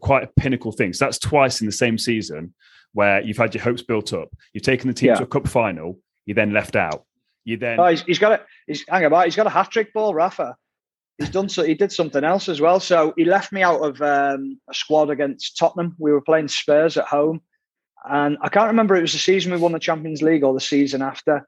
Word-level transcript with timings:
quite 0.00 0.24
a 0.24 0.30
pinnacle 0.40 0.72
thing. 0.72 0.92
So 0.92 1.04
that's 1.04 1.18
twice 1.18 1.60
in 1.60 1.66
the 1.66 1.72
same 1.72 1.98
season 1.98 2.54
where 2.92 3.20
you've 3.22 3.36
had 3.36 3.54
your 3.54 3.62
hopes 3.64 3.82
built 3.82 4.12
up. 4.12 4.28
You've 4.52 4.62
taken 4.62 4.88
the 4.88 4.94
team 4.94 5.08
Yeah. 5.08 5.16
to 5.16 5.24
a 5.24 5.26
cup 5.26 5.48
final. 5.48 5.98
You 6.26 6.34
then 6.34 6.52
left 6.52 6.76
out. 6.76 7.04
You 7.44 7.56
then 7.56 7.78
Oh, 7.80 7.86
he's, 7.86 8.02
he's 8.02 8.18
got 8.18 8.32
a 8.32 8.42
he's 8.66 8.84
hang 8.88 9.04
about. 9.04 9.24
He's 9.26 9.36
got 9.36 9.46
a 9.46 9.50
hat 9.50 9.70
trick 9.70 9.92
ball, 9.92 10.14
Rafa. 10.14 10.56
He's 11.18 11.28
done 11.30 11.48
so. 11.48 11.62
He 11.62 11.74
did 11.74 11.92
something 11.92 12.24
else 12.24 12.48
as 12.48 12.60
well. 12.60 12.80
So 12.80 13.12
he 13.16 13.24
left 13.24 13.52
me 13.52 13.62
out 13.62 13.80
of 13.80 14.00
um, 14.00 14.58
a 14.68 14.74
squad 14.74 15.10
against 15.10 15.56
Tottenham. 15.58 15.94
We 15.98 16.10
were 16.12 16.20
playing 16.22 16.48
Spurs 16.48 16.96
at 16.96 17.04
home, 17.04 17.40
and 18.10 18.36
I 18.40 18.48
can't 18.48 18.68
remember. 18.68 18.96
It 18.96 19.02
was 19.02 19.12
the 19.12 19.18
season 19.18 19.52
we 19.52 19.58
won 19.58 19.72
the 19.72 19.78
Champions 19.78 20.22
League 20.22 20.42
or 20.42 20.54
the 20.54 20.60
season 20.60 21.02
after. 21.02 21.46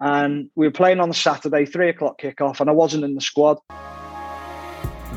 And 0.00 0.50
we 0.54 0.66
were 0.66 0.72
playing 0.72 1.00
on 1.00 1.08
the 1.08 1.14
Saturday, 1.14 1.66
three 1.66 1.88
o'clock 1.88 2.20
kickoff, 2.20 2.60
and 2.60 2.70
I 2.70 2.72
wasn't 2.72 3.02
in 3.04 3.14
the 3.16 3.20
squad. 3.20 3.58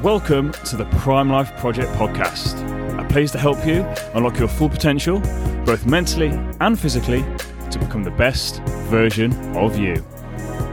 Welcome 0.03 0.51
to 0.65 0.75
the 0.75 0.85
Prime 0.85 1.29
Life 1.29 1.55
Project 1.57 1.91
podcast, 1.91 2.57
a 2.99 3.07
place 3.07 3.31
to 3.33 3.37
help 3.37 3.63
you 3.67 3.83
unlock 4.15 4.39
your 4.39 4.47
full 4.47 4.67
potential, 4.67 5.19
both 5.63 5.85
mentally 5.85 6.31
and 6.59 6.79
physically, 6.79 7.21
to 7.69 7.77
become 7.77 8.03
the 8.03 8.09
best 8.09 8.63
version 8.89 9.31
of 9.55 9.77
you. 9.77 10.03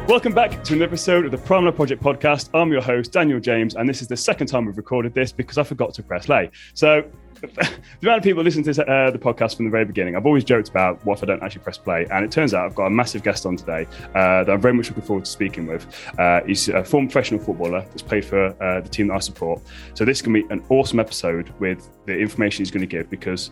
Welcome 0.08 0.32
back 0.32 0.64
to 0.64 0.72
another 0.72 0.86
episode 0.86 1.26
of 1.26 1.30
the 1.30 1.36
Prime 1.36 1.66
Life 1.66 1.76
Project 1.76 2.02
podcast. 2.02 2.48
I'm 2.54 2.72
your 2.72 2.80
host, 2.80 3.12
Daniel 3.12 3.38
James, 3.38 3.76
and 3.76 3.86
this 3.86 4.00
is 4.00 4.08
the 4.08 4.16
second 4.16 4.46
time 4.46 4.64
we've 4.64 4.78
recorded 4.78 5.12
this 5.12 5.30
because 5.30 5.58
I 5.58 5.62
forgot 5.62 5.92
to 5.92 6.02
press 6.02 6.24
play. 6.24 6.50
So, 6.72 7.04
the 7.40 7.80
amount 8.02 8.18
of 8.18 8.24
people 8.24 8.42
listen 8.42 8.62
to 8.62 8.70
uh, 8.70 9.10
the 9.10 9.18
podcast 9.18 9.56
from 9.56 9.66
the 9.66 9.70
very 9.70 9.84
beginning, 9.84 10.16
I've 10.16 10.26
always 10.26 10.44
joked 10.44 10.68
about 10.68 11.04
what 11.04 11.18
if 11.18 11.22
I 11.22 11.26
don't 11.26 11.42
actually 11.42 11.62
press 11.62 11.78
play. 11.78 12.06
And 12.10 12.24
it 12.24 12.32
turns 12.32 12.54
out 12.54 12.66
I've 12.66 12.74
got 12.74 12.86
a 12.86 12.90
massive 12.90 13.22
guest 13.22 13.46
on 13.46 13.56
today 13.56 13.86
uh, 14.14 14.44
that 14.44 14.50
I'm 14.50 14.60
very 14.60 14.74
much 14.74 14.88
looking 14.88 15.04
forward 15.04 15.24
to 15.24 15.30
speaking 15.30 15.66
with. 15.66 15.86
Uh, 16.18 16.42
he's 16.44 16.68
a 16.68 16.84
former 16.84 17.08
professional 17.08 17.40
footballer 17.40 17.80
that's 17.80 18.02
played 18.02 18.24
for 18.24 18.46
uh, 18.62 18.80
the 18.80 18.88
team 18.88 19.08
that 19.08 19.14
I 19.14 19.18
support. 19.20 19.60
So, 19.94 20.04
this 20.04 20.22
can 20.22 20.32
be 20.32 20.44
an 20.50 20.64
awesome 20.68 21.00
episode 21.00 21.52
with 21.58 21.88
the 22.06 22.16
information 22.16 22.64
he's 22.64 22.70
going 22.70 22.80
to 22.80 22.86
give 22.86 23.10
because 23.10 23.50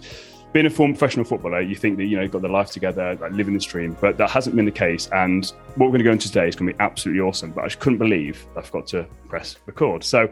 being 0.53 0.67
a 0.67 0.71
former 0.71 0.95
professional 0.95 1.25
footballer, 1.25 1.61
you 1.61 1.75
think 1.75 1.99
that 1.99 2.05
you 2.05 2.17
know 2.17 2.23
you've 2.23 2.33
got 2.33 2.41
the 2.43 2.49
life 2.49 2.71
together, 2.71 3.15
like 3.21 3.33
living 3.33 3.53
the 3.53 3.61
dream, 3.61 3.97
but 4.01 4.17
that 4.17 4.31
hasn't 4.31 4.57
been 4.57 4.65
the 4.65 4.71
case. 4.71 5.07
And 5.13 5.45
what 5.75 5.87
we're 5.87 5.99
going 5.99 5.99
to 5.99 6.05
go 6.05 6.13
into 6.13 6.29
today 6.29 6.49
is 6.49 6.57
going 6.57 6.69
to 6.69 6.73
be 6.73 6.81
absolutely 6.81 7.21
awesome. 7.21 7.51
But 7.51 7.65
I 7.65 7.67
just 7.67 7.81
couldn't 7.81 7.99
believe 7.99 8.47
I 8.57 8.63
forgot 8.63 8.87
to 8.89 9.05
press 9.29 9.57
record. 9.67 10.03
So 10.03 10.31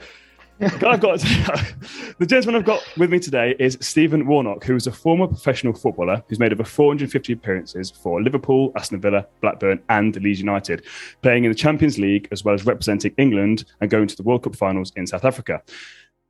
the 0.69 0.79
guy 0.79 0.93
I've 0.93 1.01
got 1.01 1.19
the 2.19 2.27
gentleman 2.27 2.57
I've 2.61 2.67
got 2.67 2.83
with 2.97 3.11
me 3.11 3.19
today 3.19 3.55
is 3.59 3.77
Stephen 3.81 4.27
Warnock, 4.27 4.65
who 4.65 4.75
is 4.75 4.87
a 4.87 4.93
former 4.93 5.27
professional 5.27 5.75
footballer 5.75 6.25
who's 6.29 6.39
made 6.39 6.53
over 6.53 6.65
450 6.65 7.33
appearances 7.35 7.91
for 7.91 8.23
Liverpool, 8.23 8.73
Aston 8.75 9.01
Villa, 9.01 9.27
Blackburn, 9.43 9.83
and 9.91 10.17
Leeds 10.23 10.41
United, 10.41 10.85
playing 11.23 11.45
in 11.45 11.51
the 11.51 11.55
Champions 11.55 11.99
League 11.99 12.29
as 12.33 12.45
well 12.45 12.55
as 12.55 12.65
representing 12.65 13.15
England 13.19 13.65
and 13.81 13.91
going 13.91 14.07
to 14.07 14.17
the 14.17 14.23
World 14.23 14.43
Cup 14.43 14.57
finals 14.57 14.91
in 14.97 15.07
South 15.07 15.25
Africa. 15.25 15.63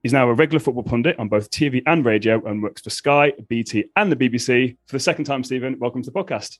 He's 0.02 0.12
now 0.12 0.28
a 0.28 0.34
regular 0.34 0.60
football 0.60 0.82
pundit 0.82 1.18
on 1.18 1.28
both 1.28 1.50
TV 1.50 1.82
and 1.86 2.04
radio 2.04 2.44
and 2.44 2.62
works 2.62 2.82
for 2.82 2.90
Sky, 2.90 3.32
BT, 3.48 3.84
and 3.94 4.10
the 4.10 4.16
BBC. 4.16 4.76
For 4.86 4.96
the 4.96 5.00
second 5.00 5.26
time, 5.26 5.44
Stephen, 5.44 5.78
welcome 5.78 6.02
to 6.02 6.10
the 6.10 6.18
podcast. 6.18 6.58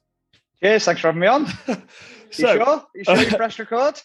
Cheers, 0.63 0.85
thanks 0.85 1.01
for 1.01 1.09
having 1.09 1.21
me 1.21 1.27
on. 1.27 1.47
You 2.39 2.47
So, 2.47 2.57
sure? 2.57 2.85
You 2.95 3.05
sure 3.05 3.17
you 3.17 3.27
press 3.37 3.59
record? 3.59 4.01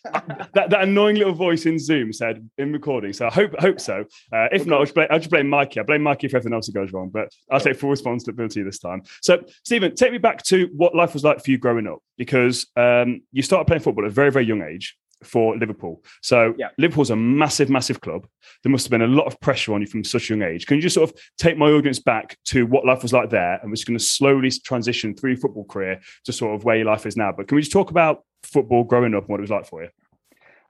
that, 0.53 0.69
that 0.69 0.81
annoying 0.81 1.17
little 1.17 1.33
voice 1.33 1.66
in 1.66 1.80
Zoom 1.80 2.13
said 2.13 2.47
in 2.58 2.72
recording. 2.73 3.13
So 3.13 3.27
I 3.27 3.30
hope 3.30 3.55
hope 3.59 3.80
so. 3.80 4.05
Uh, 4.33 4.47
if 4.52 4.66
not, 4.66 4.80
I'll 4.80 4.85
just, 4.85 4.95
blame, 4.95 5.08
I'll 5.09 5.19
just 5.19 5.31
blame 5.31 5.49
Mikey. 5.49 5.80
I 5.80 5.83
blame 5.83 6.03
Mikey 6.03 6.27
if 6.27 6.33
everything 6.33 6.53
else 6.53 6.67
that 6.67 6.73
goes 6.73 6.91
wrong, 6.91 7.09
but 7.09 7.31
I'll 7.52 7.59
take 7.59 7.77
full 7.77 7.89
responsibility 7.89 8.63
this 8.63 8.80
time. 8.80 9.03
So, 9.22 9.44
Stephen, 9.63 9.95
take 9.95 10.11
me 10.11 10.17
back 10.17 10.44
to 10.44 10.69
what 10.75 10.95
life 10.95 11.13
was 11.13 11.23
like 11.23 11.44
for 11.44 11.52
you 11.52 11.57
growing 11.57 11.88
up, 11.88 12.00
because 12.17 12.67
um, 12.75 13.22
you 13.31 13.41
started 13.41 13.66
playing 13.66 13.81
football 13.81 14.05
at 14.05 14.11
a 14.11 14.13
very, 14.13 14.31
very 14.31 14.45
young 14.45 14.61
age 14.61 14.95
for 15.23 15.58
Liverpool. 15.58 16.03
So 16.22 16.53
Yeah. 16.58 16.70
Liverpool's 16.78 17.09
a 17.09 17.16
massive, 17.16 17.70
massive 17.70 18.02
club. 18.02 18.28
There 18.64 18.72
must 18.72 18.86
have 18.86 18.92
been 18.92 19.02
a 19.02 19.08
lot 19.08 19.28
of 19.28 19.39
pressure 19.39 19.73
on 19.73 19.81
you 19.81 19.88
from 19.88 20.03
such 20.03 20.30
a 20.30 20.34
young 20.34 20.44
age. 20.44 20.66
Can 20.66 20.78
you 20.78 20.81
just 20.81 20.95
sort 20.95 21.09
of 21.09 21.16
take 21.38 21.58
my 21.58 21.70
audience 21.70 22.00
back 22.00 22.38
to 22.45 22.66
what 22.66 22.86
life 22.86 23.02
was 23.02 23.14
like 23.14 23.30
there, 23.30 23.59
and 23.62 23.70
we're 23.70 23.75
just 23.75 23.88
going 23.88 23.97
to 23.97 24.03
slowly 24.03 24.52
transition 24.52 25.16
through 25.16 25.31
your 25.31 25.40
football 25.40 25.66
career 25.66 26.02
to 26.25 26.34
sort 26.34 26.56
of 26.56 26.64
where 26.64 26.78
your 26.78 26.86
life 26.86 27.06
is 27.06 27.17
now? 27.17 27.31
But 27.31 27.47
can 27.47 27.56
we 27.56 27.62
just 27.62 27.72
talk 27.72 27.92
about 27.92 28.23
football 28.44 28.84
growing 28.84 29.14
up 29.16 29.24
and 29.24 29.30
what 29.30 29.40
it 29.40 29.41
was 29.41 29.50
like 29.50 29.68
for 29.68 29.84
you? 29.84 29.90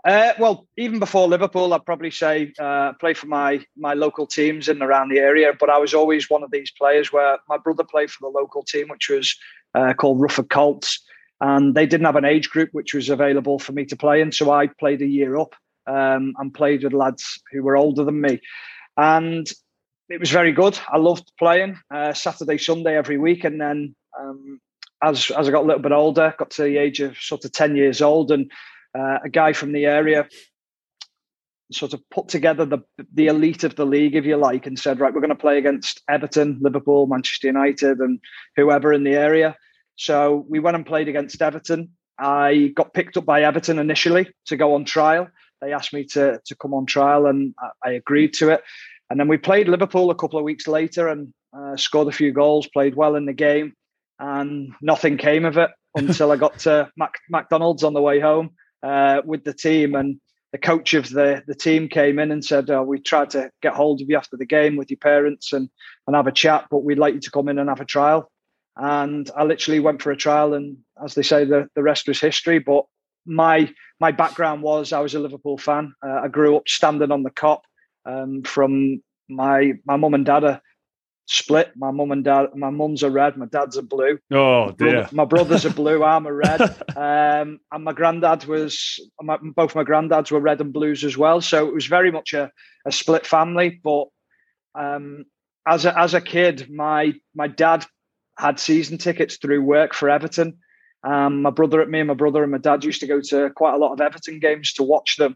Uh, 0.06 0.32
well, 0.40 0.66
even 0.78 0.98
before 0.98 1.28
Liverpool, 1.28 1.74
I'd 1.74 1.86
probably 1.86 2.12
say 2.12 2.54
uh, 2.58 2.94
play 2.94 3.14
for 3.14 3.28
my 3.28 3.64
my 3.76 3.94
local 3.94 4.26
teams 4.26 4.70
in 4.70 4.78
and 4.78 4.84
around 4.84 5.10
the 5.10 5.20
area. 5.20 5.52
But 5.60 5.70
I 5.70 5.78
was 5.78 5.94
always 5.94 6.30
one 6.30 6.42
of 6.42 6.52
these 6.52 6.72
players 6.72 7.12
where 7.12 7.38
my 7.50 7.58
brother 7.58 7.84
played 7.84 8.10
for 8.10 8.20
the 8.22 8.38
local 8.38 8.64
team, 8.64 8.88
which 8.88 9.10
was 9.10 9.36
uh, 9.76 9.94
called 9.94 10.22
Rufford 10.22 10.50
Colts, 10.50 11.04
and 11.42 11.76
they 11.76 11.86
didn't 11.86 12.06
have 12.06 12.16
an 12.16 12.26
age 12.26 12.50
group 12.50 12.70
which 12.72 12.94
was 12.94 13.10
available 13.10 13.60
for 13.60 13.72
me 13.72 13.86
to 13.86 13.96
play 13.96 14.22
in. 14.22 14.32
So 14.32 14.52
I 14.52 14.68
played 14.68 15.02
a 15.02 15.08
year 15.08 15.38
up 15.38 15.56
um, 15.88 16.34
and 16.38 16.54
played 16.54 16.84
with 16.84 16.94
lads 16.94 17.42
who 17.52 17.64
were 17.64 17.78
older 17.78 18.04
than 18.04 18.22
me, 18.22 18.42
and 18.98 19.50
it 20.10 20.20
was 20.20 20.32
very 20.32 20.52
good. 20.52 20.78
I 20.92 20.98
loved 20.98 21.32
playing 21.38 21.78
uh, 21.94 22.14
Saturday, 22.14 22.58
Sunday 22.58 22.98
every 22.98 23.18
week, 23.18 23.44
and 23.44 23.62
then 23.62 23.96
um, 24.20 24.60
as 25.04 25.32
as 25.32 25.48
I 25.48 25.52
got 25.52 25.64
a 25.64 25.68
little 25.68 25.82
bit 25.82 25.92
older, 25.92 26.34
got 26.38 26.52
to 26.52 26.64
the 26.64 26.78
age 26.78 27.00
of 27.00 27.18
sort 27.18 27.46
of 27.46 27.52
ten 27.52 27.76
years 27.76 28.02
old, 28.02 28.32
and 28.32 28.52
uh, 28.98 29.20
a 29.24 29.30
guy 29.30 29.54
from 29.54 29.72
the 29.72 29.86
area 29.86 30.28
sort 31.72 31.94
of 31.94 32.02
put 32.10 32.28
together 32.28 32.66
the 32.66 32.80
the 33.14 33.28
elite 33.28 33.64
of 33.64 33.76
the 33.76 33.86
league, 33.86 34.16
if 34.16 34.26
you 34.26 34.38
like, 34.38 34.66
and 34.66 34.80
said, 34.80 35.00
right, 35.00 35.14
we're 35.14 35.22
going 35.22 35.30
to 35.30 35.36
play 35.36 35.58
against 35.58 36.02
Everton, 36.10 36.58
Liverpool, 36.62 37.08
Manchester 37.08 37.48
United, 37.48 38.00
and 38.00 38.20
whoever 38.56 38.92
in 38.92 39.04
the 39.04 39.16
area. 39.16 39.56
So 40.00 40.46
we 40.48 40.60
went 40.60 40.76
and 40.76 40.86
played 40.86 41.10
against 41.10 41.42
Everton. 41.42 41.90
I 42.18 42.72
got 42.74 42.94
picked 42.94 43.18
up 43.18 43.26
by 43.26 43.44
Everton 43.44 43.80
initially 43.80 44.32
to 44.46 44.56
go 44.56 44.74
on 44.74 44.86
trial. 44.86 45.28
They 45.60 45.74
asked 45.74 45.94
me 45.94 46.06
to 46.06 46.40
to 46.46 46.56
come 46.56 46.74
on 46.74 46.86
trial, 46.86 47.26
and 47.26 47.54
I, 47.60 47.90
I 47.90 47.92
agreed 47.92 48.34
to 48.36 48.50
it. 48.50 48.64
And 49.10 49.20
then 49.20 49.28
we 49.28 49.38
played 49.38 49.68
Liverpool 49.68 50.10
a 50.10 50.16
couple 50.16 50.40
of 50.40 50.46
weeks 50.46 50.70
later 50.70 51.10
and 51.10 51.34
uh, 51.54 51.76
scored 51.76 52.08
a 52.08 52.14
few 52.14 52.32
goals, 52.32 52.68
played 52.68 52.96
well 52.96 53.16
in 53.16 53.26
the 53.26 53.34
game, 53.34 53.74
and 54.20 54.72
nothing 54.82 55.18
came 55.18 55.44
of 55.44 55.58
it 55.58 55.70
until 55.96 56.32
I 56.32 56.38
got 56.38 56.60
to 56.60 56.90
Mac- 56.96 57.20
McDonald's 57.30 57.84
on 57.84 57.94
the 57.94 58.02
way 58.02 58.22
home 58.22 58.52
uh, 58.82 59.22
with 59.26 59.44
the 59.44 59.54
team. 59.54 59.96
And 59.96 60.22
the 60.54 60.60
coach 60.60 60.94
of 60.94 61.10
the, 61.10 61.44
the 61.46 61.56
team 61.56 61.90
came 61.90 62.20
in 62.20 62.32
and 62.32 62.46
said, 62.46 62.70
oh, 62.70 62.84
We 62.84 63.00
tried 63.02 63.32
to 63.32 63.52
get 63.62 63.74
hold 63.74 64.02
of 64.02 64.10
you 64.10 64.16
after 64.16 64.38
the 64.38 64.46
game 64.46 64.78
with 64.78 64.90
your 64.90 64.98
parents 64.98 65.52
and, 65.52 65.70
and 66.08 66.16
have 66.16 66.28
a 66.28 66.32
chat, 66.32 66.68
but 66.72 66.86
we'd 66.86 67.00
like 67.00 67.16
you 67.16 67.20
to 67.20 67.32
come 67.32 67.50
in 67.50 67.60
and 67.60 67.68
have 67.68 67.82
a 67.82 67.86
trial. 67.86 68.32
And 68.82 69.30
I 69.36 69.44
literally 69.44 69.82
went 69.82 70.02
for 70.02 70.12
a 70.12 70.18
trial, 70.18 70.54
and 70.54 70.78
as 71.04 71.14
they 71.14 71.22
say, 71.22 71.44
the, 71.44 71.68
the 71.76 71.84
rest 71.84 72.08
was 72.08 72.20
history. 72.20 72.60
But 72.60 72.86
my 73.26 73.72
my 74.00 74.12
background 74.12 74.62
was 74.64 74.94
I 74.94 75.02
was 75.02 75.16
a 75.16 75.20
Liverpool 75.20 75.58
fan. 75.58 75.94
Uh, 76.06 76.22
I 76.24 76.28
grew 76.30 76.56
up 76.56 76.68
standing 76.68 77.12
on 77.12 77.24
the 77.24 77.30
Kop 77.32 77.62
um, 78.06 78.44
from 78.44 79.02
my 79.28 79.74
my 79.86 79.98
mum 79.98 80.14
and 80.14 80.26
dad 80.26 80.46
are 80.46 80.62
split. 81.30 81.72
My 81.76 81.92
mum 81.92 82.12
and 82.12 82.24
dad, 82.24 82.48
my 82.56 82.70
mum's 82.70 83.04
a 83.04 83.12
red, 83.12 83.38
my 83.38 83.46
dad's 83.46 83.78
a 83.78 83.84
blue. 83.84 84.18
Oh 84.32 84.72
dear. 84.72 84.92
Brother- 84.92 85.16
my 85.16 85.26
brother's 85.26 85.66
a 85.66 85.70
blue, 85.70 86.04
I'm 86.04 86.26
a 86.26 86.34
red. 86.34 86.76
Um, 87.00 87.60
and 87.72 87.86
my 87.86 87.94
granddad 87.94 88.44
was, 88.44 89.00
my, 89.22 89.38
both 89.56 89.74
my 89.74 89.86
granddads 89.86 90.32
were 90.32 90.40
red 90.42 90.60
and 90.60 90.74
blues 90.74 91.06
as 91.06 91.18
well. 91.18 91.40
So 91.40 91.66
it 91.68 91.74
was 91.74 91.86
very 91.86 92.12
much 92.12 92.34
a, 92.34 92.52
a 92.86 92.92
split 92.92 93.26
family. 93.26 93.80
But 93.82 94.08
um, 94.76 95.24
as, 95.66 95.86
a, 95.86 95.98
as 95.98 96.14
a 96.14 96.20
kid, 96.20 96.68
my, 96.70 97.14
my 97.34 97.48
dad 97.48 97.86
had 98.40 98.58
season 98.60 98.98
tickets 98.98 99.36
through 99.36 99.62
work 99.62 99.94
for 99.94 100.10
Everton. 100.10 100.58
Um, 101.04 101.42
my 101.42 101.50
brother, 101.50 101.86
me 101.86 102.00
and 102.00 102.08
my 102.08 102.14
brother 102.14 102.42
and 102.42 102.52
my 102.52 102.58
dad 102.58 102.86
used 102.86 103.02
to 103.02 103.08
go 103.08 103.20
to 103.20 103.50
quite 103.52 103.74
a 103.74 103.78
lot 103.78 103.92
of 103.92 104.02
Everton 104.02 104.40
games 104.40 104.74
to 104.74 104.84
watch 104.84 105.18
them. 105.18 105.36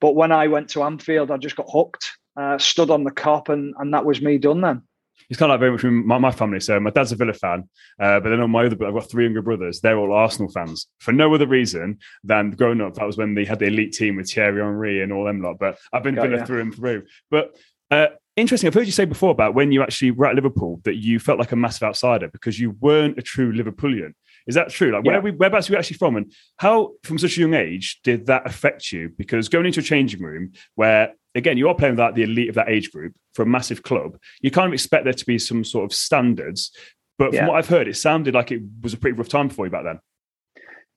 But 0.00 0.14
when 0.14 0.32
I 0.32 0.48
went 0.48 0.70
to 0.70 0.82
Anfield, 0.82 1.30
I 1.30 1.36
just 1.36 1.56
got 1.56 1.66
hooked, 1.70 2.10
uh, 2.36 2.56
stood 2.56 2.90
on 2.90 3.04
the 3.04 3.10
Kop, 3.10 3.50
and, 3.50 3.74
and 3.78 3.92
that 3.92 4.06
was 4.06 4.22
me 4.22 4.38
done 4.38 4.62
then. 4.62 4.82
It's 5.28 5.38
kind 5.38 5.52
of 5.52 5.60
like 5.60 5.60
very 5.60 5.72
much 5.72 6.06
my, 6.06 6.18
my 6.18 6.30
family. 6.30 6.60
So 6.60 6.80
my 6.80 6.90
dad's 6.90 7.12
a 7.12 7.16
Villa 7.16 7.34
fan, 7.34 7.68
uh, 8.00 8.20
but 8.20 8.30
then 8.30 8.40
on 8.40 8.50
my 8.50 8.64
other, 8.64 8.86
I've 8.86 8.94
got 8.94 9.10
three 9.10 9.24
younger 9.24 9.42
brothers. 9.42 9.80
They're 9.80 9.98
all 9.98 10.14
Arsenal 10.14 10.50
fans 10.50 10.86
for 11.00 11.12
no 11.12 11.34
other 11.34 11.46
reason 11.46 11.98
than 12.24 12.52
growing 12.52 12.80
up. 12.80 12.94
That 12.94 13.06
was 13.06 13.18
when 13.18 13.34
they 13.34 13.44
had 13.44 13.58
the 13.58 13.66
elite 13.66 13.92
team 13.92 14.16
with 14.16 14.30
Thierry 14.30 14.62
Henry 14.62 15.02
and 15.02 15.12
all 15.12 15.24
them 15.24 15.42
lot. 15.42 15.58
But 15.58 15.78
I've 15.92 16.04
been 16.04 16.14
Villa 16.14 16.38
ya. 16.38 16.44
through 16.46 16.60
and 16.62 16.74
through. 16.74 17.06
But 17.30 17.56
uh, 17.90 18.08
interesting. 18.40 18.66
I've 18.68 18.74
heard 18.74 18.86
you 18.86 18.92
say 18.92 19.04
before 19.04 19.30
about 19.30 19.54
when 19.54 19.72
you 19.72 19.82
actually 19.82 20.10
were 20.10 20.26
at 20.26 20.34
Liverpool 20.34 20.80
that 20.84 20.96
you 20.96 21.18
felt 21.18 21.38
like 21.38 21.52
a 21.52 21.56
massive 21.56 21.82
outsider 21.82 22.28
because 22.28 22.58
you 22.58 22.70
weren't 22.80 23.18
a 23.18 23.22
true 23.22 23.52
Liverpoolian. 23.52 24.12
Is 24.46 24.54
that 24.54 24.70
true? 24.70 24.92
Like, 24.92 25.04
where 25.04 25.14
Yeah. 25.14 25.18
are 25.18 25.22
we, 25.22 25.30
whereabouts 25.32 25.68
are 25.68 25.74
you 25.74 25.78
actually 25.78 25.98
from, 25.98 26.16
and 26.16 26.32
how, 26.56 26.92
from 27.02 27.18
such 27.18 27.36
a 27.36 27.40
young 27.40 27.54
age, 27.54 28.00
did 28.02 28.26
that 28.26 28.46
affect 28.46 28.92
you? 28.92 29.10
Because 29.16 29.48
going 29.48 29.66
into 29.66 29.80
a 29.80 29.82
changing 29.82 30.22
room 30.22 30.52
where, 30.74 31.12
again, 31.34 31.58
you 31.58 31.68
are 31.68 31.74
playing 31.74 31.92
with 31.92 31.98
that 31.98 32.14
the 32.14 32.22
elite 32.22 32.48
of 32.48 32.54
that 32.54 32.68
age 32.70 32.90
group 32.90 33.12
for 33.34 33.42
a 33.42 33.46
massive 33.46 33.82
club, 33.82 34.16
you 34.40 34.50
kind 34.50 34.66
of 34.66 34.72
expect 34.72 35.04
there 35.04 35.12
to 35.12 35.26
be 35.26 35.38
some 35.38 35.64
sort 35.64 35.84
of 35.84 35.94
standards. 35.94 36.70
But 37.18 37.28
from 37.30 37.34
Yeah. 37.34 37.48
what 37.48 37.56
I've 37.58 37.68
heard, 37.68 37.88
it 37.88 37.96
sounded 37.96 38.34
like 38.34 38.50
it 38.52 38.62
was 38.82 38.94
a 38.94 38.96
pretty 38.96 39.16
rough 39.16 39.28
time 39.28 39.48
for 39.50 39.66
you 39.66 39.70
back 39.70 39.84
then. 39.84 39.98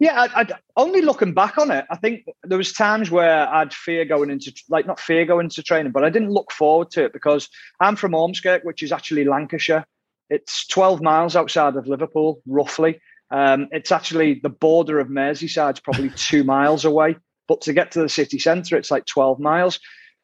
Yeah, 0.02 0.20
I, 0.20 0.40
I'd, 0.40 0.54
only 0.78 1.04
looking 1.04 1.36
back 1.36 1.60
on 1.60 1.70
it, 1.70 1.86
I 1.92 1.96
think 1.96 2.26
there 2.44 2.58
was 2.58 2.74
times 2.74 3.12
where 3.12 3.48
I'd 3.48 3.72
fear 3.72 4.04
going 4.04 4.32
into 4.32 4.52
like 4.68 4.88
not 4.88 5.00
fear 5.00 5.26
going 5.26 5.46
into 5.46 5.62
training, 5.62 5.92
but 5.92 6.04
I 6.04 6.10
didn't 6.10 6.32
look 6.32 6.52
forward 6.52 6.90
to 6.94 7.06
it 7.06 7.14
because 7.14 7.48
I'm 7.80 7.96
from 7.96 8.14
Ormskirk, 8.14 8.66
which 8.66 8.82
is 8.82 8.92
actually 8.92 9.26
Lancashire. 9.26 9.86
It's 10.28 10.66
12 10.70 11.04
miles 11.04 11.36
outside 11.36 11.76
of 11.76 11.86
Liverpool, 11.86 12.42
roughly. 12.48 13.00
Um, 13.30 13.68
it's 13.72 13.92
actually 13.92 14.40
the 14.42 14.50
border 14.50 15.00
of 15.00 15.08
Merseyside. 15.08 15.70
It's 15.70 15.80
probably 15.80 16.10
two 16.16 16.44
miles 16.44 16.84
away, 16.84 17.18
but 17.48 17.62
to 17.62 17.74
get 17.74 17.92
to 17.92 18.02
the 18.02 18.10
city 18.10 18.40
centre, 18.40 18.78
it's 18.78 18.90
like 18.90 19.06
12 19.06 19.40
miles. 19.40 19.80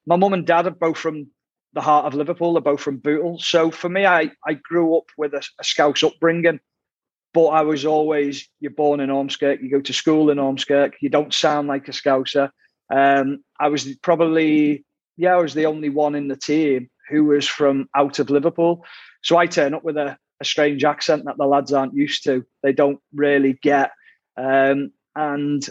My 0.08 0.16
mum 0.16 0.34
and 0.34 0.48
dad 0.48 0.66
are 0.66 0.72
both 0.72 0.98
from 0.98 1.28
the 1.74 1.82
heart 1.82 2.08
of 2.08 2.16
Liverpool. 2.16 2.54
They're 2.54 2.64
both 2.64 2.82
from 2.82 2.98
Bootle. 2.98 3.38
So 3.38 3.70
for 3.70 3.90
me, 3.90 4.08
I, 4.08 4.32
I 4.44 4.54
grew 4.54 4.98
up 4.98 5.06
with 5.20 5.36
a, 5.36 5.48
a 5.60 5.64
Scouse 5.64 6.02
upbringing, 6.02 6.62
but 7.38 7.50
I 7.50 7.62
was 7.62 7.86
always, 7.86 8.50
you're 8.60 8.72
born 8.72 9.00
in 9.00 9.12
Ormskirk, 9.12 9.62
you 9.62 9.70
go 9.70 9.80
to 9.80 9.94
school 9.94 10.32
in 10.32 10.40
Ormskirk, 10.40 10.94
you 11.02 11.10
don't 11.10 11.32
sound 11.32 11.68
like 11.68 11.88
a 11.88 11.92
Scouser. 11.92 12.50
Um, 12.92 13.44
I 13.60 13.68
was 13.68 13.96
probably, 13.98 14.84
yeah, 15.18 15.36
I 15.36 15.42
was 15.42 15.54
the 15.54 15.68
only 15.68 15.90
one 15.90 16.16
in 16.16 16.30
the 16.30 16.36
team 16.36 16.90
who 17.08 17.26
was 17.26 17.48
from 17.48 17.90
out 17.96 18.18
of 18.18 18.32
Liverpool. 18.32 18.84
So 19.22 19.38
I 19.38 19.46
turn 19.46 19.76
up 19.76 19.84
with 19.84 19.98
a, 19.98 20.18
a 20.42 20.46
strange 20.46 20.84
accent 20.84 21.26
that 21.26 21.38
the 21.38 21.46
lads 21.46 21.72
aren't 21.72 21.94
used 21.94 22.24
to. 22.24 22.44
They 22.64 22.74
don't 22.74 23.00
really 23.14 23.60
get. 23.62 23.92
Um, 24.36 24.92
and 25.16 25.64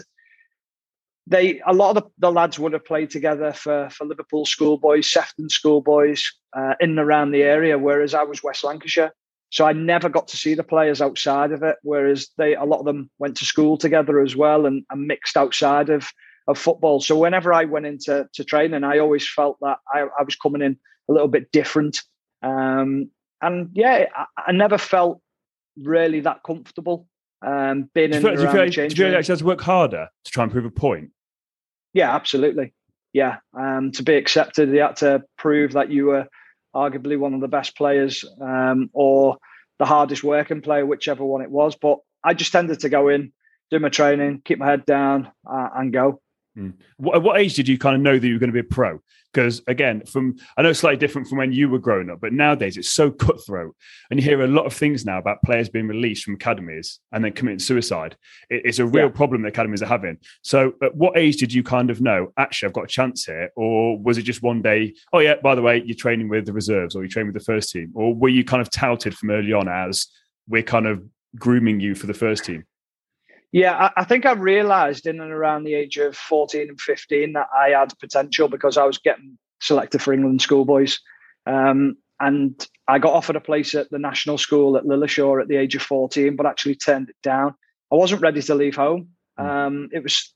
they 1.27 1.59
a 1.67 1.73
lot 1.73 1.97
of 1.97 2.03
the, 2.03 2.09
the, 2.19 2.31
lads 2.31 2.57
would 2.57 2.71
have 2.71 2.85
played 2.85 3.09
together 3.09 3.51
for 3.51 3.89
for 3.89 4.05
Liverpool 4.05 4.45
schoolboys, 4.45 5.11
Sefton 5.11 5.49
schoolboys 5.49 6.31
uh, 6.55 6.75
in 6.79 6.91
and 6.91 6.99
around 6.99 7.31
the 7.31 7.43
area, 7.43 7.77
whereas 7.77 8.13
I 8.13 8.23
was 8.23 8.41
West 8.41 8.63
Lancashire. 8.63 9.11
So 9.49 9.65
I 9.65 9.73
never 9.73 10.09
got 10.09 10.27
to 10.29 10.37
see 10.37 10.55
the 10.55 10.63
players 10.63 11.01
outside 11.01 11.51
of 11.51 11.63
it. 11.63 11.77
Whereas 11.83 12.29
they 12.37 12.55
a 12.55 12.65
lot 12.65 12.79
of 12.79 12.85
them 12.85 13.09
went 13.19 13.37
to 13.37 13.45
school 13.45 13.77
together 13.77 14.21
as 14.21 14.35
well 14.35 14.65
and, 14.65 14.83
and 14.89 15.07
mixed 15.07 15.37
outside 15.37 15.89
of 15.89 16.11
of 16.47 16.57
football. 16.57 17.01
So 17.01 17.17
whenever 17.17 17.53
I 17.53 17.65
went 17.65 17.85
into 17.85 18.27
to 18.33 18.43
training, 18.43 18.83
I 18.83 18.99
always 18.99 19.27
felt 19.27 19.57
that 19.61 19.77
I, 19.93 20.07
I 20.17 20.23
was 20.23 20.35
coming 20.35 20.61
in 20.61 20.77
a 21.09 21.13
little 21.13 21.27
bit 21.27 21.51
different. 21.51 22.01
Um, 22.41 23.09
and 23.41 23.69
yeah, 23.73 24.05
I, 24.15 24.25
I, 24.47 24.51
never 24.51 24.77
felt 24.77 25.21
really 25.77 26.21
that 26.21 26.43
comfortable 26.45 27.07
um, 27.45 27.89
being 27.93 28.13
in. 28.13 28.21
Do 28.21 28.31
you 28.31 28.35
feel, 28.35 28.35
do 28.35 28.41
you 28.43 28.51
feel, 28.51 28.65
do 28.65 28.81
you 28.81 28.89
feel 28.89 29.11
like 29.11 29.27
you 29.27 29.31
had 29.31 29.39
to 29.39 29.45
work 29.45 29.61
harder 29.61 30.07
to 30.23 30.31
try 30.31 30.43
and 30.43 30.51
prove 30.51 30.65
a 30.65 30.71
point? 30.71 31.11
Yeah, 31.93 32.13
absolutely. 32.13 32.73
Yeah, 33.13 33.37
um, 33.57 33.91
to 33.93 34.03
be 34.03 34.15
accepted, 34.15 34.69
you 34.69 34.81
had 34.81 34.97
to 34.97 35.23
prove 35.37 35.73
that 35.73 35.89
you 35.89 36.05
were 36.07 36.27
arguably 36.75 37.17
one 37.17 37.33
of 37.33 37.41
the 37.41 37.47
best 37.47 37.75
players 37.75 38.23
um, 38.41 38.89
or 38.93 39.37
the 39.79 39.85
hardest 39.85 40.23
working 40.23 40.61
player, 40.61 40.85
whichever 40.85 41.23
one 41.23 41.41
it 41.41 41.51
was. 41.51 41.75
But 41.75 41.99
I 42.23 42.33
just 42.33 42.51
tended 42.51 42.79
to 42.81 42.89
go 42.89 43.09
in, 43.09 43.31
do 43.71 43.79
my 43.79 43.89
training, 43.89 44.41
keep 44.43 44.59
my 44.59 44.67
head 44.67 44.85
down, 44.85 45.31
uh, 45.49 45.69
and 45.75 45.93
go. 45.93 46.21
Mm. 46.57 46.73
What, 46.97 47.21
what 47.21 47.39
age 47.39 47.53
did 47.53 47.67
you 47.67 47.77
kind 47.77 47.95
of 47.95 48.01
know 48.01 48.17
that 48.17 48.27
you 48.27 48.33
were 48.33 48.39
going 48.39 48.51
to 48.51 48.53
be 48.53 48.59
a 48.59 48.63
pro? 48.63 48.99
Because 49.31 49.61
again, 49.67 50.03
from 50.05 50.37
I 50.57 50.61
know 50.61 50.69
it's 50.69 50.79
slightly 50.79 50.97
different 50.97 51.27
from 51.27 51.37
when 51.37 51.51
you 51.51 51.69
were 51.69 51.77
growing 51.77 52.09
up, 52.09 52.21
but 52.21 52.33
nowadays 52.33 52.77
it's 52.77 52.89
so 52.89 53.11
cutthroat, 53.11 53.75
and 54.09 54.19
you 54.19 54.23
hear 54.23 54.41
a 54.41 54.47
lot 54.47 54.65
of 54.65 54.73
things 54.73 55.05
now 55.05 55.19
about 55.19 55.43
players 55.43 55.69
being 55.69 55.87
released 55.87 56.23
from 56.23 56.35
academies 56.35 56.99
and 57.11 57.23
then 57.23 57.33
committing 57.33 57.59
suicide. 57.59 58.15
It, 58.49 58.63
it's 58.65 58.79
a 58.79 58.85
real 58.85 59.07
yeah. 59.07 59.11
problem 59.11 59.43
that 59.43 59.49
academies 59.49 59.83
are 59.83 59.87
having. 59.87 60.17
So, 60.41 60.73
at 60.81 60.95
what 60.95 61.17
age 61.17 61.37
did 61.37 61.53
you 61.53 61.61
kind 61.61 61.91
of 61.91 62.01
know 62.01 62.33
actually 62.37 62.67
I've 62.67 62.73
got 62.73 62.85
a 62.85 62.87
chance 62.87 63.25
here, 63.25 63.51
or 63.55 63.99
was 63.99 64.17
it 64.17 64.23
just 64.23 64.41
one 64.41 64.61
day? 64.61 64.95
Oh 65.13 65.19
yeah, 65.19 65.35
by 65.43 65.53
the 65.53 65.61
way, 65.61 65.83
you're 65.85 65.95
training 65.95 66.29
with 66.29 66.45
the 66.45 66.53
reserves, 66.53 66.95
or 66.95 67.03
you're 67.03 67.09
training 67.09 67.31
with 67.31 67.41
the 67.41 67.51
first 67.51 67.71
team, 67.71 67.91
or 67.93 68.15
were 68.15 68.29
you 68.29 68.43
kind 68.43 68.61
of 68.61 68.71
touted 68.71 69.15
from 69.15 69.29
early 69.29 69.53
on 69.53 69.67
as 69.67 70.07
we're 70.47 70.63
kind 70.63 70.87
of 70.87 71.03
grooming 71.35 71.79
you 71.79 71.93
for 71.93 72.07
the 72.07 72.13
first 72.13 72.45
team? 72.45 72.63
Yeah, 73.51 73.73
I, 73.75 74.01
I, 74.01 74.03
think 74.03 74.25
I 74.25 74.33
realised 74.33 75.07
in 75.07 75.21
and 75.21 75.31
around 75.31 75.63
the 75.63 75.73
age 75.73 75.97
of 75.97 76.15
14 76.15 76.69
and 76.69 76.79
15 76.79 77.33
that 77.33 77.47
I 77.55 77.69
had 77.69 77.97
potential 77.99 78.49
because 78.49 78.77
I 78.77 78.83
was 78.83 78.97
getting 78.97 79.37
selected 79.61 80.01
for 80.01 80.13
England 80.13 80.41
schoolboys. 80.41 80.99
Um, 81.45 81.97
and 82.19 82.67
I 82.87 82.99
got 82.99 83.13
offered 83.13 83.35
a 83.35 83.41
place 83.41 83.75
at 83.75 83.89
the 83.89 83.99
national 83.99 84.37
school 84.37 84.75
at 84.75 84.83
Lilleshall 84.83 85.41
at 85.41 85.47
the 85.47 85.55
age 85.55 85.75
of 85.75 85.81
14, 85.81 86.35
but 86.35 86.45
actually 86.45 86.75
turned 86.75 87.09
it 87.09 87.15
down. 87.23 87.53
I 87.91 87.95
wasn't 87.95 88.21
ready 88.21 88.41
to 88.41 88.55
leave 88.55 88.75
home. 88.75 89.09
Hmm. 89.37 89.45
Um, 89.45 89.89
it 89.91 90.03
was 90.03 90.33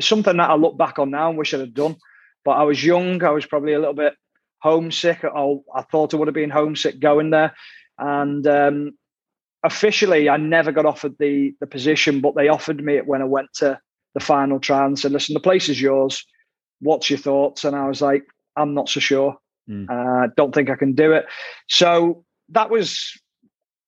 something 0.00 0.36
that 0.36 0.50
I 0.50 0.54
look 0.54 0.78
back 0.78 0.98
on 0.98 1.10
now 1.10 1.28
and 1.28 1.38
wish 1.38 1.52
I'd 1.52 1.60
have 1.60 1.74
done. 1.74 1.96
But 2.44 2.52
I 2.52 2.62
was 2.62 2.84
young. 2.84 3.22
I 3.22 3.30
was 3.30 3.46
probably 3.46 3.72
a 3.72 3.78
little 3.78 3.94
bit 3.94 4.14
homesick. 4.60 5.24
Oh, 5.24 5.64
I 5.74 5.82
thought 5.82 6.14
I 6.14 6.16
would 6.16 6.28
have 6.28 6.34
been 6.34 6.50
homesick 6.50 7.00
going 7.00 7.30
there. 7.30 7.54
And 7.98 8.46
um, 8.46 8.92
officially, 9.64 10.28
I 10.28 10.36
never 10.36 10.70
got 10.70 10.86
offered 10.86 11.16
the 11.18 11.54
the 11.60 11.66
position, 11.66 12.20
but 12.20 12.36
they 12.36 12.48
offered 12.48 12.84
me 12.84 12.96
it 12.96 13.06
when 13.06 13.22
I 13.22 13.26
went 13.26 13.48
to 13.54 13.78
the 14.14 14.20
final 14.20 14.60
trial 14.60 14.86
and 14.86 14.98
said, 14.98 15.12
"Listen, 15.12 15.34
the 15.34 15.40
place 15.40 15.68
is 15.68 15.80
yours. 15.80 16.24
What's 16.80 17.10
your 17.10 17.18
thoughts?" 17.18 17.64
And 17.64 17.74
I 17.74 17.88
was 17.88 18.00
like, 18.00 18.24
"I'm 18.56 18.74
not 18.74 18.88
so 18.88 19.00
sure. 19.00 19.36
Mm. 19.68 19.88
Uh, 19.88 20.28
don't 20.36 20.54
think 20.54 20.70
I 20.70 20.76
can 20.76 20.92
do 20.92 21.12
it." 21.12 21.26
So 21.68 22.24
that 22.50 22.70
was 22.70 23.18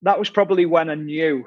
that 0.03 0.19
was 0.19 0.31
probably 0.31 0.67
when 0.67 0.91
I 0.91 0.95
knew 0.95 1.45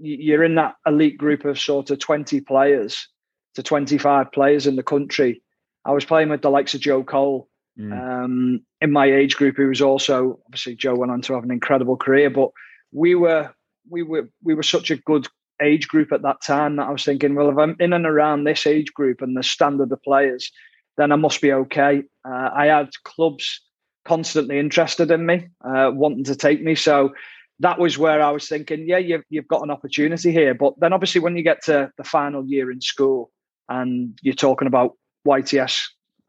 you're 0.00 0.44
in 0.44 0.56
that 0.56 0.74
elite 0.86 1.18
group 1.18 1.44
of 1.44 1.58
sort 1.58 1.90
of 1.90 1.98
20 1.98 2.40
players 2.40 3.08
to 3.54 3.62
25 3.62 4.32
players 4.32 4.66
in 4.66 4.76
the 4.76 4.82
country. 4.82 5.42
I 5.84 5.92
was 5.92 6.04
playing 6.04 6.28
with 6.28 6.42
the 6.42 6.50
likes 6.50 6.74
of 6.74 6.80
Joe 6.80 7.04
Cole 7.04 7.48
mm. 7.78 7.92
um, 7.92 8.60
in 8.80 8.90
my 8.90 9.06
age 9.06 9.36
group, 9.36 9.56
who 9.56 9.68
was 9.68 9.80
also 9.80 10.40
obviously 10.46 10.74
Joe 10.74 10.96
went 10.96 11.12
on 11.12 11.22
to 11.22 11.34
have 11.34 11.44
an 11.44 11.52
incredible 11.52 11.96
career, 11.96 12.28
but 12.28 12.50
we 12.92 13.14
were 13.14 13.50
we 13.90 14.02
were 14.02 14.28
we 14.42 14.54
were 14.54 14.62
such 14.62 14.90
a 14.90 14.96
good 14.96 15.26
age 15.62 15.88
group 15.88 16.12
at 16.12 16.22
that 16.22 16.42
time 16.42 16.76
that 16.76 16.88
I 16.88 16.90
was 16.90 17.04
thinking, 17.04 17.34
well, 17.34 17.50
if 17.50 17.58
I'm 17.58 17.76
in 17.80 17.92
and 17.92 18.06
around 18.06 18.44
this 18.44 18.66
age 18.66 18.92
group 18.92 19.22
and 19.22 19.36
the 19.36 19.42
standard 19.42 19.90
of 19.90 20.02
players, 20.02 20.50
then 20.96 21.12
I 21.12 21.16
must 21.16 21.40
be 21.40 21.52
okay. 21.52 22.02
Uh, 22.28 22.50
I 22.54 22.66
had 22.66 22.90
clubs 23.04 23.62
constantly 24.04 24.58
interested 24.58 25.10
in 25.10 25.26
me, 25.26 25.48
uh, 25.64 25.90
wanting 25.92 26.24
to 26.24 26.36
take 26.36 26.62
me. 26.62 26.74
So 26.74 27.14
that 27.60 27.78
was 27.78 27.98
where 27.98 28.22
I 28.22 28.30
was 28.30 28.48
thinking, 28.48 28.88
yeah, 28.88 28.98
you've, 28.98 29.24
you've 29.30 29.48
got 29.48 29.62
an 29.62 29.70
opportunity 29.70 30.32
here. 30.32 30.54
But 30.54 30.74
then 30.78 30.92
obviously, 30.92 31.20
when 31.20 31.36
you 31.36 31.42
get 31.42 31.64
to 31.64 31.90
the 31.96 32.04
final 32.04 32.44
year 32.46 32.70
in 32.70 32.80
school 32.80 33.30
and 33.68 34.18
you're 34.22 34.34
talking 34.34 34.68
about 34.68 34.92
YTS 35.26 35.80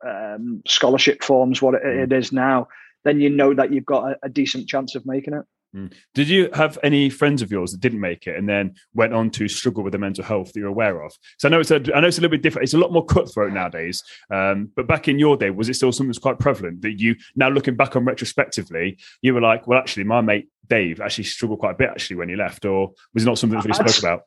um, 0.06 0.62
scholarship 0.68 1.24
forms, 1.24 1.62
what 1.62 1.75
it, 1.75 1.83
it 1.83 2.13
is 2.13 2.31
now, 2.31 2.68
then 3.04 3.19
you 3.19 3.30
know 3.30 3.54
that 3.54 3.71
you've 3.71 3.86
got 3.86 4.12
a, 4.12 4.15
a 4.24 4.30
decent 4.30 4.68
chance 4.68 4.95
of 4.95 5.06
making 5.06 5.33
it. 5.33 5.44
Mm. 5.77 5.94
Did 6.15 6.27
you 6.27 6.50
have 6.53 6.79
any 6.81 7.09
friends 7.09 7.41
of 7.41 7.51
yours 7.51 7.71
that 7.71 7.81
didn't 7.81 8.00
make 8.00 8.25
it 8.25 8.35
and 8.35 8.50
then 8.50 8.75
went 8.95 9.13
on 9.13 9.29
to 9.31 9.47
struggle 9.47 9.83
with 9.83 9.91
the 9.91 10.00
mental 10.00 10.24
health 10.24 10.53
that 10.53 10.59
you're 10.59 10.69
aware 10.69 11.03
of? 11.03 11.13
So 11.38 11.47
I 11.47 11.51
know 11.51 11.59
it's 11.59 11.71
a, 11.71 11.75
I 11.95 12.00
know 12.00 12.07
it's 12.07 12.18
a 12.18 12.21
little 12.21 12.35
bit 12.35 12.41
different. 12.41 12.63
It's 12.63 12.74
a 12.74 12.79
lot 12.79 12.91
more 12.91 13.06
cutthroat 13.06 13.53
nowadays. 13.53 14.03
Um, 14.31 14.71
but 14.75 14.88
back 14.88 15.07
in 15.07 15.19
your 15.19 15.38
day, 15.38 15.51
was 15.51 15.69
it 15.69 15.75
still 15.75 15.91
something 15.91 16.09
that's 16.09 16.18
quite 16.18 16.39
prevalent 16.39 16.81
that 16.81 17.00
you 17.00 17.15
now 17.35 17.50
looking 17.50 17.75
back 17.75 17.95
on 17.95 18.06
retrospectively, 18.06 18.97
you 19.21 19.33
were 19.33 19.41
like, 19.41 19.68
well, 19.68 19.79
actually, 19.79 20.06
my 20.06 20.21
mate 20.21 20.50
Dave 20.68 21.00
actually 21.00 21.25
struggled 21.25 21.59
quite 21.59 21.75
a 21.75 21.77
bit 21.77 21.89
actually 21.89 22.15
when 22.15 22.30
he 22.30 22.35
left, 22.35 22.65
or 22.65 22.94
was 23.13 23.23
it 23.23 23.27
not 23.27 23.38
something 23.38 23.59
that 23.59 23.68
we 23.68 23.73
spoke 23.73 24.00
about? 24.00 24.21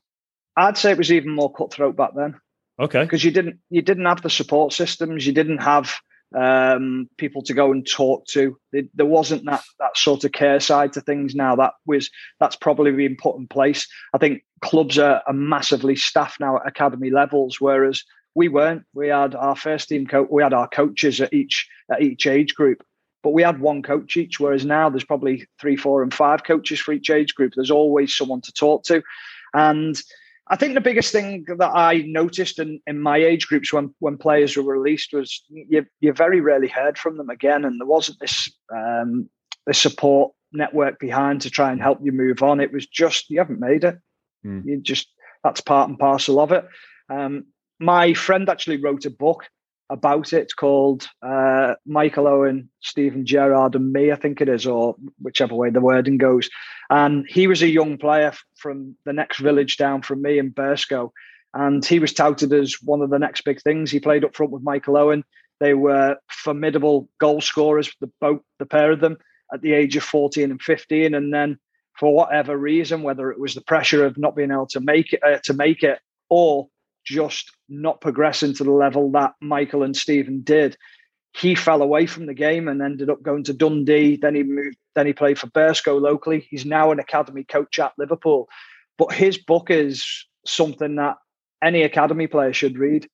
I'd 0.56 0.78
say 0.78 0.92
it 0.92 0.98
was 0.98 1.12
even 1.12 1.30
more 1.34 1.52
cutthroat 1.52 1.96
back 1.96 2.10
then. 2.14 2.36
Okay, 2.78 3.02
because 3.02 3.24
you 3.24 3.30
didn't 3.30 3.58
you 3.68 3.82
didn't 3.82 4.06
have 4.06 4.22
the 4.22 4.30
support 4.30 4.72
systems, 4.72 5.26
you 5.26 5.32
didn't 5.32 5.58
have 5.58 5.94
um, 6.36 7.08
people 7.16 7.42
to 7.42 7.54
go 7.54 7.72
and 7.72 7.86
talk 7.86 8.26
to. 8.28 8.56
There 8.72 9.06
wasn't 9.06 9.44
that 9.46 9.62
that 9.78 9.96
sort 9.96 10.24
of 10.24 10.32
care 10.32 10.60
side 10.60 10.92
to 10.94 11.00
things 11.00 11.34
now. 11.34 11.56
That 11.56 11.74
was 11.86 12.10
that's 12.38 12.56
probably 12.56 12.92
been 12.92 13.16
put 13.16 13.36
in 13.36 13.46
place. 13.48 13.88
I 14.14 14.18
think 14.18 14.42
clubs 14.60 14.98
are, 14.98 15.22
are 15.26 15.32
massively 15.32 15.96
staffed 15.96 16.40
now 16.40 16.56
at 16.56 16.66
academy 16.66 17.10
levels, 17.10 17.60
whereas 17.60 18.04
we 18.34 18.48
weren't. 18.48 18.84
We 18.94 19.08
had 19.08 19.34
our 19.34 19.56
first 19.56 19.88
team 19.88 20.06
coach. 20.06 20.28
We 20.30 20.42
had 20.42 20.54
our 20.54 20.68
coaches 20.68 21.20
at 21.20 21.32
each 21.32 21.68
at 21.92 22.02
each 22.02 22.26
age 22.26 22.54
group, 22.54 22.84
but 23.22 23.32
we 23.32 23.42
had 23.42 23.60
one 23.60 23.82
coach 23.82 24.16
each. 24.16 24.38
Whereas 24.38 24.64
now 24.64 24.88
there's 24.88 25.04
probably 25.04 25.46
three, 25.60 25.76
four, 25.76 26.02
and 26.02 26.14
five 26.14 26.44
coaches 26.44 26.80
for 26.80 26.92
each 26.92 27.10
age 27.10 27.34
group. 27.34 27.54
There's 27.56 27.70
always 27.70 28.14
someone 28.14 28.40
to 28.42 28.52
talk 28.52 28.84
to, 28.84 29.02
and 29.52 30.00
I 30.50 30.56
think 30.56 30.74
the 30.74 30.80
biggest 30.80 31.12
thing 31.12 31.44
that 31.46 31.70
I 31.72 32.04
noticed 32.08 32.58
in, 32.58 32.80
in 32.84 33.00
my 33.00 33.16
age 33.16 33.46
groups 33.46 33.72
when, 33.72 33.94
when 34.00 34.18
players 34.18 34.56
were 34.56 34.64
released 34.64 35.12
was 35.12 35.44
you, 35.48 35.86
you 36.00 36.12
very 36.12 36.40
rarely 36.40 36.66
heard 36.66 36.98
from 36.98 37.16
them 37.16 37.30
again, 37.30 37.64
and 37.64 37.80
there 37.80 37.86
wasn't 37.86 38.18
this 38.18 38.52
um, 38.74 39.30
this 39.66 39.78
support 39.78 40.32
network 40.52 40.98
behind 40.98 41.40
to 41.42 41.50
try 41.50 41.70
and 41.70 41.80
help 41.80 42.00
you 42.02 42.10
move 42.10 42.42
on. 42.42 42.58
It 42.58 42.72
was 42.72 42.86
just 42.86 43.30
you 43.30 43.38
haven't 43.38 43.60
made 43.60 43.84
it. 43.84 43.96
Mm. 44.44 44.64
You 44.66 44.80
just 44.80 45.08
that's 45.44 45.60
part 45.60 45.88
and 45.88 45.98
parcel 45.98 46.40
of 46.40 46.50
it. 46.50 46.66
Um, 47.08 47.46
my 47.78 48.12
friend 48.14 48.48
actually 48.48 48.82
wrote 48.82 49.06
a 49.06 49.10
book 49.10 49.44
about 49.90 50.32
it 50.32 50.52
called 50.56 51.08
uh, 51.20 51.74
Michael 51.84 52.28
Owen, 52.28 52.70
Steven 52.80 53.26
Gerrard, 53.26 53.74
and 53.74 53.92
me, 53.92 54.12
I 54.12 54.16
think 54.16 54.40
it 54.40 54.48
is, 54.48 54.66
or 54.66 54.94
whichever 55.20 55.54
way 55.54 55.70
the 55.70 55.80
wording 55.80 56.16
goes. 56.16 56.48
And 56.88 57.26
he 57.28 57.48
was 57.48 57.60
a 57.60 57.68
young 57.68 57.98
player 57.98 58.32
from 58.56 58.96
the 59.04 59.12
next 59.12 59.40
village 59.40 59.76
down 59.76 60.02
from 60.02 60.22
me 60.22 60.38
in 60.38 60.50
Burscough. 60.50 61.10
And 61.52 61.84
he 61.84 61.98
was 61.98 62.12
touted 62.12 62.52
as 62.52 62.76
one 62.80 63.02
of 63.02 63.10
the 63.10 63.18
next 63.18 63.42
big 63.42 63.60
things. 63.60 63.90
He 63.90 63.98
played 63.98 64.24
up 64.24 64.36
front 64.36 64.52
with 64.52 64.62
Michael 64.62 64.96
Owen. 64.96 65.24
They 65.58 65.74
were 65.74 66.16
formidable 66.30 67.08
goal 67.18 67.40
scorers, 67.40 67.92
the 68.00 68.10
both 68.20 68.40
the 68.60 68.66
pair 68.66 68.92
of 68.92 69.00
them, 69.00 69.18
at 69.52 69.60
the 69.60 69.72
age 69.72 69.96
of 69.96 70.04
14 70.04 70.52
and 70.52 70.62
15. 70.62 71.14
And 71.14 71.34
then, 71.34 71.58
for 71.98 72.14
whatever 72.14 72.56
reason, 72.56 73.02
whether 73.02 73.30
it 73.32 73.40
was 73.40 73.54
the 73.54 73.60
pressure 73.60 74.06
of 74.06 74.16
not 74.16 74.36
being 74.36 74.52
able 74.52 74.68
to 74.68 74.80
make 74.80 75.12
it, 75.12 75.22
uh, 75.22 75.38
to 75.44 75.52
make 75.52 75.82
it, 75.82 75.98
or 76.28 76.68
just 77.04 77.50
not 77.68 78.00
progressing 78.00 78.54
to 78.54 78.64
the 78.64 78.70
level 78.70 79.10
that 79.12 79.34
Michael 79.40 79.82
and 79.82 79.96
Stephen 79.96 80.42
did. 80.42 80.76
He 81.36 81.54
fell 81.54 81.82
away 81.82 82.06
from 82.06 82.26
the 82.26 82.34
game 82.34 82.68
and 82.68 82.82
ended 82.82 83.08
up 83.08 83.22
going 83.22 83.44
to 83.44 83.52
Dundee. 83.52 84.16
Then 84.16 84.34
he 84.34 84.42
moved. 84.42 84.76
Then 84.94 85.06
he 85.06 85.12
played 85.12 85.38
for 85.38 85.46
Burscough 85.46 86.00
locally. 86.00 86.46
He's 86.50 86.66
now 86.66 86.90
an 86.90 86.98
academy 86.98 87.44
coach 87.44 87.78
at 87.78 87.92
Liverpool. 87.98 88.48
But 88.98 89.12
his 89.12 89.38
book 89.38 89.70
is 89.70 90.26
something 90.44 90.96
that 90.96 91.16
any 91.62 91.82
academy 91.82 92.26
player 92.26 92.52
should 92.52 92.78
read. 92.78 93.08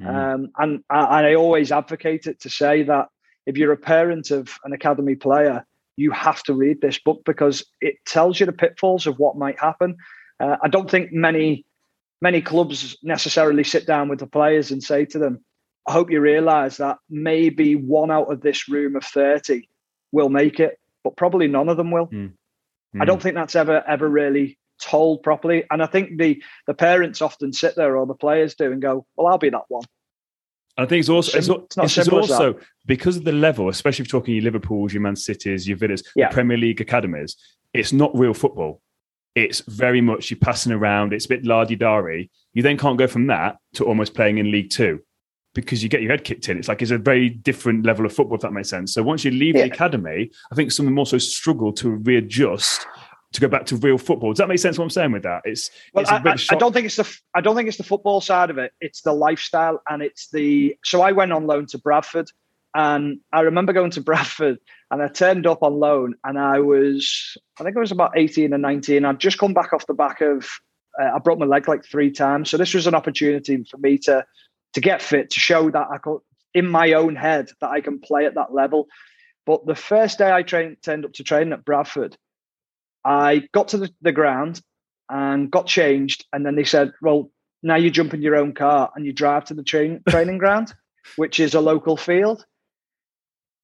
Mm. 0.00 0.34
Um, 0.34 0.48
and 0.58 0.84
I, 0.90 1.30
I, 1.30 1.34
always 1.34 1.72
advocate 1.72 2.26
it 2.26 2.40
to 2.40 2.50
say 2.50 2.82
that 2.82 3.08
if 3.46 3.56
you're 3.56 3.72
a 3.72 3.78
parent 3.78 4.30
of 4.30 4.58
an 4.64 4.74
academy 4.74 5.14
player, 5.14 5.64
you 5.96 6.10
have 6.10 6.42
to 6.44 6.54
read 6.54 6.82
this 6.82 6.98
book 6.98 7.22
because 7.24 7.64
it 7.80 7.96
tells 8.04 8.38
you 8.38 8.44
the 8.44 8.52
pitfalls 8.52 9.06
of 9.06 9.18
what 9.18 9.38
might 9.38 9.58
happen. 9.58 9.96
Uh, 10.38 10.56
I 10.62 10.68
don't 10.68 10.90
think 10.90 11.12
many 11.12 11.64
many 12.20 12.40
clubs 12.40 12.96
necessarily 13.02 13.64
sit 13.64 13.86
down 13.86 14.08
with 14.08 14.18
the 14.18 14.26
players 14.26 14.70
and 14.70 14.82
say 14.82 15.04
to 15.06 15.18
them, 15.18 15.44
"I 15.86 15.92
hope 15.92 16.10
you 16.10 16.20
realise 16.20 16.78
that 16.78 16.98
maybe 17.08 17.74
one 17.74 18.10
out 18.10 18.30
of 18.32 18.40
this 18.40 18.68
room 18.68 18.96
of 18.96 19.04
thirty 19.04 19.68
will 20.12 20.28
make 20.28 20.60
it, 20.60 20.78
but 21.04 21.16
probably 21.16 21.48
none 21.48 21.68
of 21.68 21.76
them 21.76 21.90
will." 21.90 22.06
Mm. 22.06 22.32
Mm. 22.94 23.02
I 23.02 23.04
don't 23.04 23.22
think 23.22 23.34
that's 23.34 23.56
ever 23.56 23.82
ever 23.86 24.08
really 24.08 24.58
told 24.80 25.22
properly, 25.22 25.64
and 25.70 25.82
I 25.82 25.86
think 25.86 26.18
the 26.18 26.42
the 26.66 26.74
parents 26.74 27.22
often 27.22 27.52
sit 27.52 27.76
there 27.76 27.96
or 27.96 28.06
the 28.06 28.14
players 28.14 28.54
do 28.54 28.72
and 28.72 28.82
go, 28.82 29.06
"Well, 29.16 29.26
I'll 29.26 29.38
be 29.38 29.50
that 29.50 29.64
one." 29.68 29.84
I 30.78 30.84
think 30.84 31.00
it's 31.00 31.08
also 31.08 31.38
it's, 31.38 31.48
it's, 31.48 31.96
it's 31.96 32.08
also 32.08 32.58
because 32.84 33.16
of 33.16 33.24
the 33.24 33.32
level, 33.32 33.68
especially 33.68 34.04
if 34.04 34.12
you're 34.12 34.20
talking 34.20 34.34
your 34.34 34.44
Liverpool's, 34.44 34.92
your 34.92 35.00
Man 35.00 35.16
Cities, 35.16 35.66
your 35.66 35.78
Villas, 35.78 36.02
yeah. 36.14 36.28
Premier 36.28 36.58
League 36.58 36.80
academies. 36.80 37.36
It's 37.72 37.92
not 37.92 38.16
real 38.16 38.34
football. 38.34 38.82
It's 39.36 39.60
very 39.60 40.00
much 40.00 40.30
you 40.30 40.36
passing 40.36 40.72
around. 40.72 41.12
It's 41.12 41.26
a 41.26 41.28
bit 41.28 41.44
lardy 41.44 41.76
dari. 41.76 42.30
You 42.54 42.62
then 42.62 42.76
can't 42.76 42.98
go 42.98 43.06
from 43.06 43.28
that 43.28 43.58
to 43.74 43.84
almost 43.84 44.14
playing 44.14 44.38
in 44.38 44.50
League 44.50 44.70
Two 44.70 45.00
because 45.54 45.82
you 45.82 45.88
get 45.88 46.02
your 46.02 46.10
head 46.10 46.24
kicked 46.24 46.48
in. 46.48 46.58
It's 46.58 46.68
like 46.68 46.82
it's 46.82 46.90
a 46.90 46.98
very 46.98 47.28
different 47.30 47.86
level 47.86 48.04
of 48.04 48.12
football, 48.12 48.36
if 48.36 48.42
that 48.42 48.52
makes 48.52 48.68
sense. 48.68 48.92
So 48.92 49.02
once 49.02 49.24
you 49.24 49.30
leave 49.30 49.54
yeah. 49.54 49.62
the 49.66 49.72
academy, 49.72 50.30
I 50.50 50.54
think 50.54 50.72
some 50.72 50.86
of 50.86 50.90
them 50.90 50.98
also 50.98 51.18
struggle 51.18 51.72
to 51.74 51.90
readjust 51.90 52.86
to 53.32 53.40
go 53.40 53.48
back 53.48 53.66
to 53.66 53.76
real 53.76 53.98
football. 53.98 54.32
Does 54.32 54.38
that 54.38 54.48
make 54.48 54.58
sense? 54.58 54.78
What 54.78 54.84
I'm 54.84 54.90
saying 54.90 55.12
with 55.12 55.22
that? 55.24 55.42
It's, 55.44 55.70
well, 55.92 56.02
it's 56.02 56.50
I, 56.50 56.54
I, 56.54 56.58
don't 56.58 56.72
think 56.72 56.86
it's 56.86 56.96
the 56.96 57.18
I 57.34 57.40
don't 57.40 57.56
think 57.56 57.68
it's 57.68 57.76
the 57.76 57.84
football 57.84 58.20
side 58.20 58.50
of 58.50 58.58
it. 58.58 58.72
It's 58.80 59.02
the 59.02 59.12
lifestyle 59.12 59.82
and 59.88 60.02
it's 60.02 60.28
the. 60.30 60.76
So 60.84 61.02
I 61.02 61.12
went 61.12 61.32
on 61.32 61.46
loan 61.46 61.66
to 61.66 61.78
Bradford, 61.78 62.30
and 62.74 63.20
I 63.32 63.40
remember 63.42 63.72
going 63.72 63.90
to 63.92 64.00
Bradford, 64.02 64.58
and 64.90 65.02
I 65.02 65.08
turned 65.08 65.46
up 65.46 65.62
on 65.62 65.74
loan, 65.74 66.14
and 66.24 66.38
I 66.38 66.60
was 66.60 67.36
I 67.58 67.64
think 67.64 67.76
I 67.76 67.80
was 67.80 67.92
about 67.92 68.12
18 68.16 68.52
and 68.52 68.62
19. 68.62 69.04
I'd 69.04 69.20
just 69.20 69.38
come 69.38 69.54
back 69.54 69.72
off 69.72 69.86
the 69.86 69.94
back 69.94 70.20
of 70.20 70.48
uh, 71.00 71.12
I 71.14 71.18
broke 71.18 71.38
my 71.38 71.46
leg 71.46 71.68
like 71.68 71.84
three 71.84 72.10
times, 72.10 72.50
so 72.50 72.56
this 72.56 72.74
was 72.74 72.86
an 72.86 72.94
opportunity 72.94 73.64
for 73.70 73.78
me 73.78 73.98
to 73.98 74.24
to 74.74 74.80
get 74.80 75.02
fit 75.02 75.30
to 75.30 75.40
show 75.40 75.70
that 75.70 75.88
I 75.90 75.98
could 75.98 76.18
in 76.54 76.66
my 76.66 76.94
own 76.94 77.16
head 77.16 77.50
that 77.60 77.70
I 77.70 77.80
can 77.82 78.00
play 78.00 78.24
at 78.24 78.34
that 78.34 78.52
level. 78.52 78.88
But 79.44 79.66
the 79.66 79.74
first 79.74 80.18
day 80.18 80.32
I 80.32 80.42
trained, 80.42 80.78
turned 80.82 81.04
up 81.04 81.12
to 81.14 81.22
train 81.22 81.52
at 81.52 81.64
Bradford, 81.64 82.16
I 83.04 83.46
got 83.52 83.68
to 83.68 83.78
the, 83.78 83.90
the 84.00 84.10
ground 84.10 84.60
and 85.08 85.50
got 85.50 85.66
changed. 85.66 86.24
And 86.32 86.44
then 86.44 86.56
they 86.56 86.64
said, 86.64 86.92
well, 87.00 87.30
now 87.62 87.76
you 87.76 87.90
jump 87.90 88.14
in 88.14 88.22
your 88.22 88.36
own 88.36 88.54
car 88.54 88.90
and 88.94 89.06
you 89.06 89.12
drive 89.12 89.44
to 89.46 89.54
the 89.54 89.62
train, 89.62 90.02
training 90.08 90.38
ground, 90.38 90.74
which 91.16 91.38
is 91.40 91.54
a 91.54 91.60
local 91.60 91.96
field. 91.96 92.44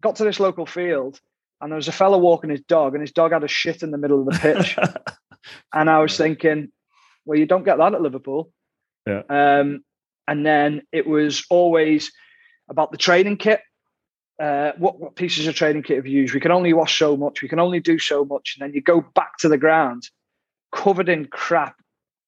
Got 0.03 0.17
to 0.17 0.25
this 0.25 0.41
local 0.41 0.67
field 0.67 1.21
and 1.61 1.73
there 1.73 1.77
was 1.77 1.89
a 1.89 1.93
fellow 1.93 2.19
walking 2.19 2.51
his 2.51 2.61
dog 2.61 2.95
and 2.95 3.01
his 3.01 3.13
dog 3.13 3.33
had 3.33 3.45
a 3.45 3.49
shit 3.49 3.83
in 3.83 3.91
the 3.91 3.99
middle 3.99 4.21
of 4.21 4.27
the 4.27 4.39
pitch. 4.39 4.77
and 5.73 5.89
I 5.89 6.01
was 6.01 6.17
thinking, 6.17 6.71
well, 7.25 7.39
you 7.39 7.47
don't 7.47 7.65
get 7.65 7.79
that 7.79 7.95
at 7.95 8.03
Liverpool. 8.03 8.53
Yeah. 9.07 9.23
Um, 9.31 9.85
and 10.29 10.45
then 10.45 10.83
it 10.93 11.07
was 11.07 11.45
always 11.49 12.13
about 12.69 12.91
the 12.93 12.99
training 12.99 13.39
kit 13.39 13.61
uh, 14.43 14.73
what, 14.77 14.99
what 14.99 15.15
pieces 15.15 15.47
of 15.47 15.55
training 15.55 15.85
kit 15.85 15.97
have 15.97 16.07
you 16.07 16.23
used? 16.23 16.35
We 16.35 16.41
can 16.41 16.51
only 16.51 16.73
wash 16.73 16.99
so 16.99 17.17
much. 17.17 17.43
We 17.43 17.49
can 17.49 17.61
only 17.61 17.79
do 17.79 17.99
so 17.99 18.25
much. 18.25 18.57
And 18.59 18.67
then 18.67 18.75
you 18.75 18.83
go 18.83 19.01
back 19.15 19.37
to 19.39 19.49
the 19.49 19.59
ground 19.59 20.09
covered 20.75 21.09
in 21.09 21.27
crap, 21.27 21.77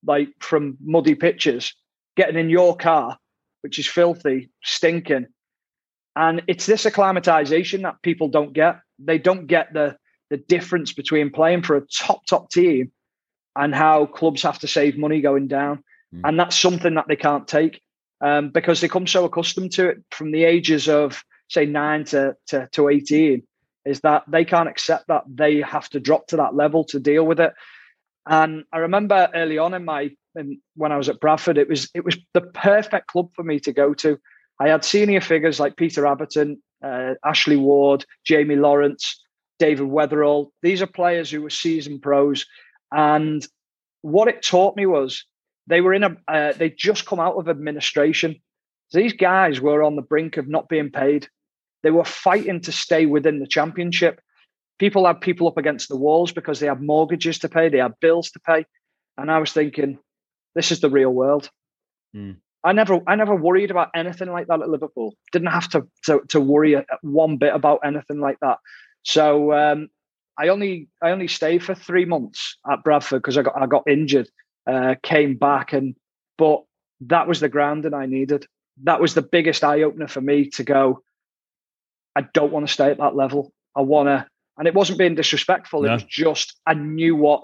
like 0.06 0.28
from 0.38 0.76
muddy 0.80 1.16
pitches, 1.16 1.74
getting 2.16 2.38
in 2.38 2.50
your 2.50 2.76
car, 2.76 3.18
which 3.62 3.80
is 3.80 3.88
filthy, 3.88 4.50
stinking. 4.62 5.26
And 6.16 6.42
it's 6.46 6.66
this 6.66 6.86
acclimatization 6.86 7.82
that 7.82 8.02
people 8.02 8.28
don't 8.28 8.52
get. 8.52 8.80
They 8.98 9.18
don't 9.18 9.46
get 9.46 9.72
the 9.72 9.96
the 10.30 10.36
difference 10.36 10.92
between 10.92 11.30
playing 11.30 11.62
for 11.62 11.76
a 11.76 11.86
top 11.86 12.24
top 12.26 12.50
team 12.50 12.92
and 13.56 13.74
how 13.74 14.06
clubs 14.06 14.42
have 14.42 14.58
to 14.60 14.68
save 14.68 14.96
money 14.96 15.20
going 15.20 15.48
down. 15.48 15.84
Mm. 16.14 16.20
And 16.24 16.40
that's 16.40 16.58
something 16.58 16.94
that 16.94 17.06
they 17.08 17.16
can't 17.16 17.46
take 17.46 17.80
um, 18.20 18.50
because 18.50 18.80
they 18.80 18.88
come 18.88 19.06
so 19.06 19.24
accustomed 19.24 19.72
to 19.72 19.88
it 19.88 19.98
from 20.10 20.30
the 20.30 20.44
ages 20.44 20.88
of 20.88 21.22
say 21.48 21.66
nine 21.66 22.04
to, 22.04 22.36
to, 22.48 22.68
to 22.72 22.88
18 22.88 23.42
is 23.84 24.00
that 24.00 24.24
they 24.28 24.44
can't 24.44 24.68
accept 24.68 25.08
that 25.08 25.24
they 25.28 25.60
have 25.60 25.88
to 25.90 26.00
drop 26.00 26.26
to 26.28 26.36
that 26.36 26.54
level 26.54 26.84
to 26.84 26.98
deal 26.98 27.24
with 27.24 27.38
it. 27.38 27.52
And 28.26 28.64
I 28.72 28.78
remember 28.78 29.28
early 29.34 29.58
on 29.58 29.74
in 29.74 29.84
my 29.84 30.10
in, 30.34 30.60
when 30.74 30.90
I 30.90 30.96
was 30.96 31.08
at 31.08 31.20
Bradford, 31.20 31.58
it 31.58 31.68
was 31.68 31.90
it 31.94 32.04
was 32.04 32.16
the 32.32 32.40
perfect 32.40 33.08
club 33.08 33.28
for 33.34 33.42
me 33.42 33.60
to 33.60 33.72
go 33.72 33.92
to. 33.94 34.18
I 34.60 34.68
had 34.68 34.84
senior 34.84 35.20
figures 35.20 35.58
like 35.58 35.76
Peter 35.76 36.06
Atherton, 36.06 36.62
uh, 36.82 37.14
Ashley 37.24 37.56
Ward, 37.56 38.04
Jamie 38.24 38.56
Lawrence, 38.56 39.20
David 39.58 39.88
Weatherall. 39.88 40.50
These 40.62 40.82
are 40.82 40.86
players 40.86 41.30
who 41.30 41.42
were 41.42 41.50
seasoned 41.50 42.02
pros, 42.02 42.46
and 42.92 43.46
what 44.02 44.28
it 44.28 44.42
taught 44.42 44.76
me 44.76 44.86
was 44.86 45.24
they 45.66 45.80
were 45.80 45.94
in 45.94 46.04
a 46.04 46.16
uh, 46.28 46.52
they 46.52 46.70
just 46.70 47.06
come 47.06 47.20
out 47.20 47.36
of 47.36 47.48
administration 47.48 48.40
these 48.94 49.12
guys 49.12 49.60
were 49.60 49.82
on 49.82 49.96
the 49.96 50.02
brink 50.02 50.36
of 50.36 50.48
not 50.48 50.68
being 50.68 50.90
paid. 50.90 51.28
They 51.82 51.90
were 51.90 52.04
fighting 52.04 52.60
to 52.62 52.72
stay 52.72 53.06
within 53.06 53.40
the 53.40 53.46
championship. 53.46 54.20
People 54.78 55.06
had 55.06 55.20
people 55.20 55.48
up 55.48 55.58
against 55.58 55.88
the 55.88 55.96
walls 55.96 56.32
because 56.32 56.60
they 56.60 56.66
had 56.66 56.80
mortgages 56.80 57.38
to 57.40 57.48
pay, 57.48 57.68
they 57.68 57.78
had 57.78 58.00
bills 58.00 58.30
to 58.30 58.40
pay. 58.40 58.64
And 59.16 59.30
I 59.30 59.38
was 59.38 59.52
thinking, 59.52 59.98
this 60.54 60.72
is 60.72 60.80
the 60.80 60.90
real 60.90 61.10
world. 61.10 61.50
Mm. 62.14 62.36
I 62.64 62.72
never, 62.72 63.00
I 63.06 63.14
never 63.14 63.34
worried 63.34 63.70
about 63.70 63.90
anything 63.94 64.30
like 64.32 64.46
that 64.46 64.62
at 64.62 64.68
Liverpool. 64.68 65.14
Didn't 65.32 65.48
have 65.48 65.68
to 65.70 65.86
to, 66.06 66.20
to 66.30 66.40
worry 66.40 66.82
one 67.02 67.36
bit 67.36 67.54
about 67.54 67.80
anything 67.84 68.20
like 68.20 68.38
that. 68.40 68.58
So 69.02 69.52
um, 69.52 69.88
I 70.38 70.48
only, 70.48 70.88
I 71.02 71.10
only 71.10 71.28
stayed 71.28 71.62
for 71.62 71.74
three 71.74 72.06
months 72.06 72.56
at 72.70 72.82
Bradford 72.82 73.22
because 73.22 73.36
I 73.36 73.42
got, 73.42 73.60
I 73.60 73.66
got 73.66 73.84
injured. 73.86 74.28
Uh, 74.66 74.94
came 75.02 75.36
back 75.36 75.74
and, 75.74 75.94
but 76.38 76.62
that 77.02 77.28
was 77.28 77.40
the 77.40 77.50
grounding 77.50 77.92
I 77.92 78.06
needed 78.06 78.46
that 78.82 79.00
was 79.00 79.14
the 79.14 79.22
biggest 79.22 79.62
eye 79.62 79.82
opener 79.82 80.08
for 80.08 80.20
me 80.20 80.50
to 80.50 80.64
go, 80.64 81.02
I 82.16 82.22
don't 82.22 82.52
want 82.52 82.66
to 82.66 82.72
stay 82.72 82.90
at 82.90 82.98
that 82.98 83.16
level. 83.16 83.52
I 83.76 83.82
want 83.82 84.08
to, 84.08 84.26
and 84.58 84.68
it 84.68 84.74
wasn't 84.74 84.98
being 84.98 85.14
disrespectful. 85.14 85.82
No. 85.82 85.90
It 85.90 85.92
was 85.92 86.04
just, 86.04 86.58
I 86.66 86.74
knew 86.74 87.16
what, 87.16 87.42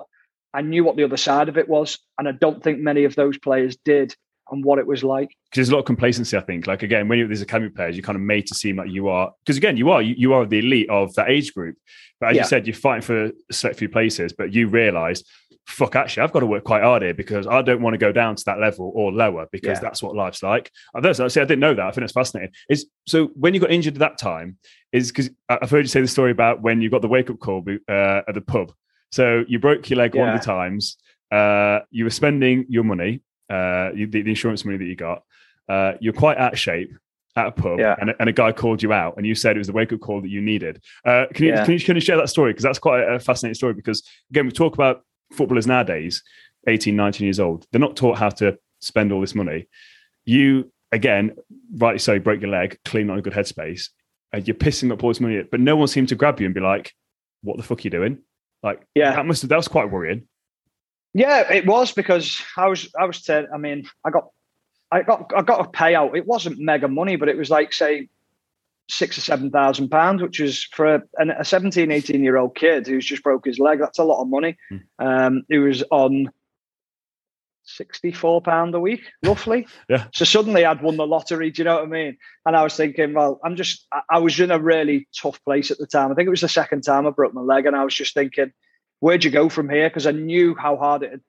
I 0.53 0.63
knew 0.63 0.85
what 0.85 0.97
the 0.97 1.05
other 1.05 1.17
side 1.17 1.49
of 1.49 1.59
it 1.59 1.69
was. 1.69 1.99
And 2.19 2.29
I 2.29 2.33
don't 2.33 2.63
think 2.63 2.81
many 2.81 3.05
of 3.05 3.15
those 3.15 3.39
players 3.39 3.77
did 3.85 4.15
and 4.51 4.65
what 4.65 4.79
it 4.79 4.87
was 4.87 5.03
like. 5.05 5.29
Because 5.29 5.57
there's 5.57 5.69
a 5.71 5.73
lot 5.73 5.81
of 5.81 5.85
complacency, 5.87 6.37
I 6.37 6.41
think. 6.41 6.67
Like 6.67 6.83
again, 6.83 7.09
when 7.09 7.19
you're 7.19 7.29
these 7.29 7.43
academy 7.43 7.71
players, 7.71 7.97
you're 7.97 8.05
kind 8.05 8.17
of 8.17 8.23
made 8.23 8.47
to 8.49 8.55
seem 8.55 8.77
like 8.77 8.91
you 8.91 9.09
are. 9.09 9.33
Because 9.45 9.57
again, 9.57 9.77
you 9.77 9.91
are 9.91 10.03
you, 10.03 10.15
you, 10.17 10.33
are 10.33 10.47
the 10.47 10.59
elite 10.59 10.91
of 10.91 11.15
that 11.15 11.31
age 11.31 11.55
group. 11.55 11.77
But 12.21 12.31
as 12.31 12.37
yeah. 12.37 12.43
you 12.43 12.49
said, 12.49 12.67
you're 12.67 12.75
fighting 12.75 13.03
for 13.03 13.25
a 13.27 13.33
select 13.51 13.79
few 13.79 13.89
places. 13.89 14.33
But 14.33 14.53
you 14.53 14.69
realise 14.69 15.25
fuck, 15.71 15.97
actually, 15.97 16.23
I've 16.23 16.33
got 16.33 16.41
to 16.41 16.47
work 16.47 16.65
quite 16.65 16.83
hard 16.83 17.03
here 17.03 17.15
because 17.15 17.47
I 17.47 17.63
don't 17.63 17.81
want 17.81 17.95
to 17.95 17.99
go 17.99 18.13
down 18.13 18.37
to 18.37 18.45
that 18.47 18.59
level 18.59 18.93
or 18.95 19.13
lower 19.13 19.47
because 19.53 19.77
yeah. 19.77 19.81
that's 19.81 20.03
what 20.03 20.15
life's 20.15 20.43
like. 20.43 20.71
I, 20.95 21.13
see, 21.13 21.23
I 21.23 21.45
didn't 21.45 21.61
know 21.61 21.75
that. 21.75 21.87
I 21.87 21.91
think 21.91 22.05
it's 22.05 22.13
fascinating. 22.13 22.53
Is 22.69 22.87
so 23.07 23.27
when 23.35 23.55
you 23.55 23.61
got 23.61 23.71
injured 23.71 23.95
at 23.95 24.01
that 24.01 24.19
time, 24.19 24.59
is 24.93 25.09
because 25.09 25.31
I've 25.49 25.71
heard 25.71 25.85
you 25.85 25.89
say 25.89 26.01
the 26.01 26.09
story 26.09 26.33
about 26.33 26.63
when 26.63 26.81
you 26.81 26.91
got 26.91 27.03
the 27.03 27.09
wake 27.09 27.31
up 27.31 27.39
call 27.39 27.65
uh, 27.89 28.23
at 28.27 28.35
the 28.35 28.41
pub. 28.41 28.73
So 29.13 29.45
you 29.49 29.59
broke 29.59 29.89
your 29.89 29.99
leg 29.99 30.15
yeah. 30.15 30.23
one 30.23 30.31
of 30.31 30.41
the 30.41 30.45
times. 30.45 30.97
Uh, 31.31 31.81
you 31.91 32.05
were 32.05 32.11
spending 32.11 32.67
your 32.69 32.85
money, 32.85 33.23
uh, 33.51 33.91
the, 33.95 34.07
the, 34.07 34.31
insurance 34.31 34.65
money 34.65 34.79
that 34.79 34.85
you 34.85 34.97
got. 34.97 35.23
Uh, 35.69 35.93
you're 36.01 36.13
quite 36.13 36.39
out 36.39 36.53
of 36.53 36.59
shape 36.59 36.93
at 37.37 37.47
a 37.47 37.51
pub, 37.53 37.79
yeah. 37.79 37.97
and, 38.01 38.11
a, 38.11 38.15
and, 38.21 38.29
a 38.29 38.33
guy 38.33 38.53
called 38.53 38.83
you 38.83 38.93
out, 38.93 39.17
and 39.17 39.27
you 39.27 39.35
said 39.35 39.57
it 39.57 39.59
was 39.59 39.67
the 39.67 39.73
wake 39.73 39.93
up 39.93 40.01
call 40.01 40.21
that 40.21 40.29
you 40.29 40.41
needed. 40.41 40.83
Uh, 41.05 41.27
can 41.35 41.47
you, 41.47 41.53
can 41.53 41.73
you 41.73 41.81
can 41.81 41.95
you 41.97 42.01
share 42.01 42.17
that 42.17 42.29
story 42.29 42.53
because 42.53 42.65
that's 42.65 42.79
quite 42.79 43.03
a 43.03 43.21
fascinating 43.21 43.55
story? 43.55 43.75
Because 43.75 44.03
again, 44.31 44.47
we 44.47 44.53
talk 44.53 44.75
about 44.75 45.03
footballers 45.33 45.67
nowadays, 45.67 46.23
18, 46.67 46.95
19 46.95 47.25
years 47.25 47.41
old, 47.41 47.67
they're 47.71 47.81
not 47.81 47.97
taught 47.97 48.19
how 48.19 48.29
to 48.29 48.59
spend 48.81 49.13
all 49.13 49.21
this 49.21 49.35
money. 49.35 49.69
You, 50.25 50.71
again, 50.93 51.37
rightly 51.77 51.99
so, 51.99 52.19
break 52.19 52.41
your 52.41 52.51
leg, 52.51 52.79
clean 52.85 53.11
on 53.11 53.19
a 53.19 53.23
good 53.23 53.33
headspace, 53.33 53.89
and 54.33 54.47
you're 54.47 54.55
pissing 54.55 54.93
up 54.93 55.03
all 55.03 55.11
this 55.11 55.21
money, 55.21 55.43
but 55.51 55.61
no 55.61 55.77
one 55.77 55.89
seemed 55.89 56.09
to 56.11 56.15
grab 56.15 56.41
you 56.41 56.47
and 56.47 56.55
be 56.55 56.61
like, 56.61 56.93
what 57.43 57.57
the 57.57 57.63
fuck 57.63 57.79
are 57.79 57.83
you 57.83 57.91
doing? 57.91 58.19
Like, 58.63 58.87
yeah, 58.95 59.15
that 59.15 59.27
must 59.27 59.43
have, 59.43 59.49
that 59.49 59.57
was 59.57 59.69
quite 59.69 59.91
worrying. 59.91 60.29
Yeah, 61.13 61.53
it 61.53 61.67
was 61.67 61.93
because 61.93 62.41
I 62.57 62.69
was, 62.69 62.89
I 62.99 63.05
was, 63.05 63.23
ten. 63.23 63.49
I 63.53 63.59
mean, 63.59 63.89
I 64.05 64.11
got, 64.11 64.29
I 64.93 65.03
got, 65.03 65.31
I 65.37 65.43
got 65.43 65.67
a 65.67 65.71
payout. 65.71 66.17
It 66.17 66.27
wasn't 66.27 66.59
mega 66.59 66.89
money, 66.89 67.17
but 67.17 67.29
it 67.29 67.37
was 67.37 67.51
like, 67.51 67.73
say, 67.73 68.09
six 68.89 69.17
or 69.17 69.21
seven 69.21 69.51
thousand 69.51 69.89
pounds, 69.89 70.23
which 70.23 70.41
is 70.41 70.65
for 70.73 70.97
a, 70.97 71.03
a 71.39 71.45
17, 71.45 71.91
18 71.91 72.23
year 72.23 72.37
old 72.37 72.55
kid 72.55 72.87
who's 72.87 73.07
just 73.07 73.23
broke 73.23 73.45
his 73.45 73.59
leg. 73.59 73.79
That's 73.79 73.99
a 73.99 74.05
lot 74.05 74.23
of 74.23 74.29
money. 74.29 74.57
Mm. 74.71 74.83
Um, 74.99 75.43
he 75.49 75.59
was 75.59 75.83
on 75.91 76.31
64 77.65 78.43
pound 78.43 78.75
a 78.75 78.81
week, 78.81 79.03
roughly. 79.25 79.67
yeah. 79.89 80.07
So 80.13 80.25
suddenly 80.25 80.65
I'd 80.65 80.83
won 80.83 80.97
the 80.97 81.07
lottery. 81.07 81.51
Do 81.51 81.61
you 81.61 81.65
know 81.65 81.77
what 81.77 81.85
I 81.85 81.87
mean? 81.87 82.17
And 82.47 82.57
I 82.57 82.63
was 82.63 82.77
thinking, 82.77 83.15
well, 83.15 83.41
I'm 83.45 83.57
just, 83.57 83.87
I 84.11 84.19
was 84.19 84.39
in 84.39 84.51
a 84.51 84.59
really 84.59 85.09
tough 85.17 85.43
place 85.45 85.71
at 85.71 85.79
the 85.79 85.87
time. 85.87 86.11
I 86.11 86.15
think 86.15 86.27
it 86.27 86.31
was 86.31 86.41
the 86.41 86.49
second 86.49 86.83
time 86.83 87.07
I 87.07 87.11
broke 87.11 87.35
my 87.35 87.41
leg. 87.41 87.67
And 87.67 87.77
I 87.77 87.85
was 87.85 87.95
just 87.95 88.15
thinking, 88.15 88.53
where'd 89.01 89.25
you 89.25 89.31
go 89.31 89.49
from 89.49 89.69
here? 89.69 89.89
Because 89.89 90.07
I 90.07 90.13
knew 90.13 90.55
how 90.55 90.77
hard 90.77 91.03
it, 91.03 91.21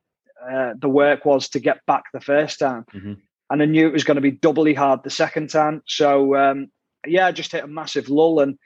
uh, 0.50 0.74
the 0.80 0.90
work 0.90 1.26
was 1.26 1.50
to 1.50 1.60
get 1.60 1.86
back 1.88 2.04
the 2.14 2.22
first 2.22 2.60
time. 2.60 2.86
Mm-hmm. 2.94 3.14
And 3.50 3.62
I 3.62 3.66
knew 3.66 3.88
it 3.88 3.94
was 3.94 4.06
going 4.06 4.16
to 4.16 4.22
be 4.22 4.32
doubly 4.32 4.74
hard 4.74 5.04
the 5.04 5.10
second 5.10 5.50
time. 5.50 5.82
So 5.86 6.36
um, 6.36 6.72
yeah, 7.06 7.28
I 7.28 7.32
just 7.32 7.52
hit 7.52 7.64
a 7.64 7.68
massive 7.68 8.10
lull 8.10 8.40
and 8.40 8.58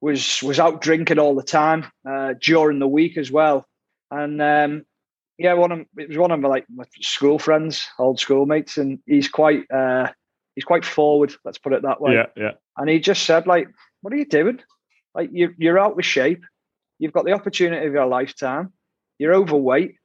was 0.00 0.42
was 0.42 0.58
out 0.58 0.80
drinking 0.80 1.18
all 1.18 1.34
the 1.34 1.42
time 1.42 1.86
uh, 2.08 2.34
during 2.40 2.78
the 2.78 2.88
week 2.88 3.16
as 3.18 3.30
well. 3.30 3.66
And 4.10 4.40
um, 4.40 4.84
yeah, 5.38 5.54
one 5.54 5.72
of 5.72 5.80
it 5.96 6.08
was 6.08 6.18
one 6.18 6.30
of 6.30 6.40
my 6.40 6.48
like 6.48 6.66
my 6.74 6.84
school 7.00 7.38
friends, 7.38 7.86
old 7.98 8.20
schoolmates, 8.20 8.78
and 8.78 8.98
he's 9.06 9.28
quite 9.28 9.70
uh, 9.70 10.08
he's 10.54 10.64
quite 10.64 10.84
forward. 10.84 11.34
Let's 11.44 11.58
put 11.58 11.72
it 11.72 11.82
that 11.82 12.00
way. 12.00 12.14
Yeah, 12.14 12.26
yeah. 12.36 12.52
And 12.76 12.88
he 12.88 13.00
just 13.00 13.24
said 13.24 13.46
like, 13.46 13.68
"What 14.00 14.12
are 14.12 14.16
you 14.16 14.26
doing? 14.26 14.60
Like 15.14 15.30
you 15.32 15.54
you're 15.58 15.78
out 15.78 15.96
with 15.96 16.04
shape. 16.04 16.44
You've 17.02 17.12
got 17.12 17.24
the 17.24 17.32
opportunity 17.32 17.86
of 17.86 17.92
your 17.92 18.06
lifetime. 18.06 18.72
You're 19.18 19.34
overweight." 19.34 19.96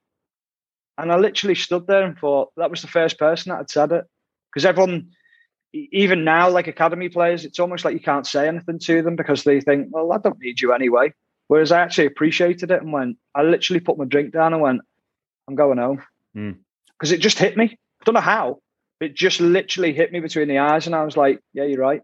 And 0.98 1.12
I 1.12 1.18
literally 1.18 1.56
stood 1.56 1.86
there 1.86 2.04
and 2.04 2.18
thought 2.18 2.52
that 2.58 2.72
was 2.72 2.82
the 2.82 2.88
first 2.88 3.20
person 3.20 3.52
that 3.52 3.58
had 3.58 3.70
said 3.70 3.92
it 3.92 4.06
because 4.50 4.66
everyone 4.66 5.12
even 5.74 6.24
now, 6.24 6.50
like 6.50 6.68
academy 6.68 7.10
players, 7.10 7.46
it's 7.46 7.60
almost 7.60 7.86
like 7.86 7.94
you 7.94 8.00
can't 8.00 8.26
say 8.26 8.48
anything 8.48 8.80
to 8.80 9.02
them 9.02 9.16
because 9.16 9.44
they 9.44 9.62
think, 9.62 9.88
well, 9.92 10.12
I 10.12 10.18
don't 10.18 10.40
need 10.40 10.62
you 10.62 10.74
anyway. 10.74 11.14
Whereas 11.48 11.72
I 11.72 11.82
actually 11.82 12.08
appreciated 12.08 12.72
it 12.72 12.82
and 12.82 12.92
went, 12.92 13.18
I 13.36 13.44
literally 13.44 13.80
put 13.80 13.98
my 13.98 14.06
drink 14.06 14.34
down 14.34 14.54
and 14.54 14.62
went, 14.62 14.82
I'm 15.48 15.56
going 15.56 15.78
home. 15.78 16.04
Because 16.34 17.12
mm. 17.12 17.14
it 17.14 17.20
just 17.20 17.40
hit 17.40 17.56
me. 17.58 17.66
I 17.66 18.04
don't 18.06 18.16
know 18.16 18.22
how. 18.22 18.60
It 19.00 19.16
just 19.16 19.40
literally 19.40 19.94
hit 19.94 20.12
me 20.12 20.20
between 20.20 20.48
the 20.48 20.58
eyes. 20.60 20.88
And 20.88 20.96
I 20.96 21.04
was 21.04 21.16
like, 21.16 21.40
yeah, 21.54 21.64
you're 21.64 21.80
right. 21.80 22.02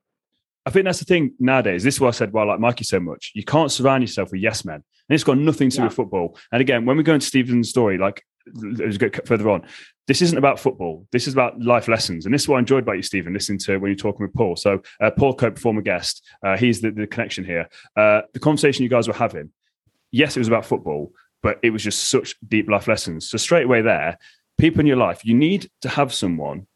I 0.65 0.69
think 0.69 0.85
that's 0.85 0.99
the 0.99 1.05
thing 1.05 1.33
nowadays. 1.39 1.83
This 1.83 1.95
is 1.95 2.01
why 2.01 2.07
I 2.07 2.11
said, 2.11 2.31
why 2.31 2.41
well, 2.41 2.51
I 2.51 2.53
like 2.53 2.61
Mikey 2.61 2.85
so 2.85 2.99
much. 2.99 3.31
You 3.35 3.43
can't 3.43 3.71
surround 3.71 4.03
yourself 4.03 4.31
with 4.31 4.41
yes 4.41 4.63
men. 4.63 4.75
And 4.75 5.15
it's 5.15 5.23
got 5.23 5.37
nothing 5.37 5.69
to 5.69 5.77
do 5.77 5.83
with 5.83 5.93
football. 5.93 6.37
And 6.51 6.61
again, 6.61 6.85
when 6.85 6.95
we 6.95 7.03
go 7.03 7.13
into 7.13 7.25
Stephen's 7.25 7.69
story, 7.69 7.97
like 7.97 8.25
let's 8.53 8.97
go 8.97 9.09
further 9.25 9.49
on. 9.49 9.63
This 10.07 10.21
isn't 10.21 10.37
about 10.37 10.59
football. 10.59 11.07
This 11.11 11.27
is 11.27 11.33
about 11.33 11.61
life 11.61 11.87
lessons. 11.87 12.25
And 12.25 12.33
this 12.33 12.43
is 12.43 12.47
what 12.47 12.57
I 12.57 12.59
enjoyed 12.59 12.83
about 12.83 12.97
you, 12.97 13.01
Stephen, 13.01 13.33
listening 13.33 13.57
to 13.59 13.77
when 13.77 13.89
you're 13.89 13.95
talking 13.95 14.25
with 14.25 14.33
Paul. 14.33 14.55
So 14.55 14.81
uh, 15.01 15.11
Paul 15.11 15.33
Cope, 15.35 15.57
former 15.57 15.81
guest, 15.81 16.25
uh, 16.45 16.57
he's 16.57 16.81
the, 16.81 16.91
the 16.91 17.07
connection 17.07 17.43
here. 17.45 17.69
Uh, 17.95 18.21
the 18.33 18.39
conversation 18.39 18.83
you 18.83 18.89
guys 18.89 19.07
were 19.07 19.13
having, 19.13 19.51
yes, 20.11 20.35
it 20.35 20.39
was 20.39 20.49
about 20.49 20.65
football, 20.65 21.13
but 21.41 21.59
it 21.63 21.69
was 21.69 21.83
just 21.83 22.09
such 22.09 22.35
deep 22.47 22.69
life 22.69 22.87
lessons. 22.87 23.29
So 23.29 23.37
straight 23.37 23.65
away 23.65 23.81
there, 23.81 24.17
people 24.57 24.81
in 24.81 24.87
your 24.87 24.97
life, 24.97 25.25
you 25.25 25.35
need 25.35 25.69
to 25.81 25.89
have 25.89 26.13
someone 26.13 26.67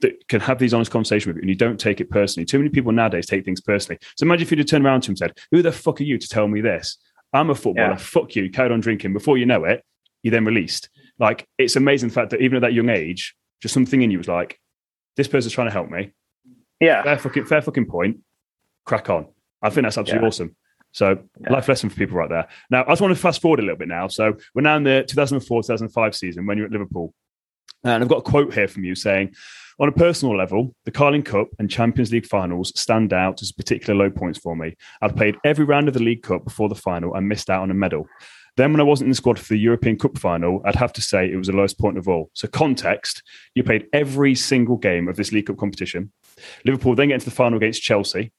that 0.00 0.28
can 0.28 0.40
have 0.40 0.58
these 0.58 0.74
honest 0.74 0.90
conversations 0.90 1.26
with 1.26 1.36
you 1.36 1.42
and 1.42 1.50
you 1.50 1.56
don't 1.56 1.78
take 1.78 2.00
it 2.00 2.10
personally. 2.10 2.44
Too 2.44 2.58
many 2.58 2.70
people 2.70 2.92
nowadays 2.92 3.26
take 3.26 3.44
things 3.44 3.60
personally. 3.60 3.98
So 4.16 4.24
imagine 4.24 4.42
if 4.42 4.50
you'd 4.50 4.58
have 4.58 4.68
turned 4.68 4.84
around 4.84 5.02
to 5.02 5.06
him 5.08 5.12
and 5.12 5.18
said, 5.18 5.38
Who 5.50 5.62
the 5.62 5.72
fuck 5.72 6.00
are 6.00 6.04
you 6.04 6.18
to 6.18 6.28
tell 6.28 6.46
me 6.48 6.60
this? 6.60 6.98
I'm 7.32 7.50
a 7.50 7.54
footballer. 7.54 7.90
Yeah. 7.90 7.96
Fuck 7.96 8.36
you. 8.36 8.50
Carried 8.50 8.72
on 8.72 8.80
drinking. 8.80 9.12
Before 9.12 9.36
you 9.36 9.46
know 9.46 9.64
it, 9.64 9.84
you're 10.22 10.32
then 10.32 10.44
released. 10.44 10.88
Like 11.18 11.46
it's 11.58 11.76
amazing 11.76 12.10
the 12.10 12.14
fact 12.14 12.30
that 12.30 12.40
even 12.40 12.56
at 12.56 12.62
that 12.62 12.72
young 12.72 12.88
age, 12.88 13.34
just 13.60 13.74
something 13.74 14.00
in 14.02 14.10
you 14.10 14.18
was 14.18 14.28
like, 14.28 14.58
This 15.16 15.28
person's 15.28 15.52
trying 15.52 15.68
to 15.68 15.72
help 15.72 15.90
me. 15.90 16.12
Yeah. 16.80 17.02
Fair 17.02 17.18
fucking 17.18 17.44
fair 17.46 17.62
fucking 17.62 17.86
point. 17.86 18.18
Crack 18.84 19.10
on. 19.10 19.26
I 19.62 19.70
think 19.70 19.84
that's 19.84 19.98
absolutely 19.98 20.24
yeah. 20.24 20.28
awesome. 20.28 20.56
So 20.92 21.18
yeah. 21.40 21.52
life 21.52 21.68
lesson 21.68 21.90
for 21.90 21.96
people 21.96 22.16
right 22.16 22.30
there. 22.30 22.48
Now, 22.70 22.84
I 22.84 22.90
just 22.90 23.02
want 23.02 23.14
to 23.14 23.20
fast 23.20 23.42
forward 23.42 23.60
a 23.60 23.62
little 23.62 23.76
bit 23.76 23.88
now. 23.88 24.08
So 24.08 24.36
we're 24.54 24.62
now 24.62 24.76
in 24.76 24.84
the 24.84 25.04
2004, 25.06 25.62
2005 25.62 26.16
season 26.16 26.46
when 26.46 26.56
you're 26.56 26.66
at 26.66 26.72
Liverpool. 26.72 27.12
And 27.84 28.02
I've 28.02 28.08
got 28.08 28.18
a 28.18 28.22
quote 28.22 28.54
here 28.54 28.68
from 28.68 28.84
you 28.84 28.94
saying, 28.94 29.34
on 29.80 29.88
a 29.88 29.92
personal 29.92 30.36
level, 30.36 30.74
the 30.84 30.90
Carling 30.90 31.22
Cup 31.22 31.48
and 31.58 31.70
Champions 31.70 32.10
League 32.10 32.26
finals 32.26 32.72
stand 32.74 33.12
out 33.12 33.40
as 33.42 33.52
particular 33.52 33.94
low 33.96 34.10
points 34.10 34.38
for 34.38 34.56
me. 34.56 34.76
I've 35.00 35.14
played 35.14 35.36
every 35.44 35.64
round 35.64 35.86
of 35.86 35.94
the 35.94 36.02
League 36.02 36.22
Cup 36.22 36.44
before 36.44 36.68
the 36.68 36.74
final 36.74 37.14
and 37.14 37.28
missed 37.28 37.48
out 37.48 37.62
on 37.62 37.70
a 37.70 37.74
medal. 37.74 38.06
Then, 38.56 38.72
when 38.72 38.80
I 38.80 38.84
wasn't 38.84 39.06
in 39.06 39.10
the 39.10 39.14
squad 39.14 39.38
for 39.38 39.54
the 39.54 39.58
European 39.60 39.96
Cup 39.96 40.18
final, 40.18 40.60
I'd 40.64 40.74
have 40.74 40.92
to 40.94 41.00
say 41.00 41.30
it 41.30 41.36
was 41.36 41.46
the 41.46 41.52
lowest 41.52 41.78
point 41.78 41.96
of 41.96 42.08
all. 42.08 42.28
So, 42.34 42.48
context 42.48 43.22
you 43.54 43.62
played 43.62 43.86
every 43.92 44.34
single 44.34 44.76
game 44.76 45.06
of 45.06 45.14
this 45.14 45.30
League 45.30 45.46
Cup 45.46 45.58
competition. 45.58 46.12
Liverpool 46.64 46.96
then 46.96 47.08
get 47.08 47.14
into 47.14 47.26
the 47.26 47.30
final 47.30 47.58
against 47.58 47.82
Chelsea. 47.82 48.32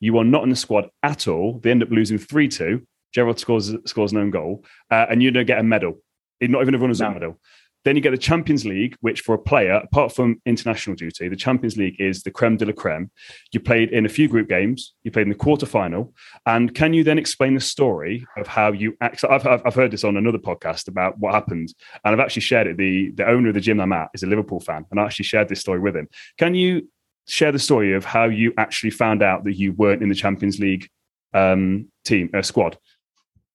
You 0.00 0.16
are 0.16 0.24
not 0.24 0.44
in 0.44 0.48
the 0.48 0.56
squad 0.56 0.88
at 1.02 1.28
all. 1.28 1.60
They 1.62 1.70
end 1.70 1.82
up 1.82 1.90
losing 1.90 2.16
3 2.16 2.48
2. 2.48 2.86
Gerrard 3.12 3.38
scores, 3.38 3.74
scores 3.84 4.12
an 4.12 4.18
own 4.18 4.30
goal, 4.30 4.64
uh, 4.90 5.06
and 5.10 5.22
you 5.22 5.30
don't 5.30 5.46
get 5.46 5.58
a 5.58 5.62
medal. 5.62 6.00
Not 6.40 6.62
even 6.62 6.74
a 6.74 6.78
runner's 6.78 7.00
no. 7.00 7.10
medal. 7.10 7.40
Then 7.86 7.94
you 7.94 8.02
get 8.02 8.10
the 8.10 8.18
Champions 8.18 8.64
League, 8.64 8.96
which 9.00 9.20
for 9.20 9.36
a 9.36 9.38
player, 9.38 9.74
apart 9.74 10.10
from 10.12 10.42
international 10.44 10.96
duty, 10.96 11.28
the 11.28 11.36
Champions 11.36 11.76
League 11.76 12.00
is 12.00 12.24
the 12.24 12.32
creme 12.32 12.56
de 12.56 12.66
la 12.66 12.72
creme. 12.72 13.12
You 13.52 13.60
played 13.60 13.90
in 13.90 14.04
a 14.04 14.08
few 14.08 14.26
group 14.26 14.48
games, 14.48 14.94
you 15.04 15.12
played 15.12 15.22
in 15.22 15.28
the 15.28 15.36
quarterfinal. 15.36 16.12
And 16.46 16.74
can 16.74 16.92
you 16.92 17.04
then 17.04 17.16
explain 17.16 17.54
the 17.54 17.60
story 17.60 18.26
of 18.36 18.48
how 18.48 18.72
you 18.72 18.96
act? 19.00 19.24
I've, 19.30 19.46
I've 19.46 19.76
heard 19.76 19.92
this 19.92 20.02
on 20.02 20.16
another 20.16 20.36
podcast 20.36 20.88
about 20.88 21.16
what 21.20 21.32
happened, 21.32 21.72
and 22.04 22.12
I've 22.12 22.18
actually 22.18 22.42
shared 22.42 22.66
it. 22.66 22.76
The, 22.76 23.12
the 23.12 23.24
owner 23.24 23.50
of 23.50 23.54
the 23.54 23.60
gym 23.60 23.78
I'm 23.80 23.92
at 23.92 24.10
is 24.14 24.24
a 24.24 24.26
Liverpool 24.26 24.58
fan, 24.58 24.84
and 24.90 24.98
I 24.98 25.04
actually 25.04 25.26
shared 25.26 25.48
this 25.48 25.60
story 25.60 25.78
with 25.78 25.94
him. 25.94 26.08
Can 26.38 26.56
you 26.56 26.88
share 27.28 27.52
the 27.52 27.60
story 27.60 27.94
of 27.94 28.04
how 28.04 28.24
you 28.24 28.52
actually 28.58 28.90
found 28.90 29.22
out 29.22 29.44
that 29.44 29.54
you 29.54 29.74
weren't 29.74 30.02
in 30.02 30.08
the 30.08 30.16
Champions 30.16 30.58
League 30.58 30.88
um, 31.34 31.88
team 32.04 32.30
uh, 32.34 32.42
squad? 32.42 32.78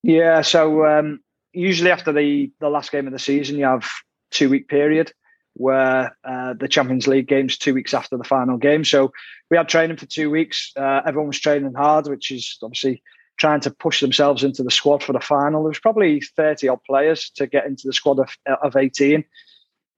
Yeah, 0.04 0.40
so 0.40 0.86
um, 0.86 1.20
usually 1.52 1.92
after 1.92 2.14
the 2.14 2.50
the 2.62 2.70
last 2.70 2.94
game 2.94 3.08
of 3.08 3.12
the 3.12 3.20
season, 3.20 3.58
you 3.58 3.66
have 3.66 3.86
two 4.32 4.50
week 4.50 4.68
period 4.68 5.14
where 5.54 6.16
uh, 6.24 6.54
the 6.54 6.68
Champions 6.68 7.08
League 7.08 7.28
games 7.28 7.58
two 7.58 7.74
weeks 7.74 7.94
after 7.94 8.18
the 8.18 8.24
final 8.24 8.58
game. 8.58 8.86
So 8.86 9.12
we 9.50 9.58
had 9.58 9.68
training 9.68 9.98
for 9.98 10.06
two 10.06 10.30
weeks. 10.30 10.72
Uh, 10.76 11.02
everyone 11.06 11.28
was 11.28 11.40
training 11.40 11.74
hard, 11.74 12.08
which 12.08 12.32
is 12.32 12.58
obviously 12.64 13.04
trying 13.38 13.60
to 13.62 13.72
push 13.72 14.02
themselves 14.02 14.44
into 14.44 14.64
the 14.64 14.72
squad 14.72 15.04
for 15.04 15.14
the 15.14 15.20
final. 15.20 15.64
There 15.64 15.70
was 15.70 15.80
probably 15.80 16.22
30 16.22 16.70
odd 16.70 16.84
players 16.86 17.32
to 17.36 17.48
get 17.48 17.66
into 17.66 17.84
the 17.88 17.94
squad 17.94 18.20
of, 18.20 18.30
of 18.62 18.76
18. 18.76 19.24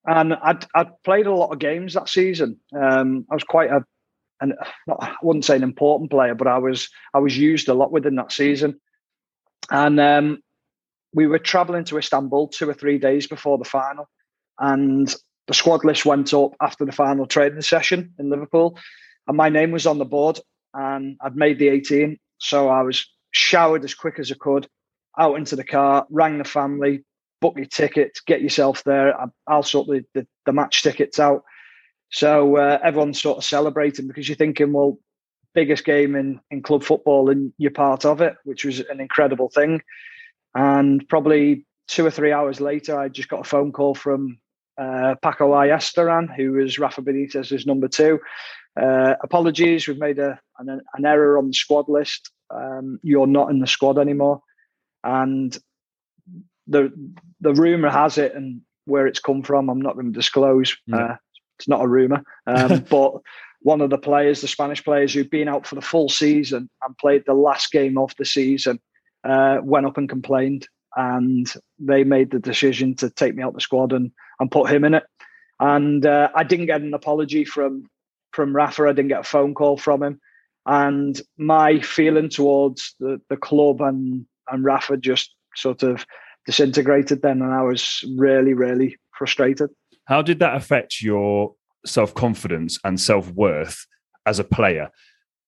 And 0.06 0.34
I'd, 0.34 0.66
I'd 0.76 1.04
played 1.04 1.28
a 1.28 1.34
lot 1.34 1.52
of 1.52 1.60
games 1.60 1.94
that 1.94 2.10
season. 2.10 2.60
Um, 2.76 3.26
I 3.30 3.36
was 3.36 3.44
quite 3.44 3.70
a, 3.70 3.86
an, 4.42 4.54
not, 4.88 4.98
I 5.02 5.16
wouldn't 5.22 5.46
say 5.46 5.56
an 5.56 5.64
important 5.64 6.12
player, 6.12 6.36
but 6.36 6.48
I 6.48 6.58
was 6.58 6.90
I 7.14 7.20
was 7.20 7.38
used 7.38 7.70
a 7.70 7.74
lot 7.74 7.92
within 7.92 8.16
that 8.16 8.32
season. 8.32 8.82
And 9.72 10.00
um, 10.00 10.44
we 11.14 11.26
were 11.26 11.40
traveling 11.40 11.86
to 11.86 11.98
Istanbul 11.98 12.50
two 12.50 12.70
or 12.70 12.74
three 12.74 12.98
days 12.98 13.28
before 13.28 13.58
the 13.58 13.64
final 13.64 14.10
and 14.64 15.14
the 15.48 15.54
squad 15.54 15.84
list 15.84 16.06
went 16.06 16.34
up 16.34 16.54
after 16.62 16.86
the 16.86 16.94
final 16.94 17.26
training 17.28 17.62
session 17.62 18.14
in 18.18 18.30
Liverpool, 18.30 18.80
and 19.28 19.36
my 19.36 19.50
name 19.50 19.72
was 19.72 19.86
on 19.86 19.98
the 19.98 20.06
board, 20.06 20.40
and 20.74 21.18
I'd 21.22 21.36
made 21.36 21.60
the 21.60 21.68
18. 21.68 22.18
So 22.38 22.70
I 22.70 22.82
was 22.82 23.06
showered 23.32 23.84
as 23.84 23.94
quick 23.94 24.20
as 24.20 24.32
I 24.32 24.36
could, 24.40 24.68
out 25.20 25.38
into 25.38 25.58
the 25.58 25.66
car, 25.66 26.08
rang 26.10 26.38
the 26.38 26.46
family, 26.46 27.04
book 27.42 27.56
your 27.58 27.66
tickets, 27.66 28.22
get 28.22 28.42
yourself 28.42 28.86
there. 28.86 29.14
I'll 29.46 29.64
sort 29.64 29.88
the, 29.88 30.06
the, 30.14 30.26
the 30.46 30.54
match 30.54 30.82
tickets 30.82 31.20
out. 31.20 31.44
So 32.10 32.56
uh, 32.56 32.80
everyone's 32.82 33.22
sort 33.22 33.40
of 33.40 33.44
celebrating 33.44 34.08
because 34.08 34.30
you're 34.30 34.38
thinking, 34.38 34.72
well, 34.72 34.98
biggest 35.54 35.84
game 35.84 36.16
in, 36.16 36.40
in 36.52 36.64
club 36.64 36.84
football 36.84 37.30
and 37.30 37.52
you're 37.58 37.72
part 37.72 38.06
of 38.06 38.22
it, 38.22 38.36
which 38.46 38.64
was 38.64 38.80
an 38.80 39.02
incredible 39.02 39.50
thing. 39.50 39.82
And 40.56 41.08
probably 41.10 41.66
two 41.88 42.06
or 42.06 42.12
three 42.12 42.32
hours 42.32 42.62
later, 42.62 42.98
I 42.98 43.10
just 43.10 43.30
got 43.30 43.42
a 43.42 43.50
phone 43.50 43.74
call 43.74 43.94
from 43.94 44.38
uh, 44.78 45.16
Paco 45.22 45.52
Ayestaran, 45.52 46.34
who 46.36 46.54
was 46.54 46.80
Rafa 46.80 47.02
Benitez's 47.02 47.66
number 47.66 47.88
two. 47.88 48.20
Uh, 48.80 49.14
apologies, 49.22 49.88
we've 49.88 50.00
made 50.00 50.20
a, 50.20 50.40
an, 50.58 50.82
an, 50.94 51.06
error 51.06 51.38
on 51.38 51.48
the 51.48 51.54
squad 51.54 51.88
list. 51.88 52.32
Um, 52.50 53.00
you're 53.04 53.28
not 53.28 53.52
in 53.52 53.60
the 53.60 53.68
squad 53.68 54.00
anymore. 54.00 54.42
And 55.04 55.56
the 56.66 56.92
the 57.42 57.54
rumor 57.54 57.90
has 57.90 58.18
it, 58.18 58.34
and 58.34 58.62
where 58.86 59.06
it's 59.06 59.20
come 59.20 59.44
from, 59.44 59.70
I'm 59.70 59.82
not 59.82 59.94
going 59.94 60.12
to 60.12 60.18
disclose. 60.18 60.76
Uh, 60.92 61.16
it's 61.60 61.68
not 61.68 61.84
a 61.84 61.88
rumor, 61.88 62.24
um, 62.48 62.80
but 62.90 63.14
one 63.62 63.82
of 63.82 63.90
the 63.90 63.98
players, 63.98 64.42
the 64.42 64.48
Spanish 64.48 64.84
players 64.84 65.14
who've 65.14 65.30
been 65.30 65.48
out 65.48 65.68
for 65.68 65.76
the 65.76 65.82
full 65.82 66.10
season 66.10 66.70
and 66.84 66.98
played 66.98 67.24
the 67.26 67.34
last 67.34 67.72
game 67.72 67.98
of 67.98 68.14
the 68.18 68.26
season, 68.26 68.80
uh, 69.24 69.60
went 69.64 69.86
up 69.86 69.98
and 69.98 70.10
complained 70.10 70.68
and 70.96 71.52
they 71.80 72.04
made 72.04 72.32
the 72.32 72.40
decision 72.40 72.96
to 72.96 73.10
take 73.10 73.36
me 73.36 73.44
out 73.44 73.54
the 73.54 73.62
squad 73.62 73.94
and 73.94 74.12
and 74.40 74.52
put 74.52 74.70
him 74.70 74.84
in 74.84 74.94
it. 74.94 75.04
And 75.60 76.06
uh, 76.06 76.30
I 76.36 76.44
didn't 76.44 76.68
get 76.68 76.82
an 76.82 76.94
apology 76.94 77.46
from 77.46 77.90
from 78.32 78.56
Rafa. 78.56 78.84
I 78.84 78.94
didn't 78.94 79.10
get 79.10 79.22
a 79.22 79.24
phone 79.24 79.54
call 79.54 79.78
from 79.78 80.04
him. 80.04 80.20
And 80.66 81.22
my 81.38 81.80
feeling 81.80 82.30
towards 82.30 82.96
the, 83.00 83.22
the 83.30 83.38
club 83.38 83.82
and 83.82 84.26
and 84.50 84.64
Rafa 84.64 84.98
just 84.98 85.34
sort 85.56 85.84
of 85.84 86.06
disintegrated 86.46 87.22
then, 87.22 87.42
and 87.42 87.54
I 87.54 87.64
was 87.64 88.04
really 88.18 88.54
really 88.54 88.98
frustrated. 89.18 89.70
How 90.06 90.22
did 90.22 90.40
that 90.40 90.56
affect 90.56 91.02
your 91.02 91.56
self 91.86 92.14
confidence 92.14 92.80
and 92.84 93.00
self 93.00 93.30
worth 93.32 93.86
as 94.26 94.40
a 94.40 94.44
player? 94.44 94.90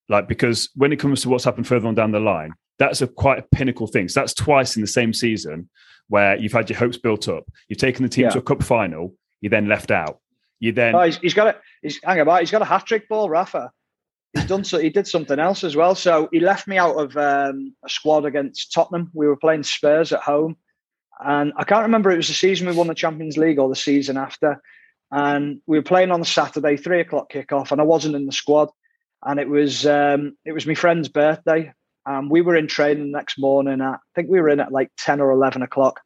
Like 0.07 0.27
because 0.27 0.69
when 0.75 0.93
it 0.93 0.99
comes 0.99 1.21
to 1.21 1.29
what's 1.29 1.43
happened 1.43 1.67
further 1.67 1.87
on 1.87 1.95
down 1.95 2.11
the 2.11 2.19
line, 2.19 2.51
that's 2.79 3.01
a 3.01 3.07
quite 3.07 3.39
a 3.39 3.55
pinnacle 3.55 3.87
thing. 3.87 4.07
So 4.09 4.19
that's 4.19 4.33
twice 4.33 4.75
in 4.75 4.81
the 4.81 4.87
same 4.87 5.13
season 5.13 5.69
where 6.07 6.37
you've 6.37 6.53
had 6.53 6.69
your 6.69 6.77
hopes 6.77 6.97
built 6.97 7.27
up. 7.27 7.45
You've 7.67 7.79
taken 7.79 8.03
the 8.03 8.09
team 8.09 8.25
yeah. 8.25 8.31
to 8.31 8.39
a 8.39 8.43
cup 8.43 8.63
final. 8.63 9.13
You 9.41 9.49
then 9.49 9.67
left 9.67 9.91
out. 9.91 10.19
You 10.59 10.71
then 10.71 10.95
oh, 10.95 11.01
he's, 11.01 11.17
he's 11.17 11.33
got 11.33 11.47
a 11.47 11.55
he's 11.81 11.99
hang 12.03 12.19
about. 12.19 12.39
He's 12.39 12.51
got 12.51 12.61
a 12.61 12.65
hat 12.65 12.85
trick 12.85 13.07
ball, 13.09 13.29
Rafa. 13.29 13.71
He's 14.33 14.45
done 14.45 14.63
so. 14.63 14.79
He 14.79 14.89
did 14.89 15.07
something 15.07 15.39
else 15.39 15.63
as 15.63 15.75
well. 15.75 15.95
So 15.95 16.29
he 16.31 16.39
left 16.39 16.67
me 16.67 16.77
out 16.77 16.95
of 16.95 17.15
um, 17.17 17.75
a 17.83 17.89
squad 17.89 18.25
against 18.25 18.73
Tottenham. 18.73 19.11
We 19.13 19.27
were 19.27 19.37
playing 19.37 19.63
Spurs 19.63 20.11
at 20.11 20.21
home, 20.21 20.57
and 21.23 21.53
I 21.57 21.63
can't 21.63 21.83
remember 21.83 22.11
it 22.11 22.17
was 22.17 22.27
the 22.27 22.33
season 22.33 22.67
we 22.67 22.75
won 22.75 22.87
the 22.87 22.95
Champions 22.95 23.37
League 23.37 23.59
or 23.59 23.69
the 23.69 23.75
season 23.75 24.17
after. 24.17 24.61
And 25.11 25.61
we 25.67 25.77
were 25.77 25.83
playing 25.83 26.11
on 26.11 26.19
the 26.19 26.25
Saturday, 26.25 26.77
three 26.77 26.99
o'clock 26.99 27.31
kickoff, 27.31 27.71
and 27.71 27.79
I 27.79 27.83
wasn't 27.85 28.15
in 28.15 28.25
the 28.25 28.31
squad. 28.31 28.69
and 29.23 29.39
it 29.39 29.49
was 29.49 29.85
um, 29.85 30.37
it 30.45 30.53
was 30.53 30.65
my 30.65 30.75
friend's 30.75 31.09
birthday, 31.09 31.73
and 32.05 32.29
we 32.29 32.41
were 32.41 32.55
in 32.55 32.67
training 32.67 33.11
the 33.11 33.17
next 33.17 33.37
morning. 33.37 33.81
At, 33.81 33.93
I 33.93 33.97
think 34.15 34.29
we 34.29 34.39
were 34.39 34.49
in 34.49 34.59
at 34.59 34.71
like 34.71 34.91
ten 34.97 35.21
or 35.21 35.31
eleven 35.31 35.61
o'clock, 35.61 36.01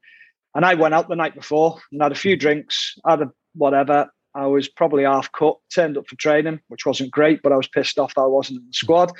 and 0.55 0.65
I 0.65 0.75
went 0.75 0.93
out 0.93 1.09
the 1.09 1.15
night 1.15 1.35
before 1.35 1.79
and 1.91 2.01
had 2.01 2.11
a 2.11 2.15
few 2.15 2.35
drinks, 2.35 2.95
had 3.05 3.21
a 3.21 3.31
whatever. 3.53 4.09
I 4.35 4.45
was 4.45 4.69
probably 4.69 5.03
half 5.03 5.31
cut, 5.31 5.57
turned 5.73 5.97
up 5.97 6.07
for 6.07 6.15
training, 6.15 6.59
which 6.67 6.85
wasn't 6.85 7.11
great, 7.11 7.41
but 7.41 7.51
I 7.51 7.57
was 7.57 7.67
pissed 7.67 7.97
off 7.97 8.13
that 8.13 8.21
I 8.21 8.27
wasn't 8.27 8.59
in 8.59 8.67
the 8.67 8.73
squad. 8.73 9.11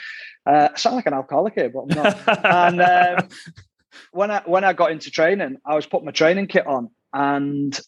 Uh, 0.45 0.69
I 0.71 0.77
sound 0.77 0.97
like 0.97 1.07
an 1.07 1.13
alcoholic 1.13 1.55
here, 1.55 1.69
but 1.69 1.81
I'm 1.81 2.03
not. 2.03 2.45
and 2.45 2.81
um, 2.81 3.29
when 4.11 4.31
I 4.31 4.41
when 4.45 4.63
I 4.63 4.73
got 4.73 4.91
into 4.91 5.11
training, 5.11 5.57
I 5.65 5.75
was 5.75 5.85
putting 5.85 6.05
my 6.05 6.11
training 6.11 6.47
kit 6.47 6.67
on, 6.67 6.89
and 7.13 7.79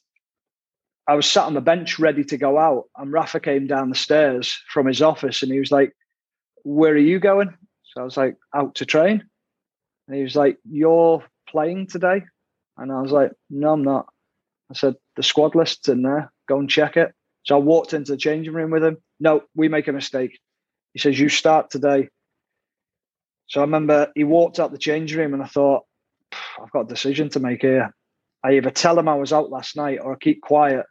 I 1.08 1.16
was 1.16 1.26
sat 1.26 1.46
on 1.46 1.54
the 1.54 1.62
bench 1.62 2.00
ready 2.00 2.24
to 2.26 2.38
go 2.38 2.58
out. 2.58 2.86
And 2.98 3.12
Rafa 3.12 3.40
came 3.40 3.68
down 3.68 3.90
the 3.90 3.96
stairs 3.96 4.60
from 4.70 4.88
his 4.88 5.02
office, 5.02 5.44
and 5.44 5.52
he 5.52 5.60
was 5.60 5.72
like, 5.72 5.94
"Where 6.64 6.94
are 6.94 6.98
you 6.98 7.20
going?" 7.20 7.56
So 7.92 8.02
I 8.02 8.04
was 8.04 8.18
like, 8.18 8.38
"Out 8.56 8.76
to 8.76 8.86
train." 8.86 9.24
And 10.08 10.18
he 10.18 10.24
was 10.24 10.36
like, 10.36 10.58
"You're 10.70 11.24
playing 11.48 11.88
today?" 11.88 12.24
And 12.78 12.92
I 12.92 13.02
was 13.02 13.12
like, 13.12 13.32
"No, 13.50 13.74
I'm 13.74 13.84
not." 13.84 14.08
I 14.70 14.74
said, 14.74 14.96
"The 15.16 15.24
squad 15.24 15.56
list's 15.56 15.90
in 15.90 16.02
there. 16.02 16.32
Go 16.48 16.60
and 16.60 16.70
check 16.70 16.98
it." 16.98 17.14
So 17.44 17.56
I 17.56 17.60
walked 17.60 17.94
into 17.94 18.12
the 18.12 18.18
changing 18.18 18.54
room 18.54 18.72
with 18.72 18.84
him. 18.84 18.98
No, 19.20 19.42
we 19.56 19.68
make 19.68 19.88
a 19.88 19.94
mistake. 19.94 20.40
He 20.94 21.00
says, 21.00 21.20
You 21.20 21.30
start 21.30 21.70
today. 21.70 22.10
So 23.48 23.62
I 23.62 23.64
remember 23.64 24.12
he 24.16 24.24
walked 24.24 24.60
out 24.60 24.72
the 24.72 24.78
changing 24.78 25.18
room 25.18 25.34
and 25.34 25.44
I 25.44 25.48
thought, 25.48 25.84
I've 26.62 26.72
got 26.72 26.86
a 26.86 26.88
decision 26.88 27.30
to 27.30 27.40
make 27.40 27.62
here. 27.62 27.94
I 28.44 28.54
either 28.54 28.72
tell 28.72 28.98
him 28.98 29.08
I 29.08 29.16
was 29.16 29.34
out 29.34 29.50
last 29.50 29.76
night 29.76 30.00
or 30.02 30.14
I 30.14 30.18
keep 30.18 30.42
quiet. 30.42 30.86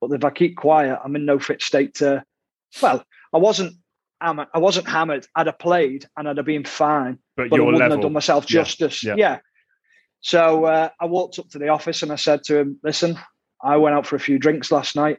But 0.00 0.12
if 0.12 0.24
I 0.24 0.30
keep 0.30 0.56
quiet, 0.56 0.98
I'm 1.04 1.14
in 1.14 1.24
no 1.24 1.38
fit 1.38 1.62
state 1.62 1.94
to. 1.96 2.24
Well, 2.80 3.04
I 3.32 3.38
wasn't. 3.38 3.76
I 4.22 4.58
wasn't 4.58 4.88
hammered. 4.88 5.26
I'd 5.34 5.46
have 5.46 5.58
played 5.58 6.06
and 6.16 6.28
I'd 6.28 6.36
have 6.36 6.46
been 6.46 6.64
fine, 6.64 7.18
but, 7.36 7.50
but 7.50 7.60
I 7.60 7.62
wouldn't 7.62 7.80
level. 7.80 7.96
have 7.96 8.02
done 8.02 8.12
myself 8.12 8.46
justice. 8.46 9.02
Yeah. 9.02 9.14
yeah. 9.16 9.30
yeah. 9.32 9.38
So 10.20 10.64
uh, 10.66 10.88
I 11.00 11.06
walked 11.06 11.38
up 11.38 11.48
to 11.50 11.58
the 11.58 11.68
office 11.68 12.02
and 12.02 12.12
I 12.12 12.16
said 12.16 12.44
to 12.44 12.56
him, 12.56 12.78
"Listen, 12.84 13.18
I 13.62 13.76
went 13.76 13.94
out 13.94 14.06
for 14.06 14.16
a 14.16 14.20
few 14.20 14.38
drinks 14.38 14.72
last 14.72 14.96
night. 14.96 15.18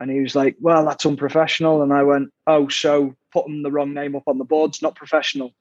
And 0.00 0.10
he 0.10 0.20
was 0.20 0.34
like, 0.34 0.56
Well, 0.60 0.84
that's 0.84 1.06
unprofessional. 1.06 1.82
And 1.82 1.92
I 1.92 2.02
went, 2.02 2.30
Oh, 2.46 2.68
so 2.68 3.14
putting 3.32 3.62
the 3.62 3.70
wrong 3.70 3.94
name 3.94 4.16
up 4.16 4.24
on 4.26 4.38
the 4.38 4.44
board's 4.44 4.82
not 4.82 4.96
professional. 4.96 5.52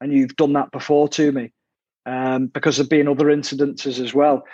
And 0.00 0.12
you've 0.12 0.36
done 0.36 0.52
that 0.54 0.70
before 0.72 1.08
to 1.10 1.32
me 1.32 1.52
um, 2.04 2.48
because 2.48 2.76
there've 2.76 2.88
been 2.88 3.08
other 3.08 3.26
incidences 3.26 4.02
as 4.02 4.12
well. 4.12 4.44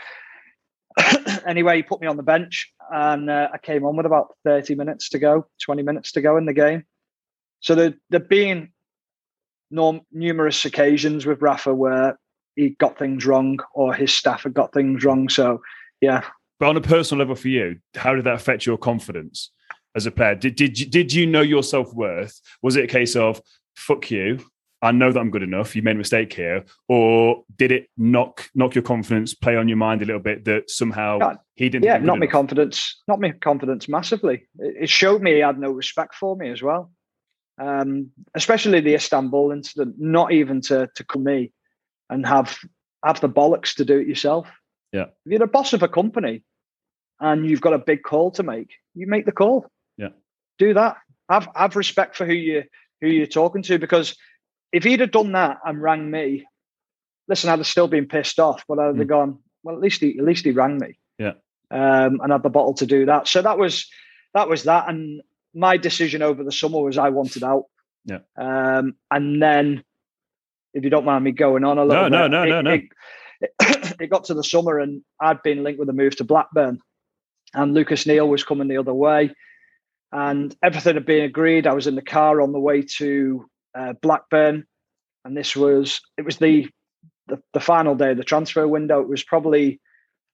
anyway, 1.46 1.76
he 1.76 1.82
put 1.82 2.00
me 2.00 2.06
on 2.06 2.16
the 2.16 2.22
bench 2.22 2.70
and 2.90 3.28
uh, 3.28 3.48
I 3.52 3.58
came 3.58 3.84
on 3.84 3.96
with 3.96 4.06
about 4.06 4.28
30 4.44 4.74
minutes 4.76 5.08
to 5.10 5.18
go, 5.18 5.46
20 5.64 5.82
minutes 5.82 6.12
to 6.12 6.20
go 6.20 6.36
in 6.36 6.46
the 6.46 6.52
game. 6.52 6.84
So 7.62 7.74
there, 7.74 7.94
there've 8.10 8.28
been 8.28 8.70
norm, 9.70 10.02
numerous 10.12 10.64
occasions 10.64 11.26
with 11.26 11.40
Rafa 11.40 11.74
where 11.74 12.18
he 12.54 12.70
got 12.78 12.98
things 12.98 13.24
wrong 13.24 13.58
or 13.74 13.94
his 13.94 14.12
staff 14.12 14.42
had 14.42 14.54
got 14.54 14.74
things 14.74 15.04
wrong. 15.04 15.28
So, 15.28 15.62
yeah, 16.00 16.22
but 16.62 16.68
on 16.68 16.76
a 16.76 16.80
personal 16.80 17.18
level 17.18 17.34
for 17.34 17.48
you, 17.48 17.80
how 17.96 18.14
did 18.14 18.22
that 18.22 18.34
affect 18.34 18.66
your 18.66 18.78
confidence 18.78 19.50
as 19.96 20.06
a 20.06 20.12
player? 20.12 20.36
Did 20.36 20.54
did 20.54 20.78
you, 20.78 20.86
did 20.86 21.12
you 21.12 21.26
know 21.26 21.40
your 21.40 21.64
self 21.64 21.92
worth? 21.92 22.40
Was 22.62 22.76
it 22.76 22.84
a 22.84 22.86
case 22.86 23.16
of 23.16 23.42
fuck 23.74 24.12
you? 24.12 24.38
I 24.80 24.92
know 24.92 25.10
that 25.10 25.18
I'm 25.18 25.30
good 25.30 25.42
enough. 25.42 25.74
You 25.74 25.82
made 25.82 25.96
a 25.96 25.98
mistake 25.98 26.32
here, 26.32 26.64
or 26.88 27.42
did 27.56 27.72
it 27.72 27.88
knock 27.96 28.48
knock 28.54 28.76
your 28.76 28.82
confidence, 28.82 29.34
play 29.34 29.56
on 29.56 29.66
your 29.66 29.76
mind 29.76 30.02
a 30.02 30.04
little 30.04 30.20
bit 30.20 30.44
that 30.44 30.70
somehow 30.70 31.18
God. 31.18 31.38
he 31.56 31.68
didn't? 31.68 31.84
Yeah, 31.84 31.98
not 31.98 32.20
my 32.20 32.28
confidence, 32.28 33.02
not 33.08 33.20
my 33.20 33.32
confidence 33.32 33.88
massively. 33.88 34.46
It 34.60 34.88
showed 34.88 35.20
me 35.20 35.34
he 35.34 35.40
had 35.40 35.58
no 35.58 35.72
respect 35.72 36.14
for 36.14 36.36
me 36.36 36.50
as 36.50 36.62
well, 36.62 36.92
um, 37.60 38.10
especially 38.34 38.80
the 38.80 38.94
Istanbul 38.94 39.52
incident. 39.52 39.96
Not 39.98 40.32
even 40.32 40.60
to 40.62 40.88
to 40.94 41.04
come 41.04 41.24
me 41.24 41.52
and 42.10 42.26
have 42.26 42.56
have 43.04 43.20
the 43.20 43.28
bollocks 43.28 43.74
to 43.76 43.84
do 43.84 43.98
it 43.98 44.06
yourself. 44.06 44.48
Yeah, 44.92 45.06
if 45.24 45.30
you're 45.32 45.38
the 45.38 45.46
boss 45.46 45.72
of 45.72 45.82
a 45.82 45.88
company, 45.88 46.44
and 47.22 47.48
you've 47.48 47.60
got 47.60 47.72
a 47.72 47.78
big 47.78 48.02
call 48.02 48.30
to 48.32 48.42
make, 48.42 48.70
you 48.94 49.06
make 49.06 49.24
the 49.24 49.32
call. 49.32 49.66
Yeah. 49.96 50.08
Do 50.58 50.74
that. 50.74 50.96
Have 51.30 51.48
have 51.54 51.76
respect 51.76 52.16
for 52.16 52.26
who 52.26 52.34
you 52.34 52.64
who 53.00 53.08
you're 53.08 53.26
talking 53.26 53.62
to 53.62 53.78
because 53.78 54.16
if 54.72 54.84
he'd 54.84 55.00
have 55.00 55.12
done 55.12 55.32
that 55.32 55.58
and 55.64 55.80
rang 55.80 56.10
me, 56.10 56.44
listen, 57.28 57.48
I'd 57.48 57.58
have 57.58 57.66
still 57.66 57.88
been 57.88 58.06
pissed 58.06 58.40
off, 58.40 58.64
but 58.66 58.78
I'd 58.78 58.96
have 58.96 59.06
mm. 59.06 59.06
gone, 59.06 59.38
well, 59.62 59.74
at 59.74 59.80
least 59.80 60.00
he 60.00 60.18
at 60.18 60.24
least 60.24 60.44
he 60.44 60.50
rang 60.50 60.78
me. 60.78 60.98
Yeah. 61.18 61.32
Um, 61.70 62.20
and 62.22 62.32
had 62.32 62.42
the 62.42 62.50
bottle 62.50 62.74
to 62.74 62.86
do 62.86 63.06
that. 63.06 63.28
So 63.28 63.40
that 63.40 63.58
was 63.58 63.88
that 64.34 64.48
was 64.48 64.64
that. 64.64 64.88
And 64.88 65.22
my 65.54 65.76
decision 65.76 66.22
over 66.22 66.42
the 66.42 66.52
summer 66.52 66.80
was 66.80 66.98
I 66.98 67.10
wanted 67.10 67.42
out. 67.42 67.64
Yeah. 68.04 68.18
Um, 68.36 68.94
and 69.10 69.42
then 69.42 69.84
if 70.74 70.84
you 70.84 70.90
don't 70.90 71.04
mind 71.04 71.24
me 71.24 71.32
going 71.32 71.64
on 71.64 71.78
a 71.78 71.84
little 71.84 72.08
no, 72.10 72.24
bit, 72.24 72.30
no, 72.30 72.42
no, 72.42 72.42
it, 72.42 72.48
no, 72.48 72.60
no. 72.62 72.72
It, 72.72 73.96
it 74.00 74.10
got 74.10 74.24
to 74.24 74.34
the 74.34 74.44
summer 74.44 74.78
and 74.78 75.02
I'd 75.20 75.42
been 75.42 75.62
linked 75.62 75.78
with 75.78 75.88
a 75.88 75.92
move 75.92 76.16
to 76.16 76.24
Blackburn 76.24 76.80
and 77.54 77.74
Lucas 77.74 78.06
Neill 78.06 78.28
was 78.28 78.44
coming 78.44 78.68
the 78.68 78.78
other 78.78 78.94
way. 78.94 79.34
And 80.10 80.54
everything 80.62 80.94
had 80.94 81.06
been 81.06 81.24
agreed. 81.24 81.66
I 81.66 81.72
was 81.72 81.86
in 81.86 81.94
the 81.94 82.02
car 82.02 82.40
on 82.40 82.52
the 82.52 82.60
way 82.60 82.82
to 82.98 83.46
uh, 83.74 83.94
Blackburn, 84.02 84.66
and 85.24 85.36
this 85.36 85.56
was 85.56 86.00
it 86.18 86.24
was 86.24 86.36
the, 86.36 86.68
the, 87.28 87.42
the 87.54 87.60
final 87.60 87.94
day 87.94 88.10
of 88.10 88.18
the 88.18 88.24
transfer 88.24 88.68
window. 88.68 89.00
It 89.00 89.08
was 89.08 89.22
probably 89.22 89.80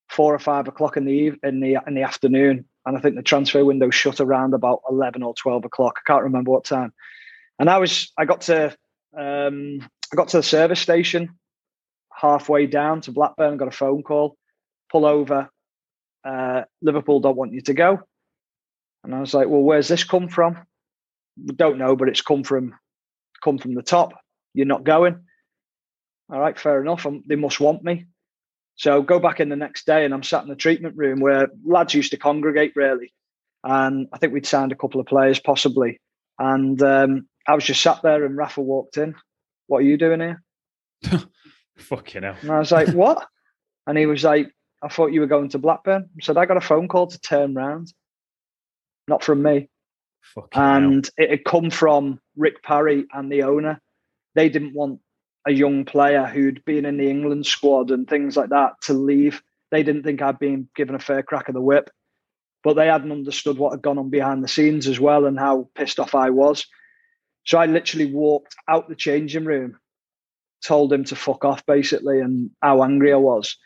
four 0.08 0.34
or 0.34 0.38
five 0.40 0.66
o'clock 0.66 0.96
in 0.96 1.04
the 1.04 1.32
in 1.44 1.60
the 1.60 1.78
in 1.86 1.94
the 1.94 2.02
afternoon, 2.02 2.64
and 2.88 2.96
I 2.96 3.00
think 3.00 3.16
the 3.16 3.22
transfer 3.22 3.64
window 3.64 3.90
shut 3.90 4.20
around 4.20 4.54
about 4.54 4.80
eleven 4.90 5.22
or 5.22 5.34
twelve 5.34 5.64
o'clock. 5.64 5.98
I 5.98 6.10
can't 6.10 6.24
remember 6.24 6.50
what 6.50 6.64
time. 6.64 6.92
And 7.58 7.68
I 7.68 7.78
was 7.78 8.12
I 8.16 8.24
got 8.24 8.42
to 8.42 8.76
um, 9.16 9.80
I 10.12 10.16
got 10.16 10.28
to 10.28 10.38
the 10.38 10.42
service 10.42 10.80
station 10.80 11.38
halfway 12.12 12.66
down 12.66 13.02
to 13.02 13.12
Blackburn. 13.12 13.58
Got 13.58 13.68
a 13.68 13.72
phone 13.72 14.02
call. 14.02 14.36
Pull 14.90 15.04
over 15.04 15.50
uh, 16.24 16.62
Liverpool 16.82 17.20
don't 17.20 17.36
want 17.36 17.52
you 17.52 17.60
to 17.62 17.74
go. 17.74 18.00
And 19.04 19.14
I 19.14 19.20
was 19.20 19.34
like, 19.34 19.48
well, 19.48 19.60
where's 19.60 19.88
this 19.88 20.04
come 20.04 20.28
from? 20.28 20.58
We 21.36 21.54
don't 21.54 21.78
know, 21.78 21.94
but 21.94 22.08
it's 22.08 22.22
come 22.22 22.42
from 22.42 22.74
come 23.42 23.58
from 23.58 23.74
the 23.74 23.82
top. 23.82 24.14
You're 24.54 24.66
not 24.66 24.84
going. 24.84 25.24
All 26.30 26.40
right, 26.40 26.58
fair 26.58 26.80
enough. 26.80 27.06
I'm, 27.06 27.22
they 27.26 27.36
must 27.36 27.60
want 27.60 27.82
me. 27.84 28.06
So 28.78 29.02
go 29.02 29.18
back 29.18 29.40
in 29.40 29.48
the 29.48 29.56
next 29.56 29.86
day, 29.86 30.04
and 30.04 30.14
I'm 30.14 30.22
sat 30.22 30.44
in 30.44 30.48
the 30.48 30.54
treatment 30.54 30.96
room 30.96 31.18
where 31.18 31.48
lads 31.64 31.94
used 31.94 32.12
to 32.12 32.16
congregate 32.16 32.74
really, 32.76 33.12
and 33.64 34.06
I 34.12 34.18
think 34.18 34.32
we'd 34.32 34.46
signed 34.46 34.70
a 34.70 34.76
couple 34.76 35.00
of 35.00 35.06
players 35.06 35.40
possibly, 35.40 36.00
and 36.38 36.80
um, 36.80 37.28
I 37.46 37.56
was 37.56 37.64
just 37.64 37.82
sat 37.82 38.02
there, 38.02 38.24
and 38.24 38.36
Rafa 38.36 38.60
walked 38.60 38.96
in. 38.96 39.16
What 39.66 39.78
are 39.78 39.86
you 39.86 39.98
doing 39.98 40.20
here? 40.20 40.42
Fucking 41.76 42.22
hell! 42.22 42.36
And 42.40 42.52
I 42.52 42.60
was 42.60 42.70
like, 42.70 42.88
what? 42.90 43.26
And 43.88 43.98
he 43.98 44.06
was 44.06 44.22
like, 44.22 44.48
I 44.80 44.88
thought 44.88 45.12
you 45.12 45.20
were 45.20 45.26
going 45.26 45.48
to 45.50 45.58
Blackburn. 45.58 46.08
I 46.16 46.22
said, 46.24 46.36
I 46.36 46.46
got 46.46 46.56
a 46.56 46.60
phone 46.60 46.86
call 46.86 47.08
to 47.08 47.20
turn 47.20 47.54
round. 47.54 47.92
Not 49.08 49.24
from 49.24 49.42
me. 49.42 49.70
Fucking 50.34 50.62
and 50.62 51.10
hell. 51.18 51.26
it 51.26 51.30
had 51.30 51.44
come 51.44 51.70
from 51.70 52.20
Rick 52.36 52.62
Parry 52.62 53.06
and 53.12 53.32
the 53.32 53.42
owner. 53.42 53.80
They 54.36 54.48
didn't 54.48 54.74
want 54.74 55.00
a 55.48 55.52
young 55.52 55.86
player 55.86 56.26
who'd 56.26 56.62
been 56.66 56.84
in 56.84 56.98
the 56.98 57.08
England 57.08 57.46
squad 57.46 57.90
and 57.90 58.06
things 58.06 58.36
like 58.36 58.50
that 58.50 58.72
to 58.82 58.92
leave. 58.92 59.42
They 59.70 59.82
didn't 59.82 60.02
think 60.02 60.20
I'd 60.20 60.38
been 60.38 60.68
given 60.76 60.94
a 60.94 60.98
fair 61.00 61.22
crack 61.22 61.48
of 61.48 61.54
the 61.54 61.60
whip. 61.62 61.88
But 62.62 62.74
they 62.74 62.88
hadn't 62.88 63.12
understood 63.12 63.56
what 63.56 63.72
had 63.72 63.80
gone 63.80 63.98
on 63.98 64.10
behind 64.10 64.44
the 64.44 64.48
scenes 64.48 64.88
as 64.88 65.00
well 65.00 65.24
and 65.24 65.38
how 65.38 65.70
pissed 65.74 65.98
off 65.98 66.14
I 66.14 66.28
was. 66.30 66.66
So 67.46 67.56
I 67.56 67.64
literally 67.64 68.12
walked 68.12 68.54
out 68.68 68.90
the 68.90 68.94
changing 68.94 69.46
room, 69.46 69.78
told 70.62 70.92
him 70.92 71.04
to 71.04 71.16
fuck 71.16 71.46
off 71.46 71.64
basically, 71.64 72.20
and 72.20 72.50
how 72.60 72.82
angry 72.82 73.10
I 73.10 73.16
was 73.16 73.56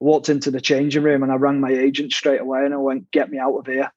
I 0.00 0.04
walked 0.04 0.28
into 0.28 0.52
the 0.52 0.60
changing 0.60 1.02
room 1.02 1.24
and 1.24 1.32
I 1.32 1.36
rang 1.36 1.60
my 1.60 1.72
agent 1.72 2.12
straight 2.12 2.40
away 2.40 2.64
and 2.64 2.72
I 2.72 2.76
went, 2.76 3.10
"Get 3.10 3.30
me 3.30 3.38
out 3.38 3.56
of 3.56 3.66
here." 3.66 3.90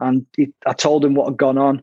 And 0.00 0.26
he, 0.36 0.52
I 0.66 0.74
told 0.74 1.02
him 1.02 1.14
what 1.14 1.28
had 1.28 1.38
gone 1.38 1.56
on, 1.56 1.82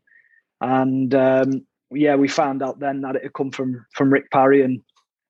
and 0.62 1.15
um, 1.15 1.65
yeah, 1.91 2.15
we 2.15 2.27
found 2.27 2.62
out 2.62 2.80
then 2.80 3.01
that 3.01 3.15
it 3.15 3.23
had 3.23 3.34
come 3.34 3.51
from 3.51 3.86
from 3.93 4.13
Rick 4.13 4.30
Parry 4.30 4.62
and 4.62 4.84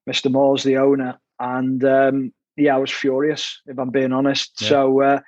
Mr. 0.08 0.32
Moores, 0.32 0.64
the 0.64 0.78
owner, 0.78 1.20
and 1.40 1.84
um, 1.84 2.34
yeah, 2.56 2.76
I 2.76 2.80
was 2.80 2.92
furious 2.92 3.62
if 3.68 3.78
I'm 3.78 3.92
being 3.92 4.14
honest. 4.14 4.54
Yeah. 4.62 4.70
So 4.70 5.02
uh, 5.02 5.20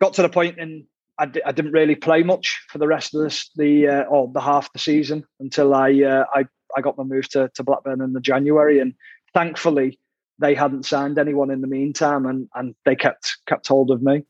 got 0.00 0.14
to 0.14 0.22
the 0.22 0.28
point 0.28 0.58
and 0.58 0.84
I 1.18 1.26
d- 1.26 1.42
I 1.44 1.52
didn't 1.52 1.72
really 1.72 1.94
play 1.94 2.22
much 2.22 2.60
for 2.68 2.78
the 2.78 2.88
rest 2.88 3.14
of 3.14 3.22
this, 3.22 3.50
the 3.56 3.86
uh, 3.88 4.02
or 4.04 4.30
the 4.32 4.40
half 4.40 4.72
the 4.72 4.78
season 4.78 5.24
until 5.40 5.74
I 5.74 5.92
uh, 6.02 6.24
I 6.34 6.44
I 6.76 6.80
got 6.80 6.98
my 6.98 7.04
move 7.04 7.28
to 7.30 7.50
to 7.54 7.62
Blackburn 7.62 8.00
in 8.00 8.12
the 8.12 8.20
January, 8.20 8.80
and 8.80 8.94
thankfully 9.32 9.98
they 10.40 10.54
hadn't 10.54 10.86
signed 10.86 11.18
anyone 11.18 11.50
in 11.50 11.60
the 11.60 11.68
meantime, 11.68 12.26
and 12.26 12.48
and 12.54 12.74
they 12.84 12.96
kept 12.96 13.36
kept 13.46 13.68
hold 13.68 13.90
of 13.90 14.02
me. 14.02 14.24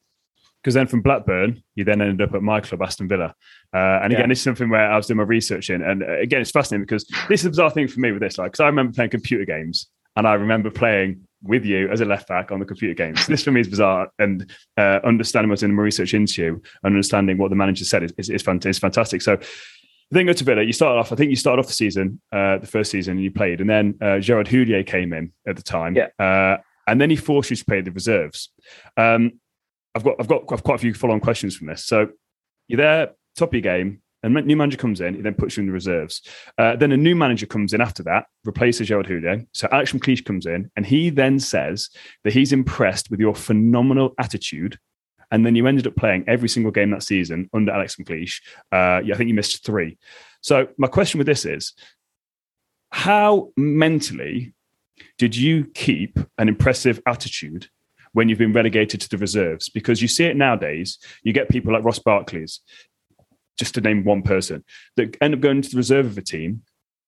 Because 0.64 0.72
then 0.72 0.87
from 0.87 1.03
Blackburn, 1.03 1.62
you 1.74 1.85
then 1.85 2.00
ended 2.00 2.27
up 2.27 2.35
at 2.35 2.40
my 2.40 2.59
club, 2.59 2.81
Aston 2.81 3.07
Villa. 3.07 3.35
Uh, 3.74 4.00
and 4.03 4.14
again, 4.14 4.22
yeah. 4.22 4.27
this 4.29 4.38
is 4.38 4.44
something 4.44 4.70
where 4.70 4.90
I 4.90 4.96
was 4.96 5.07
doing 5.07 5.18
my 5.18 5.24
research 5.24 5.68
in. 5.68 5.83
And 5.83 6.03
uh, 6.03 6.18
again, 6.20 6.40
it's 6.40 6.50
fascinating 6.50 6.87
because 6.87 7.05
this 7.29 7.40
is 7.40 7.44
the 7.44 7.50
bizarre 7.50 7.70
thing 7.70 7.87
for 7.87 8.00
me 8.00 8.12
with 8.12 8.22
this. 8.22 8.38
Like, 8.38 8.53
because 8.53 8.61
I 8.61 8.66
remember 8.66 8.94
playing 8.94 9.11
computer 9.11 9.44
games 9.44 9.88
and 10.16 10.27
I 10.27 10.33
remember 10.33 10.70
playing 10.70 11.20
with 11.42 11.66
you 11.66 11.90
as 11.90 12.00
a 12.00 12.07
left 12.07 12.29
back 12.29 12.50
on 12.50 12.61
the 12.61 12.64
computer 12.64 12.94
games. 12.94 13.27
this 13.27 13.44
for 13.44 13.53
me 13.53 13.61
is 13.61 13.68
bizarre. 13.68 14.09
And 14.18 14.50
uh, 14.79 15.00
understanding 15.05 15.50
what's 15.50 15.62
in 15.62 15.74
my 15.74 15.83
research 15.83 16.14
into 16.14 16.62
understanding 16.83 17.37
what 17.37 17.50
the 17.50 17.57
manager 17.57 17.85
said 17.85 18.03
is, 18.03 18.14
is, 18.16 18.31
is, 18.31 18.79
fantastic. 18.79 19.20
So 19.20 19.38
then 20.11 20.24
go 20.24 20.33
to 20.33 20.44
Villa. 20.44 20.62
You 20.62 20.72
started 20.72 20.98
off. 20.98 21.12
I 21.12 21.16
think 21.16 21.29
you 21.29 21.37
started 21.37 21.61
off 21.61 21.66
the 21.66 21.74
season, 21.74 22.22
uh, 22.33 22.57
the 22.57 22.66
first 22.66 22.90
season, 22.90 23.16
and 23.16 23.22
you 23.22 23.31
played, 23.31 23.61
and 23.61 23.68
then 23.68 23.98
uh, 24.00 24.18
Gerard 24.18 24.46
Houllier 24.46 24.87
came 24.87 25.12
in 25.12 25.33
at 25.46 25.57
the 25.57 25.62
time, 25.62 25.96
yeah. 25.96 26.09
uh, 26.18 26.59
and 26.87 27.00
then 27.00 27.11
he 27.11 27.16
forced 27.16 27.50
you 27.50 27.57
to 27.57 27.64
play 27.64 27.81
the 27.81 27.90
reserves. 27.90 28.50
Um, 28.96 29.40
I've 29.95 30.05
got, 30.05 30.17
I've 30.19 30.29
got, 30.29 30.47
quite 30.47 30.75
a 30.75 30.79
few 30.79 30.95
follow-on 30.95 31.21
questions 31.21 31.57
from 31.57 31.69
this. 31.69 31.85
So 31.85 32.09
you're 32.69 32.79
there, 32.79 33.11
top 33.37 33.51
of 33.51 33.55
your 33.55 33.63
game, 33.63 34.01
and 34.23 34.35
new 34.47 34.57
manager 34.57 34.79
comes 34.79 35.03
in, 35.03 35.15
he 35.15 35.21
then 35.21 35.35
puts 35.35 35.57
you 35.57 35.61
in 35.61 35.67
the 35.67 35.73
reserves. 35.73 36.23
Uh, 36.57 36.77
then 36.77 36.93
a 36.93 36.97
new 36.97 37.15
manager 37.15 37.45
comes 37.47 37.75
in 37.75 37.83
after 37.83 38.03
that, 38.05 38.25
replaces 38.45 38.89
Gerard 38.89 39.07
Houllier. 39.07 39.47
So 39.53 39.69
Alex 39.71 39.93
McLeish 39.93 40.25
comes 40.25 40.47
in, 40.47 40.71
and 40.77 40.87
he 40.87 41.11
then 41.11 41.39
says 41.39 41.91
that 42.25 42.33
he's 42.33 42.53
impressed 42.53 43.11
with 43.11 43.21
your 43.21 43.35
phenomenal 43.35 44.15
attitude 44.19 44.79
and 45.31 45.45
then 45.45 45.57
you 45.57 45.67
ended 45.67 45.87
up 45.87 45.97
playing 45.97 46.25
every 46.29 46.49
single 46.49 46.71
game 46.71 46.91
that 46.91 47.03
season 47.03 47.51
under 47.53 47.73
Alex 47.73 47.97
McLeish. 47.97 48.41
Uh, 48.71 49.03
I 49.05 49.17
think 49.17 49.29
you 49.29 49.35
missed 49.35 49.65
three. 49.65 49.99
So 50.43 50.69
my 50.79 50.87
question 50.87 51.19
with 51.19 51.27
this 51.27 51.45
is, 51.45 51.73
how 52.91 53.51
mentally 53.57 54.55
did 55.19 55.35
you 55.37 55.65
keep 55.75 56.21
an 56.39 56.49
impressive 56.49 57.01
attitude 57.07 57.69
when 58.14 58.29
you've 58.29 58.38
been 58.38 58.55
relegated 58.55 59.00
to 59.03 59.09
the 59.09 59.18
reserves? 59.18 59.68
Because 59.68 60.00
you 60.00 60.09
see 60.09 60.24
it 60.24 60.37
nowadays. 60.37 60.98
You 61.22 61.33
get 61.33 61.50
people 61.50 61.72
like 61.72 61.85
Ross 61.85 61.98
Barkley's, 61.98 62.61
just 63.59 63.74
to 63.74 63.81
name 63.81 64.05
one 64.05 64.22
person, 64.22 64.64
that 64.96 65.16
end 65.20 65.35
up 65.35 65.40
going 65.40 65.62
to 65.62 65.70
the 65.70 65.77
reserve 65.77 66.07
of 66.07 66.18
a 66.18 66.22
team 66.22 66.62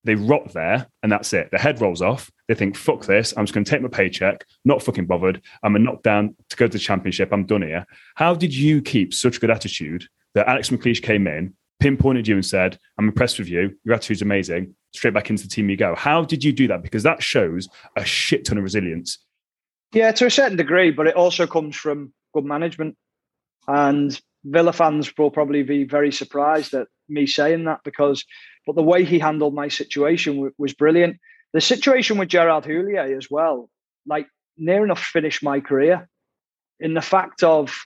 they 0.07 0.15
rot 0.15 0.53
there 0.53 0.87
and 1.03 1.11
that's 1.11 1.33
it. 1.33 1.49
The 1.51 1.59
head 1.59 1.81
rolls 1.81 2.01
off. 2.01 2.31
They 2.47 2.55
think, 2.55 2.77
fuck 2.77 3.05
this. 3.05 3.33
I'm 3.35 3.45
just 3.45 3.53
going 3.53 3.65
to 3.65 3.69
take 3.69 3.81
my 3.81 3.89
paycheck, 3.89 4.45
not 4.63 4.81
fucking 4.81 5.05
bothered. 5.05 5.41
I'm 5.61 5.75
a 5.75 5.79
knockdown 5.79 6.33
to 6.49 6.55
go 6.55 6.65
to 6.65 6.71
the 6.71 6.79
championship. 6.79 7.33
I'm 7.33 7.45
done 7.45 7.61
here. 7.61 7.85
How 8.15 8.33
did 8.33 8.55
you 8.55 8.81
keep 8.81 9.13
such 9.13 9.41
good 9.41 9.51
attitude 9.51 10.05
that 10.33 10.47
Alex 10.47 10.69
McLeish 10.69 11.03
came 11.03 11.27
in, 11.27 11.53
pinpointed 11.81 12.25
you 12.25 12.35
and 12.35 12.45
said, 12.45 12.79
I'm 12.97 13.09
impressed 13.09 13.37
with 13.37 13.49
you. 13.49 13.75
Your 13.83 13.95
attitude's 13.95 14.21
amazing. 14.21 14.75
Straight 14.93 15.13
back 15.13 15.29
into 15.29 15.43
the 15.43 15.49
team 15.49 15.69
you 15.69 15.75
go. 15.75 15.93
How 15.93 16.23
did 16.23 16.41
you 16.41 16.53
do 16.53 16.69
that? 16.69 16.83
Because 16.83 17.03
that 17.03 17.21
shows 17.21 17.67
a 17.97 18.05
shit 18.05 18.45
ton 18.45 18.57
of 18.57 18.63
resilience. 18.63 19.19
Yeah, 19.93 20.11
to 20.11 20.25
a 20.25 20.31
certain 20.31 20.57
degree, 20.57 20.91
but 20.91 21.07
it 21.07 21.15
also 21.15 21.47
comes 21.47 21.75
from 21.75 22.13
good 22.33 22.45
management. 22.45 22.95
And 23.67 24.19
Villa 24.43 24.73
fans 24.73 25.11
will 25.17 25.31
probably 25.31 25.63
be 25.63 25.83
very 25.83 26.11
surprised 26.11 26.73
at 26.73 26.87
me 27.09 27.25
saying 27.25 27.65
that 27.65 27.79
because 27.83 28.25
but 28.65 28.75
the 28.75 28.83
way 28.83 29.05
he 29.05 29.17
handled 29.17 29.53
my 29.53 29.69
situation 29.69 30.51
was 30.57 30.73
brilliant. 30.73 31.17
The 31.53 31.61
situation 31.61 32.17
with 32.17 32.27
Gerard 32.27 32.65
Houllier 32.65 33.17
as 33.17 33.31
well, 33.31 33.69
like 34.05 34.27
near 34.57 34.83
enough 34.83 34.99
finished 34.99 35.41
my 35.41 35.61
career 35.61 36.09
in 36.79 36.93
the 36.93 37.01
fact 37.01 37.43
of 37.43 37.85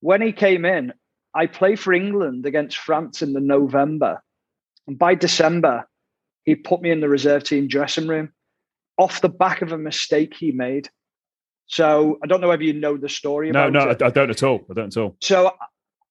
when 0.00 0.20
he 0.22 0.32
came 0.32 0.64
in, 0.64 0.92
I 1.34 1.46
played 1.46 1.78
for 1.78 1.92
England 1.92 2.46
against 2.46 2.78
France 2.78 3.22
in 3.22 3.32
the 3.32 3.40
November. 3.40 4.22
And 4.86 4.98
by 4.98 5.14
December, 5.14 5.86
he 6.44 6.54
put 6.54 6.80
me 6.80 6.90
in 6.90 7.00
the 7.00 7.08
reserve 7.08 7.44
team 7.44 7.68
dressing 7.68 8.08
room 8.08 8.32
off 8.96 9.20
the 9.20 9.28
back 9.28 9.62
of 9.62 9.72
a 9.72 9.78
mistake 9.78 10.34
he 10.34 10.50
made. 10.50 10.88
So 11.68 12.18
I 12.22 12.26
don't 12.26 12.40
know 12.40 12.48
whether 12.48 12.64
you 12.64 12.72
know 12.72 12.96
the 12.96 13.08
story. 13.08 13.50
No, 13.50 13.68
no, 13.68 13.90
it. 13.90 14.02
I 14.02 14.10
don't 14.10 14.30
at 14.30 14.42
all. 14.42 14.66
I 14.70 14.74
don't 14.74 14.96
at 14.96 15.00
all. 15.00 15.16
So 15.20 15.52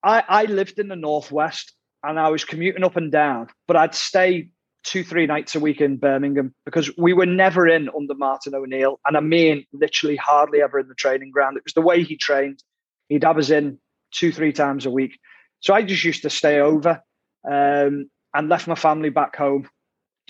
I, 0.03 0.23
I 0.27 0.43
lived 0.45 0.79
in 0.79 0.87
the 0.87 0.95
Northwest 0.95 1.73
and 2.03 2.19
I 2.19 2.29
was 2.29 2.45
commuting 2.45 2.83
up 2.83 2.95
and 2.95 3.11
down, 3.11 3.47
but 3.67 3.75
I'd 3.75 3.95
stay 3.95 4.49
two, 4.83 5.03
three 5.03 5.25
nights 5.25 5.55
a 5.55 5.59
week 5.59 5.81
in 5.81 5.97
Birmingham 5.97 6.53
because 6.63 6.95
we 6.97 7.11
were 7.11 7.25
never 7.25 7.67
in 7.67 7.89
under 7.89 8.13
Martin 8.13 8.53
O'Neill. 8.53 8.99
And 9.05 9.17
I 9.17 9.19
mean, 9.19 9.65
literally 9.73 10.15
hardly 10.15 10.61
ever 10.61 10.79
in 10.79 10.87
the 10.87 10.95
training 10.95 11.31
ground. 11.31 11.57
It 11.57 11.63
was 11.65 11.73
the 11.73 11.81
way 11.81 12.03
he 12.03 12.15
trained. 12.15 12.63
He'd 13.09 13.23
have 13.23 13.37
us 13.37 13.49
in 13.49 13.79
two, 14.11 14.31
three 14.31 14.53
times 14.53 14.85
a 14.85 14.91
week. 14.91 15.19
So 15.59 15.73
I 15.73 15.81
just 15.81 16.03
used 16.03 16.21
to 16.21 16.29
stay 16.29 16.59
over 16.59 17.01
um, 17.49 18.09
and 18.33 18.47
left 18.47 18.67
my 18.67 18.75
family 18.75 19.09
back 19.09 19.35
home. 19.35 19.67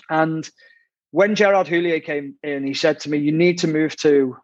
And 0.08 0.48
when 1.10 1.34
Gerard 1.34 1.68
Houllier 1.68 2.02
came 2.02 2.36
in, 2.42 2.66
he 2.66 2.74
said 2.74 3.00
to 3.00 3.10
me, 3.10 3.18
You 3.18 3.32
need 3.32 3.58
to 3.58 3.68
move 3.68 3.94
to 3.98 4.36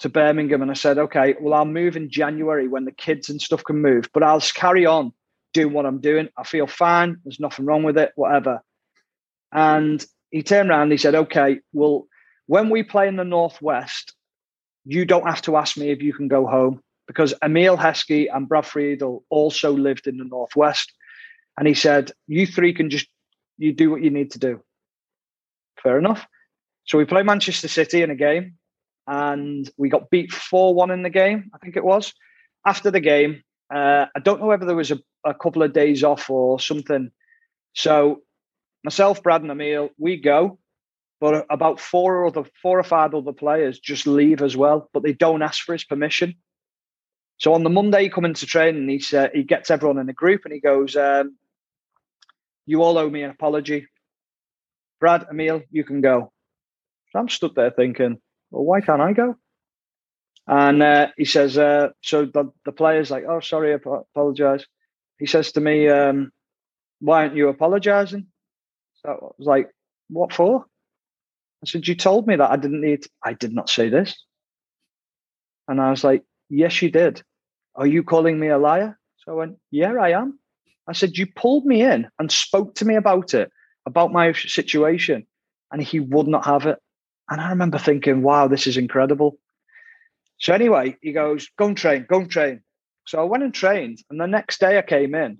to 0.00 0.08
Birmingham. 0.08 0.62
And 0.62 0.70
I 0.70 0.74
said, 0.74 0.98
Okay, 0.98 1.34
well, 1.40 1.54
I'll 1.54 1.64
move 1.64 1.96
in 1.96 2.10
January 2.10 2.68
when 2.68 2.84
the 2.84 2.92
kids 2.92 3.28
and 3.28 3.40
stuff 3.40 3.64
can 3.64 3.80
move, 3.80 4.08
but 4.12 4.22
I'll 4.22 4.40
carry 4.40 4.86
on 4.86 5.12
doing 5.52 5.72
what 5.72 5.86
I'm 5.86 6.00
doing. 6.00 6.28
I 6.36 6.44
feel 6.44 6.66
fine. 6.66 7.16
There's 7.24 7.40
nothing 7.40 7.64
wrong 7.64 7.82
with 7.82 7.96
it, 7.96 8.12
whatever. 8.14 8.62
And 9.52 10.04
he 10.30 10.42
turned 10.42 10.70
around 10.70 10.82
and 10.82 10.92
he 10.92 10.98
said, 10.98 11.14
okay, 11.14 11.60
well, 11.72 12.06
when 12.46 12.68
we 12.68 12.82
play 12.82 13.08
in 13.08 13.16
the 13.16 13.24
Northwest, 13.24 14.14
you 14.84 15.04
don't 15.04 15.26
have 15.26 15.42
to 15.42 15.56
ask 15.56 15.76
me 15.76 15.90
if 15.90 16.02
you 16.02 16.12
can 16.12 16.28
go 16.28 16.46
home 16.46 16.82
because 17.06 17.34
Emile 17.42 17.76
Heskey 17.76 18.26
and 18.32 18.48
Brad 18.48 18.66
Friedel 18.66 19.24
also 19.30 19.72
lived 19.72 20.06
in 20.06 20.18
the 20.18 20.24
Northwest. 20.24 20.92
And 21.58 21.66
he 21.66 21.74
said, 21.74 22.12
you 22.26 22.46
three 22.46 22.74
can 22.74 22.90
just, 22.90 23.08
you 23.56 23.72
do 23.72 23.90
what 23.90 24.02
you 24.02 24.10
need 24.10 24.32
to 24.32 24.38
do. 24.38 24.60
Fair 25.82 25.98
enough. 25.98 26.26
So 26.84 26.98
we 26.98 27.04
play 27.04 27.22
Manchester 27.22 27.68
City 27.68 28.02
in 28.02 28.10
a 28.10 28.14
game 28.14 28.56
and 29.06 29.68
we 29.76 29.88
got 29.88 30.10
beat 30.10 30.32
4 30.32 30.74
1 30.74 30.90
in 30.90 31.02
the 31.02 31.10
game, 31.10 31.50
I 31.54 31.58
think 31.58 31.76
it 31.76 31.84
was. 31.84 32.12
After 32.64 32.90
the 32.90 33.00
game, 33.00 33.42
uh, 33.72 34.06
I 34.14 34.20
don't 34.20 34.40
know 34.40 34.46
whether 34.46 34.66
there 34.66 34.76
was 34.76 34.90
a, 34.90 34.98
a 35.24 35.34
couple 35.34 35.62
of 35.62 35.72
days 35.72 36.02
off 36.02 36.30
or 36.30 36.58
something. 36.60 37.10
So 37.74 38.22
myself, 38.84 39.22
Brad, 39.22 39.42
and 39.42 39.50
Emile, 39.50 39.90
we 39.98 40.16
go, 40.16 40.58
but 41.20 41.46
about 41.50 41.80
four 41.80 42.16
or 42.16 42.26
other 42.26 42.44
four 42.62 42.78
or 42.78 42.84
five 42.84 43.14
other 43.14 43.32
players 43.32 43.78
just 43.78 44.06
leave 44.06 44.42
as 44.42 44.56
well, 44.56 44.90
but 44.92 45.02
they 45.02 45.12
don't 45.12 45.42
ask 45.42 45.64
for 45.64 45.72
his 45.72 45.84
permission. 45.84 46.34
So 47.38 47.52
on 47.54 47.62
the 47.62 47.70
Monday, 47.70 48.04
he 48.04 48.08
come 48.08 48.24
into 48.24 48.46
training, 48.46 48.88
he 48.88 48.98
said 48.98 49.30
he 49.34 49.42
gets 49.42 49.70
everyone 49.70 49.98
in 49.98 50.08
a 50.08 50.14
group 50.14 50.42
and 50.44 50.54
he 50.54 50.60
goes, 50.60 50.96
um, 50.96 51.36
"You 52.64 52.82
all 52.82 52.98
owe 52.98 53.10
me 53.10 53.22
an 53.22 53.30
apology." 53.30 53.86
Brad, 55.00 55.26
Emile, 55.30 55.62
you 55.70 55.84
can 55.84 56.00
go. 56.00 56.32
So 57.10 57.18
I'm 57.18 57.28
stood 57.28 57.54
there 57.54 57.70
thinking, 57.70 58.18
well, 58.50 58.64
why 58.64 58.80
can't 58.80 59.02
I 59.02 59.12
go? 59.12 59.36
And 60.46 60.82
uh, 60.82 61.08
he 61.16 61.24
says, 61.24 61.58
uh, 61.58 61.88
so 62.02 62.24
the, 62.26 62.52
the 62.64 62.72
player's 62.72 63.10
like, 63.10 63.24
oh, 63.28 63.40
sorry, 63.40 63.72
I 63.72 63.76
apologize. 63.76 64.64
He 65.18 65.26
says 65.26 65.52
to 65.52 65.60
me, 65.60 65.88
um, 65.88 66.30
why 67.00 67.22
aren't 67.22 67.36
you 67.36 67.48
apologizing? 67.48 68.26
So 69.02 69.10
I 69.10 69.14
was 69.38 69.46
like, 69.46 69.70
what 70.08 70.32
for? 70.32 70.64
I 71.64 71.66
said, 71.66 71.88
you 71.88 71.94
told 71.96 72.26
me 72.26 72.36
that 72.36 72.50
I 72.50 72.56
didn't 72.56 72.80
need, 72.82 73.06
I 73.24 73.32
did 73.32 73.52
not 73.52 73.68
say 73.68 73.88
this. 73.88 74.14
And 75.68 75.80
I 75.80 75.90
was 75.90 76.04
like, 76.04 76.22
yes, 76.48 76.80
you 76.80 76.90
did. 76.90 77.22
Are 77.74 77.86
you 77.86 78.02
calling 78.04 78.38
me 78.38 78.48
a 78.48 78.58
liar? 78.58 78.98
So 79.18 79.32
I 79.32 79.34
went, 79.34 79.56
yeah, 79.70 79.94
I 79.94 80.10
am. 80.10 80.38
I 80.86 80.92
said, 80.92 81.18
you 81.18 81.26
pulled 81.26 81.66
me 81.66 81.82
in 81.82 82.08
and 82.18 82.30
spoke 82.30 82.76
to 82.76 82.84
me 82.84 82.94
about 82.94 83.34
it, 83.34 83.50
about 83.84 84.12
my 84.12 84.32
situation. 84.32 85.26
And 85.72 85.82
he 85.82 85.98
would 85.98 86.28
not 86.28 86.44
have 86.44 86.66
it. 86.66 86.78
And 87.28 87.40
I 87.40 87.50
remember 87.50 87.78
thinking, 87.78 88.22
wow, 88.22 88.48
this 88.48 88.66
is 88.66 88.76
incredible. 88.76 89.38
So 90.38 90.52
anyway, 90.52 90.96
he 91.00 91.12
goes, 91.12 91.48
go 91.58 91.66
and 91.66 91.76
train, 91.76 92.06
go 92.08 92.20
and 92.20 92.30
train. 92.30 92.60
So 93.06 93.20
I 93.20 93.24
went 93.24 93.42
and 93.42 93.54
trained. 93.54 93.98
And 94.10 94.20
the 94.20 94.26
next 94.26 94.60
day 94.60 94.78
I 94.78 94.82
came 94.82 95.14
in. 95.14 95.38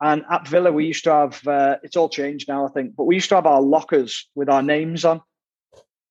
And 0.00 0.24
at 0.30 0.46
Villa, 0.46 0.70
we 0.70 0.86
used 0.86 1.04
to 1.04 1.12
have, 1.12 1.46
uh, 1.46 1.76
it's 1.82 1.96
all 1.96 2.08
changed 2.08 2.48
now, 2.48 2.66
I 2.66 2.70
think, 2.70 2.96
but 2.96 3.04
we 3.04 3.14
used 3.14 3.30
to 3.30 3.36
have 3.36 3.46
our 3.46 3.62
lockers 3.62 4.28
with 4.34 4.48
our 4.48 4.62
names 4.62 5.04
on. 5.04 5.22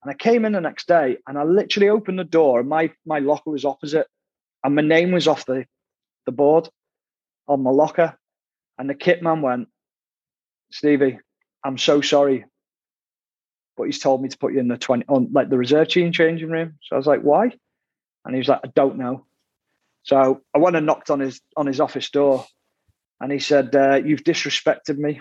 And 0.03 0.11
I 0.11 0.15
came 0.15 0.45
in 0.45 0.53
the 0.53 0.61
next 0.61 0.87
day 0.87 1.17
and 1.27 1.37
I 1.37 1.43
literally 1.43 1.89
opened 1.89 2.19
the 2.19 2.23
door 2.23 2.59
and 2.59 2.69
my, 2.69 2.91
my 3.05 3.19
locker 3.19 3.51
was 3.51 3.65
opposite. 3.65 4.07
And 4.63 4.75
my 4.75 4.81
name 4.81 5.11
was 5.11 5.27
off 5.27 5.45
the, 5.45 5.65
the 6.25 6.31
board 6.31 6.69
on 7.47 7.61
my 7.61 7.69
locker. 7.69 8.17
And 8.77 8.89
the 8.89 8.95
kit 8.95 9.21
man 9.21 9.41
went, 9.41 9.67
Stevie, 10.71 11.19
I'm 11.63 11.77
so 11.77 12.01
sorry. 12.01 12.45
But 13.77 13.83
he's 13.83 13.99
told 13.99 14.21
me 14.21 14.29
to 14.29 14.37
put 14.37 14.53
you 14.53 14.59
in 14.59 14.67
the 14.67 14.77
20 14.77 15.05
on 15.07 15.29
like 15.31 15.49
the 15.49 15.57
reserve 15.57 15.89
team 15.89 16.11
changing 16.11 16.49
room. 16.49 16.77
So 16.83 16.95
I 16.95 16.97
was 16.97 17.07
like, 17.07 17.21
why? 17.21 17.51
And 18.23 18.33
he 18.33 18.39
was 18.39 18.47
like, 18.47 18.61
I 18.63 18.69
don't 18.73 18.97
know. 18.97 19.25
So 20.05 20.41
I 20.53 20.59
went 20.59 20.75
and 20.75 20.85
knocked 20.85 21.09
on 21.09 21.19
his 21.19 21.41
on 21.57 21.65
his 21.65 21.79
office 21.79 22.09
door, 22.11 22.45
and 23.19 23.31
he 23.31 23.39
said, 23.39 23.75
uh, 23.75 23.95
"You've 23.95 24.23
disrespected 24.23 24.97
me. 24.97 25.19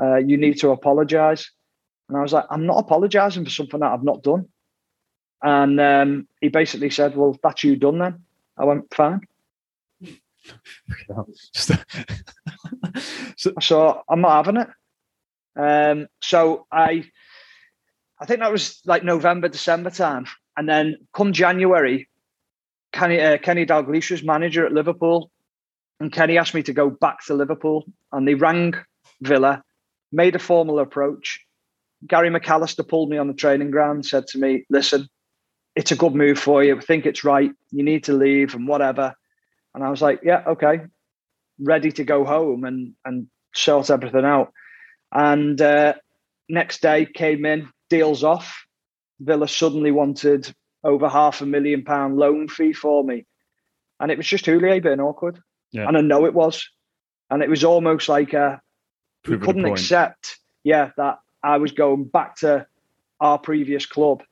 Uh, 0.00 0.16
you 0.16 0.36
need 0.36 0.58
to 0.60 0.70
apologize." 0.70 1.50
And 2.08 2.16
I 2.16 2.22
was 2.22 2.32
like, 2.32 2.44
"I'm 2.48 2.64
not 2.64 2.78
apologizing 2.78 3.44
for 3.44 3.50
something 3.50 3.80
that 3.80 3.90
I've 3.90 4.04
not 4.04 4.22
done." 4.22 4.48
And 5.42 5.80
um, 5.80 6.28
he 6.40 6.48
basically 6.48 6.90
said, 6.90 7.16
"Well, 7.16 7.36
that's 7.42 7.64
you 7.64 7.74
done 7.74 7.98
then." 7.98 8.22
I 8.56 8.64
went, 8.64 8.94
"Fine." 8.94 9.22
so, 11.52 11.76
so 13.60 14.02
I'm 14.08 14.20
not 14.20 14.44
having 14.44 14.62
it. 14.62 14.68
Um, 15.56 16.06
so 16.20 16.66
I, 16.70 17.04
I 18.22 18.24
think 18.24 18.38
that 18.38 18.52
was 18.52 18.80
like 18.86 19.02
November, 19.02 19.48
December 19.48 19.90
time, 19.90 20.26
and 20.56 20.68
then 20.68 20.96
come 21.12 21.32
January, 21.32 22.08
Kenny, 22.92 23.20
uh, 23.20 23.36
Kenny 23.38 23.66
Dalglish 23.66 24.12
was 24.12 24.22
manager 24.22 24.64
at 24.64 24.72
Liverpool, 24.72 25.32
and 25.98 26.12
Kenny 26.12 26.38
asked 26.38 26.54
me 26.54 26.62
to 26.62 26.72
go 26.72 26.88
back 26.88 27.24
to 27.26 27.34
Liverpool, 27.34 27.84
and 28.12 28.26
they 28.26 28.34
rang 28.34 28.74
Villa, 29.22 29.64
made 30.12 30.36
a 30.36 30.38
formal 30.38 30.78
approach. 30.78 31.44
Gary 32.06 32.30
McAllister 32.30 32.86
pulled 32.86 33.10
me 33.10 33.18
on 33.18 33.26
the 33.26 33.34
training 33.34 33.72
ground, 33.72 34.06
said 34.06 34.28
to 34.28 34.38
me, 34.38 34.64
"Listen, 34.70 35.08
it's 35.74 35.90
a 35.90 35.96
good 35.96 36.14
move 36.14 36.38
for 36.38 36.62
you. 36.62 36.76
I 36.76 36.80
think 36.80 37.06
it's 37.06 37.24
right. 37.24 37.50
You 37.72 37.82
need 37.82 38.04
to 38.04 38.12
leave 38.12 38.54
and 38.54 38.68
whatever." 38.68 39.14
And 39.74 39.82
I 39.82 39.90
was 39.90 40.00
like, 40.00 40.20
"Yeah, 40.22 40.44
okay, 40.46 40.82
ready 41.58 41.90
to 41.90 42.04
go 42.04 42.24
home 42.24 42.62
and 42.62 42.94
and 43.04 43.26
sort 43.52 43.90
everything 43.90 44.24
out." 44.24 44.52
And 45.10 45.60
uh, 45.60 45.94
next 46.48 46.82
day 46.82 47.04
came 47.04 47.44
in, 47.44 47.68
deals 47.92 48.24
off. 48.24 48.64
Villa 49.20 49.46
suddenly 49.46 49.90
wanted 49.90 50.52
over 50.82 51.08
half 51.08 51.42
a 51.42 51.46
million 51.46 51.84
pound 51.84 52.16
loan 52.16 52.48
fee 52.48 52.72
for 52.72 53.04
me. 53.04 53.26
And 54.00 54.10
it 54.10 54.16
was 54.16 54.26
just 54.26 54.46
Houllier 54.46 54.82
being 54.82 55.00
awkward. 55.00 55.38
Yeah. 55.70 55.86
And 55.86 55.96
I 55.96 56.00
know 56.00 56.24
it 56.24 56.34
was. 56.34 56.68
And 57.30 57.42
it 57.42 57.50
was 57.50 57.64
almost 57.64 58.08
like 58.08 58.32
a, 58.32 58.60
we 59.28 59.38
couldn't 59.38 59.64
accept, 59.64 60.38
yeah, 60.64 60.90
that 60.96 61.18
I 61.42 61.58
was 61.58 61.72
going 61.72 62.04
back 62.04 62.36
to 62.36 62.66
our 63.20 63.38
previous 63.38 63.86
club 63.86 64.22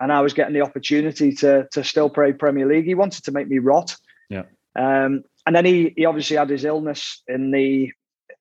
and 0.00 0.12
I 0.12 0.20
was 0.20 0.32
getting 0.32 0.54
the 0.54 0.62
opportunity 0.62 1.32
to 1.36 1.68
to 1.72 1.84
still 1.84 2.10
play 2.10 2.32
Premier 2.32 2.66
League. 2.66 2.86
He 2.86 2.94
wanted 2.94 3.24
to 3.24 3.32
make 3.32 3.48
me 3.48 3.58
rot. 3.58 3.96
Yeah. 4.28 4.44
Um, 4.74 5.22
and 5.46 5.54
then 5.54 5.64
he 5.64 5.92
he 5.96 6.06
obviously 6.06 6.36
had 6.36 6.50
his 6.50 6.64
illness 6.64 7.22
in 7.28 7.50
the 7.50 7.92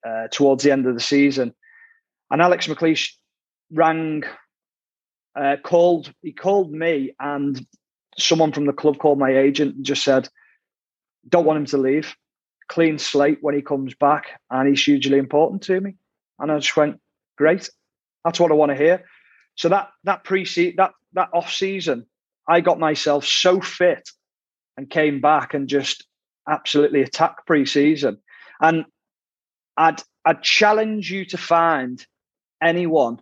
uh, 0.07 0.27
towards 0.31 0.63
the 0.63 0.71
end 0.71 0.87
of 0.87 0.95
the 0.95 1.01
season, 1.01 1.53
and 2.31 2.41
Alex 2.41 2.67
McLeish 2.67 3.11
rang, 3.71 4.23
uh, 5.35 5.57
called 5.63 6.13
he 6.21 6.31
called 6.33 6.71
me, 6.71 7.13
and 7.19 7.65
someone 8.17 8.51
from 8.51 8.65
the 8.65 8.73
club 8.73 8.97
called 8.99 9.19
my 9.19 9.37
agent 9.37 9.75
and 9.75 9.85
just 9.85 10.03
said, 10.03 10.29
"Don't 11.27 11.45
want 11.45 11.57
him 11.59 11.65
to 11.67 11.77
leave. 11.77 12.15
Clean 12.67 12.97
slate 12.97 13.39
when 13.41 13.55
he 13.55 13.61
comes 13.61 13.95
back, 13.95 14.39
and 14.49 14.67
he's 14.67 14.83
hugely 14.83 15.17
important 15.17 15.63
to 15.63 15.79
me." 15.81 15.95
And 16.39 16.51
I 16.51 16.59
just 16.59 16.75
went, 16.77 16.99
"Great, 17.37 17.69
that's 18.23 18.39
what 18.39 18.51
I 18.51 18.55
want 18.55 18.71
to 18.71 18.77
hear." 18.77 19.05
So 19.55 19.69
that 19.69 19.89
that 20.03 20.23
pre 20.23 20.43
that 20.77 20.91
that 21.13 21.29
off 21.33 21.51
season, 21.51 22.05
I 22.47 22.61
got 22.61 22.79
myself 22.79 23.25
so 23.25 23.61
fit 23.61 24.09
and 24.77 24.89
came 24.89 25.19
back 25.19 25.53
and 25.53 25.67
just 25.67 26.07
absolutely 26.47 27.01
attacked 27.01 27.45
pre-season. 27.45 28.17
And 28.61 28.85
I'd 29.77 30.01
I'd 30.25 30.41
challenge 30.41 31.11
you 31.11 31.25
to 31.25 31.37
find 31.37 32.05
anyone 32.61 33.19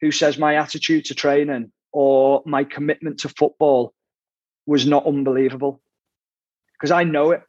who 0.00 0.10
says 0.10 0.38
my 0.38 0.56
attitude 0.56 1.06
to 1.06 1.14
training 1.14 1.72
or 1.92 2.42
my 2.46 2.64
commitment 2.64 3.20
to 3.20 3.28
football 3.28 3.94
was 4.66 4.86
not 4.86 5.06
unbelievable 5.06 5.80
because 6.78 6.90
I 6.90 7.04
know 7.04 7.30
it. 7.30 7.42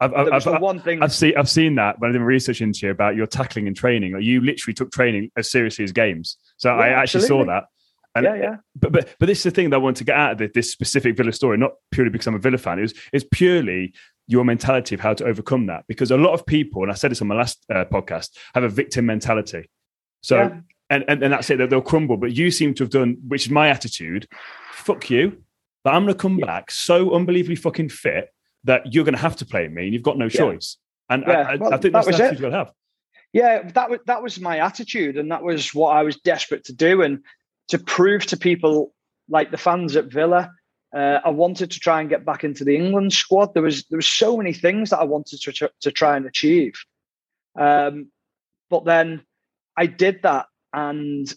I've, 0.00 0.12
I've, 0.14 0.46
I've, 0.46 0.60
one 0.60 0.80
thing 0.80 1.00
I've 1.00 1.12
seen 1.12 1.34
I've 1.36 1.48
seen 1.48 1.76
that 1.76 2.00
when 2.00 2.10
I've 2.10 2.14
been 2.14 2.24
researching 2.24 2.68
into 2.68 2.86
you 2.86 2.90
about 2.90 3.14
your 3.14 3.26
tackling 3.26 3.68
and 3.68 3.76
training. 3.76 4.20
you 4.20 4.40
literally 4.40 4.74
took 4.74 4.90
training 4.90 5.30
as 5.36 5.48
seriously 5.48 5.84
as 5.84 5.92
games. 5.92 6.36
So 6.56 6.70
yeah, 6.70 6.82
I 6.82 6.88
actually 6.88 7.22
absolutely. 7.22 7.46
saw 7.46 7.52
that. 7.52 7.64
And, 8.14 8.24
yeah, 8.24 8.34
yeah. 8.34 8.56
But 8.74 8.92
but 8.92 9.14
but 9.20 9.26
this 9.26 9.38
is 9.38 9.44
the 9.44 9.50
thing 9.52 9.70
that 9.70 9.76
I 9.76 9.78
want 9.78 9.96
to 9.98 10.04
get 10.04 10.16
out 10.16 10.32
of 10.32 10.38
this, 10.38 10.50
this 10.54 10.72
specific 10.72 11.16
Villa 11.16 11.32
story, 11.32 11.56
not 11.56 11.72
purely 11.92 12.10
because 12.10 12.26
I'm 12.26 12.34
a 12.34 12.38
Villa 12.38 12.58
fan. 12.58 12.78
It's 12.80 12.94
it's 13.12 13.24
purely 13.30 13.94
your 14.26 14.44
mentality 14.44 14.94
of 14.94 15.00
how 15.00 15.14
to 15.14 15.24
overcome 15.24 15.66
that. 15.66 15.84
Because 15.86 16.10
a 16.10 16.16
lot 16.16 16.32
of 16.32 16.44
people, 16.44 16.82
and 16.82 16.90
I 16.90 16.94
said 16.94 17.10
this 17.10 17.22
on 17.22 17.28
my 17.28 17.36
last 17.36 17.64
uh, 17.72 17.84
podcast, 17.84 18.30
have 18.54 18.64
a 18.64 18.68
victim 18.68 19.06
mentality. 19.06 19.70
So 20.20 20.36
yeah. 20.36 20.60
And, 20.90 21.04
and 21.08 21.22
and 21.22 21.32
that's 21.32 21.48
it. 21.50 21.58
That 21.58 21.70
they'll 21.70 21.80
crumble. 21.80 22.16
But 22.16 22.36
you 22.36 22.50
seem 22.50 22.74
to 22.74 22.84
have 22.84 22.90
done, 22.90 23.16
which 23.26 23.46
is 23.46 23.50
my 23.50 23.68
attitude. 23.68 24.28
Fuck 24.72 25.10
you. 25.10 25.42
But 25.84 25.94
I'm 25.94 26.04
going 26.04 26.14
to 26.14 26.20
come 26.20 26.38
yeah. 26.38 26.46
back 26.46 26.70
so 26.70 27.14
unbelievably 27.14 27.56
fucking 27.56 27.88
fit 27.88 28.32
that 28.64 28.92
you're 28.94 29.04
going 29.04 29.16
to 29.16 29.20
have 29.20 29.36
to 29.36 29.46
play 29.46 29.66
me, 29.68 29.84
and 29.84 29.92
you've 29.92 30.02
got 30.02 30.18
no 30.18 30.28
choice. 30.28 30.76
And 31.08 31.24
I, 31.24 31.32
I, 31.32 31.54
well, 31.56 31.74
I, 31.74 31.78
think 31.78 31.92
that's 31.92 32.06
that 32.06 32.16
the 32.16 32.24
attitude 32.24 32.40
you'll 32.40 32.52
have. 32.52 32.72
Yeah, 33.32 33.70
that 33.74 33.90
was 33.90 34.00
that 34.06 34.22
was 34.22 34.40
my 34.40 34.58
attitude, 34.58 35.16
and 35.16 35.30
that 35.32 35.42
was 35.42 35.74
what 35.74 35.96
I 35.96 36.02
was 36.02 36.16
desperate 36.18 36.64
to 36.64 36.72
do. 36.72 37.02
And 37.02 37.24
to 37.68 37.78
prove 37.78 38.26
to 38.26 38.36
people 38.36 38.92
like 39.28 39.50
the 39.50 39.56
fans 39.56 39.96
at 39.96 40.12
Villa. 40.12 40.50
Uh, 40.94 41.20
I 41.24 41.30
wanted 41.30 41.70
to 41.70 41.80
try 41.80 42.00
and 42.00 42.10
get 42.10 42.26
back 42.26 42.44
into 42.44 42.64
the 42.64 42.76
England 42.76 43.14
squad. 43.14 43.54
There 43.54 43.62
was 43.62 43.84
there 43.86 43.96
was 43.96 44.06
so 44.06 44.36
many 44.36 44.52
things 44.52 44.90
that 44.90 44.98
I 44.98 45.04
wanted 45.04 45.40
to 45.40 45.70
to 45.80 45.90
try 45.90 46.16
and 46.16 46.26
achieve, 46.26 46.74
um, 47.58 48.10
but 48.68 48.84
then 48.84 49.22
I 49.76 49.86
did 49.86 50.20
that, 50.22 50.46
and 50.72 51.32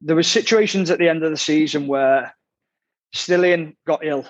there 0.00 0.16
were 0.16 0.22
situations 0.22 0.90
at 0.90 0.98
the 0.98 1.08
end 1.08 1.22
of 1.22 1.30
the 1.30 1.36
season 1.36 1.86
where 1.86 2.34
Stiliyan 3.14 3.76
got 3.86 4.04
ill, 4.04 4.26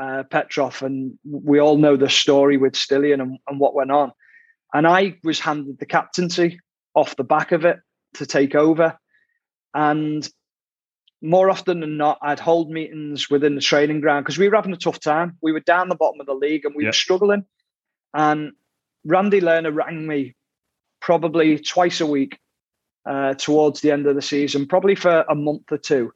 uh, 0.00 0.24
Petrov, 0.30 0.82
and 0.82 1.18
we 1.24 1.60
all 1.60 1.78
know 1.78 1.96
the 1.96 2.10
story 2.10 2.56
with 2.56 2.74
Stiliyan 2.74 3.22
and, 3.22 3.38
and 3.48 3.60
what 3.60 3.74
went 3.74 3.90
on. 3.90 4.12
And 4.72 4.86
I 4.86 5.18
was 5.22 5.40
handed 5.40 5.78
the 5.78 5.86
captaincy 5.86 6.60
off 6.94 7.16
the 7.16 7.24
back 7.24 7.52
of 7.52 7.64
it 7.64 7.78
to 8.14 8.26
take 8.26 8.54
over, 8.54 8.98
and 9.72 10.28
more 11.24 11.48
often 11.48 11.80
than 11.80 11.96
not, 11.96 12.18
I'd 12.20 12.38
hold 12.38 12.70
meetings 12.70 13.30
within 13.30 13.54
the 13.54 13.60
training 13.62 14.02
ground 14.02 14.24
because 14.24 14.36
we 14.36 14.46
were 14.46 14.56
having 14.56 14.74
a 14.74 14.76
tough 14.76 15.00
time. 15.00 15.38
We 15.40 15.52
were 15.52 15.60
down 15.60 15.88
the 15.88 15.94
bottom 15.94 16.20
of 16.20 16.26
the 16.26 16.34
league 16.34 16.66
and 16.66 16.74
we 16.74 16.84
yep. 16.84 16.90
were 16.90 16.94
struggling. 16.96 17.46
And 18.12 18.52
Randy 19.06 19.40
Lerner 19.40 19.74
rang 19.74 20.06
me 20.06 20.36
probably 21.00 21.58
twice 21.58 22.02
a 22.02 22.06
week 22.06 22.38
uh, 23.06 23.34
towards 23.34 23.80
the 23.80 23.90
end 23.90 24.06
of 24.06 24.14
the 24.14 24.22
season, 24.22 24.66
probably 24.66 24.94
for 24.94 25.24
a 25.28 25.34
month 25.34 25.70
or 25.70 25.78
two, 25.78 26.12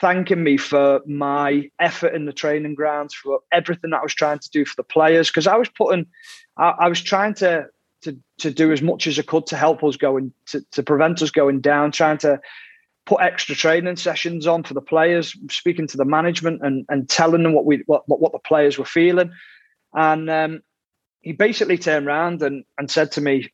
thanking 0.00 0.42
me 0.42 0.56
for 0.56 1.00
my 1.06 1.70
effort 1.78 2.14
in 2.14 2.24
the 2.24 2.32
training 2.32 2.74
grounds, 2.74 3.14
for 3.14 3.40
everything 3.52 3.90
that 3.90 4.00
I 4.00 4.02
was 4.02 4.14
trying 4.14 4.40
to 4.40 4.50
do 4.50 4.64
for 4.64 4.74
the 4.76 4.84
players. 4.84 5.28
Because 5.28 5.46
I 5.46 5.56
was 5.56 5.68
putting, 5.68 6.06
I, 6.56 6.74
I, 6.80 6.88
was 6.88 7.00
trying 7.00 7.34
to 7.34 7.66
to 8.02 8.18
to 8.38 8.50
do 8.50 8.72
as 8.72 8.82
much 8.82 9.06
as 9.06 9.18
I 9.18 9.22
could 9.22 9.46
to 9.46 9.56
help 9.56 9.82
us 9.84 9.96
going 9.96 10.32
to, 10.46 10.62
to 10.72 10.82
prevent 10.82 11.22
us 11.22 11.30
going 11.30 11.60
down, 11.60 11.92
trying 11.92 12.18
to 12.18 12.40
put 13.06 13.20
extra 13.20 13.54
training 13.54 13.96
sessions 13.96 14.46
on 14.46 14.62
for 14.62 14.74
the 14.74 14.80
players, 14.80 15.36
speaking 15.50 15.86
to 15.88 15.96
the 15.96 16.04
management 16.04 16.60
and, 16.62 16.84
and 16.88 17.08
telling 17.08 17.42
them 17.42 17.52
what 17.52 17.64
we 17.64 17.82
what, 17.86 18.02
what 18.06 18.32
the 18.32 18.38
players 18.38 18.78
were 18.78 18.84
feeling. 18.84 19.32
And 19.94 20.30
um, 20.30 20.62
he 21.20 21.32
basically 21.32 21.78
turned 21.78 22.06
around 22.06 22.42
and, 22.42 22.64
and 22.78 22.90
said 22.90 23.12
to 23.12 23.20
me, 23.20 23.52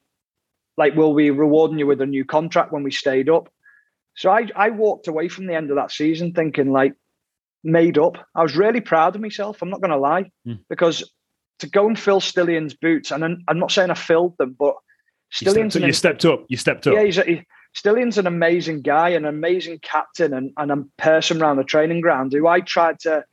like, 0.78 0.94
will 0.94 1.12
we 1.12 1.30
rewarding 1.30 1.78
you 1.78 1.86
with 1.86 2.00
a 2.00 2.06
new 2.06 2.24
contract 2.24 2.72
when 2.72 2.84
we 2.84 2.92
stayed 2.92 3.28
up? 3.28 3.52
So 4.16 4.30
I, 4.30 4.48
I 4.56 4.70
walked 4.70 5.08
away 5.08 5.28
from 5.28 5.46
the 5.46 5.54
end 5.54 5.70
of 5.70 5.76
that 5.76 5.90
season 5.90 6.32
thinking 6.32 6.72
like 6.72 6.94
made 7.64 7.98
up. 7.98 8.16
I 8.34 8.42
was 8.42 8.56
really 8.56 8.80
proud 8.80 9.16
of 9.16 9.20
myself. 9.20 9.60
I'm 9.60 9.70
not 9.70 9.80
going 9.80 9.90
to 9.90 9.98
lie 9.98 10.30
mm. 10.46 10.60
because 10.68 11.12
to 11.58 11.68
go 11.68 11.88
and 11.88 11.98
fill 11.98 12.20
Stiliyan's 12.20 12.74
boots, 12.74 13.10
and 13.10 13.24
I'm, 13.24 13.42
I'm 13.48 13.58
not 13.58 13.72
saying 13.72 13.90
I 13.90 13.94
filled 13.94 14.38
them, 14.38 14.54
but 14.56 14.76
Stiliyan's 15.32 15.74
you 15.74 15.92
stepped, 15.92 16.24
up, 16.24 16.46
you 16.48 16.56
stepped 16.56 16.86
up. 16.86 16.86
You 16.86 16.86
stepped 16.86 16.86
up. 16.86 16.94
Yeah, 16.94 17.02
he's, 17.02 17.16
he, 17.16 17.42
Stiliyan's 17.74 18.16
an 18.16 18.28
amazing 18.28 18.82
guy, 18.82 19.10
an 19.10 19.24
amazing 19.24 19.80
captain, 19.80 20.32
and, 20.32 20.52
and 20.56 20.70
a 20.70 20.84
person 20.96 21.42
around 21.42 21.56
the 21.56 21.64
training 21.64 22.00
ground 22.00 22.32
who 22.32 22.46
I 22.46 22.60
tried 22.60 23.00
to 23.00 23.24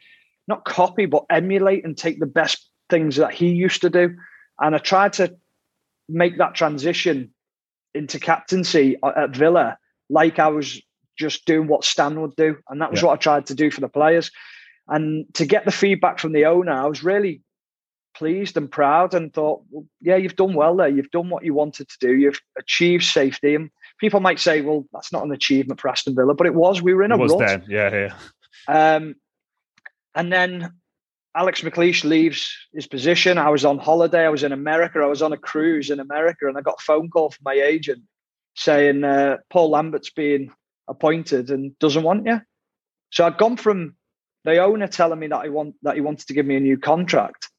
not 0.47 0.65
copy 0.65 1.05
but 1.05 1.25
emulate 1.29 1.85
and 1.85 1.95
take 1.95 2.19
the 2.19 2.25
best 2.25 2.67
things 2.89 3.17
that 3.17 3.33
he 3.33 3.49
used 3.49 3.81
to 3.81 3.89
do. 3.91 4.15
And 4.59 4.75
I 4.75 4.79
tried 4.79 5.13
to 5.13 5.35
make 6.09 6.39
that 6.39 6.55
transition 6.55 7.31
into 7.95 8.19
captaincy 8.19 8.97
at 9.03 9.35
Villa 9.35 9.77
like 10.09 10.39
I 10.39 10.47
was 10.47 10.81
just 11.17 11.45
doing 11.45 11.67
what 11.67 11.83
Stan 11.83 12.21
would 12.21 12.35
do. 12.35 12.57
And 12.69 12.81
that 12.81 12.91
was 12.91 13.01
yeah. 13.01 13.07
what 13.07 13.13
I 13.13 13.17
tried 13.17 13.47
to 13.47 13.55
do 13.55 13.71
for 13.71 13.81
the 13.81 13.89
players. 13.89 14.31
And 14.87 15.25
to 15.35 15.45
get 15.45 15.65
the 15.65 15.71
feedback 15.71 16.19
from 16.19 16.33
the 16.33 16.45
owner, 16.45 16.73
I 16.73 16.85
was 16.85 17.03
really 17.03 17.41
pleased 18.15 18.55
and 18.55 18.71
proud 18.71 19.13
and 19.13 19.33
thought, 19.33 19.63
well, 19.69 19.85
yeah, 20.01 20.15
you've 20.15 20.35
done 20.35 20.53
well 20.53 20.75
there. 20.75 20.87
You've 20.87 21.11
done 21.11 21.29
what 21.29 21.43
you 21.43 21.53
wanted 21.53 21.89
to 21.89 21.97
do. 21.99 22.13
You've 22.15 22.39
achieved 22.57 23.03
safety. 23.03 23.55
And 23.55 23.69
people 23.99 24.19
might 24.19 24.39
say, 24.39 24.61
well, 24.61 24.85
that's 24.93 25.11
not 25.11 25.25
an 25.25 25.31
achievement 25.31 25.81
for 25.81 25.89
Aston 25.89 26.15
Villa, 26.15 26.33
but 26.33 26.47
it 26.47 26.53
was. 26.53 26.81
We 26.81 26.93
were 26.93 27.03
in 27.03 27.11
a 27.11 27.17
was 27.17 27.31
rut. 27.31 27.47
Then. 27.47 27.65
Yeah, 27.67 28.09
yeah. 28.67 28.95
Um, 28.95 29.15
and 30.13 30.31
then 30.31 30.73
Alex 31.35 31.61
McLeish 31.61 32.03
leaves 32.03 32.55
his 32.73 32.87
position. 32.87 33.37
I 33.37 33.49
was 33.49 33.65
on 33.65 33.77
holiday. 33.77 34.25
I 34.25 34.29
was 34.29 34.43
in 34.43 34.53
America. 34.53 34.99
I 34.99 35.07
was 35.07 35.21
on 35.21 35.33
a 35.33 35.37
cruise 35.37 35.89
in 35.89 35.99
America, 35.99 36.47
and 36.47 36.57
I 36.57 36.61
got 36.61 36.79
a 36.79 36.83
phone 36.83 37.09
call 37.09 37.31
from 37.31 37.43
my 37.43 37.53
agent 37.53 38.03
saying 38.55 39.03
uh, 39.03 39.37
Paul 39.49 39.71
Lambert's 39.71 40.11
being 40.11 40.51
appointed 40.87 41.49
and 41.49 41.77
doesn't 41.79 42.03
want 42.03 42.25
you. 42.25 42.39
So 43.11 43.25
I'd 43.25 43.37
gone 43.37 43.57
from 43.57 43.95
the 44.45 44.59
owner 44.59 44.87
telling 44.87 45.19
me 45.19 45.27
that 45.27 45.43
he 45.43 45.49
want 45.49 45.75
that 45.81 45.95
he 45.95 46.01
wanted 46.01 46.27
to 46.27 46.33
give 46.33 46.45
me 46.45 46.55
a 46.55 46.61
new 46.61 46.77
contract 46.77 47.49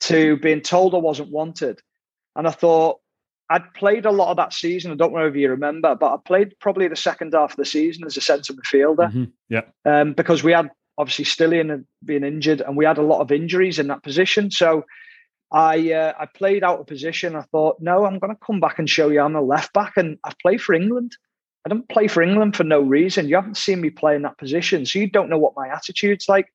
to 0.00 0.36
being 0.38 0.60
told 0.60 0.94
I 0.94 0.98
wasn't 0.98 1.30
wanted. 1.30 1.80
And 2.34 2.48
I 2.48 2.50
thought, 2.50 2.98
I'd 3.48 3.74
played 3.74 4.06
a 4.06 4.10
lot 4.10 4.30
of 4.30 4.38
that 4.38 4.52
season. 4.52 4.90
I 4.90 4.96
don't 4.96 5.12
know 5.12 5.26
if 5.26 5.36
you 5.36 5.50
remember, 5.50 5.94
but 5.94 6.12
I 6.12 6.16
played 6.24 6.58
probably 6.58 6.88
the 6.88 6.96
second 6.96 7.34
half 7.34 7.52
of 7.52 7.56
the 7.56 7.64
season 7.64 8.04
as 8.04 8.16
a 8.16 8.20
centre 8.20 8.54
midfielder. 8.54 9.12
Mm-hmm. 9.12 9.24
Yeah. 9.48 9.62
Um, 9.84 10.14
because 10.14 10.42
we 10.42 10.52
had 10.52 10.70
obviously 10.98 11.24
Stiliyan 11.24 11.84
being 12.04 12.24
injured, 12.24 12.60
and 12.60 12.76
we 12.76 12.84
had 12.84 12.98
a 12.98 13.02
lot 13.02 13.20
of 13.20 13.32
injuries 13.32 13.78
in 13.78 13.88
that 13.88 14.02
position. 14.02 14.50
So 14.50 14.84
I 15.52 15.92
uh, 15.92 16.12
I 16.18 16.26
played 16.26 16.64
out 16.64 16.80
of 16.80 16.86
position. 16.86 17.36
I 17.36 17.42
thought, 17.42 17.76
no, 17.80 18.04
I'm 18.04 18.18
going 18.18 18.34
to 18.34 18.46
come 18.46 18.60
back 18.60 18.78
and 18.78 18.88
show 18.88 19.08
you 19.08 19.20
I'm 19.20 19.36
a 19.36 19.42
left 19.42 19.72
back, 19.72 19.94
and 19.96 20.18
I 20.24 20.32
play 20.40 20.56
for 20.56 20.74
England. 20.74 21.12
I 21.64 21.68
don't 21.68 21.88
play 21.88 22.08
for 22.08 22.22
England 22.22 22.56
for 22.56 22.64
no 22.64 22.80
reason. 22.80 23.28
You 23.28 23.36
haven't 23.36 23.56
seen 23.56 23.80
me 23.80 23.90
play 23.90 24.16
in 24.16 24.22
that 24.22 24.38
position, 24.38 24.84
so 24.84 24.98
you 24.98 25.08
don't 25.08 25.30
know 25.30 25.38
what 25.38 25.54
my 25.56 25.68
attitude's 25.68 26.28
like. 26.28 26.52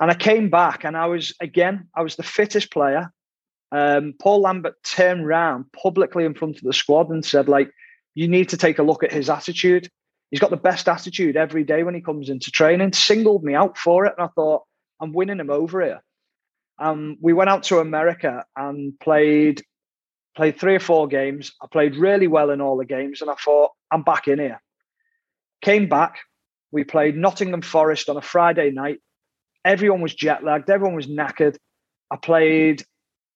And 0.00 0.10
I 0.10 0.14
came 0.14 0.50
back, 0.50 0.84
and 0.84 0.96
I 0.96 1.06
was 1.06 1.34
again, 1.40 1.88
I 1.96 2.02
was 2.02 2.16
the 2.16 2.22
fittest 2.22 2.70
player. 2.70 3.12
Um, 3.72 4.14
Paul 4.20 4.40
Lambert 4.40 4.82
turned 4.82 5.26
round 5.26 5.66
publicly 5.72 6.24
in 6.24 6.34
front 6.34 6.56
of 6.56 6.62
the 6.62 6.72
squad 6.72 7.08
and 7.08 7.24
said, 7.24 7.48
like, 7.48 7.70
you 8.14 8.26
need 8.26 8.48
to 8.48 8.56
take 8.56 8.78
a 8.78 8.82
look 8.82 9.04
at 9.04 9.12
his 9.12 9.30
attitude. 9.30 9.88
He's 10.30 10.40
got 10.40 10.50
the 10.50 10.56
best 10.56 10.88
attitude 10.88 11.36
every 11.36 11.64
day 11.64 11.82
when 11.82 11.94
he 11.94 12.00
comes 12.00 12.28
into 12.28 12.50
training, 12.50 12.92
singled 12.92 13.42
me 13.42 13.54
out 13.54 13.76
for 13.76 14.06
it. 14.06 14.14
And 14.16 14.26
I 14.26 14.30
thought, 14.34 14.62
I'm 15.00 15.12
winning 15.12 15.40
him 15.40 15.50
over 15.50 15.82
here. 15.82 16.02
Um, 16.78 17.16
we 17.20 17.32
went 17.32 17.50
out 17.50 17.64
to 17.64 17.78
America 17.78 18.44
and 18.56 18.98
played 19.00 19.62
played 20.36 20.58
three 20.58 20.76
or 20.76 20.80
four 20.80 21.08
games. 21.08 21.52
I 21.60 21.66
played 21.66 21.96
really 21.96 22.28
well 22.28 22.50
in 22.50 22.60
all 22.60 22.76
the 22.76 22.84
games, 22.84 23.20
and 23.20 23.30
I 23.30 23.34
thought, 23.34 23.72
I'm 23.90 24.02
back 24.02 24.28
in 24.28 24.38
here. 24.38 24.62
Came 25.60 25.88
back. 25.88 26.20
We 26.70 26.84
played 26.84 27.16
Nottingham 27.16 27.62
Forest 27.62 28.08
on 28.08 28.16
a 28.16 28.22
Friday 28.22 28.70
night. 28.70 29.00
Everyone 29.64 30.00
was 30.00 30.14
jet 30.14 30.44
lagged, 30.44 30.70
everyone 30.70 30.94
was 30.94 31.08
knackered. 31.08 31.56
I 32.10 32.16
played 32.16 32.84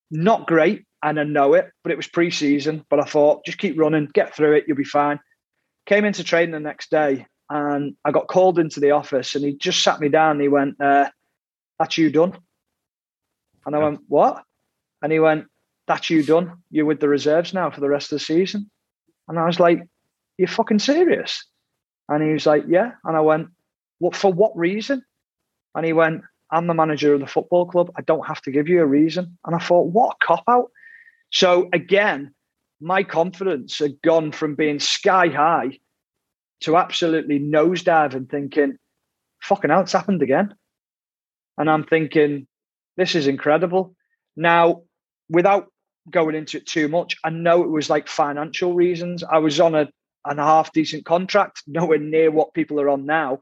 not 0.09 0.47
great, 0.47 0.85
and 1.03 1.19
I 1.19 1.23
know 1.23 1.53
it, 1.53 1.69
but 1.83 1.91
it 1.91 1.97
was 1.97 2.07
pre 2.07 2.31
season. 2.31 2.85
But 2.89 2.99
I 2.99 3.03
thought, 3.03 3.45
just 3.45 3.57
keep 3.57 3.77
running, 3.77 4.09
get 4.13 4.35
through 4.35 4.53
it, 4.53 4.63
you'll 4.67 4.77
be 4.77 4.83
fine. 4.83 5.19
Came 5.85 6.05
into 6.05 6.23
training 6.23 6.51
the 6.51 6.59
next 6.59 6.89
day, 6.89 7.27
and 7.49 7.95
I 8.03 8.11
got 8.11 8.27
called 8.27 8.59
into 8.59 8.79
the 8.79 8.91
office, 8.91 9.35
and 9.35 9.45
he 9.45 9.53
just 9.53 9.83
sat 9.83 9.99
me 9.99 10.09
down. 10.09 10.31
And 10.31 10.41
he 10.41 10.47
went, 10.47 10.81
uh, 10.81 11.09
That's 11.79 11.97
you 11.97 12.09
done. 12.09 12.37
And 13.65 13.75
I 13.75 13.79
went, 13.79 13.99
What? 14.07 14.43
And 15.01 15.11
he 15.11 15.19
went, 15.19 15.45
That's 15.87 16.09
you 16.09 16.23
done. 16.23 16.63
You're 16.71 16.85
with 16.85 16.99
the 16.99 17.09
reserves 17.09 17.53
now 17.53 17.69
for 17.69 17.81
the 17.81 17.89
rest 17.89 18.11
of 18.11 18.19
the 18.19 18.25
season. 18.25 18.69
And 19.27 19.39
I 19.39 19.45
was 19.45 19.59
like, 19.59 19.83
You're 20.37 20.47
fucking 20.47 20.79
serious? 20.79 21.45
And 22.09 22.23
he 22.23 22.31
was 22.31 22.45
like, 22.45 22.63
Yeah. 22.67 22.91
And 23.03 23.15
I 23.15 23.21
went, 23.21 23.49
What 23.99 24.15
for 24.15 24.31
what 24.33 24.57
reason? 24.57 25.03
And 25.75 25.85
he 25.85 25.93
went, 25.93 26.23
I'm 26.51 26.67
the 26.67 26.73
manager 26.73 27.13
of 27.13 27.19
the 27.19 27.27
football 27.27 27.65
club. 27.65 27.91
I 27.97 28.01
don't 28.01 28.27
have 28.27 28.41
to 28.43 28.51
give 28.51 28.67
you 28.67 28.81
a 28.81 28.85
reason. 28.85 29.37
And 29.45 29.55
I 29.55 29.59
thought, 29.59 29.87
what 29.87 30.15
a 30.15 30.25
cop 30.25 30.43
out. 30.47 30.71
So 31.31 31.69
again, 31.73 32.33
my 32.81 33.03
confidence 33.03 33.79
had 33.79 34.01
gone 34.01 34.31
from 34.31 34.55
being 34.55 34.79
sky 34.79 35.27
high 35.27 35.79
to 36.61 36.77
absolutely 36.77 37.39
nosedive 37.39 38.13
and 38.13 38.29
thinking, 38.29 38.77
fucking 39.41 39.69
hell, 39.69 39.81
it's 39.81 39.93
happened 39.93 40.21
again. 40.21 40.53
And 41.57 41.69
I'm 41.69 41.85
thinking, 41.85 42.47
this 42.97 43.15
is 43.15 43.27
incredible. 43.27 43.95
Now, 44.35 44.83
without 45.29 45.67
going 46.09 46.35
into 46.35 46.57
it 46.57 46.65
too 46.65 46.87
much, 46.87 47.17
I 47.23 47.29
know 47.29 47.63
it 47.63 47.69
was 47.69 47.89
like 47.89 48.07
financial 48.07 48.73
reasons. 48.73 49.23
I 49.23 49.39
was 49.39 49.59
on 49.59 49.75
a, 49.75 49.87
a 50.25 50.35
half 50.35 50.73
decent 50.73 51.05
contract, 51.05 51.63
nowhere 51.67 51.99
near 51.99 52.31
what 52.31 52.53
people 52.53 52.79
are 52.79 52.89
on 52.89 53.05
now. 53.05 53.39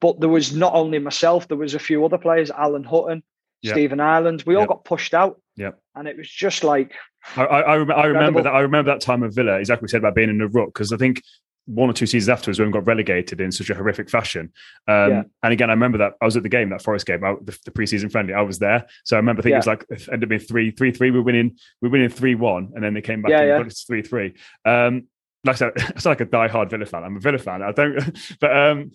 But 0.00 0.20
there 0.20 0.28
was 0.28 0.54
not 0.54 0.74
only 0.74 0.98
myself, 0.98 1.48
there 1.48 1.56
was 1.56 1.74
a 1.74 1.78
few 1.78 2.04
other 2.04 2.18
players, 2.18 2.50
Alan 2.50 2.84
Hutton, 2.84 3.22
yep. 3.62 3.74
Stephen 3.74 4.00
Ireland. 4.00 4.44
We 4.46 4.56
all 4.56 4.66
got 4.66 4.84
pushed 4.84 5.14
out. 5.14 5.40
Yeah. 5.56 5.72
And 5.94 6.06
it 6.06 6.16
was 6.16 6.28
just 6.28 6.64
like 6.64 6.94
I, 7.36 7.44
I, 7.44 7.60
I, 7.60 7.74
I 7.74 8.06
remember 8.06 8.42
that 8.42 8.54
I 8.54 8.60
remember 8.60 8.92
that 8.92 9.00
time 9.00 9.22
of 9.22 9.34
Villa, 9.34 9.58
exactly 9.58 9.84
what 9.84 9.90
said 9.90 9.98
about 9.98 10.14
being 10.14 10.30
in 10.30 10.38
the 10.38 10.48
rut, 10.48 10.68
because 10.68 10.92
I 10.92 10.96
think 10.96 11.22
one 11.68 11.90
or 11.90 11.92
two 11.92 12.06
seasons 12.06 12.30
afterwards 12.30 12.58
when 12.58 12.68
we 12.68 12.72
got 12.72 12.86
relegated 12.86 13.40
in 13.42 13.52
such 13.52 13.68
a 13.68 13.74
horrific 13.74 14.08
fashion. 14.08 14.50
Um, 14.86 15.10
yeah. 15.10 15.22
And 15.42 15.52
again, 15.52 15.68
I 15.68 15.74
remember 15.74 15.98
that 15.98 16.14
I 16.20 16.24
was 16.24 16.36
at 16.36 16.42
the 16.42 16.48
game, 16.48 16.70
that 16.70 16.82
Forest 16.82 17.06
game, 17.06 17.22
I, 17.22 17.34
the, 17.42 17.58
the 17.66 17.70
preseason 17.70 18.10
friendly. 18.10 18.32
I 18.32 18.40
was 18.40 18.58
there, 18.58 18.86
so 19.04 19.16
I 19.16 19.18
remember 19.18 19.42
thinking 19.42 19.52
yeah. 19.52 19.56
it 19.56 19.58
was 19.58 19.66
like 19.66 19.86
it 19.90 20.08
ended 20.10 20.24
up 20.24 20.28
being 20.30 20.40
three, 20.40 20.70
three, 20.70 20.90
three. 20.90 21.10
we're 21.10 21.22
winning, 21.22 21.58
we're 21.82 21.90
winning 21.90 22.08
three 22.08 22.34
one, 22.34 22.72
and 22.74 22.82
then 22.82 22.94
they 22.94 23.02
came 23.02 23.20
back 23.20 23.30
yeah, 23.30 23.40
and 23.40 23.48
yeah. 23.48 23.58
got 23.58 23.66
it 23.66 23.82
three 23.86 24.02
three. 24.02 24.34
Um, 24.64 25.08
like 25.44 25.56
I 25.56 25.58
said, 25.58 25.72
it's 25.76 26.06
like 26.06 26.20
a 26.20 26.24
die-hard 26.24 26.70
Villa 26.70 26.86
fan. 26.86 27.04
I'm 27.04 27.16
a 27.16 27.20
Villa 27.20 27.38
fan. 27.38 27.62
I 27.62 27.72
don't, 27.72 28.18
but 28.40 28.56
um, 28.56 28.92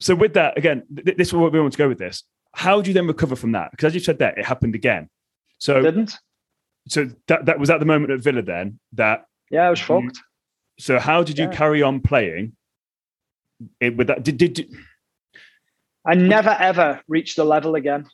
so 0.00 0.14
with 0.14 0.34
that 0.34 0.56
again, 0.56 0.84
th- 0.94 1.16
this 1.16 1.28
is 1.28 1.34
what 1.34 1.52
we 1.52 1.60
want 1.60 1.72
to 1.72 1.78
go 1.78 1.88
with 1.88 1.98
this. 1.98 2.22
How 2.54 2.80
do 2.80 2.90
you 2.90 2.94
then 2.94 3.06
recover 3.06 3.36
from 3.36 3.52
that? 3.52 3.70
Because 3.70 3.86
as 3.86 3.94
you 3.94 4.00
said, 4.00 4.18
that 4.20 4.38
it 4.38 4.44
happened 4.44 4.74
again. 4.74 5.08
So 5.58 5.82
didn't. 5.82 6.18
So 6.88 7.08
that 7.28 7.46
that 7.46 7.58
was 7.58 7.70
at 7.70 7.80
the 7.80 7.86
moment 7.86 8.12
at 8.12 8.20
Villa 8.20 8.42
then 8.42 8.78
that 8.92 9.26
yeah, 9.50 9.66
I 9.66 9.70
was 9.70 9.80
fucked. 9.80 10.18
So 10.78 10.98
how 10.98 11.22
did 11.22 11.38
you 11.38 11.46
yeah. 11.46 11.54
carry 11.54 11.82
on 11.82 12.00
playing 12.00 12.52
it 13.80 13.96
with 13.96 14.08
that? 14.08 14.22
Did, 14.22 14.38
did, 14.38 14.54
did 14.54 14.74
I 16.06 16.14
never 16.14 16.50
ever 16.50 17.00
reached 17.08 17.36
the 17.36 17.44
level 17.44 17.74
again 17.76 18.06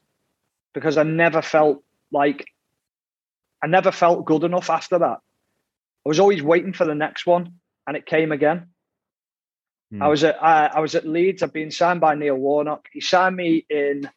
because 0.75 0.97
I 0.97 1.03
never 1.03 1.43
felt 1.43 1.83
like 2.13 2.47
I 3.63 3.67
never 3.67 3.93
felt 3.93 4.25
good 4.25 4.45
enough 4.45 4.71
after 4.71 4.99
that. 4.99 5.19
I 6.07 6.09
was 6.09 6.21
always 6.21 6.43
waiting 6.43 6.73
for 6.73 6.87
the 6.87 6.95
next 6.95 7.27
one, 7.27 7.55
and 7.87 7.97
it 7.97 8.07
came 8.07 8.33
again. 8.33 8.69
Hmm. 9.91 10.03
I 10.03 10.09
was 10.09 10.25
at 10.25 10.43
I, 10.43 10.67
I 10.67 10.81
was 10.81 10.95
at 10.95 11.07
Leeds. 11.07 11.43
I've 11.43 11.53
been 11.53 11.71
signed 11.71 12.01
by 12.01 12.15
Neil 12.15 12.37
Warnock. 12.37 12.87
He 12.93 13.01
signed 13.01 13.37
me 13.37 13.67
in 13.69 14.09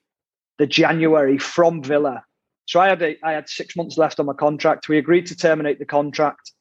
the 0.57 0.67
January 0.67 1.37
from 1.37 1.81
Villa. 1.83 2.23
So 2.65 2.79
I 2.79 2.87
had 2.87 3.01
a, 3.01 3.17
I 3.23 3.33
had 3.33 3.49
six 3.49 3.75
months 3.75 3.97
left 3.97 4.19
on 4.19 4.25
my 4.25 4.33
contract. 4.33 4.87
We 4.87 4.97
agreed 4.97 5.25
to 5.27 5.35
terminate 5.35 5.79
the 5.79 5.85
contract. 5.85 6.51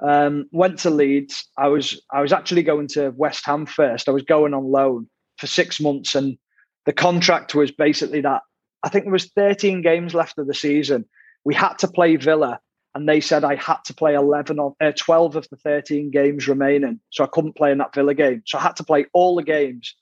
Um, 0.00 0.46
went 0.52 0.78
to 0.80 0.90
Leeds. 0.90 1.48
I 1.56 1.68
was 1.68 2.00
I 2.12 2.20
was 2.20 2.32
actually 2.32 2.62
going 2.62 2.86
to 2.88 3.10
West 3.10 3.44
Ham 3.46 3.66
first. 3.66 4.08
I 4.08 4.12
was 4.12 4.22
going 4.22 4.54
on 4.54 4.70
loan 4.70 5.08
for 5.38 5.48
six 5.48 5.80
months, 5.80 6.14
and 6.14 6.38
the 6.86 6.92
contract 6.92 7.54
was 7.54 7.72
basically 7.72 8.20
that. 8.20 8.42
I 8.84 8.88
think 8.88 9.04
there 9.04 9.12
was 9.12 9.32
13 9.34 9.82
games 9.82 10.14
left 10.14 10.38
of 10.38 10.46
the 10.46 10.54
season. 10.54 11.04
We 11.44 11.54
had 11.54 11.74
to 11.78 11.88
play 11.88 12.14
Villa, 12.14 12.60
and 12.94 13.08
they 13.08 13.20
said 13.20 13.42
I 13.42 13.56
had 13.56 13.78
to 13.86 13.94
play 13.94 14.14
11 14.14 14.60
of 14.60 14.74
uh, 14.80 14.92
12 14.96 15.34
of 15.34 15.48
the 15.50 15.56
13 15.56 16.12
games 16.12 16.46
remaining, 16.46 17.00
so 17.10 17.24
I 17.24 17.28
couldn't 17.28 17.56
play 17.56 17.72
in 17.72 17.78
that 17.78 17.94
Villa 17.94 18.14
game. 18.14 18.42
So 18.46 18.58
I 18.58 18.62
had 18.62 18.76
to 18.76 18.84
play 18.84 19.06
all 19.12 19.34
the 19.34 19.42
games 19.42 19.96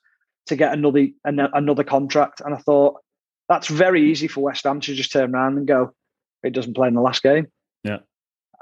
to 0.46 0.56
get 0.56 0.74
another 0.74 1.08
another 1.24 1.84
contract. 1.84 2.42
And 2.44 2.54
I 2.54 2.58
thought 2.58 3.00
that's 3.48 3.68
very 3.68 4.10
easy 4.10 4.28
for 4.28 4.42
West 4.42 4.64
Ham 4.64 4.80
to 4.80 4.94
just 4.94 5.12
turn 5.12 5.34
around 5.34 5.58
and 5.58 5.66
go, 5.66 5.92
it 6.42 6.52
doesn't 6.52 6.74
play 6.74 6.88
in 6.88 6.94
the 6.94 7.00
last 7.00 7.22
game. 7.22 7.48
Yeah. 7.84 7.98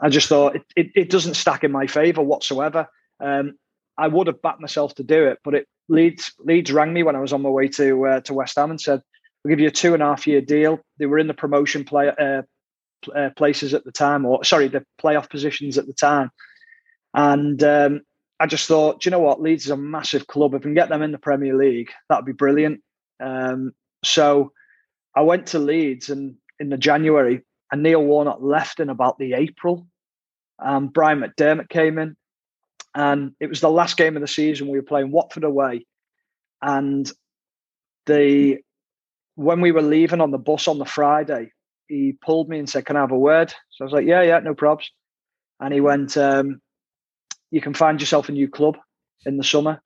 I 0.01 0.09
just 0.09 0.29
thought 0.29 0.57
it, 0.57 0.63
it, 0.77 0.91
it 0.95 1.11
doesn't 1.11 1.35
stack 1.35 1.65
in 1.65 1.73
my 1.73 1.87
favour 1.87 2.23
whatsoever. 2.23 2.89
Um, 3.21 3.55
I 3.97 4.09
would 4.09 4.27
have 4.27 4.43
backed 4.43 4.61
myself 4.61 4.95
to 4.97 5.05
do 5.05 5.27
it, 5.27 5.39
but 5.45 5.55
it 5.55 5.69
Leeds 5.89 6.33
Leeds 6.41 6.73
rang 6.73 6.93
me 6.93 7.03
when 7.03 7.17
I 7.17 7.21
was 7.21 7.33
on 7.33 7.43
my 7.43 7.49
way 7.49 7.69
to 7.69 8.07
uh, 8.07 8.21
to 8.23 8.35
West 8.35 8.57
Ham 8.57 8.71
and 8.71 8.81
said, 8.81 9.03
"We'll 9.43 9.51
give 9.51 9.61
you 9.61 9.69
a 9.69 9.71
two 9.71 9.95
and 9.95 10.03
a 10.03 10.07
half 10.07 10.27
year 10.27 10.41
deal." 10.41 10.81
They 10.99 11.07
were 11.07 11.19
in 11.19 11.29
the 11.29 11.35
promotion 11.35 11.85
play 11.85 12.09
uh, 12.09 12.43
uh, 13.15 13.31
places 13.37 13.73
at 13.73 13.85
the 13.85 13.93
time, 13.93 14.25
or 14.25 14.43
sorry, 14.45 14.69
the 14.69 14.85
playoff 15.01 15.31
positions 15.31 15.79
at 15.79 15.87
the 15.87 15.93
time, 15.93 16.31
and 17.13 17.63
um, 17.63 18.01
I 18.41 18.47
just 18.47 18.67
thought, 18.67 19.01
do 19.01 19.09
you 19.09 19.11
know 19.13 19.21
what? 19.21 19.41
Leeds 19.41 19.67
is 19.67 19.71
a 19.71 19.77
massive 19.77 20.27
club. 20.27 20.55
If 20.55 20.61
we 20.61 20.65
can 20.65 20.75
get 20.75 20.89
them 20.89 21.03
in 21.03 21.13
the 21.13 21.19
Premier 21.19 21.57
League, 21.57 21.91
that'd 22.09 22.25
be 22.25 22.33
brilliant. 22.33 22.83
Um, 23.21 23.73
so 24.03 24.53
I 25.15 25.23
went 25.23 25.49
to 25.49 25.59
Leeds 25.59 26.11
and 26.11 26.37
in 26.59 26.69
the 26.69 26.77
January, 26.79 27.43
and 27.71 27.83
Neil 27.83 28.03
Warnock 28.03 28.39
left 28.41 28.81
in 28.81 28.89
about 28.89 29.19
the 29.19 29.35
April. 29.35 29.87
Um, 30.59 30.89
Brian 30.89 31.21
McDermott 31.21 31.69
came 31.69 31.99
in, 31.99 32.17
and 32.95 33.33
it 33.41 33.49
was 33.49 33.61
the 33.61 33.71
last 33.71 33.97
game 33.97 34.17
of 34.17 34.23
the 34.23 34.29
season. 34.29 34.69
We 34.69 34.79
were 34.79 34.85
playing 34.85 35.11
Watford 35.11 35.45
away, 35.45 35.87
and 36.63 37.11
the 38.07 38.59
when 39.37 39.61
we 39.61 39.73
were 39.73 39.83
leaving 39.83 40.21
on 40.21 40.31
the 40.31 40.39
bus 40.39 40.69
on 40.69 40.79
the 40.79 40.85
Friday, 40.85 41.51
he 41.89 42.17
pulled 42.25 42.49
me 42.49 42.59
and 42.59 42.69
said, 42.69 42.87
"Can 42.87 42.97
I 42.97 43.01
have 43.01 43.11
a 43.13 43.19
word?" 43.19 43.53
So 43.71 43.83
I 43.83 43.85
was 43.85 43.93
like, 43.93 44.07
"Yeah, 44.07 44.23
yeah, 44.23 44.39
no 44.39 44.55
probs." 44.55 44.87
And 45.61 45.73
he 45.73 45.81
went, 45.81 46.17
um, 46.17 46.61
"You 47.51 47.61
can 47.61 47.75
find 47.75 48.01
yourself 48.01 48.29
a 48.29 48.33
new 48.33 48.49
club 48.49 48.79
in 49.27 49.37
the 49.37 49.45
summer." 49.45 49.83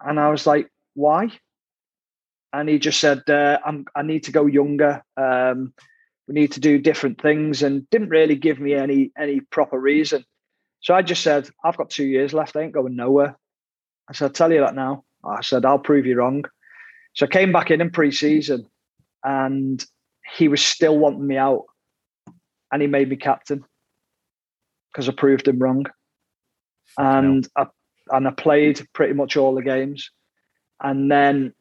And 0.00 0.18
I 0.18 0.30
was 0.30 0.46
like, 0.46 0.70
"Why?" 0.94 1.30
And 2.56 2.70
he 2.70 2.78
just 2.78 3.00
said, 3.00 3.28
uh, 3.28 3.58
i 3.94 4.02
need 4.02 4.24
to 4.24 4.32
go 4.32 4.46
younger. 4.46 5.04
Um, 5.18 5.74
we 6.26 6.34
need 6.34 6.52
to 6.52 6.60
do 6.60 6.78
different 6.78 7.20
things," 7.20 7.62
and 7.62 7.88
didn't 7.90 8.08
really 8.08 8.34
give 8.34 8.58
me 8.58 8.72
any 8.74 9.12
any 9.16 9.40
proper 9.40 9.78
reason. 9.78 10.24
So 10.80 10.94
I 10.94 11.02
just 11.02 11.22
said, 11.22 11.50
"I've 11.62 11.76
got 11.76 11.90
two 11.90 12.06
years 12.06 12.32
left. 12.32 12.56
I 12.56 12.62
ain't 12.62 12.72
going 12.72 12.96
nowhere." 12.96 13.36
I 14.08 14.14
said, 14.14 14.24
"I'll 14.26 14.30
tell 14.30 14.52
you 14.52 14.60
that 14.60 14.74
now." 14.74 15.04
I 15.22 15.42
said, 15.42 15.66
"I'll 15.66 15.78
prove 15.78 16.06
you 16.06 16.16
wrong." 16.16 16.44
So 17.12 17.26
I 17.26 17.28
came 17.28 17.52
back 17.52 17.70
in 17.70 17.82
in 17.82 17.90
pre-season, 17.90 18.66
and 19.22 19.84
he 20.36 20.48
was 20.48 20.64
still 20.64 20.98
wanting 20.98 21.26
me 21.26 21.36
out, 21.36 21.64
and 22.72 22.80
he 22.80 22.88
made 22.88 23.10
me 23.10 23.16
captain 23.16 23.64
because 24.90 25.10
I 25.10 25.12
proved 25.12 25.46
him 25.46 25.58
wrong. 25.58 25.84
And 26.96 27.46
I 27.54 27.66
and 28.10 28.26
I 28.26 28.30
played 28.30 28.86
pretty 28.94 29.12
much 29.12 29.36
all 29.36 29.54
the 29.54 29.62
games, 29.62 30.10
and 30.80 31.10
then 31.10 31.52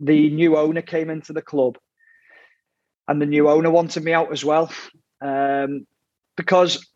the 0.00 0.30
new 0.30 0.56
owner 0.56 0.82
came 0.82 1.10
into 1.10 1.32
the 1.32 1.42
club, 1.42 1.78
and 3.06 3.20
the 3.20 3.26
new 3.26 3.48
owner 3.48 3.70
wanted 3.70 4.04
me 4.04 4.12
out 4.12 4.32
as 4.32 4.44
well, 4.44 4.72
um, 5.20 5.86
because 6.36 6.86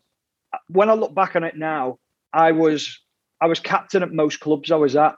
when 0.67 0.89
I 0.89 0.93
look 0.93 1.13
back 1.13 1.35
on 1.35 1.43
it 1.43 1.57
now, 1.57 1.97
I 2.33 2.51
was 2.51 2.99
I 3.41 3.47
was 3.47 3.59
captain 3.59 4.03
at 4.03 4.11
most 4.11 4.39
clubs 4.39 4.71
I 4.71 4.77
was 4.77 4.95
at. 4.95 5.15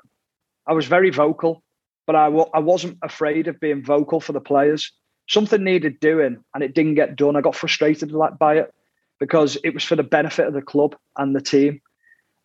I 0.68 0.74
was 0.74 0.86
very 0.86 1.10
vocal, 1.10 1.64
but 2.06 2.16
I 2.16 2.26
w- 2.26 2.50
I 2.54 2.60
wasn't 2.60 2.98
afraid 3.02 3.48
of 3.48 3.60
being 3.60 3.84
vocal 3.84 4.20
for 4.20 4.34
the 4.34 4.42
players. 4.42 4.92
Something 5.30 5.64
needed 5.64 6.00
doing, 6.00 6.44
and 6.54 6.64
it 6.64 6.74
didn't 6.74 6.96
get 6.96 7.16
done. 7.16 7.36
I 7.36 7.42
got 7.42 7.56
frustrated 7.56 8.14
by 8.40 8.58
it 8.58 8.74
because 9.20 9.58
it 9.64 9.74
was 9.74 9.84
for 9.84 9.96
the 9.96 10.04
benefit 10.04 10.48
of 10.48 10.54
the 10.54 10.62
club 10.62 10.96
and 11.18 11.36
the 11.36 11.42
team. 11.42 11.82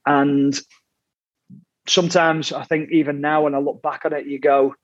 And 0.07 0.59
sometimes 1.87 2.53
I 2.53 2.65
think 2.65 2.91
even 2.93 3.21
now 3.21 3.43
when 3.43 3.55
I 3.55 3.59
look 3.59 3.83
back 3.83 4.05
on 4.05 4.13
it, 4.13 4.27
you 4.27 4.39
go, 4.39 4.75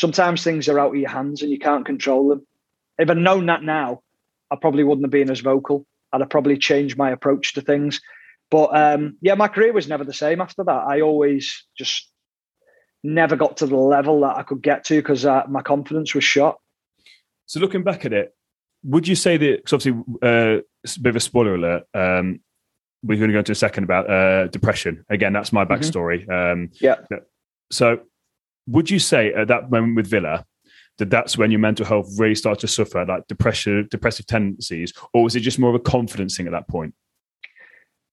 sometimes 0.00 0.42
things 0.42 0.66
are 0.68 0.78
out 0.80 0.94
of 0.94 0.96
your 0.96 1.10
hands 1.10 1.42
and 1.42 1.50
you 1.50 1.58
can't 1.58 1.84
control 1.84 2.28
them. 2.28 2.46
If 2.98 3.10
I'd 3.10 3.18
known 3.18 3.46
that 3.46 3.62
now, 3.62 4.00
I 4.50 4.56
probably 4.56 4.82
wouldn't 4.82 5.04
have 5.04 5.10
been 5.10 5.30
as 5.30 5.40
vocal. 5.40 5.86
I'd 6.12 6.22
have 6.22 6.30
probably 6.30 6.56
changed 6.56 6.96
my 6.96 7.10
approach 7.10 7.52
to 7.54 7.60
things. 7.60 8.00
But 8.50 8.74
um, 8.76 9.16
yeah, 9.20 9.34
my 9.34 9.46
career 9.48 9.72
was 9.74 9.88
never 9.88 10.02
the 10.04 10.14
same 10.14 10.40
after 10.40 10.64
that. 10.64 10.84
I 10.88 11.02
always 11.02 11.66
just 11.78 12.10
never 13.04 13.36
got 13.36 13.58
to 13.58 13.66
the 13.66 13.76
level 13.76 14.20
that 14.22 14.36
I 14.36 14.42
could 14.42 14.62
get 14.62 14.84
to 14.84 14.96
because 14.96 15.24
uh, 15.26 15.42
my 15.48 15.62
confidence 15.62 16.14
was 16.14 16.24
shot. 16.24 16.58
So 17.46 17.60
looking 17.60 17.82
back 17.84 18.04
at 18.06 18.12
it, 18.12 18.34
would 18.82 19.06
you 19.06 19.14
say 19.14 19.36
that? 19.36 19.56
Because 19.64 19.72
obviously, 19.74 20.02
uh, 20.22 20.60
a 20.62 21.00
bit 21.02 21.10
of 21.10 21.16
a 21.16 21.20
spoiler 21.20 21.54
alert. 21.54 21.82
Um, 21.94 22.40
we're 23.02 23.18
going 23.18 23.28
to 23.28 23.34
go 23.34 23.38
into 23.40 23.52
a 23.52 23.56
second 23.56 23.84
about 23.84 24.10
uh, 24.10 24.46
depression. 24.48 25.04
Again, 25.10 25.32
that's 25.32 25.52
my 25.52 25.64
Mm-hmm. 25.64 25.72
backstory. 25.74 26.28
Um, 26.28 26.70
Yeah. 26.80 26.96
So, 27.70 28.00
would 28.70 28.90
you 28.90 28.98
say 28.98 29.32
at 29.34 29.48
that 29.48 29.70
moment 29.70 29.96
with 29.96 30.06
Villa 30.06 30.46
that 30.98 31.10
that's 31.10 31.36
when 31.36 31.50
your 31.50 31.60
mental 31.60 31.84
health 31.84 32.08
really 32.18 32.34
started 32.34 32.60
to 32.60 32.68
suffer, 32.68 33.04
like 33.04 33.26
depression, 33.26 33.88
depressive 33.90 34.26
tendencies, 34.26 34.92
or 35.12 35.24
was 35.24 35.34
it 35.34 35.40
just 35.40 35.58
more 35.58 35.70
of 35.70 35.76
a 35.76 35.80
confidence 35.80 36.36
thing 36.36 36.46
at 36.46 36.52
that 36.52 36.68
point? 36.68 36.94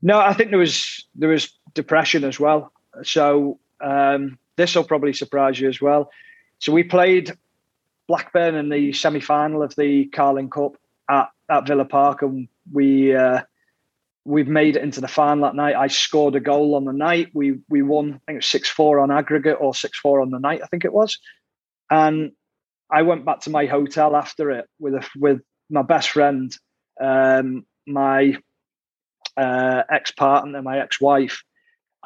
No, 0.01 0.19
I 0.19 0.33
think 0.33 0.49
there 0.49 0.59
was 0.59 1.05
there 1.15 1.29
was 1.29 1.51
depression 1.73 2.23
as 2.23 2.39
well. 2.39 2.71
So 3.03 3.59
um, 3.81 4.39
this 4.55 4.75
will 4.75 4.83
probably 4.83 5.13
surprise 5.13 5.59
you 5.59 5.67
as 5.67 5.81
well. 5.81 6.09
So 6.59 6.71
we 6.71 6.83
played 6.83 7.37
Blackburn 8.07 8.55
in 8.55 8.69
the 8.69 8.93
semi 8.93 9.19
final 9.19 9.61
of 9.61 9.75
the 9.75 10.05
Carling 10.05 10.49
Cup 10.49 10.77
at, 11.09 11.29
at 11.49 11.67
Villa 11.67 11.85
Park, 11.85 12.21
and 12.21 12.47
we 12.71 13.15
uh, 13.15 13.41
we've 14.27 14.47
made 14.47 14.75
it 14.75 14.83
into 14.83 14.99
the 14.99 15.07
final 15.07 15.45
that 15.45 15.55
night. 15.55 15.75
I 15.75 15.87
scored 15.87 16.35
a 16.35 16.41
goal 16.41 16.75
on 16.75 16.83
the 16.83 16.91
night. 16.91 17.29
We 17.33 17.59
we 17.69 17.81
won. 17.81 18.07
I 18.07 18.11
think 18.11 18.21
it 18.27 18.35
was 18.35 18.47
six 18.47 18.69
four 18.69 18.99
on 18.99 19.09
aggregate 19.09 19.57
or 19.59 19.73
six 19.73 19.97
four 19.97 20.21
on 20.21 20.31
the 20.31 20.39
night. 20.39 20.59
I 20.61 20.67
think 20.67 20.83
it 20.83 20.93
was, 20.93 21.17
and 21.89 22.31
I 22.91 23.03
went 23.03 23.25
back 23.25 23.41
to 23.41 23.49
my 23.49 23.65
hotel 23.65 24.15
after 24.15 24.51
it 24.51 24.65
with 24.79 24.95
a, 24.95 25.07
with 25.15 25.41
my 25.69 25.81
best 25.81 26.09
friend, 26.09 26.55
um, 27.01 27.65
my 27.87 28.37
uh, 29.37 29.83
ex 29.89 30.11
partner, 30.11 30.61
my 30.61 30.79
ex 30.79 30.99
wife, 30.99 31.41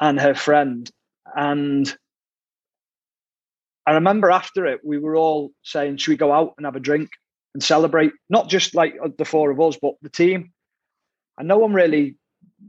and 0.00 0.20
her 0.20 0.34
friend. 0.34 0.88
And 1.34 1.92
I 3.84 3.94
remember 3.94 4.30
after 4.30 4.66
it, 4.66 4.80
we 4.84 4.98
were 4.98 5.16
all 5.16 5.50
saying, 5.64 5.96
Should 5.96 6.12
we 6.12 6.16
go 6.16 6.32
out 6.32 6.54
and 6.56 6.66
have 6.66 6.76
a 6.76 6.80
drink 6.80 7.10
and 7.52 7.62
celebrate? 7.62 8.12
Not 8.30 8.48
just 8.48 8.76
like 8.76 8.94
the 9.18 9.24
four 9.24 9.50
of 9.50 9.60
us, 9.60 9.76
but 9.82 9.94
the 10.02 10.08
team. 10.08 10.52
And 11.42 11.48
no 11.48 11.58
one 11.58 11.72
really 11.72 12.14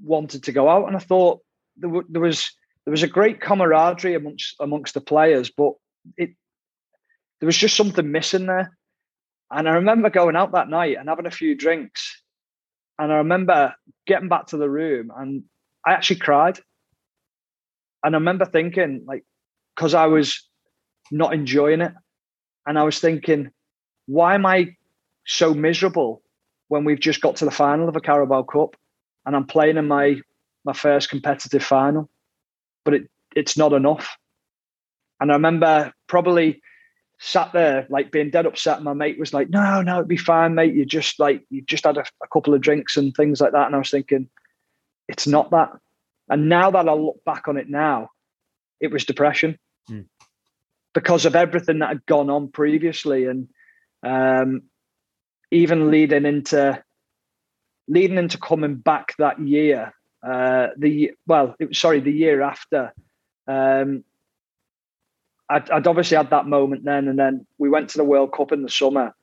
wanted 0.03 0.45
to 0.45 0.51
go 0.51 0.67
out. 0.67 0.87
And 0.87 0.95
I 0.95 0.99
thought 0.99 1.41
there, 1.77 1.91
w- 1.91 2.07
there 2.09 2.23
was 2.23 2.49
there 2.85 2.91
was 2.91 3.03
a 3.03 3.07
great 3.07 3.39
camaraderie 3.39 4.15
amongst 4.15 4.55
amongst 4.59 4.95
the 4.95 4.99
players, 4.99 5.51
but 5.51 5.73
it 6.17 6.31
there 7.39 7.45
was 7.45 7.55
just 7.55 7.77
something 7.77 8.11
missing 8.11 8.47
there. 8.47 8.75
And 9.51 9.69
I 9.69 9.73
remember 9.73 10.09
going 10.09 10.35
out 10.35 10.53
that 10.53 10.69
night 10.69 10.97
and 10.97 11.07
having 11.07 11.27
a 11.27 11.31
few 11.31 11.55
drinks. 11.55 12.23
And 12.97 13.13
I 13.13 13.17
remember 13.17 13.75
getting 14.07 14.27
back 14.27 14.47
to 14.47 14.57
the 14.57 14.67
room 14.67 15.11
and 15.15 15.43
I 15.85 15.93
actually 15.93 16.21
cried. 16.21 16.59
And 18.03 18.15
I 18.15 18.17
remember 18.17 18.45
thinking, 18.45 19.03
like, 19.05 19.23
because 19.75 19.93
I 19.93 20.07
was 20.07 20.49
not 21.11 21.35
enjoying 21.35 21.81
it. 21.81 21.93
And 22.65 22.79
I 22.79 22.83
was 22.85 22.97
thinking, 22.97 23.51
why 24.07 24.33
am 24.33 24.47
I 24.47 24.77
so 25.27 25.53
miserable 25.53 26.22
when 26.73 26.85
we've 26.85 26.99
just 26.99 27.21
got 27.21 27.35
to 27.37 27.45
the 27.45 27.51
final 27.51 27.87
of 27.87 27.95
a 27.95 28.01
Carabao 28.01 28.43
Cup 28.43 28.75
and 29.27 29.35
I'm 29.35 29.45
playing 29.45 29.77
in 29.77 29.87
my 29.87 30.19
my 30.65 30.73
first 30.73 31.09
competitive 31.09 31.63
final? 31.63 32.09
But 32.83 32.95
it 32.95 33.09
it's 33.35 33.55
not 33.55 33.73
enough. 33.73 34.17
And 35.19 35.31
I 35.31 35.35
remember 35.35 35.93
probably 36.07 36.61
sat 37.19 37.53
there 37.53 37.85
like 37.89 38.11
being 38.11 38.31
dead 38.31 38.47
upset. 38.47 38.81
My 38.81 38.93
mate 38.93 39.19
was 39.19 39.33
like, 39.33 39.51
"No, 39.51 39.83
no, 39.83 39.97
it'd 39.97 40.07
be 40.07 40.17
fine, 40.17 40.55
mate. 40.55 40.73
You 40.73 40.83
just 40.83 41.19
like 41.19 41.45
you 41.51 41.61
just 41.61 41.85
had 41.85 41.97
a, 41.97 42.05
a 42.23 42.27
couple 42.33 42.55
of 42.55 42.61
drinks 42.61 42.97
and 42.97 43.13
things 43.13 43.39
like 43.39 43.51
that." 43.51 43.67
And 43.67 43.75
I 43.75 43.77
was 43.77 43.91
thinking, 43.91 44.27
it's 45.07 45.27
not 45.27 45.51
that. 45.51 45.69
And 46.27 46.49
now 46.49 46.71
that 46.71 46.89
I 46.89 46.93
look 46.93 47.23
back 47.23 47.47
on 47.47 47.57
it 47.57 47.69
now, 47.69 48.09
it 48.79 48.91
was 48.91 49.05
depression 49.05 49.59
Hmm. 49.87 50.01
because 50.93 51.25
of 51.25 51.35
everything 51.35 51.79
that 51.79 51.89
had 51.89 52.05
gone 52.05 52.29
on 52.29 52.47
previously, 52.47 53.25
and 53.25 53.49
um, 54.01 54.63
even 55.53 55.91
leading 55.91 56.25
into 56.25 56.83
leading 57.87 58.17
into 58.17 58.37
coming 58.37 58.75
back 58.75 59.13
that 59.17 59.39
year. 59.39 59.93
Uh, 60.25 60.67
the 60.77 61.11
well, 61.27 61.55
it 61.59 61.75
sorry, 61.75 61.99
the 61.99 62.11
year 62.11 62.41
after. 62.41 62.93
Um, 63.47 64.03
I'd, 65.49 65.69
I'd 65.69 65.87
obviously 65.87 66.17
had 66.17 66.29
that 66.29 66.47
moment 66.47 66.85
then, 66.85 67.07
and 67.07 67.19
then 67.19 67.45
we 67.57 67.69
went 67.69 67.89
to 67.89 67.97
the 67.97 68.05
World 68.05 68.33
Cup 68.33 68.51
in 68.51 68.63
the 68.63 68.69
summer. 68.69 69.13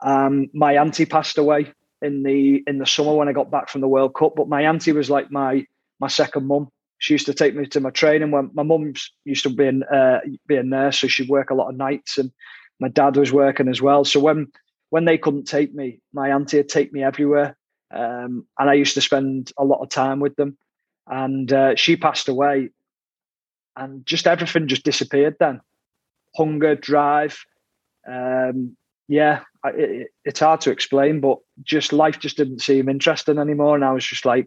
Um, 0.00 0.48
my 0.54 0.76
auntie 0.78 1.06
passed 1.06 1.38
away 1.38 1.72
in 2.00 2.22
the 2.22 2.62
in 2.66 2.78
the 2.78 2.86
summer 2.86 3.14
when 3.14 3.28
I 3.28 3.32
got 3.32 3.50
back 3.50 3.68
from 3.68 3.82
the 3.82 3.88
World 3.88 4.14
Cup, 4.14 4.32
but 4.36 4.48
my 4.48 4.62
auntie 4.62 4.92
was 4.92 5.10
like 5.10 5.30
my 5.30 5.66
my 6.00 6.08
second 6.08 6.46
mum. 6.46 6.68
She 6.98 7.14
used 7.14 7.26
to 7.26 7.34
take 7.34 7.54
me 7.54 7.66
to 7.66 7.80
my 7.80 7.90
training 7.90 8.30
when 8.30 8.50
my 8.54 8.62
mum's 8.62 9.10
used 9.24 9.42
to 9.42 9.50
be 9.50 9.66
in, 9.66 9.82
uh, 9.82 10.20
be 10.46 10.56
a 10.56 10.62
nurse, 10.62 11.00
so 11.00 11.08
she'd 11.08 11.28
work 11.28 11.50
a 11.50 11.54
lot 11.54 11.68
of 11.68 11.76
nights, 11.76 12.16
and 12.16 12.32
my 12.80 12.88
dad 12.88 13.16
was 13.16 13.32
working 13.32 13.68
as 13.68 13.82
well. 13.82 14.04
So 14.04 14.20
when 14.20 14.46
when 14.92 15.06
they 15.06 15.16
couldn't 15.16 15.44
take 15.44 15.74
me, 15.74 16.00
my 16.12 16.28
auntie 16.30 16.58
would 16.58 16.68
take 16.68 16.92
me 16.92 17.02
everywhere, 17.02 17.56
um, 17.90 18.46
and 18.58 18.68
I 18.68 18.74
used 18.74 18.94
to 18.94 19.00
spend 19.00 19.50
a 19.56 19.64
lot 19.64 19.80
of 19.80 19.88
time 19.88 20.20
with 20.20 20.36
them. 20.36 20.58
And 21.06 21.50
uh, 21.52 21.74
she 21.76 21.96
passed 21.96 22.28
away, 22.28 22.68
and 23.76 24.04
just 24.04 24.26
everything 24.26 24.68
just 24.68 24.84
disappeared 24.84 25.36
then 25.40 25.60
hunger 26.36 26.74
drive 26.74 27.44
um 28.06 28.76
yeah 29.08 29.40
it, 29.64 30.08
it's 30.24 30.40
hard 30.40 30.60
to 30.60 30.70
explain 30.70 31.20
but 31.20 31.38
just 31.62 31.92
life 31.92 32.18
just 32.18 32.36
didn't 32.36 32.60
seem 32.60 32.88
interesting 32.88 33.38
anymore 33.38 33.74
and 33.74 33.84
i 33.84 33.92
was 33.92 34.04
just 34.04 34.26
like 34.26 34.46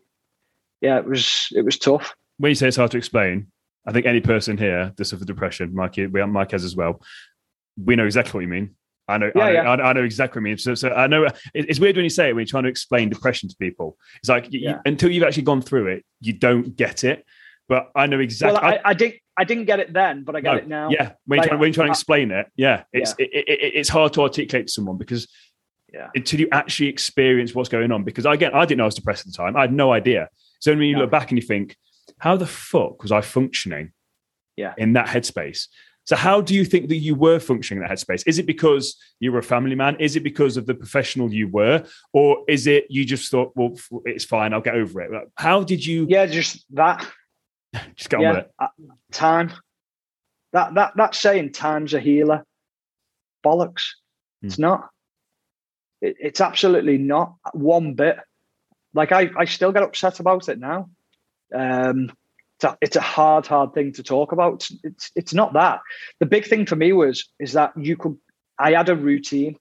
yeah 0.81 0.97
it 0.97 1.07
was 1.07 1.47
it 1.51 1.63
was 1.63 1.77
tough 1.77 2.15
When 2.37 2.49
you 2.49 2.55
say 2.55 2.67
it's 2.67 2.77
hard 2.77 2.91
to 2.91 2.97
explain, 2.97 3.47
I 3.87 3.91
think 3.91 4.05
any 4.05 4.21
person 4.21 4.57
here 4.57 4.93
this 4.97 5.09
that 5.09 5.17
suffers 5.17 5.25
depression, 5.25 5.73
Mike, 5.73 6.51
has 6.51 6.63
as 6.63 6.75
well. 6.75 7.01
We 7.77 7.95
know 7.95 8.05
exactly 8.05 8.37
what 8.37 8.41
you 8.41 8.47
mean. 8.47 8.75
I 9.07 9.17
know, 9.17 9.31
Yeah, 9.35 9.43
I, 9.43 9.51
know 9.51 9.63
yeah. 9.63 9.87
I, 9.89 9.93
know 9.93 10.03
exactly 10.03 10.39
what 10.39 10.47
you 10.47 10.51
mean. 10.53 10.57
So, 10.57 10.73
so 10.75 10.89
I 10.89 11.07
know 11.07 11.27
it's 11.53 11.79
weird 11.79 11.95
when 11.95 12.03
you 12.05 12.09
say 12.09 12.29
it 12.29 12.33
when 12.33 12.41
you're 12.41 12.47
trying 12.47 12.63
to 12.63 12.69
explain 12.69 13.09
depression 13.09 13.49
to 13.49 13.55
people. 13.57 13.97
It's 14.17 14.29
like 14.29 14.51
you- 14.51 14.61
you- 14.61 14.79
until 14.85 15.11
you've 15.11 15.23
actually 15.23 15.43
gone 15.43 15.61
through 15.61 15.87
it, 15.87 16.05
you 16.21 16.33
don't 16.33 16.75
get 16.75 17.03
it. 17.03 17.23
But 17.67 17.89
I 17.95 18.05
know 18.07 18.19
exactly. 18.19 18.59
well 18.61 18.63
I, 18.63 18.79
I 18.91 18.93
didn't 18.93 19.15
i 19.37 19.43
didn't 19.43 19.65
get 19.65 19.79
it 19.79 19.91
then 19.91 20.23
but 20.23 20.35
i 20.35 20.39
get 20.39 20.51
No, 20.51 20.57
it 20.59 20.67
now 20.67 20.89
Yeah, 20.91 21.11
when 21.25 21.37
you're, 21.39 21.47
trying, 21.47 21.59
when 21.59 21.67
you're 21.69 21.73
trying 21.73 21.87
to 21.87 21.91
explain 21.91 22.31
it, 22.31 22.45
yeah, 22.55 22.83
it's 22.93 23.13
It, 23.17 23.29
it, 23.33 23.45
it- 23.49 23.73
it's 23.75 23.89
hard 23.89 24.13
to 24.13 24.21
articulate 24.21 24.67
to 24.67 24.71
someone 24.71 24.97
because 24.97 25.27
Yeah. 25.93 26.09
until 26.15 26.39
you 26.41 26.47
actually 26.51 26.87
experience 26.89 27.53
what's 27.55 27.69
going 27.69 27.91
on. 27.91 28.03
Because 28.03 28.25
again, 28.25 28.51
I 28.53 28.65
didn't 28.65 28.77
know 28.79 28.83
I 28.85 28.87
was 28.87 28.95
depressed 28.95 29.25
at 29.25 29.31
the 29.33 29.37
time. 29.37 29.55
I 29.57 29.61
had 29.61 29.73
no 29.73 29.91
idea. 29.93 30.29
So 30.59 30.71
when 30.73 30.81
you 30.83 30.97
look 30.97 31.11
back 31.11 31.31
and 31.31 31.39
you 31.39 31.45
think, 31.47 31.75
how 32.19 32.37
the 32.37 32.45
fuck 32.47 33.01
was 33.03 33.11
I 33.11 33.21
functioning? 33.21 33.91
Yeah. 34.57 34.73
in 34.77 34.93
that 34.93 35.07
headspace. 35.07 35.67
So 36.05 36.15
how 36.15 36.39
do 36.39 36.53
you 36.53 36.65
think 36.65 36.89
that 36.89 36.97
you 36.97 37.15
were 37.15 37.39
functioning 37.39 37.83
in 37.83 37.89
that 37.89 37.97
headspace? 37.97 38.23
Is 38.27 38.37
it 38.37 38.45
because 38.45 38.95
you 39.19 39.31
were 39.31 39.39
a 39.39 39.43
family 39.43 39.75
man? 39.75 39.95
Is 39.99 40.15
it 40.15 40.21
because 40.21 40.55
of 40.55 40.67
the 40.67 40.75
professional 40.75 41.33
you 41.33 41.47
were, 41.47 41.83
or 42.13 42.43
is 42.47 42.67
it 42.67 42.85
you 42.89 43.05
just 43.05 43.31
thought, 43.31 43.51
well, 43.55 43.75
it's 44.05 44.23
fine, 44.23 44.53
I'll 44.53 44.61
get 44.61 44.75
over 44.75 45.01
it? 45.01 45.31
How 45.35 45.63
did 45.63 45.85
you 45.85 46.05
yeah 46.09 46.25
just 46.25 46.65
that. 46.75 47.05
Just 47.97 48.09
get 48.09 48.21
on 48.21 48.27
with 48.27 48.37
it? 48.37 48.51
uh, 48.57 48.67
time. 49.11 49.51
That 50.53 50.75
that 50.75 50.93
that 50.95 51.13
saying 51.13 51.51
time's 51.51 51.93
a 51.93 51.99
healer. 51.99 52.45
Bollocks. 53.45 53.83
It's 54.41 54.57
not. 54.57 54.89
It, 56.01 56.15
it's 56.19 56.39
absolutely 56.39 56.97
not 56.97 57.35
one 57.51 57.95
bit. 57.95 58.17
Like 58.93 59.11
i 59.11 59.29
i 59.37 59.43
still 59.43 59.73
get 59.73 59.83
upset 59.83 60.21
about 60.21 60.47
it 60.47 60.57
now. 60.57 60.89
Um 61.53 62.13
it's 62.55 62.63
a, 62.63 62.77
it's 62.81 62.95
a 62.95 63.01
hard 63.01 63.45
hard 63.45 63.73
thing 63.73 63.91
to 63.93 64.03
talk 64.03 64.31
about. 64.31 64.55
It's, 64.55 64.71
it's 64.83 65.11
it's 65.15 65.33
not 65.33 65.53
that. 65.53 65.81
The 66.19 66.25
big 66.25 66.45
thing 66.45 66.65
for 66.65 66.75
me 66.75 66.93
was 66.93 67.29
is 67.39 67.53
that 67.53 67.73
you 67.77 67.97
could 67.97 68.17
i 68.57 68.71
had 68.71 68.89
a 68.89 68.95
routine 68.95 69.57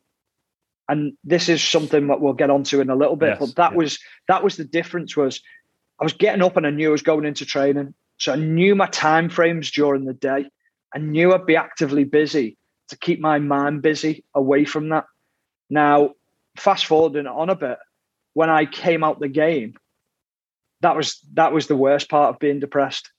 and 0.89 1.15
this 1.25 1.49
is 1.49 1.63
something 1.63 2.07
that 2.09 2.21
we'll 2.21 2.35
get 2.35 2.51
onto 2.51 2.81
in 2.81 2.91
a 2.91 2.97
little 2.97 3.17
bit 3.17 3.31
Yes, 3.31 3.39
but 3.41 3.57
that 3.57 3.73
yeah. 3.73 3.79
was 3.79 3.99
that 4.29 4.45
was 4.45 4.57
the 4.57 4.65
difference 4.65 5.17
was 5.17 5.41
i 6.01 6.05
was 6.05 6.13
getting 6.13 6.43
up 6.43 6.57
and 6.57 6.67
i 6.67 6.71
knew 6.71 6.89
i 6.89 6.93
was 6.93 7.03
going 7.03 7.25
into 7.25 7.45
training. 7.45 7.95
So 8.19 8.33
i 8.33 8.37
knew 8.37 8.75
my 8.75 8.87
time 8.87 9.29
frames 9.29 9.71
during 9.71 10.05
the 10.05 10.15
day. 10.15 10.47
I 10.95 10.99
knew 10.99 11.35
i'd 11.35 11.47
be 11.47 11.57
actively 11.57 12.05
busy 12.05 12.57
to 12.89 12.97
keep 12.97 13.19
my 13.19 13.39
mind 13.39 13.83
busy 13.83 14.25
away 14.35 14.65
from 14.65 14.91
that. 14.91 15.07
Now 15.69 16.15
fast 16.57 16.87
forwarding 16.87 17.27
on 17.27 17.51
a 17.51 17.57
bit 17.57 17.79
when 18.35 18.51
i 18.51 18.67
came 18.67 19.03
out 19.03 19.19
the 19.19 19.29
game 19.29 19.75
that 20.85 20.97
was 20.97 21.19
that 21.33 21.53
was 21.53 21.67
the 21.67 21.77
worst 21.77 22.11
part 22.11 22.35
of 22.35 22.39
being 22.39 22.61
depressed 22.61 23.11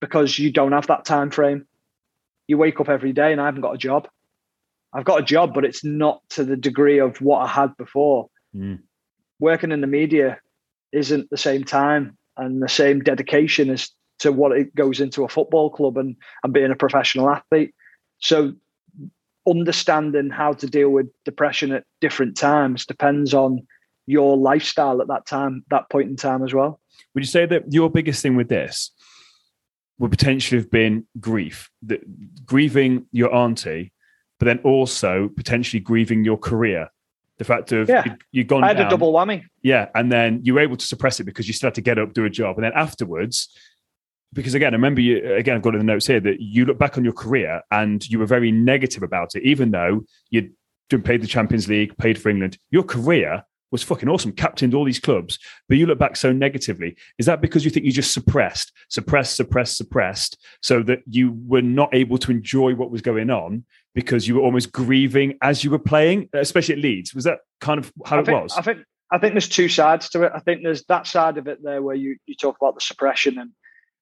because 0.00 0.38
you 0.38 0.52
don't 0.52 0.72
have 0.72 0.86
that 0.86 1.04
time 1.04 1.30
frame. 1.30 1.66
You 2.46 2.56
wake 2.56 2.80
up 2.80 2.88
every 2.88 3.12
day 3.12 3.32
and 3.32 3.40
i 3.40 3.46
haven't 3.46 3.62
got 3.62 3.74
a 3.74 3.78
job. 3.78 4.08
I've 4.92 5.04
got 5.04 5.20
a 5.20 5.24
job 5.24 5.52
but 5.52 5.64
it's 5.64 5.84
not 5.84 6.22
to 6.30 6.44
the 6.44 6.56
degree 6.56 6.98
of 6.98 7.20
what 7.20 7.40
i 7.40 7.46
had 7.46 7.76
before. 7.76 8.28
Mm. 8.56 8.80
working 9.38 9.70
in 9.70 9.80
the 9.80 9.86
media 9.86 10.40
isn't 10.90 11.30
the 11.30 11.36
same 11.36 11.62
time 11.62 12.18
and 12.36 12.60
the 12.60 12.68
same 12.68 12.98
dedication 12.98 13.70
as 13.70 13.90
to 14.18 14.32
what 14.32 14.50
it 14.50 14.74
goes 14.74 15.00
into 15.00 15.22
a 15.22 15.28
football 15.28 15.70
club 15.70 15.96
and, 15.96 16.16
and 16.42 16.52
being 16.52 16.72
a 16.72 16.76
professional 16.76 17.30
athlete. 17.30 17.72
So 18.18 18.54
understanding 19.48 20.30
how 20.30 20.54
to 20.54 20.66
deal 20.66 20.90
with 20.90 21.06
depression 21.24 21.70
at 21.70 21.84
different 22.00 22.36
times 22.36 22.86
depends 22.86 23.32
on 23.32 23.66
your 24.06 24.36
lifestyle 24.36 25.00
at 25.00 25.06
that 25.06 25.26
time 25.26 25.64
that 25.70 25.88
point 25.90 26.10
in 26.10 26.16
time 26.16 26.42
as 26.42 26.52
well 26.52 26.79
Would 27.14 27.22
you 27.22 27.28
say 27.28 27.46
that 27.46 27.72
your 27.72 27.90
biggest 27.90 28.22
thing 28.22 28.36
with 28.36 28.48
this 28.48 28.92
would 29.98 30.10
potentially 30.10 30.60
have 30.60 30.70
been 30.70 31.06
grief, 31.18 31.70
that 31.82 32.00
grieving 32.46 33.06
your 33.12 33.34
auntie, 33.34 33.92
but 34.38 34.46
then 34.46 34.58
also 34.60 35.28
potentially 35.36 35.80
grieving 35.80 36.24
your 36.24 36.38
career? 36.38 36.88
The 37.38 37.44
fact 37.44 37.72
of 37.72 37.88
yeah. 37.88 38.04
you, 38.32 38.42
have 38.42 38.48
gone. 38.48 38.64
I 38.64 38.68
had 38.68 38.76
down, 38.76 38.86
a 38.86 38.90
double 38.90 39.14
whammy. 39.14 39.44
Yeah, 39.62 39.88
and 39.94 40.12
then 40.12 40.40
you 40.42 40.54
were 40.54 40.60
able 40.60 40.76
to 40.76 40.84
suppress 40.84 41.20
it 41.20 41.24
because 41.24 41.46
you 41.46 41.54
still 41.54 41.68
had 41.68 41.74
to 41.76 41.80
get 41.80 41.98
up, 41.98 42.12
do 42.12 42.26
a 42.26 42.30
job, 42.30 42.56
and 42.56 42.64
then 42.64 42.72
afterwards, 42.74 43.48
because 44.32 44.54
again, 44.54 44.74
I 44.74 44.76
remember 44.76 45.00
you. 45.00 45.34
Again, 45.34 45.56
I've 45.56 45.62
got 45.62 45.74
in 45.74 45.78
the 45.78 45.84
notes 45.84 46.06
here 46.06 46.20
that 46.20 46.40
you 46.40 46.64
look 46.64 46.78
back 46.78 46.98
on 46.98 47.04
your 47.04 47.12
career 47.12 47.62
and 47.70 48.06
you 48.08 48.18
were 48.18 48.26
very 48.26 48.52
negative 48.52 49.02
about 49.02 49.34
it, 49.34 49.42
even 49.42 49.70
though 49.70 50.04
you'd 50.30 50.52
played 51.04 51.22
the 51.22 51.26
Champions 51.26 51.68
League, 51.68 51.96
paid 51.96 52.20
for 52.20 52.28
England. 52.28 52.58
Your 52.70 52.82
career 52.82 53.42
was 53.70 53.82
fucking 53.82 54.08
awesome, 54.08 54.32
captained 54.32 54.74
all 54.74 54.84
these 54.84 54.98
clubs, 54.98 55.38
but 55.68 55.78
you 55.78 55.86
look 55.86 55.98
back 55.98 56.16
so 56.16 56.32
negatively. 56.32 56.96
Is 57.18 57.26
that 57.26 57.40
because 57.40 57.64
you 57.64 57.70
think 57.70 57.86
you 57.86 57.92
just 57.92 58.12
suppressed, 58.12 58.72
suppressed, 58.88 59.36
suppressed, 59.36 59.76
suppressed, 59.76 60.38
so 60.60 60.82
that 60.82 61.00
you 61.06 61.38
were 61.46 61.62
not 61.62 61.94
able 61.94 62.18
to 62.18 62.30
enjoy 62.30 62.74
what 62.74 62.90
was 62.90 63.02
going 63.02 63.30
on 63.30 63.64
because 63.94 64.28
you 64.28 64.36
were 64.36 64.42
almost 64.42 64.72
grieving 64.72 65.36
as 65.42 65.64
you 65.64 65.70
were 65.70 65.78
playing, 65.78 66.28
especially 66.32 66.74
at 66.74 66.80
Leeds? 66.80 67.14
Was 67.14 67.24
that 67.24 67.38
kind 67.60 67.78
of 67.78 67.92
how 68.04 68.16
I 68.16 68.20
it 68.20 68.26
think, 68.26 68.42
was? 68.42 68.56
I 68.56 68.62
think 68.62 68.78
I 69.12 69.18
think 69.18 69.34
there's 69.34 69.48
two 69.48 69.68
sides 69.68 70.08
to 70.10 70.22
it. 70.24 70.32
I 70.34 70.40
think 70.40 70.62
there's 70.62 70.84
that 70.84 71.06
side 71.06 71.38
of 71.38 71.46
it 71.46 71.62
there 71.62 71.82
where 71.82 71.96
you 71.96 72.16
you 72.26 72.34
talk 72.34 72.56
about 72.60 72.74
the 72.74 72.80
suppression 72.80 73.38
and 73.38 73.50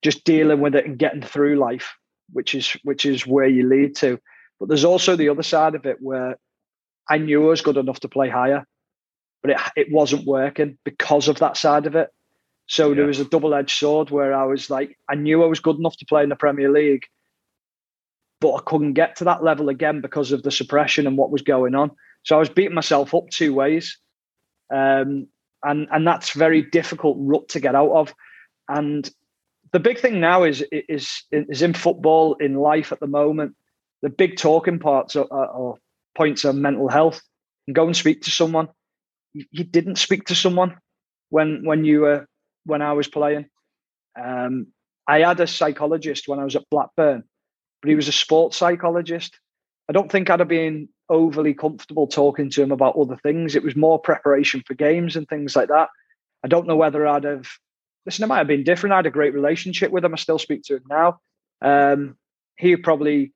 just 0.02 0.24
dealing 0.24 0.60
with 0.60 0.74
it 0.74 0.86
and 0.86 0.98
getting 0.98 1.22
through 1.22 1.56
life, 1.56 1.94
which 2.32 2.54
is 2.54 2.76
which 2.84 3.04
is 3.06 3.26
where 3.26 3.48
you 3.48 3.68
lead 3.68 3.96
to. 3.96 4.18
But 4.60 4.68
there's 4.68 4.84
also 4.84 5.16
the 5.16 5.28
other 5.28 5.42
side 5.42 5.74
of 5.74 5.86
it 5.86 5.98
where 6.00 6.36
I 7.08 7.18
knew 7.18 7.44
I 7.44 7.48
was 7.48 7.62
good 7.62 7.76
enough 7.76 8.00
to 8.00 8.08
play 8.08 8.28
higher 8.28 8.64
but 9.42 9.52
it, 9.52 9.58
it 9.76 9.92
wasn't 9.92 10.26
working 10.26 10.78
because 10.84 11.28
of 11.28 11.38
that 11.38 11.56
side 11.56 11.86
of 11.86 11.94
it. 11.94 12.10
So 12.66 12.88
yeah. 12.88 12.96
there 12.96 13.06
was 13.06 13.20
a 13.20 13.24
double 13.24 13.54
edged 13.54 13.76
sword 13.78 14.10
where 14.10 14.34
I 14.34 14.44
was 14.44 14.68
like, 14.68 14.96
I 15.08 15.14
knew 15.14 15.42
I 15.42 15.46
was 15.46 15.60
good 15.60 15.78
enough 15.78 15.96
to 15.98 16.06
play 16.06 16.22
in 16.22 16.28
the 16.28 16.36
Premier 16.36 16.70
League, 16.70 17.06
but 18.40 18.54
I 18.54 18.60
couldn't 18.64 18.92
get 18.92 19.16
to 19.16 19.24
that 19.24 19.42
level 19.42 19.68
again 19.68 20.00
because 20.00 20.32
of 20.32 20.42
the 20.42 20.50
suppression 20.50 21.06
and 21.06 21.16
what 21.16 21.30
was 21.30 21.42
going 21.42 21.74
on. 21.74 21.90
So 22.24 22.36
I 22.36 22.38
was 22.38 22.50
beating 22.50 22.74
myself 22.74 23.14
up 23.14 23.30
two 23.30 23.54
ways. 23.54 23.98
Um, 24.72 25.28
and 25.64 25.88
and 25.90 26.06
that's 26.06 26.30
very 26.32 26.62
difficult 26.62 27.16
rut 27.18 27.48
to 27.50 27.60
get 27.60 27.74
out 27.74 27.90
of. 27.90 28.14
And 28.68 29.10
the 29.72 29.80
big 29.80 29.98
thing 29.98 30.20
now 30.20 30.44
is 30.44 30.64
is 30.70 31.24
is 31.32 31.62
in 31.62 31.74
football, 31.74 32.34
in 32.34 32.54
life 32.54 32.92
at 32.92 33.00
the 33.00 33.06
moment. 33.06 33.56
The 34.02 34.10
big 34.10 34.36
talking 34.36 34.78
parts 34.78 35.16
or, 35.16 35.24
or 35.24 35.78
points 36.14 36.44
are 36.44 36.52
mental 36.52 36.88
health. 36.88 37.20
And 37.66 37.74
go 37.74 37.86
and 37.86 37.96
speak 37.96 38.22
to 38.22 38.30
someone 38.30 38.68
you 39.32 39.64
didn't 39.64 39.96
speak 39.96 40.26
to 40.26 40.34
someone 40.34 40.76
when 41.30 41.64
when 41.64 41.84
you 41.84 42.00
were 42.00 42.26
when 42.64 42.82
I 42.82 42.92
was 42.92 43.08
playing. 43.08 43.46
Um, 44.20 44.68
I 45.06 45.20
had 45.20 45.40
a 45.40 45.46
psychologist 45.46 46.28
when 46.28 46.38
I 46.38 46.44
was 46.44 46.56
at 46.56 46.68
Blackburn, 46.70 47.24
but 47.80 47.88
he 47.88 47.94
was 47.94 48.08
a 48.08 48.12
sports 48.12 48.56
psychologist. 48.56 49.38
I 49.88 49.92
don't 49.92 50.12
think 50.12 50.28
I'd 50.28 50.40
have 50.40 50.48
been 50.48 50.88
overly 51.08 51.54
comfortable 51.54 52.06
talking 52.06 52.50
to 52.50 52.62
him 52.62 52.72
about 52.72 52.96
other 52.96 53.16
things. 53.22 53.56
It 53.56 53.62
was 53.62 53.74
more 53.74 53.98
preparation 53.98 54.62
for 54.66 54.74
games 54.74 55.16
and 55.16 55.26
things 55.26 55.56
like 55.56 55.68
that. 55.68 55.88
I 56.44 56.48
don't 56.48 56.66
know 56.66 56.76
whether 56.76 57.06
I'd 57.06 57.24
have. 57.24 57.48
Listen, 58.04 58.24
it 58.24 58.26
might 58.26 58.38
have 58.38 58.46
been 58.46 58.64
different. 58.64 58.92
I 58.92 58.96
had 58.96 59.06
a 59.06 59.10
great 59.10 59.34
relationship 59.34 59.90
with 59.90 60.04
him. 60.04 60.12
I 60.12 60.16
still 60.16 60.38
speak 60.38 60.62
to 60.64 60.76
him 60.76 60.84
now. 60.88 61.20
Um, 61.62 62.16
he 62.56 62.76
probably 62.76 63.32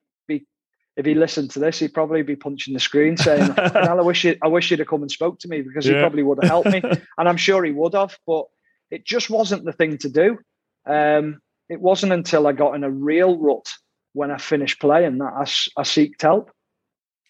if 0.97 1.07
he 1.07 1.15
listened 1.15 1.51
to 1.53 1.59
this, 1.59 1.79
he'd 1.79 1.95
probably 1.95 2.23
be 2.23 2.37
punching 2.37 2.75
the 2.75 2.81
screen 2.81 3.17
saying, 3.17 3.51
I 3.59 3.95
wish 3.95 4.25
you 4.25 4.37
I 4.43 4.49
wish 4.49 4.71
you'd 4.71 4.81
have 4.81 4.89
come 4.89 5.03
and 5.03 5.11
spoke 5.11 5.39
to 5.41 5.49
me 5.49 5.63
because 5.63 5.87
yeah. 5.87 5.95
he 5.95 6.01
probably 6.01 6.23
would 6.23 6.39
have 6.43 6.51
helped 6.51 6.71
me. 6.71 6.83
and 7.19 7.29
I'm 7.29 7.37
sure 7.37 7.65
he 7.65 7.71
would 7.71 7.95
have, 7.95 8.17
but 8.27 8.47
it 8.91 9.07
just 9.07 9.31
wasn't 9.31 9.65
the 9.65 9.73
thing 9.73 9.99
to 9.99 10.09
do. 10.09 10.39
Um, 10.87 11.41
it 11.69 11.81
wasn't 11.81 12.13
until 12.13 12.47
I 12.47 12.53
got 12.53 12.75
in 12.75 12.85
a 12.85 12.91
real 12.91 13.39
rut 13.39 13.67
when 14.13 14.31
I 14.31 14.37
finished 14.37 14.81
playing 14.81 15.19
that 15.19 15.33
I, 15.35 15.43
I 15.81 15.85
seeked 15.85 16.21
help. 16.21 16.51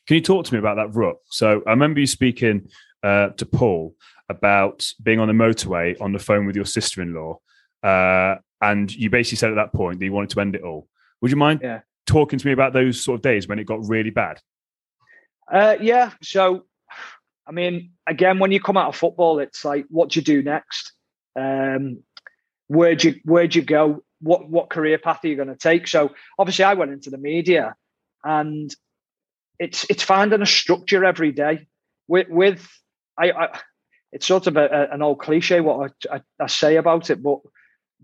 Can 0.09 0.17
you 0.17 0.23
talk 0.23 0.47
to 0.47 0.53
me 0.53 0.59
about 0.59 0.77
that 0.77 0.95
rut? 0.97 1.17
So 1.27 1.63
I 1.65 1.71
remember 1.71 2.01
you 2.01 2.09
speaking 2.09 2.69
uh, 3.05 3.29
to 3.29 3.47
Paul 3.47 3.95
about 4.29 4.91
being 5.03 5.21
on 5.21 5.29
the 5.29 5.35
motorway 5.35 6.01
on 6.01 6.13
the 6.13 6.19
phone 6.19 6.47
with 6.47 6.57
your 6.57 6.65
sister-in-law, 6.65 7.39
uh, 7.85 8.37
and 8.61 8.93
you 8.93 9.11
basically 9.11 9.37
said 9.37 9.51
at 9.51 9.57
that 9.57 9.73
point 9.73 10.01
that 10.01 10.05
you 10.05 10.13
wanted 10.13 10.31
to 10.31 10.41
end 10.41 10.57
it 10.57 10.63
all. 10.63 10.89
Would 11.21 11.31
you 11.31 11.37
mind 11.37 11.61
yeah 11.63 11.81
talking 12.07 12.38
to 12.38 12.46
me 12.46 12.53
about 12.53 12.72
those 12.72 13.03
sort 13.03 13.16
of 13.16 13.22
days 13.22 13.48
when 13.48 13.59
it 13.59 13.64
got 13.64 13.88
really 13.88 14.11
bad? 14.11 14.40
Uh, 15.50 15.76
yeah. 15.80 16.12
So, 16.22 16.64
I 17.46 17.53
mean, 17.53 17.92
again, 18.07 18.38
when 18.38 18.53
you 18.53 18.61
come 18.61 18.76
out 18.76 18.88
of 18.88 18.96
football, 18.96 19.38
it's 19.38 19.64
like, 19.64 19.86
what 19.88 20.11
do 20.11 20.20
you 20.20 20.24
do 20.24 20.42
next? 20.42 20.92
Um, 21.38 22.03
where 22.68 22.94
do 22.94 23.11
you 23.11 23.20
where'd 23.24 23.55
you 23.55 23.62
go? 23.62 24.03
What 24.20 24.48
what 24.48 24.70
career 24.70 24.98
path 24.98 25.24
are 25.24 25.28
you 25.28 25.36
going 25.36 25.48
to 25.48 25.57
take? 25.57 25.88
So, 25.88 26.11
obviously, 26.38 26.64
I 26.64 26.74
went 26.74 26.92
into 26.92 27.11
the 27.11 27.18
media, 27.18 27.74
and 28.24 28.74
it's 29.59 29.84
it's 29.90 30.03
finding 30.03 30.42
a 30.42 30.46
structure 30.46 31.05
every 31.05 31.32
day. 31.32 31.66
With 32.09 32.28
with 32.28 32.68
I, 33.18 33.30
I 33.32 33.61
it's 34.12 34.26
sort 34.26 34.46
of 34.46 34.57
a, 34.57 34.66
a, 34.66 34.94
an 34.94 35.03
old 35.03 35.20
cliche 35.20 35.61
what 35.61 35.92
I, 36.11 36.16
I, 36.16 36.20
I 36.40 36.46
say 36.46 36.76
about 36.76 37.11
it, 37.11 37.22
but 37.22 37.40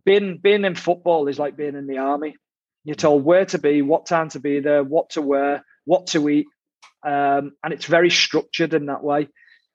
being 0.05 0.39
being 0.39 0.65
in 0.65 0.75
football 0.75 1.29
is 1.29 1.39
like 1.39 1.57
being 1.57 1.77
in 1.77 1.87
the 1.87 1.99
army. 1.99 2.37
You're 2.85 2.95
told 2.95 3.25
where 3.25 3.45
to 3.47 3.59
be, 3.59 3.83
what 3.83 4.07
time 4.07 4.29
to 4.31 4.41
be 4.41 4.61
there, 4.61 4.83
what 4.83 5.11
to 5.11 5.23
wear, 5.23 5.65
what 5.85 6.09
to 6.09 6.29
eat. 6.29 6.47
Um, 7.05 7.53
and 7.63 7.73
it's 7.73 7.87
very 7.87 8.11
structured 8.11 8.75
in 8.75 8.87
that 8.87 9.03
way. 9.03 9.29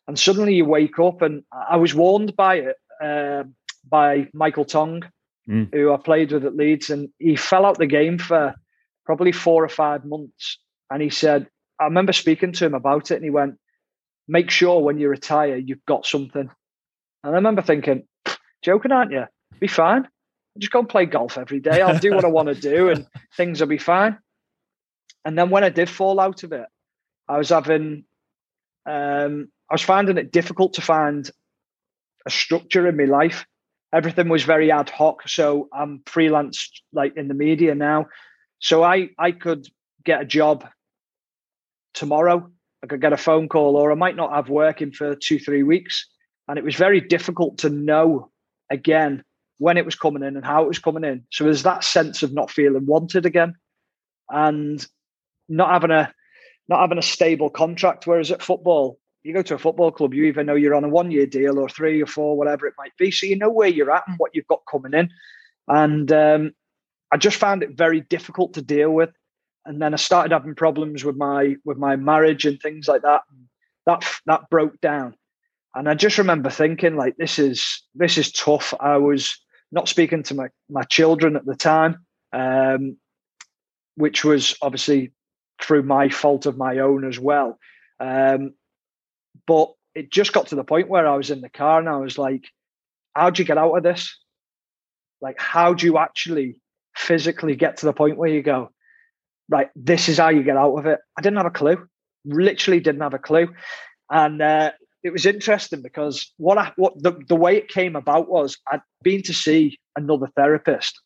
And 0.08 0.18
suddenly 0.18 0.56
you 0.56 0.66
wake 0.66 1.00
up, 1.00 1.22
and 1.22 1.44
I 1.52 1.78
was 1.78 1.96
warned 1.96 2.36
by 2.36 2.56
it 2.56 2.76
uh, 3.02 3.44
by 3.90 4.28
Michael 4.34 4.66
Tonge, 4.66 5.06
mm. 5.48 5.74
who 5.74 5.94
I 5.94 5.98
played 5.98 6.32
with 6.32 6.46
at 6.46 6.56
Leeds, 6.56 6.90
and 6.90 7.10
he 7.20 7.36
fell 7.36 7.66
out 7.66 7.78
the 7.78 7.86
game 7.86 8.18
for 8.18 8.56
probably 9.06 9.32
four 9.32 9.64
or 9.64 9.70
five 9.70 10.04
months. 10.04 10.60
And 10.90 11.02
he 11.02 11.10
said, 11.10 11.48
I 11.80 11.86
remember 11.86 12.14
speaking 12.14 12.52
to 12.54 12.66
him 12.66 12.74
about 12.74 13.12
it, 13.12 13.16
and 13.16 13.24
he 13.24 13.30
went, 13.30 13.58
Make 14.28 14.50
sure 14.50 14.82
when 14.82 15.00
you 15.00 15.10
retire, 15.10 15.58
you've 15.58 15.86
got 15.86 16.06
something. 16.06 16.50
And 17.24 17.34
I 17.34 17.36
remember 17.36 17.62
thinking, 17.62 18.08
Joking, 18.62 18.92
aren't 18.92 19.12
you? 19.12 19.26
Be 19.60 19.68
fine 19.68 20.08
just 20.58 20.72
go 20.72 20.80
and 20.80 20.90
play 20.90 21.06
golf 21.06 21.38
every 21.38 21.60
day. 21.60 21.82
I'll 21.82 22.00
do 22.00 22.14
what 22.14 22.26
I 22.26 22.30
want 22.30 22.50
to 22.50 22.56
do 22.56 22.90
and 22.90 23.08
things 23.38 23.60
will 23.60 23.68
be 23.68 23.78
fine. 23.78 24.18
And 25.26 25.38
then 25.38 25.50
when 25.50 25.64
I 25.64 25.70
did 25.70 25.90
fall 25.90 26.20
out 26.20 26.44
of 26.44 26.52
it, 26.52 26.66
I 27.28 27.38
was 27.38 27.50
having, 27.50 28.06
um, 28.86 29.50
I 29.70 29.74
was 29.74 29.82
finding 29.82 30.18
it 30.18 30.32
difficult 30.32 30.74
to 30.74 30.82
find 30.82 31.30
a 32.26 32.30
structure 32.30 32.88
in 32.88 32.98
my 32.98 33.06
life. 33.06 33.46
Everything 33.94 34.30
was 34.30 34.44
very 34.44 34.72
ad 34.72 34.90
hoc. 34.90 35.28
So 35.28 35.70
I'm 35.74 36.02
freelance 36.06 36.70
like 36.92 37.16
in 37.16 37.28
the 37.28 37.34
media 37.34 37.74
now. 37.74 38.08
So 38.60 38.84
I, 38.84 39.10
I 39.18 39.32
could 39.32 39.68
get 40.04 40.22
a 40.22 40.26
job 40.26 40.68
tomorrow. 41.94 42.50
I 42.84 42.88
could 42.88 43.02
get 43.02 43.14
a 43.14 43.18
phone 43.18 43.48
call 43.48 43.78
or 43.78 43.92
I 43.92 43.96
might 43.96 44.16
not 44.16 44.34
have 44.34 44.50
working 44.50 44.92
for 44.92 45.16
two, 45.16 45.40
three 45.40 45.64
weeks. 45.64 46.08
And 46.48 46.58
it 46.58 46.64
was 46.64 46.76
very 46.76 47.00
difficult 47.00 47.60
to 47.60 47.70
know 47.70 48.30
again 48.70 49.24
when 49.64 49.78
it 49.78 49.86
was 49.86 49.96
coming 49.96 50.24
in 50.24 50.36
and 50.36 50.46
how 50.46 50.62
it 50.62 50.68
was 50.68 50.78
coming 50.78 51.06
in. 51.06 51.24
So 51.32 51.46
there's 51.46 51.64
that 51.64 51.86
sense 51.86 52.22
of 52.22 52.34
not 52.34 52.52
feeling 52.52 52.86
wanted 52.86 53.26
again, 53.26 53.56
and 54.30 54.86
not 55.48 55.70
having 55.70 55.92
a 55.92 56.14
not 56.68 56.82
having 56.82 56.98
a 56.98 57.02
stable 57.02 57.50
contract. 57.50 58.06
Whereas 58.06 58.30
at 58.30 58.42
football, 58.42 59.00
you 59.24 59.34
go 59.34 59.42
to 59.42 59.56
a 59.56 59.58
football 59.58 59.90
club, 59.90 60.14
you 60.14 60.26
even 60.26 60.48
know 60.48 60.56
you're 60.56 60.76
on 60.76 60.84
a 60.84 60.90
one 60.90 61.12
year 61.12 61.26
deal 61.26 61.58
or 61.58 61.70
three 61.70 62.02
or 62.02 62.06
four, 62.06 62.38
whatever 62.38 62.68
it 62.68 62.74
might 62.78 62.92
be. 62.98 63.10
So 63.10 63.26
you 63.26 63.38
know 63.38 63.50
where 63.50 63.70
you're 63.70 63.90
at 63.90 64.04
and 64.06 64.18
what 64.18 64.32
you've 64.34 64.48
got 64.48 64.64
coming 64.70 64.94
in. 64.94 65.10
And 65.70 66.12
um, 66.12 66.52
I 67.14 67.16
just 67.16 67.38
found 67.38 67.64
it 67.64 67.78
very 67.78 68.02
difficult 68.02 68.54
to 68.56 68.62
deal 68.62 68.92
with. 68.92 69.12
And 69.66 69.82
then 69.82 69.94
I 69.94 69.98
started 69.98 70.34
having 70.34 70.56
problems 70.56 71.06
with 71.06 71.16
my 71.16 71.56
with 71.64 71.78
my 71.78 71.96
marriage 71.96 72.46
and 72.46 72.60
things 72.60 72.90
like 72.90 73.04
that. 73.04 73.22
That 73.86 74.04
that 74.26 74.50
broke 74.50 74.82
down. 74.82 75.16
And 75.74 75.90
I 75.90 75.96
just 75.96 76.18
remember 76.18 76.50
thinking, 76.50 76.98
like, 76.98 77.16
this 77.16 77.40
is 77.40 77.82
this 77.96 78.18
is 78.18 78.30
tough. 78.30 78.74
I 78.82 78.98
was 78.98 79.40
not 79.74 79.90
speaking 79.90 80.24
to 80.24 80.36
my, 80.36 80.48
my 80.70 80.84
children 80.84 81.36
at 81.36 81.46
the 81.46 81.56
time, 81.56 82.06
um, 82.32 82.98
which 83.96 84.24
was 84.24 84.56
obviously 84.62 85.12
through 85.62 85.84
my 85.84 86.10
fault 86.10 86.46
of 86.46 86.58
my 86.58 86.78
own 86.78 87.06
as 87.06 87.20
well. 87.20 87.58
Um, 88.00 88.54
but 89.48 89.74
it 89.96 90.12
just 90.12 90.32
got 90.32 90.48
to 90.48 90.56
the 90.56 90.64
point 90.64 90.90
where 90.90 91.08
I 91.08 91.16
was 91.16 91.32
in 91.32 91.42
the 91.42 91.50
car 91.50 91.80
and 91.80 91.90
I 91.90 91.98
was 91.98 92.18
like, 92.18 92.46
how'd 93.16 93.40
you 93.40 93.46
get 93.46 93.58
out 93.58 93.76
of 93.76 93.84
this? 93.84 94.16
Like, 95.22 95.40
how 95.40 95.74
do 95.74 95.88
you 95.88 95.98
actually 95.98 96.62
physically 96.96 97.56
get 97.56 97.78
to 97.78 97.88
the 97.88 97.94
point 97.94 98.18
where 98.18 98.30
you 98.30 98.44
go, 98.44 98.70
right, 99.50 99.70
this 99.76 100.08
is 100.08 100.20
how 100.20 100.30
you 100.30 100.44
get 100.44 100.58
out 100.58 100.76
of 100.76 100.86
it? 100.86 101.00
I 101.18 101.22
didn't 101.22 101.38
have 101.38 101.48
a 101.48 101.52
clue, 101.52 101.88
literally 102.26 102.80
didn't 102.80 103.02
have 103.02 103.14
a 103.16 103.20
clue. 103.20 103.48
And 104.12 104.42
uh, 104.42 104.72
it 105.04 105.12
was 105.12 105.26
interesting 105.26 105.82
because 105.82 106.32
what 106.38 106.58
I, 106.58 106.72
what 106.78 107.02
the, 107.02 107.12
the 107.28 107.36
way 107.36 107.58
it 107.58 107.68
came 107.68 107.96
about 107.96 108.30
was 108.30 108.58
I'd 108.72 108.82
been 109.02 109.22
to 109.24 109.34
see 109.34 109.78
another 109.96 110.28
therapist 110.36 111.00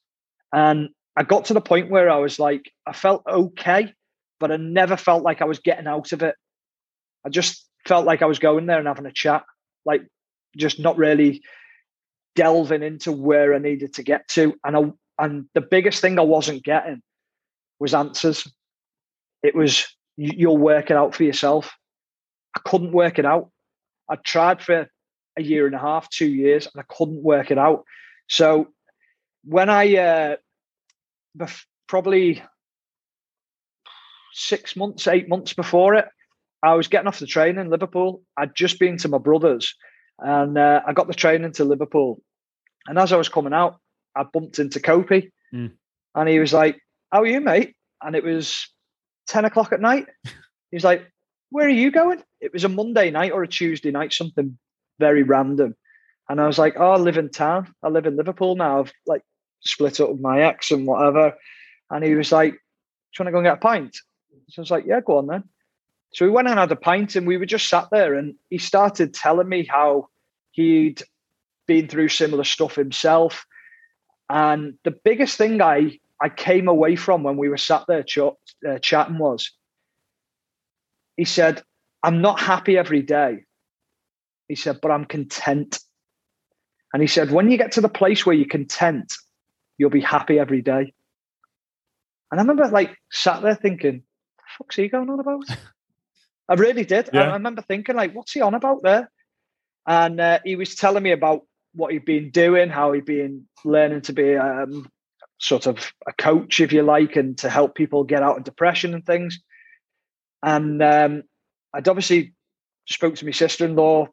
and 0.54 0.90
I 1.16 1.24
got 1.24 1.46
to 1.46 1.54
the 1.54 1.62
point 1.62 1.90
where 1.90 2.10
I 2.10 2.18
was 2.18 2.38
like, 2.38 2.72
I 2.86 2.94
felt 2.94 3.24
okay, 3.28 3.92
but 4.40 4.52
I 4.52 4.58
never 4.58 4.96
felt 4.96 5.24
like 5.24 5.42
I 5.42 5.46
was 5.46 5.60
getting 5.60 5.88
out 5.88 6.12
of 6.12 6.22
it. 6.22 6.36
I 7.26 7.30
just 7.30 7.66
felt 7.88 8.06
like 8.06 8.22
I 8.22 8.28
was 8.28 8.38
going 8.38 8.68
there 8.68 8.78
and 8.78 8.88
having 8.88 9.08
a 9.08 9.12
chat, 9.12 9.44
like 9.84 10.04
just 10.56 10.80
not 10.80 10.98
really 10.98 11.42
delving 12.36 12.84
into 12.84 13.12
where 13.12 13.56
I 13.56 13.58
needed 13.58 13.96
to 13.96 14.04
get 14.04 14.28
to. 14.30 14.54
And 14.64 14.78
I, 14.78 14.82
and 15.24 15.46
the 15.56 15.62
biggest 15.62 16.02
thing 16.02 16.20
I 16.20 16.24
wasn't 16.24 16.64
getting 16.64 17.02
was 17.80 17.96
answers. 17.96 18.48
It 19.42 19.56
was 19.56 19.88
you'll 20.18 20.58
work 20.58 20.92
it 20.92 20.98
out 20.98 21.16
for 21.16 21.24
yourself. 21.24 21.72
I 22.56 22.60
couldn't 22.64 22.92
work 22.92 23.18
it 23.18 23.26
out. 23.26 23.50
I 24.10 24.16
tried 24.16 24.62
for 24.62 24.90
a 25.38 25.42
year 25.42 25.66
and 25.66 25.76
a 25.76 25.80
half, 25.80 26.10
two 26.10 26.28
years, 26.28 26.68
and 26.68 26.82
I 26.82 26.94
couldn't 26.94 27.24
work 27.24 27.52
it 27.52 27.58
out. 27.58 27.84
So 28.28 28.68
when 29.44 29.70
I 29.70 29.96
uh, 29.98 30.36
bef- 31.38 31.66
probably 31.88 32.44
six 34.34 34.76
months, 34.76 35.08
eight 35.08 35.30
months 35.30 35.54
before 35.54 35.96
it, 35.96 36.06
I 36.64 36.74
was 36.74 36.88
getting 36.88 37.08
off 37.08 37.20
the 37.20 37.28
train 37.28 37.58
in 37.58 37.70
Liverpool. 37.70 38.24
I'd 38.36 38.56
just 38.56 38.80
been 38.80 38.98
to 38.98 39.08
my 39.08 39.20
brother's, 39.20 39.74
and 40.20 40.58
uh, 40.58 40.82
I 40.86 40.94
got 40.94 41.08
the 41.08 41.14
train 41.14 41.44
into 41.44 41.64
Liverpool. 41.64 42.22
And 42.88 42.98
as 42.98 43.14
I 43.14 43.18
was 43.18 43.30
coming 43.30 43.54
out, 43.54 43.80
I 44.16 44.24
bumped 44.24 44.60
into 44.60 44.80
Kopi, 44.80 45.32
mm. 45.54 45.72
and 46.16 46.30
he 46.30 46.40
was 46.40 46.54
like, 46.54 46.80
"How 47.12 47.22
are 47.22 47.28
you, 47.28 47.42
mate?" 47.42 47.76
And 48.02 48.16
it 48.16 48.24
was 48.24 48.70
ten 49.28 49.46
o'clock 49.46 49.72
at 49.72 49.82
night. 49.82 50.08
He's 50.72 50.84
like, 50.84 51.08
"Where 51.50 51.66
are 51.68 51.70
you 51.70 51.92
going?" 51.92 52.24
It 52.40 52.54
was 52.54 52.64
a 52.64 52.70
Monday 52.70 53.10
night 53.12 53.32
or 53.32 53.44
a 53.44 53.48
Tuesday 53.48 53.92
night, 53.92 54.14
something 54.14 54.58
very 55.00 55.24
random. 55.24 55.76
And 56.30 56.42
I 56.42 56.48
was 56.48 56.58
like, 56.58 56.76
"Oh, 56.78 56.92
I 56.92 56.98
live 56.98 57.18
in 57.18 57.30
town. 57.30 57.74
I 57.84 57.90
live 57.90 58.06
in 58.06 58.18
Liverpool 58.18 58.56
now. 58.56 58.80
I've 58.82 58.94
like 59.06 59.24
split 59.62 60.00
up 60.00 60.10
with 60.10 60.20
my 60.22 60.42
ex 60.42 60.72
and 60.72 60.86
whatever." 60.86 61.36
And 61.90 62.04
he 62.04 62.16
was 62.16 62.32
like, 62.32 62.54
"Do 62.54 62.58
you 62.58 63.24
want 63.24 63.28
to 63.28 63.32
go 63.32 63.38
and 63.38 63.46
get 63.46 63.58
a 63.58 63.58
pint?" 63.58 63.98
So 64.50 64.60
I 64.60 64.62
was 64.62 64.72
like, 64.72 64.86
"Yeah, 64.86 65.02
go 65.02 65.18
on 65.18 65.28
then." 65.28 65.44
So 66.14 66.26
we 66.26 66.32
went 66.32 66.48
and 66.48 66.58
had 66.60 66.72
a 66.72 66.76
pint, 66.76 67.16
and 67.16 67.28
we 67.28 67.38
were 67.38 67.46
just 67.46 67.70
sat 67.70 67.88
there, 67.92 68.16
and 68.16 68.36
he 68.50 68.58
started 68.58 69.14
telling 69.14 69.50
me 69.50 69.66
how 69.66 70.10
he'd 70.52 71.02
been 71.68 71.88
through 71.88 72.10
similar 72.10 72.44
stuff 72.44 72.76
himself. 72.76 73.46
And 74.30 74.78
the 74.84 74.92
biggest 74.92 75.38
thing 75.38 75.62
I 75.62 76.00
I 76.20 76.30
came 76.30 76.68
away 76.68 76.96
from 76.96 77.24
when 77.24 77.38
we 77.38 77.50
were 77.50 77.58
sat 77.58 77.86
there 77.88 78.04
ch- 78.04 78.20
uh, 78.68 78.80
chatting 78.82 79.20
was, 79.20 79.52
he 81.18 81.26
said, 81.26 81.62
"I'm 82.02 82.22
not 82.22 82.40
happy 82.40 82.78
every 82.78 83.02
day." 83.02 83.44
He 84.48 84.56
said, 84.56 84.80
"But 84.82 84.92
I'm 84.92 85.06
content." 85.06 85.80
And 86.94 87.02
he 87.02 87.08
said, 87.08 87.32
"When 87.32 87.52
you 87.52 87.58
get 87.58 87.74
to 87.74 87.82
the 87.82 87.90
place 87.90 88.26
where 88.26 88.36
you're 88.36 88.48
content, 88.48 89.14
you'll 89.78 89.90
be 89.90 90.02
happy 90.02 90.40
every 90.40 90.62
day." 90.62 90.94
And 92.32 92.40
I 92.40 92.44
remember 92.44 92.68
like 92.68 92.96
sat 93.12 93.42
there 93.42 93.56
thinking, 93.56 94.04
the 94.38 94.44
fuck's 94.58 94.76
he 94.76 94.88
going 94.88 95.10
on 95.10 95.20
about? 95.20 95.46
I 96.50 96.54
really 96.56 96.86
did. 96.86 97.10
Yeah. 97.14 97.24
I, 97.24 97.26
I, 97.26 97.34
remember 97.34 97.62
thinking, 97.62 97.96
like, 97.96 98.14
what's 98.14 98.32
he 98.32 98.42
on 98.42 98.54
about 98.54 98.84
there? 98.84 99.10
And 99.86 100.20
uh, 100.20 100.40
he 100.44 100.56
was 100.56 100.76
telling 100.76 101.04
me 101.04 101.12
about 101.12 101.42
what 101.74 101.92
he'd 101.92 102.06
been 102.06 102.32
doing, 102.32 102.70
how 102.70 102.94
he'd 102.94 103.06
been 103.06 103.46
learning 103.64 104.02
to 104.02 104.14
be 104.14 104.36
um, 104.36 104.90
sort 105.40 105.68
of 105.68 105.94
a 106.08 106.14
coach, 106.14 106.60
if 106.60 106.74
you 106.74 106.84
like, 106.84 107.16
and 107.16 107.38
to 107.40 107.50
help 107.50 107.76
people 107.76 108.04
get 108.04 108.24
out 108.24 108.38
of 108.38 108.44
depression 108.44 108.94
and 108.94 109.06
things. 109.06 109.40
And 110.44 110.82
um, 110.84 111.24
I'd 111.74 111.88
obviously 111.88 112.34
spoke 112.88 113.16
to 113.16 113.26
my 113.26 113.32
sister-in-law, 113.32 114.08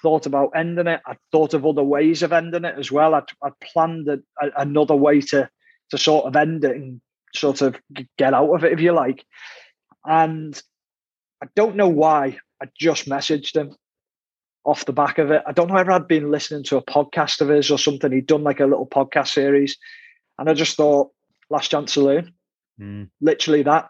thought 0.00 0.26
about 0.26 0.52
ending 0.54 0.86
it. 0.86 1.00
I 1.06 1.16
thought 1.32 1.54
of 1.54 1.66
other 1.66 1.82
ways 1.82 2.22
of 2.22 2.32
ending 2.32 2.64
it 2.64 2.74
as 2.78 2.90
well. 2.90 3.14
I'd, 3.14 3.24
I'd 3.42 3.58
planned 3.60 4.08
a, 4.08 4.20
a, 4.40 4.62
another 4.62 4.94
way 4.94 5.20
to 5.20 5.48
to 5.90 5.98
sort 5.98 6.24
of 6.24 6.36
end 6.36 6.64
it 6.64 6.76
and 6.76 7.00
sort 7.34 7.62
of 7.62 7.76
get 8.16 8.32
out 8.32 8.54
of 8.54 8.64
it, 8.64 8.72
if 8.72 8.80
you 8.80 8.92
like. 8.92 9.24
And 10.04 10.60
I 11.42 11.46
don't 11.56 11.76
know 11.76 11.88
why 11.88 12.38
I 12.62 12.66
just 12.78 13.08
messaged 13.08 13.56
him 13.56 13.74
off 14.64 14.84
the 14.84 14.92
back 14.92 15.18
of 15.18 15.30
it. 15.30 15.42
I 15.46 15.52
don't 15.52 15.68
know 15.68 15.74
whether 15.74 15.90
I'd 15.90 16.06
been 16.06 16.30
listening 16.30 16.64
to 16.64 16.76
a 16.76 16.84
podcast 16.84 17.40
of 17.40 17.48
his 17.48 17.70
or 17.70 17.78
something. 17.78 18.12
He'd 18.12 18.26
done 18.26 18.44
like 18.44 18.60
a 18.60 18.66
little 18.66 18.86
podcast 18.86 19.28
series. 19.28 19.76
And 20.38 20.48
I 20.48 20.54
just 20.54 20.76
thought, 20.76 21.10
last 21.50 21.70
chance 21.70 21.94
saloon, 21.94 22.34
mm. 22.80 23.08
literally 23.20 23.62
that. 23.64 23.88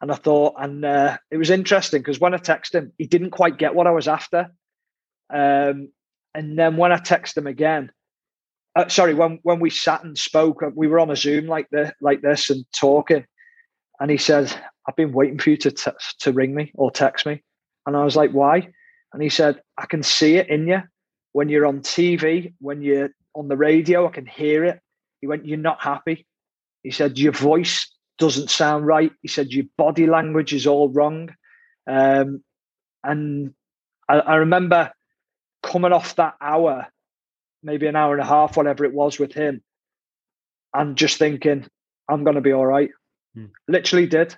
And 0.00 0.12
I 0.12 0.14
thought, 0.14 0.54
and 0.58 0.84
uh, 0.84 1.16
it 1.30 1.38
was 1.38 1.50
interesting 1.50 2.00
because 2.00 2.20
when 2.20 2.34
I 2.34 2.38
texted 2.38 2.74
him, 2.74 2.92
he 2.98 3.06
didn't 3.06 3.30
quite 3.30 3.58
get 3.58 3.74
what 3.74 3.86
I 3.86 3.92
was 3.92 4.08
after. 4.08 4.50
Um, 5.32 5.88
and 6.34 6.58
then 6.58 6.76
when 6.76 6.92
I 6.92 6.98
texted 6.98 7.38
him 7.38 7.46
again, 7.46 7.90
uh, 8.76 8.88
sorry, 8.88 9.14
when 9.14 9.38
when 9.42 9.58
we 9.58 9.70
sat 9.70 10.04
and 10.04 10.18
spoke, 10.18 10.62
uh, 10.62 10.70
we 10.74 10.86
were 10.86 11.00
on 11.00 11.10
a 11.10 11.16
Zoom 11.16 11.46
like 11.46 11.66
the 11.70 11.94
like 12.02 12.20
this 12.20 12.50
and 12.50 12.66
talking, 12.78 13.24
and 13.98 14.10
he 14.10 14.18
said, 14.18 14.54
"I've 14.86 14.96
been 14.96 15.14
waiting 15.14 15.38
for 15.38 15.48
you 15.48 15.56
to 15.56 15.70
t- 15.70 15.90
to 16.20 16.32
ring 16.32 16.54
me 16.54 16.72
or 16.74 16.90
text 16.90 17.24
me," 17.24 17.42
and 17.86 17.96
I 17.96 18.04
was 18.04 18.16
like, 18.16 18.32
"Why?" 18.32 18.68
And 19.14 19.22
he 19.22 19.30
said, 19.30 19.62
"I 19.78 19.86
can 19.86 20.02
see 20.02 20.36
it 20.36 20.50
in 20.50 20.68
you 20.68 20.82
when 21.32 21.48
you're 21.48 21.64
on 21.64 21.80
TV, 21.80 22.52
when 22.60 22.82
you're 22.82 23.10
on 23.34 23.48
the 23.48 23.56
radio. 23.56 24.06
I 24.06 24.10
can 24.10 24.26
hear 24.26 24.66
it." 24.66 24.78
He 25.22 25.26
went, 25.26 25.46
"You're 25.46 25.56
not 25.56 25.82
happy." 25.82 26.26
He 26.82 26.90
said, 26.90 27.18
"Your 27.18 27.32
voice 27.32 27.90
doesn't 28.18 28.50
sound 28.50 28.86
right." 28.86 29.12
He 29.22 29.28
said, 29.28 29.52
"Your 29.52 29.66
body 29.76 30.06
language 30.06 30.52
is 30.52 30.66
all 30.66 30.88
wrong," 30.88 31.34
um, 31.86 32.42
and 33.02 33.54
I, 34.08 34.20
I 34.20 34.34
remember 34.36 34.92
coming 35.62 35.92
off 35.92 36.16
that 36.16 36.34
hour 36.40 36.86
maybe 37.66 37.86
an 37.86 37.96
hour 37.96 38.12
and 38.12 38.22
a 38.22 38.26
half, 38.26 38.56
whatever 38.56 38.84
it 38.84 38.94
was 38.94 39.18
with 39.18 39.32
him, 39.32 39.60
and 40.72 40.96
just 40.96 41.18
thinking, 41.18 41.66
I'm 42.08 42.24
going 42.24 42.36
to 42.36 42.40
be 42.40 42.52
all 42.52 42.64
right. 42.64 42.90
Hmm. 43.34 43.46
Literally 43.68 44.06
did. 44.06 44.36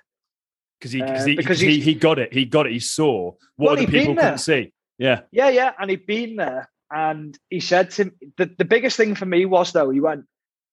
Cause 0.81 0.91
he, 0.91 1.01
uh, 1.01 1.25
he, 1.25 1.35
because 1.35 1.59
he, 1.59 1.79
he 1.79 1.93
got 1.93 2.19
it. 2.19 2.33
He 2.33 2.45
got 2.45 2.65
it. 2.65 2.71
He 2.71 2.79
saw 2.79 3.33
what 3.55 3.57
well, 3.57 3.73
other 3.73 3.85
people 3.85 4.15
couldn't 4.15 4.37
see. 4.39 4.73
Yeah. 4.97 5.21
Yeah, 5.31 5.49
yeah. 5.49 5.73
And 5.77 5.89
he'd 5.89 6.05
been 6.05 6.37
there. 6.37 6.69
And 6.91 7.37
he 7.49 7.59
said 7.59 7.91
to 7.91 8.05
me, 8.05 8.11
the, 8.37 8.49
the 8.57 8.65
biggest 8.65 8.97
thing 8.97 9.13
for 9.13 9.25
me 9.25 9.45
was, 9.45 9.71
though, 9.73 9.89
he 9.89 9.99
went, 9.99 10.25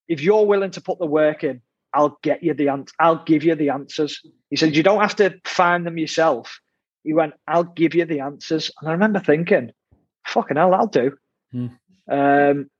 if 0.08 0.20
you're 0.20 0.46
willing 0.46 0.70
to 0.72 0.80
put 0.80 0.98
the 0.98 1.06
work 1.06 1.44
in, 1.44 1.60
I'll 1.94 2.18
get 2.22 2.42
you 2.42 2.54
the 2.54 2.68
answer. 2.68 2.94
I'll 2.98 3.24
give 3.24 3.44
you 3.44 3.54
the 3.54 3.70
answers. 3.70 4.20
He 4.50 4.56
said, 4.56 4.76
you 4.76 4.82
don't 4.82 5.00
have 5.00 5.16
to 5.16 5.38
find 5.44 5.86
them 5.86 5.98
yourself. 5.98 6.60
He 7.04 7.14
went, 7.14 7.34
I'll 7.46 7.64
give 7.64 7.94
you 7.94 8.04
the 8.04 8.20
answers. 8.20 8.70
And 8.80 8.88
I 8.88 8.92
remember 8.92 9.20
thinking, 9.20 9.72
fucking 10.26 10.56
hell, 10.56 10.74
I'll 10.74 10.88
do. 10.88 11.16
Hmm. 11.52 11.66
Um, 12.10 12.70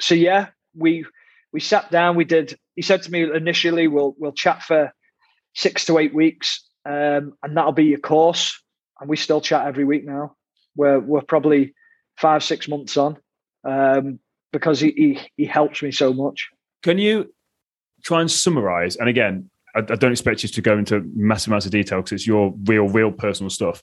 so 0.00 0.14
yeah, 0.14 0.48
we 0.76 1.04
we 1.52 1.60
sat 1.60 1.90
down. 1.90 2.16
We 2.16 2.24
did. 2.24 2.56
He 2.76 2.82
said 2.82 3.02
to 3.02 3.10
me 3.10 3.22
initially, 3.22 3.88
"We'll 3.88 4.14
we'll 4.18 4.32
chat 4.32 4.62
for 4.62 4.92
six 5.54 5.84
to 5.86 5.98
eight 5.98 6.14
weeks, 6.14 6.68
um, 6.84 7.34
and 7.42 7.56
that'll 7.56 7.72
be 7.72 7.86
your 7.86 7.98
course." 7.98 8.60
And 9.00 9.08
we 9.08 9.16
still 9.16 9.40
chat 9.40 9.66
every 9.66 9.84
week 9.84 10.04
now. 10.04 10.36
We're 10.76 11.00
we're 11.00 11.22
probably 11.22 11.74
five 12.16 12.44
six 12.44 12.68
months 12.68 12.96
on 12.96 13.16
um, 13.64 14.18
because 14.52 14.80
he, 14.80 14.92
he 14.92 15.20
he 15.36 15.44
helps 15.44 15.82
me 15.82 15.92
so 15.92 16.12
much. 16.12 16.48
Can 16.82 16.98
you 16.98 17.32
try 18.02 18.20
and 18.20 18.30
summarize? 18.30 18.96
And 18.96 19.08
again, 19.08 19.50
I, 19.74 19.80
I 19.80 19.96
don't 19.96 20.12
expect 20.12 20.42
you 20.42 20.48
to 20.48 20.62
go 20.62 20.76
into 20.76 21.08
massive 21.14 21.48
amounts 21.48 21.66
of 21.66 21.72
detail 21.72 21.98
because 22.00 22.12
it's 22.12 22.26
your 22.26 22.54
real, 22.64 22.88
real 22.88 23.12
personal 23.12 23.50
stuff. 23.50 23.82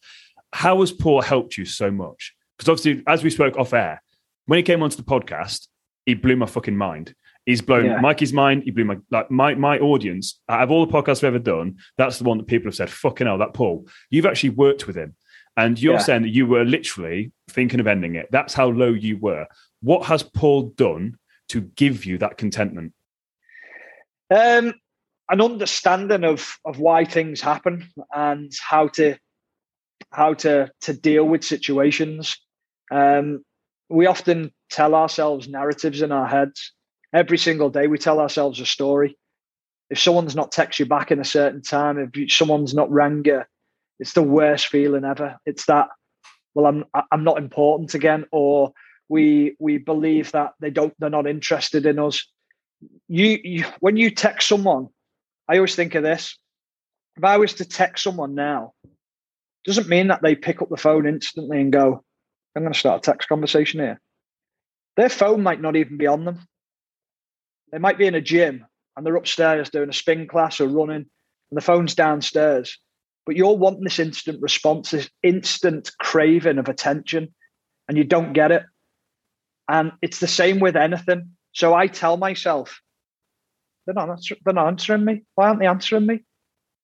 How 0.53 0.79
has 0.79 0.91
Paul 0.91 1.21
helped 1.21 1.57
you 1.57 1.65
so 1.65 1.91
much? 1.91 2.33
Because 2.57 2.69
obviously, 2.69 3.03
as 3.07 3.23
we 3.23 3.29
spoke 3.29 3.57
off 3.57 3.73
air, 3.73 4.01
when 4.45 4.57
he 4.57 4.63
came 4.63 4.83
onto 4.83 4.97
the 4.97 5.03
podcast, 5.03 5.67
he 6.05 6.13
blew 6.13 6.35
my 6.35 6.45
fucking 6.45 6.77
mind. 6.77 7.13
He's 7.45 7.61
blown 7.61 7.85
yeah. 7.85 7.99
Mikey's 7.99 8.33
mind. 8.33 8.63
He 8.63 8.71
blew 8.71 8.85
my 8.85 8.97
like 9.11 9.29
my 9.29 9.53
my 9.53 9.77
audience. 9.77 10.41
Out 10.49 10.63
of 10.63 10.71
all 10.71 10.85
the 10.85 10.91
podcasts 10.91 11.17
I've 11.17 11.25
ever 11.25 11.39
done, 11.39 11.77
that's 11.97 12.17
the 12.17 12.23
one 12.23 12.39
that 12.39 12.47
people 12.47 12.67
have 12.67 12.75
said, 12.75 12.89
"Fucking 12.89 13.27
hell, 13.27 13.37
that 13.37 13.53
Paul." 13.53 13.87
You've 14.09 14.25
actually 14.25 14.49
worked 14.51 14.87
with 14.87 14.95
him, 14.95 15.15
and 15.55 15.79
you're 15.79 15.93
yeah. 15.93 15.99
saying 15.99 16.23
that 16.23 16.29
you 16.29 16.47
were 16.47 16.65
literally 16.65 17.31
thinking 17.49 17.79
of 17.79 17.87
ending 17.87 18.15
it. 18.15 18.29
That's 18.31 18.53
how 18.53 18.69
low 18.69 18.89
you 18.89 19.17
were. 19.17 19.45
What 19.81 20.05
has 20.07 20.23
Paul 20.23 20.73
done 20.75 21.17
to 21.49 21.61
give 21.61 22.05
you 22.05 22.17
that 22.17 22.37
contentment? 22.37 22.93
Um, 24.29 24.73
an 25.29 25.41
understanding 25.41 26.23
of 26.23 26.57
of 26.65 26.79
why 26.79 27.05
things 27.05 27.41
happen 27.41 27.89
and 28.13 28.51
how 28.61 28.87
to 28.89 29.17
how 30.11 30.33
to 30.35 30.71
to 30.81 30.93
deal 30.93 31.25
with 31.25 31.43
situations. 31.43 32.37
Um, 32.91 33.43
we 33.89 34.05
often 34.07 34.51
tell 34.69 34.95
ourselves 34.95 35.47
narratives 35.47 36.01
in 36.01 36.11
our 36.11 36.27
heads. 36.27 36.73
Every 37.13 37.37
single 37.37 37.69
day, 37.69 37.87
we 37.87 37.97
tell 37.97 38.19
ourselves 38.19 38.59
a 38.59 38.65
story. 38.65 39.17
If 39.89 39.99
someone's 39.99 40.35
not 40.35 40.51
text 40.51 40.79
you 40.79 40.85
back 40.85 41.11
in 41.11 41.19
a 41.19 41.25
certain 41.25 41.61
time, 41.61 41.97
if 41.99 42.31
someone's 42.31 42.73
not 42.73 42.91
rang 42.91 43.23
you, 43.25 43.43
it's 43.99 44.13
the 44.13 44.23
worst 44.23 44.67
feeling 44.67 45.05
ever. 45.05 45.37
It's 45.45 45.65
that, 45.67 45.89
well, 46.53 46.65
I'm 46.65 46.85
I'm 47.11 47.23
not 47.23 47.37
important 47.37 47.93
again, 47.93 48.25
or 48.31 48.73
we 49.07 49.55
we 49.59 49.77
believe 49.77 50.31
that 50.31 50.53
they 50.59 50.71
don't 50.71 50.93
they're 50.99 51.09
not 51.09 51.27
interested 51.27 51.85
in 51.85 51.99
us. 51.99 52.27
You, 53.07 53.39
you 53.43 53.65
when 53.79 53.97
you 53.97 54.09
text 54.09 54.47
someone, 54.47 54.87
I 55.47 55.55
always 55.55 55.75
think 55.75 55.95
of 55.95 56.03
this. 56.03 56.37
If 57.17 57.23
I 57.23 57.37
was 57.37 57.53
to 57.55 57.65
text 57.65 58.03
someone 58.03 58.35
now, 58.35 58.73
doesn't 59.63 59.89
mean 59.89 60.07
that 60.07 60.21
they 60.21 60.35
pick 60.35 60.61
up 60.61 60.69
the 60.69 60.77
phone 60.77 61.07
instantly 61.07 61.59
and 61.59 61.71
go, 61.71 62.03
I'm 62.55 62.63
going 62.63 62.73
to 62.73 62.79
start 62.79 63.05
a 63.05 63.11
text 63.11 63.27
conversation 63.27 63.79
here. 63.79 63.99
Their 64.97 65.09
phone 65.09 65.43
might 65.43 65.61
not 65.61 65.75
even 65.75 65.97
be 65.97 66.07
on 66.07 66.25
them. 66.25 66.39
They 67.71 67.79
might 67.79 67.97
be 67.97 68.05
in 68.07 68.15
a 68.15 68.21
gym 68.21 68.65
and 68.95 69.05
they're 69.05 69.15
upstairs 69.15 69.69
doing 69.69 69.89
a 69.89 69.93
spin 69.93 70.27
class 70.27 70.61
or 70.61 70.67
running, 70.67 70.95
and 70.95 71.57
the 71.57 71.61
phone's 71.61 71.95
downstairs. 71.95 72.77
But 73.25 73.35
you're 73.35 73.57
wanting 73.57 73.83
this 73.83 73.99
instant 73.99 74.41
response, 74.41 74.91
this 74.91 75.09
instant 75.23 75.91
craving 75.99 76.59
of 76.59 76.69
attention, 76.69 77.33
and 77.87 77.97
you 77.97 78.03
don't 78.03 78.33
get 78.33 78.51
it. 78.51 78.63
And 79.67 79.91
it's 80.01 80.19
the 80.19 80.27
same 80.27 80.59
with 80.59 80.75
anything. 80.75 81.31
So 81.55 81.73
I 81.73 81.87
tell 81.87 82.17
myself, 82.17 82.81
they're 83.85 83.95
not, 83.95 84.19
they're 84.43 84.53
not 84.53 84.67
answering 84.67 85.05
me. 85.05 85.23
Why 85.35 85.47
aren't 85.47 85.61
they 85.61 85.67
answering 85.67 86.05
me? 86.05 86.19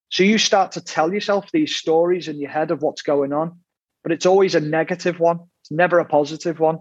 So 0.08 0.22
you 0.22 0.38
start 0.38 0.72
to 0.72 0.80
tell 0.80 1.12
yourself 1.12 1.52
these 1.52 1.76
stories 1.76 2.26
in 2.26 2.40
your 2.40 2.50
head 2.50 2.70
of 2.70 2.80
what's 2.80 3.02
going 3.02 3.34
on, 3.34 3.60
but 4.02 4.12
it's 4.12 4.24
always 4.26 4.54
a 4.54 4.60
negative 4.60 5.20
one 5.20 5.40
It's 5.62 5.70
never 5.70 5.98
a 5.98 6.06
positive 6.06 6.58
one. 6.58 6.78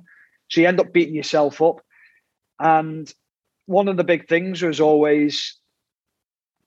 So 0.49 0.61
you 0.61 0.67
end 0.67 0.79
up 0.79 0.93
beating 0.93 1.15
yourself 1.15 1.61
up. 1.61 1.81
And 2.59 3.11
one 3.65 3.89
of 3.89 3.97
the 3.97 4.05
big 4.05 4.29
things 4.29 4.61
was 4.61 4.79
always 4.79 5.57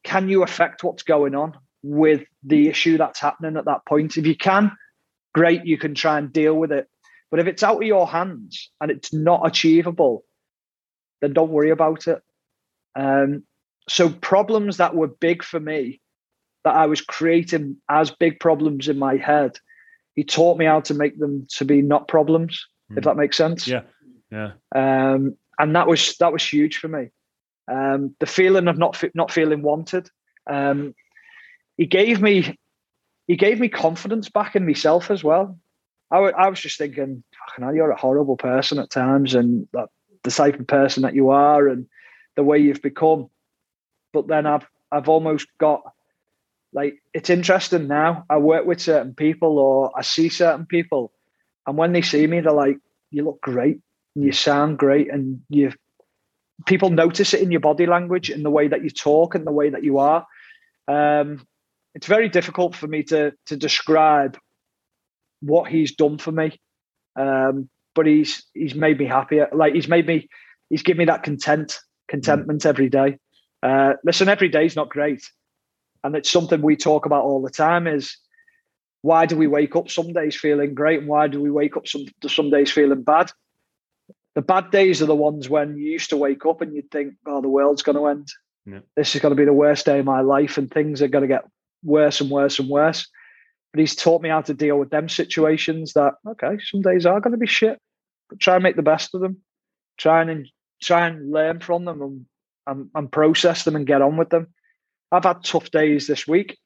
can 0.03 0.29
you 0.29 0.43
affect 0.43 0.85
what's 0.85 1.05
going 1.05 1.35
on 1.35 1.57
with 1.83 2.25
the 2.43 2.69
issue 2.69 2.99
that's 2.99 3.21
happening 3.21 3.57
at 3.57 3.65
that 3.65 3.87
point? 3.87 4.19
If 4.19 4.27
you 4.27 4.37
can, 4.37 4.73
great, 5.33 5.65
you 5.65 5.79
can 5.79 5.95
try 5.95 6.19
and 6.19 6.31
deal 6.31 6.55
with 6.55 6.71
it. 6.71 6.87
But 7.31 7.41
if 7.41 7.47
it's 7.47 7.63
out 7.63 7.79
of 7.79 7.89
your 7.89 8.07
hands 8.07 8.71
and 8.83 8.91
it's 8.91 9.15
not 9.15 9.47
achievable, 9.47 10.25
then 11.25 11.33
don't 11.33 11.51
worry 11.51 11.71
about 11.71 12.07
it. 12.07 12.23
Um, 12.95 13.45
so 13.89 14.11
problems 14.11 14.77
that 14.77 14.95
were 14.95 15.09
big 15.09 15.43
for 15.43 15.59
me, 15.59 16.01
that 16.65 16.75
I 16.75 16.87
was 16.87 17.01
creating 17.01 17.77
as 17.89 18.11
big 18.11 18.39
problems 18.41 18.89
in 18.89 18.99
my 18.99 19.17
head, 19.17 19.59
he 20.15 20.23
taught 20.25 20.59
me 20.59 20.67
how 20.67 20.81
to 20.83 20.95
make 20.95 21.19
them 21.19 21.47
to 21.57 21.65
be 21.65 21.83
not 21.83 22.09
problems, 22.09 22.67
mm. 22.93 22.99
if 22.99 23.05
hmm. 23.05 23.09
that 23.09 23.17
makes 23.17 23.37
sense. 23.37 23.67
Yeah, 23.67 23.83
yeah. 24.31 24.53
Um, 24.75 25.37
and 25.59 25.75
that 25.75 25.89
was 25.89 26.17
that 26.19 26.33
was 26.33 26.47
huge 26.47 26.79
for 26.79 26.89
me. 26.89 27.09
Um, 27.71 28.15
the 28.21 28.27
feeling 28.27 28.69
of 28.69 28.79
not 28.79 29.03
not 29.15 29.31
feeling 29.31 29.63
wanted. 29.63 30.09
Um, 30.49 30.95
he 31.77 31.87
gave 31.87 32.21
me 32.21 32.57
he 33.27 33.37
gave 33.37 33.59
me 33.59 33.69
confidence 33.69 34.29
back 34.29 34.55
in 34.55 34.67
myself 34.67 35.11
as 35.11 35.25
well. 35.25 35.59
I, 36.11 36.17
w- 36.17 36.35
I 36.37 36.49
was 36.49 36.61
just 36.61 36.79
thinking, 36.79 37.25
hell, 37.59 37.75
you're 37.75 37.91
a 37.91 37.97
horrible 37.97 38.37
person 38.37 38.79
at 38.79 38.91
times, 38.91 39.35
and 39.35 39.67
that, 39.73 39.89
the 40.25 40.31
type 40.31 40.59
of 40.59 40.67
person 40.67 41.03
that 41.03 41.15
you 41.15 41.31
are, 41.31 41.69
and 41.69 41.87
the 42.37 42.43
way 42.43 42.59
you've 42.59 42.83
become. 42.83 43.31
But 44.13 44.27
then 44.27 44.47
I've 44.47 44.67
I've 44.91 45.09
almost 45.09 45.47
got 45.59 45.83
like 46.73 47.01
it's 47.13 47.31
interesting 47.31 47.87
now. 47.87 48.25
I 48.29 48.39
work 48.39 48.67
with 48.67 48.81
certain 48.81 49.15
people, 49.15 49.59
or 49.59 49.93
I 49.97 50.03
see 50.03 50.29
certain 50.29 50.67
people, 50.67 51.13
and 51.67 51.77
when 51.77 51.93
they 51.93 52.03
see 52.03 52.27
me, 52.27 52.41
they're 52.41 52.53
like, 52.53 52.79
"You 53.11 53.25
look 53.25 53.41
great, 53.41 53.81
and 54.15 54.25
you 54.25 54.33
sound 54.33 54.79
great, 54.79 55.13
and 55.13 55.43
you." 55.49 55.73
People 56.67 56.91
notice 56.91 57.35
it 57.35 57.43
in 57.43 57.51
your 57.51 57.61
body 57.61 57.85
language, 57.87 58.31
in 58.31 58.43
the 58.43 58.51
way 58.51 58.69
that 58.69 58.83
you 58.83 58.91
talk, 58.91 59.35
and 59.35 59.47
the 59.47 59.53
way 59.53 59.71
that 59.71 59.85
you 59.85 59.99
are. 59.99 60.27
Um, 60.87 61.47
it's 61.95 62.07
very 62.07 62.29
difficult 62.29 62.75
for 62.75 62.87
me 62.87 63.03
to 63.05 63.33
to 63.47 63.57
describe 63.57 64.39
what 65.41 65.71
he's 65.71 65.95
done 65.95 66.19
for 66.19 66.33
me. 66.33 66.59
Um, 67.17 67.69
but 67.95 68.07
he's 68.07 68.45
he's 68.55 68.75
made 68.75 68.99
me 68.99 69.07
happier. 69.07 69.49
Like 69.53 69.75
he's 69.75 69.89
made 69.89 70.07
me 70.07 70.29
he's 70.71 70.83
given 70.83 70.99
me 70.99 71.05
that 71.07 71.23
content, 71.23 71.79
contentment 72.09 72.63
mm. 72.63 72.67
every 72.67 72.89
day. 72.89 73.19
Uh, 73.63 73.95
listen, 74.05 74.29
every 74.29 74.49
day 74.49 74.67
is 74.67 74.77
not 74.77 74.91
great, 74.91 75.23
and 76.03 76.15
it's 76.15 76.31
something 76.31 76.61
we 76.61 76.77
talk 76.77 77.07
about 77.07 77.25
all 77.25 77.43
the 77.43 77.51
time. 77.51 77.87
Is 77.87 78.17
why 79.03 79.27
do 79.27 79.37
we 79.37 79.47
wake 79.47 79.77
up 79.77 79.91
some 79.91 80.13
days 80.13 80.37
feeling 80.37 80.75
great, 80.75 81.01
and 81.01 81.09
why 81.09 81.29
do 81.29 81.41
we 81.41 81.51
wake 81.51 81.77
up 81.77 81.87
some 81.87 82.05
some 82.27 82.51
days 82.51 82.71
feeling 82.71 83.03
bad? 83.03 83.31
The 84.35 84.43
bad 84.43 84.71
days 84.71 85.01
are 85.01 85.07
the 85.07 85.15
ones 85.15 85.49
when 85.49 85.77
you 85.77 85.93
used 85.93 86.11
to 86.11 86.17
wake 86.17 86.45
up 86.45 86.61
and 86.61 86.75
you'd 86.75 86.91
think, 86.91 87.15
"Oh, 87.27 87.41
the 87.41 87.49
world's 87.49 87.83
going 87.83 87.97
to 87.97 88.07
end. 88.07 88.29
Yeah. 88.67 88.81
This 88.97 89.15
is 89.15 89.21
going 89.21 89.31
to 89.31 89.37
be 89.37 89.45
the 89.45 89.53
worst 89.53 89.87
day 89.87 90.01
of 90.01 90.05
my 90.05 90.21
life, 90.21 90.59
and 90.59 90.71
things 90.71 91.01
are 91.03 91.09
going 91.09 91.23
to 91.23 91.29
get 91.29 91.45
worse 91.83 92.21
and 92.21 92.31
worse 92.31 92.59
and 92.59 92.69
worse. 92.69 93.07
But 93.75 93.81
he's 93.81 93.97
taught 93.97 94.23
me 94.23 94.29
how 94.29 94.41
to 94.43 94.55
deal 94.55 94.79
with 94.79 94.91
them 94.91 95.09
situations 95.09 95.95
that, 95.95 96.15
okay, 96.25 96.59
some 96.63 96.81
days 96.81 97.07
are 97.07 97.19
going 97.19 97.33
to 97.33 97.39
be 97.39 97.49
shit, 97.49 97.81
but 98.31 98.39
try 98.39 98.55
and 98.55 98.63
make 98.63 98.77
the 98.77 98.83
best 98.83 99.17
of 99.17 99.21
them. 99.21 99.39
Try 99.99 100.23
and 100.23 100.47
try 100.81 101.09
and 101.09 101.33
learn 101.33 101.59
from 101.59 101.85
them 101.85 102.01
and, 102.01 102.27
and, 102.69 102.91
and 102.95 103.11
process 103.11 103.65
them 103.65 103.75
and 103.75 103.85
get 103.85 104.01
on 104.01 104.17
with 104.17 104.31
them. 104.31 104.47
I've 105.11 105.25
had 105.25 105.43
tough 105.43 105.73
days 105.73 106.07
this 106.07 106.25
week, 106.25 106.57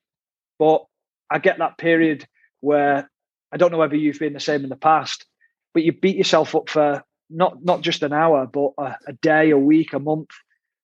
but 0.58 0.84
I 1.30 1.38
get 1.38 1.56
that 1.60 1.78
period 1.78 2.26
where 2.60 3.10
I 3.50 3.56
don't 3.56 3.72
know 3.72 3.78
whether 3.78 3.96
you've 3.96 4.18
been 4.18 4.34
the 4.34 4.40
same 4.40 4.62
in 4.62 4.68
the 4.68 4.76
past, 4.76 5.24
but 5.72 5.84
you 5.84 5.92
beat 5.92 6.16
yourself 6.16 6.54
up 6.54 6.68
for 6.68 7.02
not 7.30 7.64
not 7.64 7.80
just 7.80 8.02
an 8.02 8.12
hour, 8.12 8.46
but 8.46 8.72
a, 8.76 8.96
a 9.06 9.12
day, 9.14 9.48
a 9.48 9.58
week, 9.58 9.94
a 9.94 9.98
month. 9.98 10.28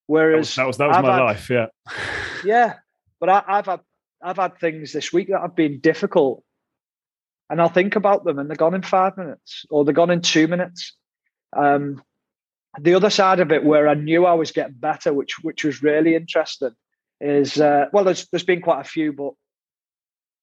Whereas 0.07 0.55
that 0.55 0.65
was 0.65 0.77
that 0.77 0.87
was, 0.87 0.95
that 0.95 1.03
was 1.03 1.07
my 1.07 1.17
had, 1.17 1.23
life, 1.23 1.49
yeah, 1.51 1.67
yeah. 2.43 2.73
But 3.19 3.29
I, 3.29 3.43
have 3.47 3.65
had 3.67 3.79
I've 4.25 4.37
had 4.37 4.57
things 4.57 4.91
this 4.91 5.13
week 5.13 5.27
that 5.27 5.41
have 5.41 5.55
been 5.55 5.79
difficult, 5.79 6.43
and 7.47 7.61
I'll 7.61 7.69
think 7.69 7.95
about 7.95 8.25
them, 8.25 8.39
and 8.39 8.49
they're 8.49 8.57
gone 8.57 8.73
in 8.73 8.81
five 8.81 9.15
minutes, 9.17 9.67
or 9.69 9.85
they're 9.85 9.93
gone 9.93 10.09
in 10.09 10.21
two 10.21 10.47
minutes. 10.47 10.93
Um, 11.55 12.01
the 12.81 12.95
other 12.95 13.11
side 13.11 13.39
of 13.39 13.51
it, 13.51 13.63
where 13.63 13.87
I 13.87 13.93
knew 13.93 14.25
I 14.25 14.33
was 14.33 14.51
getting 14.51 14.73
better, 14.73 15.13
which 15.13 15.43
which 15.43 15.63
was 15.63 15.83
really 15.83 16.15
interesting, 16.15 16.71
is 17.21 17.61
uh, 17.61 17.85
well, 17.93 18.03
there's 18.03 18.27
there's 18.29 18.43
been 18.43 18.63
quite 18.63 18.81
a 18.81 18.89
few, 18.89 19.13
but 19.13 19.33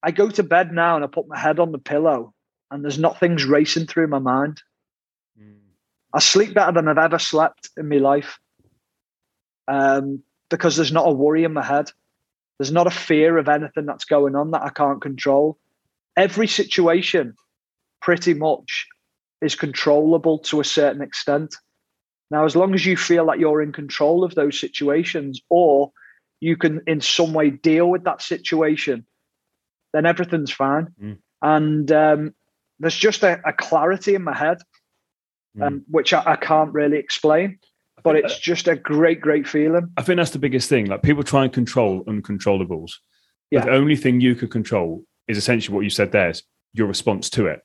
I 0.01 0.11
go 0.11 0.29
to 0.29 0.43
bed 0.43 0.71
now 0.71 0.95
and 0.95 1.03
I 1.03 1.07
put 1.07 1.27
my 1.27 1.37
head 1.37 1.59
on 1.59 1.73
the 1.73 1.77
pillow, 1.77 2.33
and 2.71 2.85
there's 2.85 2.97
nothing's 2.97 3.43
racing 3.43 3.87
through 3.87 4.07
my 4.07 4.19
mind. 4.19 4.61
Mm. 5.37 5.57
I 6.13 6.19
sleep 6.19 6.53
better 6.53 6.71
than 6.71 6.87
I've 6.87 6.97
ever 6.97 7.19
slept 7.19 7.69
in 7.75 7.89
my 7.89 7.97
life, 7.97 8.39
um, 9.67 10.23
because 10.49 10.77
there's 10.77 10.93
not 10.93 11.09
a 11.09 11.11
worry 11.11 11.43
in 11.43 11.51
my 11.51 11.65
head. 11.65 11.91
There's 12.57 12.71
not 12.71 12.87
a 12.87 12.91
fear 12.91 13.37
of 13.37 13.49
anything 13.49 13.85
that's 13.85 14.05
going 14.05 14.35
on 14.35 14.51
that 14.51 14.63
I 14.63 14.69
can't 14.69 15.01
control. 15.01 15.57
Every 16.15 16.47
situation, 16.47 17.35
pretty 18.01 18.33
much, 18.33 18.87
is 19.41 19.55
controllable 19.55 20.39
to 20.39 20.59
a 20.59 20.65
certain 20.65 21.01
extent. 21.01 21.55
Now, 22.31 22.45
as 22.45 22.55
long 22.55 22.73
as 22.73 22.85
you 22.85 22.95
feel 22.95 23.25
that 23.27 23.39
you're 23.39 23.61
in 23.61 23.71
control 23.71 24.23
of 24.23 24.35
those 24.35 24.59
situations 24.59 25.41
or 25.49 25.91
you 26.39 26.57
can 26.57 26.81
in 26.87 27.01
some 27.01 27.33
way 27.33 27.49
deal 27.49 27.89
with 27.89 28.03
that 28.03 28.21
situation, 28.21 29.05
then 29.93 30.05
everything's 30.05 30.51
fine. 30.51 30.87
Mm. 31.01 31.17
And 31.41 31.91
um, 31.91 32.33
there's 32.79 32.97
just 32.97 33.23
a, 33.23 33.39
a, 33.45 33.53
clarity 33.53 34.15
in 34.15 34.23
my 34.23 34.35
head, 34.35 34.57
mm. 35.57 35.65
um, 35.65 35.85
which 35.89 36.13
I, 36.13 36.23
I, 36.25 36.35
can't 36.35 36.73
really 36.73 36.97
explain 36.97 37.59
but 38.03 38.15
it's 38.15 38.37
just 38.37 38.67
a 38.67 38.75
great, 38.75 39.21
great 39.21 39.47
feeling. 39.47 39.89
I 39.97 40.03
think 40.03 40.17
that's 40.17 40.31
the 40.31 40.39
biggest 40.39 40.69
thing. 40.69 40.87
Like 40.87 41.03
people 41.03 41.23
try 41.23 41.43
and 41.43 41.53
control 41.53 42.03
uncontrollables. 42.05 42.93
Yeah. 43.51 43.65
the 43.65 43.71
only 43.71 43.95
thing 43.95 44.19
you 44.19 44.33
can 44.33 44.47
control 44.47 45.05
is 45.27 45.37
essentially 45.37 45.75
what 45.75 45.83
you 45.83 45.89
said 45.89 46.11
there 46.11 46.31
is 46.31 46.43
your 46.73 46.87
response 46.87 47.29
to 47.31 47.47
it. 47.47 47.61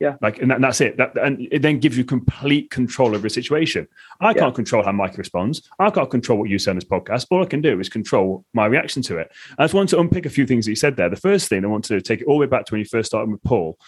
Yeah. 0.00 0.16
Like, 0.20 0.38
and, 0.38 0.50
that, 0.50 0.56
and 0.56 0.64
that's 0.64 0.80
it. 0.80 0.96
That, 0.96 1.16
and 1.16 1.48
it 1.50 1.62
then 1.62 1.78
gives 1.78 1.96
you 1.96 2.04
complete 2.04 2.70
control 2.70 3.14
over 3.14 3.26
a 3.26 3.30
situation. 3.30 3.86
I 4.20 4.30
yeah. 4.30 4.40
can't 4.40 4.54
control 4.54 4.82
how 4.82 4.92
Mike 4.92 5.16
responds. 5.16 5.68
I 5.78 5.90
can't 5.90 6.10
control 6.10 6.38
what 6.38 6.50
you 6.50 6.58
say 6.58 6.70
on 6.70 6.76
this 6.76 6.84
podcast. 6.84 7.26
All 7.30 7.42
I 7.42 7.46
can 7.46 7.60
do 7.60 7.80
is 7.80 7.88
control 7.88 8.44
my 8.52 8.66
reaction 8.66 9.02
to 9.02 9.18
it. 9.18 9.30
I 9.58 9.64
just 9.64 9.74
want 9.74 9.88
to 9.90 10.00
unpick 10.00 10.26
a 10.26 10.30
few 10.30 10.46
things 10.46 10.66
that 10.66 10.72
you 10.72 10.76
said 10.76 10.96
there. 10.96 11.08
The 11.08 11.16
first 11.16 11.48
thing 11.48 11.64
I 11.64 11.68
want 11.68 11.84
to 11.86 12.00
take 12.00 12.20
it 12.20 12.26
all 12.26 12.34
the 12.34 12.40
way 12.40 12.46
back 12.46 12.66
to 12.66 12.74
when 12.74 12.80
you 12.80 12.86
first 12.86 13.10
started 13.10 13.30
with 13.30 13.42
Paul. 13.42 13.78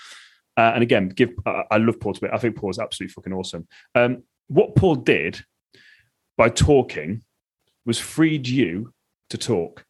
Uh, 0.56 0.72
and 0.74 0.82
again, 0.82 1.10
give 1.10 1.30
uh, 1.44 1.64
I 1.70 1.76
love 1.76 2.00
Paul 2.00 2.14
to 2.14 2.20
bit. 2.20 2.30
I 2.32 2.38
think 2.38 2.56
Paul's 2.56 2.78
absolutely 2.78 3.12
fucking 3.12 3.32
awesome. 3.32 3.68
Um, 3.94 4.22
what 4.48 4.74
Paul 4.74 4.94
did 4.94 5.44
by 6.36 6.48
talking 6.48 7.22
was 7.84 7.98
freed 7.98 8.48
you 8.48 8.92
to 9.30 9.38
talk. 9.38 9.84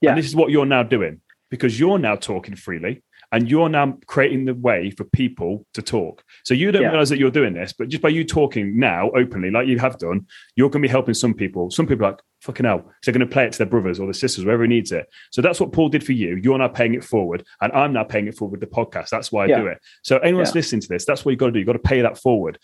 Yeah. 0.00 0.10
And 0.10 0.18
this 0.18 0.26
is 0.26 0.34
what 0.36 0.50
you're 0.50 0.66
now 0.66 0.82
doing 0.82 1.20
because 1.50 1.78
you're 1.78 1.98
now 1.98 2.16
talking 2.16 2.56
freely 2.56 3.02
and 3.32 3.50
you're 3.50 3.68
now 3.68 3.98
creating 4.06 4.44
the 4.44 4.54
way 4.54 4.90
for 4.90 5.04
people 5.04 5.66
to 5.74 5.82
talk. 5.82 6.22
So 6.44 6.54
you 6.54 6.70
don't 6.70 6.82
yeah. 6.82 6.88
realize 6.88 7.08
that 7.08 7.18
you're 7.18 7.30
doing 7.30 7.54
this, 7.54 7.72
but 7.72 7.88
just 7.88 8.02
by 8.02 8.10
you 8.10 8.24
talking 8.24 8.78
now 8.78 9.10
openly, 9.10 9.50
like 9.50 9.66
you 9.66 9.78
have 9.78 9.98
done, 9.98 10.26
you're 10.54 10.68
going 10.68 10.82
to 10.82 10.88
be 10.88 10.90
helping 10.90 11.14
some 11.14 11.34
people. 11.34 11.70
Some 11.70 11.86
people 11.86 12.06
like, 12.06 12.20
fucking 12.42 12.66
hell, 12.66 12.80
so 12.80 12.92
they're 13.04 13.18
going 13.18 13.26
to 13.26 13.32
play 13.32 13.46
it 13.46 13.52
to 13.52 13.58
their 13.58 13.66
brothers 13.66 14.00
or 14.00 14.06
their 14.06 14.12
sisters, 14.12 14.44
whoever 14.44 14.66
needs 14.66 14.90
it. 14.90 15.06
So 15.30 15.40
that's 15.40 15.60
what 15.60 15.72
Paul 15.72 15.88
did 15.88 16.04
for 16.04 16.12
you. 16.12 16.36
You're 16.42 16.58
now 16.58 16.68
paying 16.68 16.94
it 16.94 17.04
forward, 17.04 17.44
and 17.60 17.72
I'm 17.72 17.92
now 17.92 18.04
paying 18.04 18.26
it 18.26 18.36
forward 18.36 18.60
with 18.60 18.68
the 18.68 18.74
podcast. 18.74 19.10
That's 19.10 19.30
why 19.30 19.44
I 19.44 19.46
yeah. 19.46 19.60
do 19.60 19.66
it. 19.68 19.78
So 20.02 20.18
anyone's 20.18 20.50
yeah. 20.50 20.54
listening 20.56 20.82
to 20.82 20.88
this, 20.88 21.04
that's 21.04 21.24
what 21.24 21.30
you 21.30 21.36
got 21.36 21.46
to 21.46 21.52
do. 21.52 21.60
You 21.60 21.64
got 21.64 21.74
to 21.74 21.78
pay 21.78 22.02
that 22.02 22.18
forward. 22.18 22.58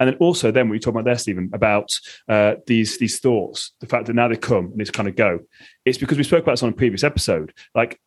And 0.00 0.08
then 0.08 0.16
also, 0.16 0.50
then 0.50 0.68
when 0.68 0.76
you 0.76 0.80
talk 0.80 0.94
about 0.94 1.04
there, 1.04 1.18
Stephen, 1.18 1.50
about 1.52 1.90
uh, 2.28 2.54
these 2.66 2.98
these 2.98 3.20
thoughts, 3.20 3.72
the 3.80 3.86
fact 3.86 4.06
that 4.06 4.14
now 4.14 4.28
they 4.28 4.36
come 4.36 4.66
and 4.72 4.80
it's 4.80 4.90
kind 4.90 5.08
of 5.08 5.14
go, 5.14 5.40
it's 5.84 5.98
because 5.98 6.16
we 6.16 6.24
spoke 6.24 6.42
about 6.42 6.52
this 6.52 6.62
on 6.62 6.70
a 6.70 6.72
previous 6.72 7.04
episode. 7.04 7.52
Like 7.74 8.00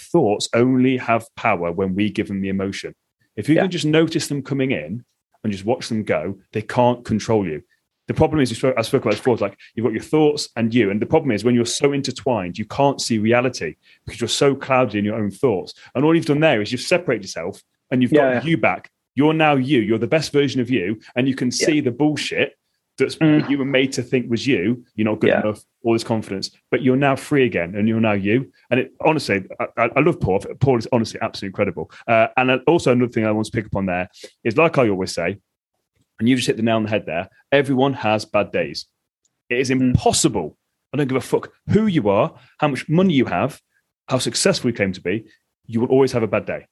thoughts 0.00 0.48
only 0.54 0.96
have 0.96 1.26
power 1.36 1.70
when 1.72 1.94
we 1.94 2.10
give 2.10 2.28
them 2.28 2.40
the 2.40 2.48
emotion. 2.48 2.94
If 3.36 3.48
you 3.48 3.54
yeah. 3.54 3.62
can 3.62 3.70
just 3.70 3.84
notice 3.84 4.28
them 4.28 4.42
coming 4.42 4.72
in 4.72 5.04
and 5.42 5.52
just 5.52 5.64
watch 5.64 5.88
them 5.88 6.02
go, 6.02 6.38
they 6.52 6.62
can't 6.62 7.04
control 7.04 7.46
you. 7.46 7.62
The 8.08 8.14
problem 8.14 8.40
is, 8.40 8.50
I 8.50 8.82
spoke 8.82 9.02
about 9.02 9.12
this 9.12 9.20
before, 9.20 9.36
like 9.36 9.56
you've 9.74 9.84
got 9.84 9.92
your 9.92 10.02
thoughts 10.02 10.48
and 10.56 10.74
you. 10.74 10.90
And 10.90 11.00
the 11.00 11.06
problem 11.06 11.30
is 11.30 11.44
when 11.44 11.54
you're 11.54 11.64
so 11.64 11.92
intertwined, 11.92 12.58
you 12.58 12.64
can't 12.64 13.00
see 13.00 13.18
reality 13.18 13.76
because 14.04 14.20
you're 14.20 14.26
so 14.26 14.56
clouded 14.56 14.96
in 14.96 15.04
your 15.04 15.14
own 15.14 15.30
thoughts. 15.30 15.74
And 15.94 16.04
all 16.04 16.14
you've 16.14 16.26
done 16.26 16.40
there 16.40 16.60
is 16.60 16.72
you've 16.72 16.80
separated 16.80 17.22
yourself 17.22 17.62
and 17.90 18.02
you've 18.02 18.12
got 18.12 18.30
yeah. 18.30 18.42
you 18.42 18.56
back. 18.56 18.90
You're 19.14 19.32
now 19.32 19.54
you. 19.54 19.78
You're 19.78 19.98
the 19.98 20.08
best 20.08 20.32
version 20.32 20.60
of 20.60 20.70
you. 20.70 21.00
And 21.14 21.28
you 21.28 21.36
can 21.36 21.52
see 21.52 21.76
yeah. 21.76 21.82
the 21.82 21.92
bullshit 21.92 22.56
that's 23.04 23.16
mm. 23.16 23.48
you 23.48 23.58
were 23.58 23.64
made 23.64 23.92
to 23.94 24.02
think 24.02 24.30
was 24.30 24.46
you. 24.46 24.84
You're 24.94 25.06
not 25.06 25.20
good 25.20 25.30
yeah. 25.30 25.40
enough. 25.40 25.62
All 25.82 25.92
this 25.92 26.04
confidence, 26.04 26.50
but 26.70 26.82
you're 26.82 26.96
now 26.96 27.16
free 27.16 27.44
again, 27.44 27.74
and 27.74 27.88
you're 27.88 28.00
now 28.00 28.12
you. 28.12 28.52
And 28.70 28.80
it 28.80 28.92
honestly, 29.00 29.46
I, 29.76 29.90
I 29.96 30.00
love 30.00 30.20
Paul. 30.20 30.40
Paul 30.60 30.78
is 30.78 30.86
honestly 30.92 31.18
absolutely 31.22 31.48
incredible. 31.48 31.90
Uh, 32.06 32.28
and 32.36 32.60
also 32.66 32.92
another 32.92 33.10
thing 33.10 33.26
I 33.26 33.32
want 33.32 33.46
to 33.46 33.52
pick 33.52 33.66
up 33.66 33.76
on 33.76 33.86
there 33.86 34.08
is, 34.44 34.56
like 34.56 34.78
I 34.78 34.88
always 34.88 35.14
say, 35.14 35.38
and 36.18 36.28
you 36.28 36.36
just 36.36 36.46
hit 36.46 36.56
the 36.56 36.62
nail 36.62 36.76
on 36.76 36.84
the 36.84 36.90
head 36.90 37.06
there. 37.06 37.28
Everyone 37.50 37.94
has 37.94 38.24
bad 38.24 38.52
days. 38.52 38.86
It 39.48 39.58
is 39.58 39.70
mm. 39.70 39.80
impossible. 39.80 40.56
I 40.92 40.96
don't 40.96 41.08
give 41.08 41.16
a 41.16 41.20
fuck 41.20 41.50
who 41.68 41.86
you 41.86 42.08
are, 42.08 42.34
how 42.58 42.68
much 42.68 42.88
money 42.88 43.14
you 43.14 43.24
have, 43.24 43.60
how 44.08 44.18
successful 44.18 44.70
you 44.70 44.76
claim 44.76 44.92
to 44.92 45.00
be. 45.00 45.24
You 45.66 45.80
will 45.80 45.88
always 45.88 46.12
have 46.12 46.22
a 46.22 46.28
bad 46.28 46.46
day. 46.46 46.66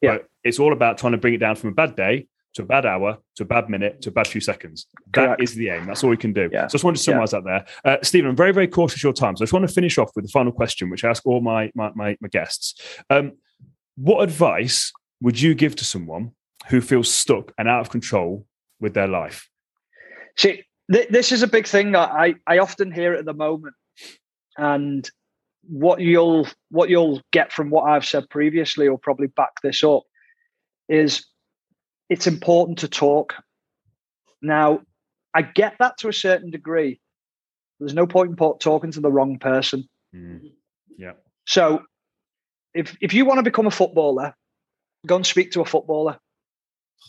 Yeah. 0.00 0.18
But 0.18 0.28
it's 0.44 0.58
all 0.58 0.72
about 0.72 0.98
trying 0.98 1.12
to 1.12 1.18
bring 1.18 1.34
it 1.34 1.38
down 1.38 1.56
from 1.56 1.70
a 1.70 1.74
bad 1.74 1.96
day 1.96 2.26
to 2.54 2.62
a 2.62 2.64
bad 2.64 2.84
hour 2.84 3.18
to 3.36 3.42
a 3.42 3.46
bad 3.46 3.70
minute 3.70 4.02
to 4.02 4.10
a 4.10 4.12
bad 4.12 4.26
few 4.26 4.40
seconds. 4.40 4.86
That 5.14 5.26
Correct. 5.26 5.42
is 5.42 5.54
the 5.54 5.70
aim. 5.70 5.86
That's 5.86 6.04
all 6.04 6.10
we 6.10 6.16
can 6.16 6.32
do. 6.32 6.48
Yeah. 6.52 6.62
So 6.62 6.64
I 6.64 6.68
just 6.68 6.84
wanted 6.84 6.96
to 6.98 7.02
summarize 7.02 7.30
that 7.30 7.44
there. 7.44 7.64
Uh, 7.84 7.96
Stephen, 8.02 8.30
I'm 8.30 8.36
very, 8.36 8.52
very 8.52 8.68
cautious 8.68 9.00
of 9.00 9.04
your 9.04 9.12
time. 9.12 9.36
So 9.36 9.42
I 9.42 9.44
just 9.44 9.52
want 9.52 9.66
to 9.66 9.74
finish 9.74 9.98
off 9.98 10.10
with 10.14 10.24
the 10.24 10.30
final 10.30 10.52
question, 10.52 10.90
which 10.90 11.04
I 11.04 11.10
ask 11.10 11.24
all 11.26 11.40
my, 11.40 11.70
my, 11.74 11.90
my, 11.94 12.16
my 12.20 12.28
guests. 12.28 12.80
Um, 13.10 13.32
what 13.96 14.22
advice 14.22 14.92
would 15.20 15.40
you 15.40 15.54
give 15.54 15.76
to 15.76 15.84
someone 15.84 16.32
who 16.68 16.80
feels 16.80 17.12
stuck 17.12 17.52
and 17.58 17.68
out 17.68 17.80
of 17.80 17.90
control 17.90 18.46
with 18.80 18.94
their 18.94 19.08
life? 19.08 19.48
See, 20.36 20.64
th- 20.90 21.08
this 21.08 21.32
is 21.32 21.42
a 21.42 21.48
big 21.48 21.66
thing 21.66 21.92
that 21.92 22.10
I, 22.10 22.34
I 22.46 22.58
often 22.58 22.92
hear 22.92 23.14
it 23.14 23.20
at 23.20 23.24
the 23.24 23.34
moment, 23.34 23.74
and 24.56 25.08
what 25.64 26.00
you'll 26.00 26.48
what 26.70 26.88
you'll 26.88 27.20
get 27.30 27.52
from 27.52 27.70
what 27.70 27.84
I've 27.84 28.04
said 28.04 28.28
previously, 28.30 28.88
or 28.88 28.98
probably 28.98 29.28
back 29.28 29.60
this 29.62 29.84
up, 29.84 30.02
is 30.88 31.24
it's 32.12 32.26
important 32.26 32.80
to 32.80 32.88
talk. 32.88 33.34
Now, 34.42 34.82
I 35.34 35.40
get 35.40 35.76
that 35.78 35.96
to 35.98 36.08
a 36.08 36.12
certain 36.12 36.50
degree. 36.50 37.00
There's 37.80 37.94
no 37.94 38.06
point 38.06 38.30
in 38.30 38.36
talking 38.36 38.90
to 38.92 39.00
the 39.00 39.10
wrong 39.10 39.38
person. 39.38 39.88
Mm. 40.14 40.52
Yeah. 40.98 41.12
So, 41.46 41.84
if 42.74 42.94
if 43.00 43.14
you 43.14 43.24
want 43.24 43.38
to 43.38 43.42
become 43.42 43.66
a 43.66 43.70
footballer, 43.70 44.34
go 45.06 45.16
and 45.16 45.26
speak 45.26 45.52
to 45.52 45.62
a 45.62 45.64
footballer. 45.64 46.18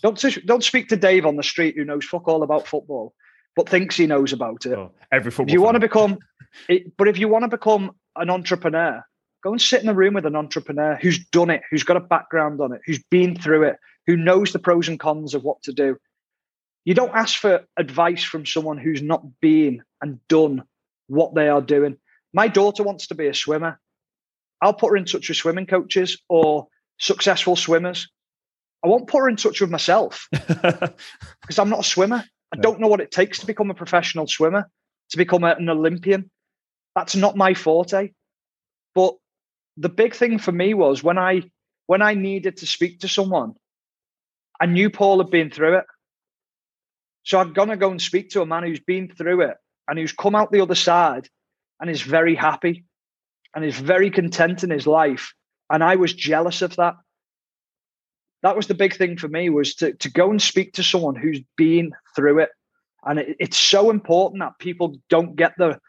Don't 0.01 0.18
don't 0.45 0.64
speak 0.64 0.88
to 0.88 0.95
Dave 0.95 1.26
on 1.26 1.36
the 1.36 1.43
street 1.43 1.76
who 1.76 1.84
knows 1.84 2.06
fuck 2.06 2.30
all 2.30 2.41
about 2.41 2.66
football, 2.66 3.14
but 3.58 3.68
thinks 3.68 3.97
he 3.97 4.08
knows 4.08 4.32
about 4.32 4.66
it. 4.66 4.74
Oh, 4.74 4.93
every 5.12 5.32
football. 5.32 5.49
If 5.49 5.54
you 5.54 5.62
want 5.62 5.76
to 5.76 5.82
become, 5.82 6.18
it, 6.70 6.95
but 6.97 7.10
if 7.10 7.20
you 7.20 7.28
want 7.28 7.43
to 7.43 7.49
become 7.49 7.91
an 8.16 8.30
entrepreneur, 8.30 9.04
go 9.43 9.51
and 9.51 9.62
sit 9.62 9.84
in 9.84 9.89
a 9.89 9.93
room 9.93 10.14
with 10.14 10.26
an 10.26 10.38
entrepreneur 10.38 10.95
who's 10.95 11.20
done 11.26 11.49
it, 11.49 11.62
who's 11.70 11.84
got 11.84 11.97
a 11.97 12.01
background 12.16 12.62
on 12.62 12.72
it, 12.72 12.80
who's 12.86 13.04
been 13.12 13.36
through 13.36 13.64
it, 13.64 13.76
who 14.08 14.18
knows 14.18 14.51
the 14.51 14.60
pros 14.60 14.88
and 14.88 14.99
cons 14.99 15.34
of 15.34 15.43
what 15.43 15.62
to 15.64 15.74
do. 15.74 15.97
You 16.86 16.93
don't 16.93 17.16
ask 17.16 17.39
for 17.39 17.66
advice 17.78 18.24
from 18.24 18.45
someone 18.45 18.78
who's 18.78 19.01
not 19.01 19.39
been 19.39 19.84
and 20.01 20.20
done 20.28 20.64
what 21.08 21.34
they 21.34 21.47
are 21.47 21.62
doing. 21.62 21.97
My 22.34 22.47
daughter 22.47 22.84
wants 22.84 23.08
to 23.08 23.16
be 23.16 23.28
a 23.28 23.34
swimmer. 23.34 23.80
I'll 24.62 24.74
put 24.74 24.89
her 24.89 24.97
in 24.97 25.06
touch 25.06 25.30
with 25.30 25.38
swimming 25.38 25.66
coaches 25.66 26.18
or 26.28 26.68
successful 26.99 27.56
swimmers. 27.56 28.10
I 28.84 28.88
won't 28.88 29.08
put 29.08 29.20
her 29.20 29.30
in 29.30 29.38
touch 29.38 29.62
with 29.62 29.70
myself 29.70 30.28
because 30.32 31.60
I'm 31.60 31.70
not 31.70 31.82
a 31.82 31.84
swimmer. 31.84 32.24
I 32.54 32.58
don't 32.58 32.80
know 32.80 32.88
what 32.88 33.01
it 33.01 33.12
takes 33.12 33.39
to 33.39 33.47
become 33.47 33.72
a 33.72 33.76
professional 33.76 34.28
swimmer, 34.28 34.70
to 35.10 35.18
become 35.18 35.43
an 35.43 35.70
Olympian. 35.70 36.30
That's 36.95 37.16
not 37.16 37.38
my 37.38 37.54
forte. 37.54 38.12
But 38.93 39.16
the 39.78 39.89
big 39.89 40.14
thing 40.14 40.38
for 40.38 40.51
me 40.51 40.74
was 40.74 41.04
when 41.04 41.18
I 41.18 41.43
when 41.88 42.01
I 42.01 42.14
needed 42.14 42.58
to 42.58 42.68
speak 42.68 42.99
to 42.99 43.08
someone, 43.08 43.56
I 44.60 44.66
knew 44.66 44.89
Paul 44.89 45.20
had 45.20 45.30
been 45.30 45.49
through 45.49 45.78
it. 45.78 45.86
So 47.24 47.39
I'm 47.39 47.54
gonna 47.54 47.78
go 47.78 47.91
and 47.91 48.01
speak 48.01 48.32
to 48.32 48.41
a 48.41 48.45
man 48.45 48.64
who's 48.64 48.80
been 48.80 49.10
through 49.10 49.41
it 49.41 49.58
and 49.88 49.97
who's 49.97 50.12
come 50.12 50.36
out 50.36 50.51
the 50.51 50.62
other 50.62 50.76
side 50.76 51.30
and 51.80 51.89
is 51.89 52.01
very 52.01 52.36
happy 52.36 52.86
and 53.56 53.64
is 53.64 53.78
very 53.78 54.10
content 54.10 54.64
in 54.64 54.70
his 54.70 54.88
life. 54.88 55.34
And 55.70 55.84
I 55.84 55.95
was 55.95 56.14
jealous 56.14 56.62
of 56.62 56.76
that. 56.76 56.95
That 58.41 58.56
was 58.56 58.68
the 58.68 58.74
big 58.74 58.95
thing 58.95 59.18
for 59.18 59.30
me 59.30 59.49
was 59.49 59.76
to, 59.76 59.93
to 59.93 60.12
go 60.12 60.30
and 60.30 60.41
speak 60.41 60.74
to 60.74 60.84
someone 60.84 61.16
who's 61.16 61.41
been 61.56 61.93
through 62.16 62.39
it. 62.39 62.49
And 63.06 63.20
it, 63.20 63.38
it's 63.39 63.58
so 63.58 63.89
important 63.89 64.41
that 64.41 64.60
people 64.60 64.97
don't 65.10 65.36
get 65.36 65.54
the 65.58 65.80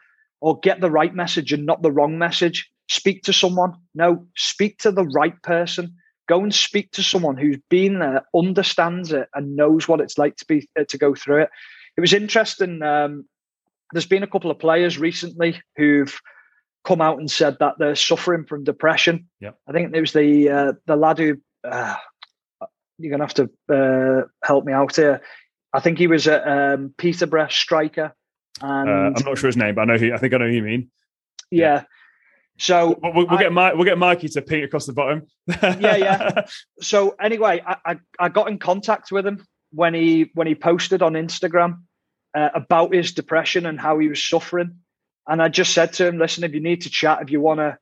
or 0.41 0.59
get 0.59 0.79
the 0.79 0.91
right 0.91 1.13
message 1.13 1.51
and 1.53 1.65
not 1.65 1.81
the 1.81 1.91
wrong 1.91 2.17
message. 2.17 2.69
Speak 2.87 3.23
to 3.23 3.33
someone. 3.33 3.73
No 3.93 4.25
speak 4.35 4.77
to 4.79 4.91
the 4.91 5.05
right 5.05 5.41
person 5.41 5.95
go 6.27 6.41
and 6.41 6.53
speak 6.53 6.91
to 6.91 7.03
someone 7.03 7.37
who's 7.37 7.57
been 7.69 7.99
there 7.99 8.23
understands 8.35 9.11
it 9.11 9.27
and 9.33 9.55
knows 9.55 9.87
what 9.87 10.01
it's 10.01 10.17
like 10.17 10.35
to 10.37 10.45
be 10.45 10.67
uh, 10.79 10.83
to 10.89 10.97
go 10.97 11.13
through 11.15 11.41
it 11.43 11.49
it 11.97 12.01
was 12.01 12.13
interesting 12.13 12.81
um, 12.81 13.25
there's 13.93 14.07
been 14.07 14.23
a 14.23 14.27
couple 14.27 14.51
of 14.51 14.59
players 14.59 14.97
recently 14.97 15.61
who've 15.77 16.17
come 16.83 17.01
out 17.01 17.19
and 17.19 17.31
said 17.31 17.57
that 17.59 17.75
they're 17.79 17.95
suffering 17.95 18.45
from 18.45 18.63
depression 18.63 19.27
Yep. 19.41 19.57
i 19.67 19.71
think 19.71 19.95
it 19.95 20.01
was 20.01 20.13
the 20.13 20.49
uh, 20.49 20.73
the 20.85 20.95
lad 20.95 21.17
who 21.17 21.37
uh, 21.63 21.95
you're 22.97 23.11
gonna 23.11 23.23
have 23.23 23.33
to 23.33 23.49
uh, 23.73 24.27
help 24.43 24.65
me 24.65 24.73
out 24.73 24.95
here. 24.95 25.21
I 25.73 25.79
think 25.79 25.97
he 25.97 26.07
was 26.07 26.27
a 26.27 26.49
um, 26.49 26.93
Peterborough 26.97 27.49
striker, 27.49 28.13
and 28.61 28.89
Uh, 28.89 28.93
I'm 29.17 29.25
not 29.25 29.37
sure 29.37 29.47
his 29.47 29.57
name, 29.57 29.75
but 29.75 29.81
I 29.81 29.85
know 29.85 29.97
who. 29.97 30.13
I 30.13 30.17
think 30.17 30.33
I 30.33 30.37
know 30.37 30.47
who 30.47 30.53
you 30.55 30.61
mean. 30.63 30.89
yeah. 31.51 31.83
So 32.57 32.99
We'll, 33.01 33.13
we'll, 33.13 33.31
I- 33.31 33.43
get 33.43 33.53
Mike. 33.53 33.75
We'll 33.75 33.85
get 33.85 33.97
Mikey 33.97 34.29
to 34.29 34.41
paint 34.41 34.63
across 34.63 34.85
the 34.85 34.93
bottom. 34.93 35.23
Yeah, 35.47 35.95
yeah. 35.97 36.45
so 36.81 37.15
anyway, 37.21 37.61
I, 37.65 37.77
I 37.85 37.95
I 38.19 38.29
got 38.29 38.49
in 38.49 38.59
contact 38.59 39.11
with 39.11 39.25
him 39.25 39.45
when 39.71 39.93
he 39.93 40.31
when 40.33 40.47
he 40.47 40.55
posted 40.55 41.01
on 41.01 41.13
Instagram 41.13 41.81
uh, 42.33 42.49
about 42.53 42.93
his 42.93 43.11
depression 43.11 43.65
and 43.65 43.79
how 43.79 43.99
he 43.99 44.07
was 44.07 44.23
suffering, 44.25 44.79
and 45.27 45.41
I 45.41 45.49
just 45.49 45.73
said 45.73 45.93
to 45.93 46.07
him, 46.07 46.17
"Listen, 46.17 46.43
if 46.43 46.53
you 46.53 46.61
need 46.61 46.81
to 46.81 46.89
chat, 46.89 47.21
if 47.21 47.29
you 47.31 47.41
want 47.41 47.59
to." 47.59 47.77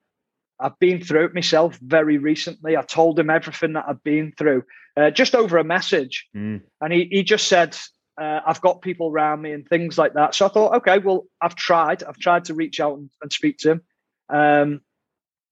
I've 0.60 0.78
been 0.80 1.04
through 1.04 1.26
it 1.26 1.34
myself 1.34 1.78
very 1.82 2.18
recently. 2.18 2.78
I 2.78 2.84
told 2.84 3.20
him 3.20 3.30
everything 3.30 3.74
that 3.74 3.86
I've 3.88 4.04
been 4.04 4.34
through, 4.38 4.64
uh, 4.96 5.10
just 5.10 5.36
over 5.36 5.58
a 5.58 5.64
message. 5.64 6.28
Mm. 6.34 6.62
And 6.80 6.94
he, 6.94 7.10
he 7.12 7.24
just 7.24 7.48
said, 7.48 7.76
uh, 8.22 8.40
I've 8.46 8.62
got 8.62 8.82
people 8.82 9.10
around 9.10 9.42
me 9.42 9.52
and 9.52 9.68
things 9.68 9.98
like 9.98 10.14
that. 10.14 10.36
So 10.36 10.46
I 10.46 10.50
thought, 10.50 10.76
okay, 10.76 11.00
well, 11.00 11.26
I've 11.42 11.56
tried. 11.56 12.04
I've 12.04 12.18
tried 12.18 12.46
to 12.46 12.54
reach 12.54 12.80
out 12.80 12.98
and, 12.98 13.10
and 13.22 13.34
speak 13.34 13.58
to 13.60 13.72
him. 13.72 13.82
Um, 14.30 14.82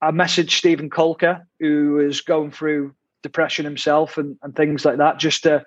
I 0.02 0.12
messaged 0.12 0.52
Steven 0.52 0.90
Caulker, 0.90 1.42
who 1.60 2.00
is 2.00 2.22
going 2.22 2.52
through 2.52 2.96
depression 3.24 3.66
himself 3.66 4.18
and, 4.18 4.38
and 4.42 4.56
things 4.56 4.84
like 4.84 4.98
that, 4.98 5.20
just 5.20 5.44
to, 5.44 5.64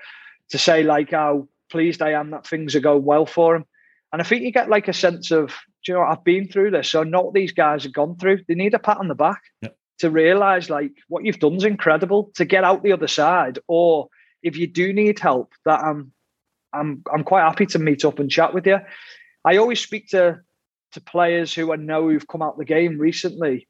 to 0.50 0.59
say 0.59 0.82
like 0.82 1.12
how 1.12 1.48
pleased 1.70 2.02
I 2.02 2.12
am 2.12 2.30
that 2.30 2.46
things 2.46 2.74
are 2.74 2.80
going 2.80 3.05
well 3.05 3.26
for 3.26 3.57
him. 3.57 3.64
And 4.12 4.20
I 4.20 4.24
think 4.24 4.42
you 4.42 4.52
get 4.52 4.68
like 4.68 4.88
a 4.88 4.92
sense 4.92 5.30
of, 5.30 5.48
do 5.84 5.92
you 5.92 5.94
know, 5.94 6.00
what? 6.00 6.11
I've 6.11 6.24
been 6.24 6.48
through 6.48 6.70
this. 6.70 6.90
So 6.90 7.00
I 7.00 7.05
know 7.05 7.22
what 7.22 7.34
these 7.34 7.52
guys 7.52 7.82
have 7.82 7.92
gone 7.92 8.16
through. 8.16 8.40
They 8.46 8.55
need 8.55 8.74
a 8.74 8.78
pat 8.78 8.98
on 8.98 9.09
the 9.09 9.14
back 9.14 9.42
to 9.98 10.11
realize 10.11 10.70
like 10.70 10.92
what 11.09 11.24
you've 11.24 11.38
done 11.38 11.55
is 11.55 11.64
incredible 11.64 12.30
to 12.34 12.44
get 12.44 12.64
out 12.64 12.82
the 12.82 12.92
other 12.92 13.09
side. 13.09 13.59
Or 13.68 14.09
if 14.42 14.57
you 14.57 14.66
do 14.66 14.92
need 14.92 15.18
help, 15.18 15.52
that 15.64 15.82
I'm 15.82 16.12
I'm 16.72 17.02
I'm 17.12 17.24
quite 17.24 17.42
happy 17.42 17.66
to 17.66 17.78
meet 17.78 18.05
up 18.05 18.18
and 18.18 18.30
chat 18.30 18.55
with 18.55 18.66
you. 18.66 18.78
I 19.44 19.57
always 19.57 19.80
speak 19.80 20.09
to 20.09 20.40
to 20.95 21.01
players 21.01 21.53
who 21.55 21.72
I 21.72 21.76
know 21.76 22.09
who've 22.09 22.26
come 22.26 22.42
out 22.42 22.59
the 22.59 22.64
game 22.64 22.99
recently 22.99 23.68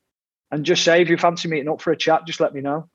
and 0.50 0.64
just 0.64 0.84
say 0.84 1.02
if 1.02 1.08
you 1.08 1.16
fancy 1.18 1.48
meeting 1.48 1.68
up 1.68 1.80
for 1.80 1.90
a 1.92 1.96
chat, 1.96 2.26
just 2.26 2.40
let 2.40 2.54
me 2.54 2.60
know. 2.60 2.88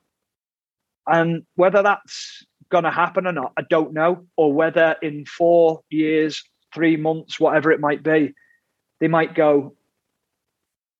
And 1.05 1.43
whether 1.55 1.82
that's 1.84 2.45
gonna 2.69 2.91
happen 2.91 3.27
or 3.27 3.32
not, 3.32 3.53
I 3.57 3.63
don't 3.63 3.93
know. 3.93 4.27
Or 4.38 4.53
whether 4.53 4.95
in 5.01 5.25
four 5.25 5.82
years, 5.89 6.43
three 6.73 6.97
months, 6.97 7.39
whatever 7.39 7.71
it 7.71 7.80
might 7.80 8.03
be, 8.03 8.34
they 8.99 9.07
might 9.07 9.34
go, 9.34 9.75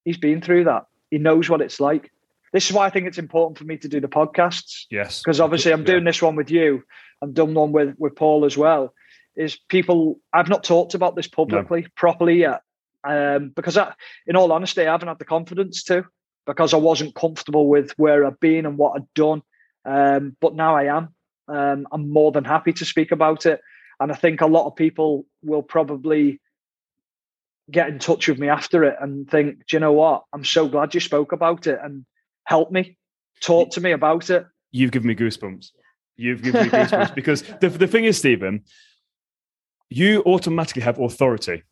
he's 0.04 0.18
been 0.18 0.42
through 0.42 0.66
that. 0.66 0.86
He 1.12 1.18
knows 1.18 1.50
what 1.50 1.62
it's 1.62 1.80
like. 1.80 2.12
This 2.52 2.68
is 2.68 2.76
why 2.76 2.88
I 2.88 2.90
think 2.90 3.06
it's 3.06 3.20
important 3.20 3.60
for 3.60 3.66
me 3.66 3.78
to 3.78 3.88
do 3.88 4.00
the 4.00 4.08
podcasts 4.08 4.86
Yes, 4.90 5.22
because 5.22 5.40
obviously 5.40 5.72
I'm 5.72 5.82
Yeah. 5.82 5.88
doing 5.88 6.04
this 6.04 6.22
one 6.22 6.36
with 6.36 6.50
you. 6.50 6.84
I've 7.22 7.34
done 7.34 7.54
one 7.54 7.72
with 7.72 7.96
with 8.00 8.16
Paul 8.16 8.46
as 8.46 8.58
well. 8.58 8.94
Is 9.36 9.56
people 9.70 10.20
I've 10.34 10.50
not 10.50 10.64
talked 10.64 10.96
about 10.96 11.16
this 11.16 11.28
publicly 11.28 11.86
properly 11.96 12.40
yet 12.40 12.62
um, 13.04 13.52
because 13.56 13.78
I, 13.78 13.94
in 14.28 14.36
all 14.36 14.52
honesty, 14.52 14.82
I 14.82 14.92
haven't 14.92 15.08
had 15.08 15.20
the 15.20 15.26
confidence 15.26 15.84
to 15.84 16.06
because 16.46 16.74
I 16.74 16.78
wasn't 16.78 17.16
comfortable 17.16 17.68
with 17.68 17.92
where 17.98 18.26
I've 18.26 18.40
been 18.40 18.66
and 18.66 18.78
what 18.78 18.96
I'd 18.96 19.14
done. 19.14 19.42
Um, 19.86 20.36
but 20.42 20.56
now 20.56 20.76
I 20.76 20.96
am. 20.96 21.10
Um, 21.48 21.88
I'm 21.92 22.12
more 22.12 22.32
than 22.32 22.44
happy 22.44 22.74
to 22.74 22.86
speak 22.86 23.12
about 23.12 23.46
it, 23.46 23.62
and 24.00 24.12
I 24.12 24.16
think 24.16 24.42
a 24.42 24.48
lot 24.48 24.68
of 24.68 24.76
people 24.76 25.26
will 25.44 25.64
probably 25.64 26.40
get 27.72 27.90
in 27.90 28.00
touch 28.00 28.28
with 28.28 28.40
me 28.40 28.50
after 28.50 28.84
it 28.84 28.96
and 29.00 29.30
think, 29.30 29.66
do 29.68 29.76
you 29.76 29.80
know 29.80 29.94
what? 29.94 30.24
I'm 30.34 30.46
so 30.46 30.68
glad 30.68 30.94
you 30.94 31.00
spoke 31.00 31.32
about 31.32 31.68
it 31.68 31.80
and 31.84 32.06
helped 32.46 32.72
me, 32.72 32.98
talk 33.42 33.72
to 33.72 33.82
me 33.82 33.92
about 33.92 34.30
it. 34.30 34.46
you've 34.72 34.92
given 34.92 35.08
me 35.08 35.16
goosebumps. 35.16 35.72
You've 36.18 36.42
given 36.42 36.64
me 36.64 36.70
goosebumps 36.72 37.16
because 37.16 37.44
the, 37.62 37.70
the 37.70 37.88
thing 37.88 38.06
is, 38.06 38.18
Stephen, 38.18 38.64
you 39.90 40.24
automatically 40.26 40.82
have 40.82 41.00
authority. 41.00 41.64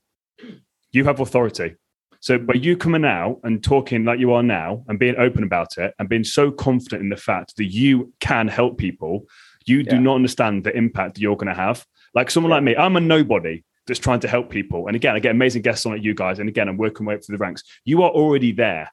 You 0.92 1.04
have 1.06 1.20
authority. 1.20 1.76
So 2.20 2.38
by 2.38 2.56
you 2.56 2.76
coming 2.76 3.06
out 3.06 3.40
and 3.44 3.64
talking 3.64 4.04
like 4.04 4.20
you 4.20 4.34
are 4.34 4.44
now 4.44 4.84
and 4.88 4.98
being 4.98 5.16
open 5.18 5.44
about 5.44 5.78
it 5.78 5.94
and 6.00 6.10
being 6.10 6.24
so 6.24 6.52
confident 6.52 7.04
in 7.04 7.10
the 7.10 7.18
fact 7.18 7.56
that 7.58 7.66
you 7.66 8.12
can 8.20 8.48
help 8.48 8.78
people, 8.78 9.26
you 9.66 9.84
do 9.84 10.00
not 10.00 10.16
understand 10.16 10.64
the 10.64 10.76
impact 10.76 11.16
that 11.16 11.22
you're 11.22 11.36
going 11.36 11.48
to 11.48 11.54
have. 11.54 11.86
Like 12.14 12.32
someone 12.32 12.50
like 12.50 12.64
me, 12.64 12.76
I'm 12.76 12.96
a 12.96 13.00
nobody 13.00 13.64
that's 13.86 14.00
trying 14.00 14.20
to 14.22 14.28
help 14.28 14.50
people. 14.50 14.88
And 14.88 14.96
again, 14.96 15.16
I 15.16 15.20
get 15.20 15.32
amazing 15.32 15.62
guests 15.62 15.86
on 15.86 15.94
like 15.94 16.04
you 16.04 16.14
guys. 16.14 16.40
And 16.40 16.50
again, 16.50 16.68
I'm 16.68 16.78
working 16.78 17.06
my 17.06 17.12
way 17.12 17.16
up 17.16 17.26
through 17.26 17.38
the 17.38 17.42
ranks. 17.42 17.64
You 17.86 18.04
are 18.04 18.10
already 18.10 18.52
there. 18.52 18.92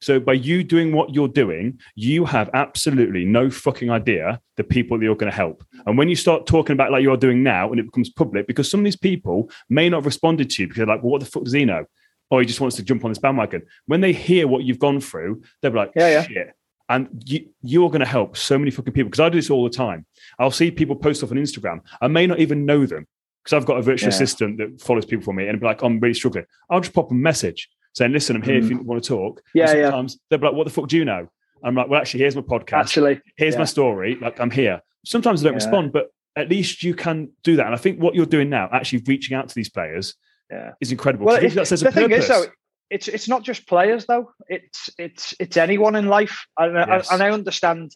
So 0.00 0.20
by 0.20 0.34
you 0.34 0.64
doing 0.64 0.92
what 0.92 1.14
you're 1.14 1.28
doing, 1.28 1.78
you 1.94 2.24
have 2.24 2.50
absolutely 2.54 3.24
no 3.24 3.50
fucking 3.50 3.90
idea 3.90 4.40
the 4.56 4.64
people 4.64 4.98
that 4.98 5.04
you're 5.04 5.16
going 5.16 5.30
to 5.30 5.36
help. 5.36 5.64
And 5.86 5.96
when 5.96 6.08
you 6.08 6.16
start 6.16 6.46
talking 6.46 6.72
about 6.72 6.90
like 6.90 7.02
you're 7.02 7.16
doing 7.16 7.42
now 7.42 7.70
and 7.70 7.80
it 7.80 7.86
becomes 7.86 8.10
public, 8.10 8.46
because 8.46 8.70
some 8.70 8.80
of 8.80 8.84
these 8.84 8.96
people 8.96 9.50
may 9.68 9.88
not 9.88 9.98
have 9.98 10.06
responded 10.06 10.50
to 10.50 10.62
you 10.62 10.68
because 10.68 10.78
they're 10.78 10.86
like, 10.86 11.02
well, 11.02 11.12
what 11.12 11.20
the 11.20 11.26
fuck 11.26 11.44
does 11.44 11.52
he 11.52 11.64
know? 11.64 11.84
Or 12.30 12.40
he 12.40 12.46
just 12.46 12.60
wants 12.60 12.76
to 12.76 12.82
jump 12.82 13.04
on 13.04 13.10
this 13.10 13.18
bandwagon. 13.18 13.62
When 13.86 14.00
they 14.00 14.12
hear 14.12 14.46
what 14.46 14.64
you've 14.64 14.78
gone 14.78 15.00
through, 15.00 15.42
they'll 15.62 15.70
be 15.70 15.78
like, 15.78 15.92
Yeah, 15.96 16.10
yeah. 16.10 16.22
shit, 16.22 16.54
And 16.88 17.22
you, 17.24 17.48
you're 17.62 17.88
going 17.88 18.00
to 18.00 18.06
help 18.06 18.36
so 18.36 18.58
many 18.58 18.70
fucking 18.70 18.92
people 18.92 19.08
because 19.08 19.20
I 19.20 19.28
do 19.30 19.38
this 19.38 19.50
all 19.50 19.64
the 19.64 19.70
time. 19.70 20.04
I'll 20.38 20.50
see 20.50 20.70
people 20.70 20.96
post 20.96 21.22
off 21.22 21.30
on 21.30 21.38
Instagram. 21.38 21.80
I 22.00 22.08
may 22.08 22.26
not 22.26 22.38
even 22.38 22.66
know 22.66 22.84
them 22.84 23.06
because 23.42 23.56
I've 23.56 23.66
got 23.66 23.78
a 23.78 23.82
virtual 23.82 24.08
yeah. 24.08 24.14
assistant 24.14 24.58
that 24.58 24.80
follows 24.80 25.06
people 25.06 25.24
for 25.24 25.32
me 25.32 25.48
and 25.48 25.58
be 25.58 25.64
like, 25.64 25.82
I'm 25.82 26.00
really 26.00 26.14
struggling. 26.14 26.44
I'll 26.68 26.80
just 26.80 26.92
pop 26.92 27.10
a 27.10 27.14
message 27.14 27.70
saying, 27.98 28.12
listen, 28.12 28.36
I'm 28.36 28.42
here 28.42 28.60
mm. 28.60 28.64
if 28.64 28.70
you 28.70 28.78
want 28.78 29.02
to 29.02 29.08
talk. 29.08 29.42
Yeah, 29.54 29.66
sometimes 29.66 30.14
yeah. 30.14 30.18
they'll 30.30 30.38
be 30.38 30.46
like, 30.46 30.54
what 30.54 30.64
the 30.64 30.70
fuck 30.70 30.88
do 30.88 30.96
you 30.96 31.04
know? 31.04 31.28
I'm 31.62 31.74
like, 31.74 31.88
well, 31.88 32.00
actually, 32.00 32.20
here's 32.20 32.36
my 32.36 32.42
podcast. 32.42 32.80
Actually, 32.80 33.20
here's 33.36 33.54
yeah. 33.54 33.60
my 33.60 33.64
story. 33.64 34.16
Like, 34.20 34.40
I'm 34.40 34.50
here. 34.50 34.80
Sometimes 35.04 35.40
they 35.40 35.48
don't 35.48 35.54
yeah. 35.54 35.64
respond, 35.64 35.92
but 35.92 36.10
at 36.36 36.48
least 36.48 36.82
you 36.82 36.94
can 36.94 37.30
do 37.42 37.56
that. 37.56 37.66
And 37.66 37.74
I 37.74 37.78
think 37.78 38.00
what 38.00 38.14
you're 38.14 38.26
doing 38.26 38.48
now, 38.48 38.68
actually 38.72 39.02
reaching 39.06 39.36
out 39.36 39.48
to 39.48 39.54
these 39.54 39.68
players, 39.68 40.14
yeah. 40.50 40.72
is 40.80 40.92
incredible. 40.92 41.26
Well, 41.26 41.44
it, 41.44 41.54
that 41.54 41.66
says 41.66 41.80
the 41.80 41.90
thing 41.90 42.12
is, 42.12 42.28
though, 42.28 42.46
it's 42.90 43.08
it's 43.08 43.28
not 43.28 43.42
just 43.42 43.66
players 43.66 44.06
though. 44.06 44.32
It's 44.46 44.88
it's 44.98 45.34
it's 45.38 45.56
anyone 45.56 45.94
in 45.96 46.06
life, 46.06 46.46
and, 46.56 46.74
yes. 46.74 47.10
I, 47.10 47.14
and 47.14 47.22
I 47.22 47.30
understand 47.30 47.94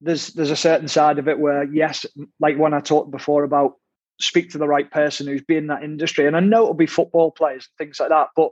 there's 0.00 0.28
there's 0.28 0.50
a 0.50 0.56
certain 0.56 0.88
side 0.88 1.18
of 1.18 1.26
it 1.26 1.38
where 1.38 1.64
yes, 1.64 2.06
like 2.38 2.56
when 2.56 2.74
I 2.74 2.80
talked 2.80 3.10
before 3.10 3.44
about 3.44 3.72
speak 4.20 4.50
to 4.50 4.58
the 4.58 4.68
right 4.68 4.90
person 4.90 5.26
who's 5.26 5.42
been 5.42 5.58
in 5.58 5.66
that 5.68 5.82
industry, 5.82 6.26
and 6.26 6.36
I 6.36 6.40
know 6.40 6.62
it'll 6.62 6.74
be 6.74 6.86
football 6.86 7.32
players 7.32 7.66
and 7.66 7.86
things 7.86 7.98
like 7.98 8.10
that, 8.10 8.28
but 8.36 8.50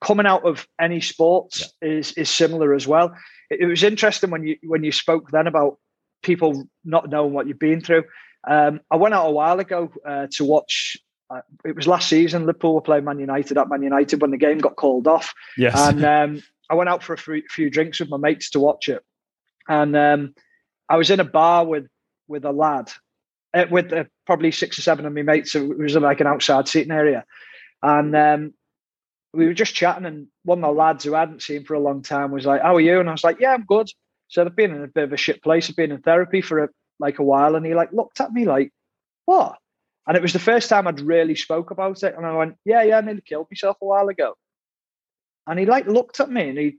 coming 0.00 0.26
out 0.26 0.44
of 0.46 0.66
any 0.80 1.00
sports 1.00 1.72
yeah. 1.82 1.90
is 1.90 2.12
is 2.12 2.30
similar 2.30 2.74
as 2.74 2.86
well. 2.86 3.14
It, 3.50 3.60
it, 3.60 3.66
was 3.66 3.82
interesting 3.82 4.30
when 4.30 4.44
you 4.44 4.56
when 4.62 4.84
you 4.84 4.92
spoke 4.92 5.30
then 5.30 5.46
about 5.46 5.78
people 6.22 6.66
not 6.84 7.08
knowing 7.08 7.32
what 7.32 7.46
you've 7.46 7.58
been 7.58 7.80
through. 7.80 8.04
Um, 8.48 8.80
I 8.90 8.96
went 8.96 9.14
out 9.14 9.26
a 9.26 9.30
while 9.30 9.60
ago 9.60 9.92
uh, 10.06 10.26
to 10.32 10.44
watch. 10.44 10.96
Uh, 11.28 11.42
it 11.64 11.76
was 11.76 11.86
last 11.86 12.08
season. 12.08 12.46
Liverpool 12.46 12.74
were 12.74 12.80
playing 12.80 13.04
Man 13.04 13.20
United 13.20 13.56
at 13.56 13.68
Man 13.68 13.82
United 13.82 14.20
when 14.20 14.30
the 14.30 14.36
game 14.36 14.58
got 14.58 14.76
called 14.76 15.06
off. 15.06 15.32
Yes, 15.56 15.78
and 15.78 16.04
um, 16.38 16.42
I 16.68 16.74
went 16.74 16.88
out 16.88 17.02
for 17.02 17.12
a 17.12 17.18
few, 17.18 17.42
few, 17.50 17.70
drinks 17.70 18.00
with 18.00 18.08
my 18.08 18.16
mates 18.16 18.50
to 18.50 18.60
watch 18.60 18.88
it, 18.88 19.04
and 19.68 19.96
um, 19.96 20.34
I 20.88 20.96
was 20.96 21.10
in 21.10 21.20
a 21.20 21.24
bar 21.24 21.64
with 21.64 21.86
with 22.26 22.44
a 22.44 22.52
lad, 22.52 22.90
uh, 23.54 23.66
with 23.70 23.92
uh, 23.92 24.04
probably 24.26 24.50
six 24.50 24.78
or 24.78 24.82
seven 24.82 25.06
of 25.06 25.12
my 25.12 25.22
mates. 25.22 25.54
it 25.54 25.78
was 25.78 25.94
like 25.96 26.20
an 26.20 26.26
outside 26.26 26.66
seating 26.66 26.92
area, 26.92 27.24
and 27.82 28.16
um, 28.16 28.54
we 29.32 29.46
were 29.46 29.54
just 29.54 29.74
chatting, 29.74 30.06
and 30.06 30.26
one 30.44 30.58
of 30.64 30.74
the 30.74 30.78
lads 30.78 31.04
who 31.04 31.14
I 31.14 31.20
hadn't 31.20 31.42
seen 31.42 31.64
for 31.64 31.74
a 31.74 31.80
long 31.80 32.02
time 32.02 32.32
was 32.32 32.46
like, 32.46 32.62
"How 32.62 32.76
are 32.76 32.80
you?" 32.80 33.00
And 33.00 33.08
I 33.08 33.12
was 33.12 33.24
like, 33.24 33.38
"Yeah, 33.40 33.52
I'm 33.52 33.64
good." 33.64 33.88
So 34.28 34.44
I've 34.44 34.56
been 34.56 34.74
in 34.74 34.82
a 34.82 34.88
bit 34.88 35.04
of 35.04 35.12
a 35.12 35.16
shit 35.16 35.42
place. 35.42 35.68
I've 35.68 35.76
been 35.76 35.92
in 35.92 36.02
therapy 36.02 36.40
for 36.40 36.64
a, 36.64 36.68
like 36.98 37.18
a 37.18 37.24
while, 37.24 37.54
and 37.56 37.64
he 37.64 37.74
like 37.74 37.92
looked 37.92 38.20
at 38.20 38.32
me 38.32 38.44
like, 38.44 38.72
"What?" 39.26 39.58
And 40.06 40.16
it 40.16 40.22
was 40.22 40.32
the 40.32 40.38
first 40.40 40.68
time 40.68 40.86
I'd 40.86 41.00
really 41.00 41.36
spoke 41.36 41.70
about 41.70 42.02
it, 42.02 42.14
and 42.16 42.26
I 42.26 42.34
went, 42.34 42.56
"Yeah, 42.64 42.82
yeah, 42.82 42.98
I 42.98 43.00
nearly 43.02 43.20
killed 43.20 43.46
myself 43.50 43.76
a 43.80 43.86
while 43.86 44.08
ago." 44.08 44.34
And 45.46 45.58
he 45.58 45.66
like 45.66 45.86
looked 45.86 46.20
at 46.20 46.30
me, 46.30 46.48
and 46.48 46.58
he, 46.58 46.64
you 46.64 46.72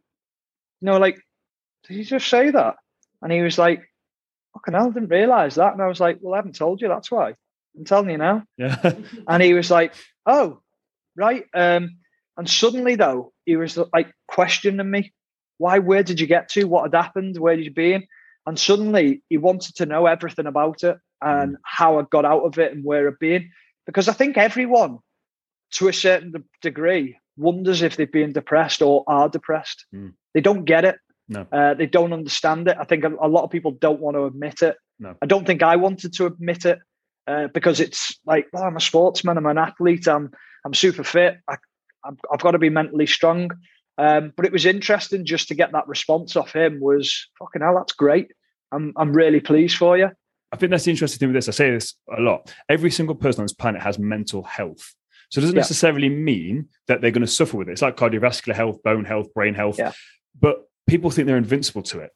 know, 0.82 0.98
like, 0.98 1.22
"Did 1.88 1.98
you 1.98 2.04
just 2.04 2.28
say 2.28 2.52
that?" 2.52 2.76
And 3.22 3.32
he 3.32 3.42
was 3.42 3.58
like, 3.58 3.82
"Fucking 4.54 4.74
hell, 4.74 4.88
I 4.88 4.92
didn't 4.92 5.10
realize 5.10 5.56
that." 5.56 5.72
And 5.74 5.82
I 5.82 5.88
was 5.88 6.02
like, 6.02 6.18
"Well, 6.20 6.34
I 6.34 6.38
haven't 6.38 6.56
told 6.56 6.82
you. 6.82 6.90
That's 6.90 7.12
why 7.12 7.36
I'm 7.78 7.86
telling 7.86 8.10
you 8.10 8.18
now." 8.18 8.44
Yeah. 8.58 8.94
and 9.28 9.42
he 9.42 9.54
was 9.54 9.72
like, 9.72 9.94
"Oh, 10.26 10.62
right." 11.16 11.46
Um, 11.54 12.01
and 12.42 12.50
suddenly, 12.50 12.96
though, 12.96 13.34
he 13.46 13.56
was 13.56 13.78
like 13.94 14.12
questioning 14.28 14.90
me. 14.90 15.14
Why? 15.60 15.78
Where 15.78 16.02
did 16.02 16.20
you 16.20 16.26
get 16.26 16.50
to? 16.50 16.64
What 16.64 16.92
had 16.92 17.00
happened? 17.00 17.38
Where 17.38 17.56
did 17.56 17.66
you 17.66 17.72
be 17.72 17.94
in? 17.94 18.08
And 18.48 18.58
suddenly, 18.58 19.22
he 19.30 19.38
wanted 19.38 19.76
to 19.76 19.86
know 19.86 20.08
everything 20.08 20.48
about 20.48 20.82
it 20.82 20.98
and 21.22 21.52
mm. 21.52 21.60
how 21.64 22.00
I 22.00 22.04
got 22.10 22.26
out 22.26 22.42
of 22.42 22.58
it 22.58 22.72
and 22.72 22.84
where 22.84 23.08
I'd 23.08 23.20
been. 23.20 23.52
Because 23.86 24.08
I 24.08 24.14
think 24.14 24.40
everyone, 24.40 24.98
to 25.74 25.88
a 25.88 25.94
certain 25.94 26.34
degree, 26.64 27.16
wonders 27.38 27.84
if 27.84 27.96
they've 27.96 28.12
been 28.12 28.34
depressed 28.34 28.82
or 28.82 29.04
are 29.06 29.30
depressed. 29.30 29.86
Mm. 29.94 30.16
They 30.34 30.42
don't 30.42 30.66
get 30.66 30.84
it. 30.84 30.96
No. 31.30 31.46
Uh, 31.52 31.76
they 31.76 31.86
don't 31.86 32.12
understand 32.12 32.68
it. 32.70 32.78
I 32.80 32.86
think 32.86 33.04
a, 33.04 33.12
a, 33.22 33.28
lot 33.28 33.44
of 33.44 33.52
people 33.52 33.70
don't 33.70 34.02
want 34.02 34.18
to 34.18 34.26
admit 34.26 34.64
it. 34.64 34.78
No. 34.98 35.14
I 35.22 35.28
don't 35.28 35.46
think 35.46 35.62
I 35.62 35.76
wanted 35.76 36.14
to 36.14 36.26
admit 36.26 36.66
it 36.66 36.80
uh, 37.28 37.50
because 37.54 37.80
it's 37.80 38.20
like, 38.26 38.48
well, 38.52 38.64
I'm 38.64 38.78
a 38.78 38.82
sportsman, 38.82 39.38
I'm 39.38 39.46
an 39.46 39.60
athlete, 39.60 40.08
I'm 40.08 40.32
I'm 40.66 40.74
super 40.74 41.04
fit. 41.04 41.38
I, 41.48 41.58
I've, 42.04 42.18
I've 42.32 42.42
got 42.42 42.52
to 42.52 42.60
be 42.60 42.70
mentally 42.70 43.08
strong. 43.08 43.52
Um, 43.98 44.34
but 44.36 44.46
it 44.46 44.52
was 44.52 44.66
interesting 44.66 45.26
just 45.26 45.50
to 45.50 45.56
get 45.56 45.74
that 45.74 45.88
response 45.88 46.36
off 46.36 46.54
him. 46.54 46.80
Was 46.80 47.28
fucking 47.40 47.62
hell, 47.62 47.76
that's 47.76 47.94
great. 47.94 48.32
I'm 48.72 48.94
I'm 48.96 49.14
really 49.14 49.40
pleased 49.40 49.78
for 49.78 49.98
you. 49.98 50.10
I 50.52 50.58
think 50.58 50.72
that's 50.72 50.86
the 50.86 50.92
interesting 50.92 51.20
thing 51.20 51.30
with 51.30 51.36
this. 51.36 51.48
I 51.48 51.52
say 51.52 51.72
this 51.72 51.96
a 52.18 52.22
lot. 52.22 52.54
Every 52.68 52.92
single 52.92 53.16
person 53.16 53.42
on 53.42 53.46
this 53.46 53.54
planet 53.54 53.82
has 53.82 53.98
mental 54.00 54.44
health. 54.44 54.96
So 55.30 55.40
it 55.40 55.44
doesn't 55.44 55.56
yeah. 55.56 55.62
necessarily 55.62 56.10
mean 56.10 56.68
that 56.88 57.00
they're 57.00 57.12
going 57.12 57.26
to 57.26 57.32
suffer 57.32 57.56
with 57.56 57.70
it. 57.70 57.74
It's 57.74 57.82
like 57.82 57.96
cardiovascular 57.96 58.54
health, 58.54 58.84
bone 58.84 59.06
health, 59.06 59.34
brain 59.34 59.54
health. 59.54 59.80
Yeah. 59.80 59.94
But 60.38 60.64
people 60.88 61.10
think 61.10 61.26
they're 61.28 61.38
invincible 61.38 61.84
to 61.84 62.00
it. 62.00 62.12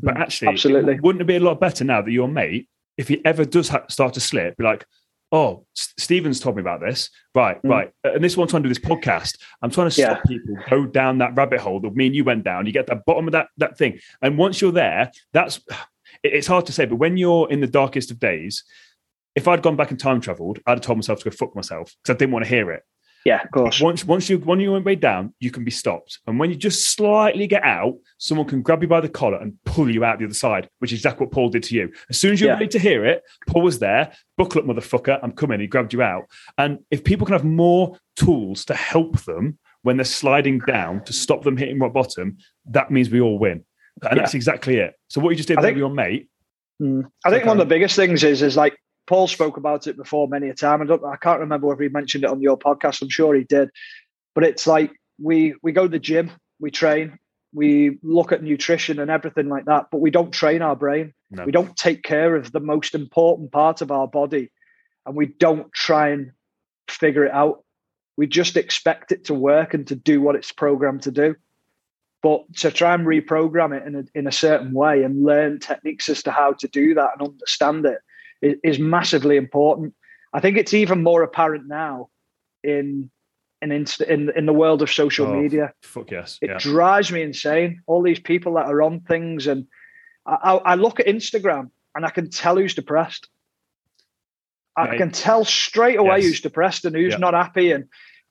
But 0.00 0.16
mm, 0.16 0.20
actually, 0.20 0.48
absolutely, 0.48 1.00
wouldn't 1.00 1.22
it 1.22 1.26
be 1.26 1.36
a 1.36 1.40
lot 1.40 1.60
better 1.60 1.84
now 1.84 2.02
that 2.02 2.10
your 2.10 2.28
mate, 2.28 2.68
if 2.98 3.08
he 3.08 3.24
ever 3.24 3.46
does 3.46 3.68
ha- 3.68 3.86
start 3.88 4.14
to 4.14 4.20
slip, 4.20 4.58
be 4.58 4.64
like, 4.64 4.84
oh, 5.32 5.64
Stephen's 5.74 6.38
told 6.38 6.56
me 6.56 6.60
about 6.60 6.80
this. 6.80 7.10
Right, 7.34 7.60
mm. 7.62 7.70
right. 7.70 7.90
And 8.04 8.22
this 8.22 8.36
one 8.36 8.46
trying 8.46 8.62
to 8.62 8.68
do 8.68 8.74
this 8.74 8.84
podcast. 8.84 9.38
I'm 9.62 9.70
trying 9.70 9.88
to 9.88 9.90
stop 9.90 10.18
yeah. 10.28 10.38
people 10.38 10.56
go 10.68 10.86
down 10.86 11.18
that 11.18 11.34
rabbit 11.34 11.60
hole 11.60 11.80
that 11.80 11.96
me 11.96 12.06
and 12.06 12.14
you 12.14 12.22
went 12.22 12.44
down. 12.44 12.66
You 12.66 12.72
get 12.72 12.86
the 12.86 13.02
bottom 13.06 13.26
of 13.26 13.32
that 13.32 13.48
that 13.56 13.78
thing. 13.78 13.98
And 14.20 14.38
once 14.38 14.60
you're 14.60 14.72
there, 14.72 15.10
that's 15.32 15.60
it's 16.22 16.46
hard 16.46 16.66
to 16.66 16.72
say, 16.72 16.84
but 16.84 16.96
when 16.96 17.16
you're 17.16 17.50
in 17.50 17.60
the 17.60 17.66
darkest 17.66 18.10
of 18.10 18.20
days, 18.20 18.62
if 19.34 19.48
I'd 19.48 19.62
gone 19.62 19.76
back 19.76 19.90
and 19.90 19.98
time 19.98 20.20
traveled, 20.20 20.60
I'd 20.66 20.72
have 20.72 20.80
told 20.82 20.98
myself 20.98 21.20
to 21.20 21.30
go 21.30 21.34
fuck 21.34 21.56
myself 21.56 21.94
because 22.02 22.14
I 22.14 22.18
didn't 22.18 22.32
want 22.32 22.44
to 22.44 22.50
hear 22.50 22.70
it. 22.70 22.82
Yeah, 23.24 23.42
of 23.42 23.50
course. 23.50 23.80
Once 23.80 24.04
once 24.04 24.28
you 24.28 24.38
when 24.38 24.60
you 24.60 24.72
went 24.72 24.84
way 24.84 24.96
down, 24.96 25.34
you 25.38 25.50
can 25.50 25.64
be 25.64 25.70
stopped. 25.70 26.18
And 26.26 26.38
when 26.38 26.50
you 26.50 26.56
just 26.56 26.94
slightly 26.94 27.46
get 27.46 27.62
out, 27.62 27.94
someone 28.18 28.46
can 28.46 28.62
grab 28.62 28.82
you 28.82 28.88
by 28.88 29.00
the 29.00 29.08
collar 29.08 29.38
and 29.38 29.54
pull 29.64 29.90
you 29.90 30.04
out 30.04 30.18
the 30.18 30.24
other 30.24 30.34
side, 30.34 30.68
which 30.80 30.92
is 30.92 30.98
exactly 30.98 31.26
what 31.26 31.32
Paul 31.32 31.48
did 31.48 31.62
to 31.64 31.74
you. 31.74 31.92
As 32.10 32.18
soon 32.18 32.32
as 32.32 32.40
you're 32.40 32.50
yeah. 32.50 32.54
ready 32.54 32.68
to 32.68 32.78
hear 32.78 33.04
it, 33.04 33.22
Paul 33.46 33.62
was 33.62 33.78
there, 33.78 34.12
buckle 34.36 34.60
up, 34.60 34.66
motherfucker, 34.66 35.18
I'm 35.22 35.32
coming. 35.32 35.60
He 35.60 35.66
grabbed 35.66 35.92
you 35.92 36.02
out. 36.02 36.24
And 36.58 36.80
if 36.90 37.04
people 37.04 37.26
can 37.26 37.34
have 37.34 37.44
more 37.44 37.96
tools 38.16 38.64
to 38.66 38.74
help 38.74 39.20
them 39.24 39.58
when 39.82 39.96
they're 39.96 40.04
sliding 40.04 40.58
down 40.60 41.04
to 41.04 41.12
stop 41.12 41.42
them 41.42 41.56
hitting 41.56 41.78
rock 41.78 41.92
bottom, 41.92 42.38
that 42.66 42.90
means 42.90 43.10
we 43.10 43.20
all 43.20 43.38
win. 43.38 43.64
And 44.02 44.16
yeah. 44.16 44.22
that's 44.22 44.34
exactly 44.34 44.76
it. 44.76 44.94
So 45.08 45.20
what 45.20 45.30
you 45.30 45.36
just 45.36 45.48
did 45.48 45.60
with 45.60 45.76
your 45.76 45.90
mate. 45.90 46.28
Mm, 46.80 47.04
I 47.24 47.30
think 47.30 47.44
one 47.44 47.60
of 47.60 47.68
the 47.68 47.72
biggest 47.72 47.94
things 47.94 48.24
is 48.24 48.42
is 48.42 48.56
like 48.56 48.76
Paul 49.06 49.26
spoke 49.28 49.56
about 49.56 49.86
it 49.86 49.96
before 49.96 50.28
many 50.28 50.48
a 50.48 50.54
time. 50.54 50.82
I 50.82 50.86
don't 50.86 51.04
I 51.04 51.16
can't 51.16 51.40
remember 51.40 51.66
whether 51.66 51.82
he 51.82 51.88
mentioned 51.88 52.24
it 52.24 52.30
on 52.30 52.40
your 52.40 52.58
podcast. 52.58 53.02
I'm 53.02 53.08
sure 53.08 53.34
he 53.34 53.44
did. 53.44 53.70
But 54.34 54.44
it's 54.44 54.66
like 54.66 54.92
we 55.20 55.54
we 55.62 55.72
go 55.72 55.82
to 55.82 55.88
the 55.88 55.98
gym, 55.98 56.30
we 56.60 56.70
train, 56.70 57.18
we 57.52 57.98
look 58.02 58.32
at 58.32 58.42
nutrition 58.42 58.98
and 58.98 59.10
everything 59.10 59.48
like 59.48 59.66
that, 59.66 59.88
but 59.90 60.00
we 60.00 60.10
don't 60.10 60.32
train 60.32 60.62
our 60.62 60.76
brain. 60.76 61.12
No. 61.30 61.44
We 61.44 61.52
don't 61.52 61.76
take 61.76 62.02
care 62.02 62.36
of 62.36 62.52
the 62.52 62.60
most 62.60 62.94
important 62.94 63.52
part 63.52 63.82
of 63.82 63.90
our 63.90 64.08
body 64.08 64.50
and 65.04 65.16
we 65.16 65.26
don't 65.26 65.72
try 65.72 66.10
and 66.10 66.32
figure 66.88 67.24
it 67.24 67.32
out. 67.32 67.64
We 68.16 68.26
just 68.26 68.56
expect 68.56 69.12
it 69.12 69.24
to 69.26 69.34
work 69.34 69.74
and 69.74 69.86
to 69.88 69.96
do 69.96 70.20
what 70.20 70.36
it's 70.36 70.52
programmed 70.52 71.02
to 71.02 71.10
do. 71.10 71.34
But 72.22 72.54
to 72.58 72.70
try 72.70 72.94
and 72.94 73.04
reprogram 73.04 73.76
it 73.76 73.84
in 73.86 73.96
a, 73.96 74.04
in 74.14 74.26
a 74.28 74.32
certain 74.32 74.72
way 74.72 75.02
and 75.02 75.24
learn 75.24 75.58
techniques 75.58 76.08
as 76.08 76.22
to 76.22 76.30
how 76.30 76.52
to 76.52 76.68
do 76.68 76.94
that 76.94 77.10
and 77.18 77.28
understand 77.28 77.84
it 77.84 77.98
is, 78.42 78.78
massively 78.78 79.36
important. 79.36 79.94
I 80.32 80.40
think 80.40 80.56
it's 80.56 80.74
even 80.74 81.02
more 81.02 81.22
apparent 81.22 81.66
now 81.66 82.08
in 82.62 83.10
in 83.60 83.70
inst- 83.70 84.00
in, 84.00 84.30
in 84.36 84.46
the 84.46 84.52
world 84.52 84.82
of 84.82 84.90
social 84.90 85.28
oh, 85.28 85.40
media. 85.40 85.72
Fuck 85.82 86.10
yes, 86.10 86.38
it 86.42 86.50
yeah. 86.50 86.58
drives 86.58 87.12
me 87.12 87.22
insane. 87.22 87.80
All 87.86 88.02
these 88.02 88.20
people 88.20 88.54
that 88.54 88.66
are 88.66 88.82
on 88.82 89.00
things, 89.00 89.46
and 89.46 89.66
I, 90.26 90.54
I 90.64 90.74
look 90.74 91.00
at 91.00 91.06
Instagram 91.06 91.70
and 91.94 92.04
I 92.04 92.10
can 92.10 92.30
tell 92.30 92.56
who's 92.56 92.74
depressed. 92.74 93.28
I 94.74 94.96
can 94.96 95.10
tell 95.10 95.44
straight 95.44 95.98
away 95.98 96.16
yes. 96.16 96.24
who's 96.24 96.40
depressed 96.40 96.86
and 96.86 96.96
who's 96.96 97.18
not 97.18 97.34
happy, 97.34 97.72
and 97.72 97.84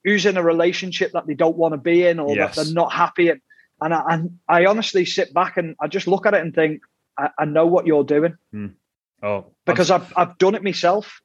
who's 0.03 0.25
in 0.25 0.37
a 0.37 0.43
relationship 0.43 1.11
that 1.11 1.27
they 1.27 1.35
don't 1.35 1.55
want 1.55 1.75
to 1.75 1.77
be 1.77 2.05
in, 2.05 2.19
or 2.19 2.35
yes. 2.35 2.55
that 2.55 2.65
they're 2.65 2.73
not 2.73 2.91
happy. 2.91 3.29
And 3.29 3.41
and 3.79 3.93
I, 3.93 4.03
and 4.09 4.39
I 4.47 4.65
honestly 4.65 5.05
sit 5.05 5.33
back 5.33 5.57
and 5.57 5.75
I 5.79 5.87
just 5.87 6.07
look 6.07 6.25
at 6.25 6.33
it 6.33 6.41
and 6.41 6.53
think, 6.53 6.81
I, 7.17 7.29
I 7.37 7.45
know 7.45 7.65
what 7.65 7.87
you're 7.87 8.03
doing. 8.03 8.35
Mm. 8.53 8.73
Oh, 9.23 9.53
because 9.65 9.91
I've 9.91 10.11
I've 10.15 10.37
done 10.37 10.55
it 10.55 10.63
myself, 10.63 11.21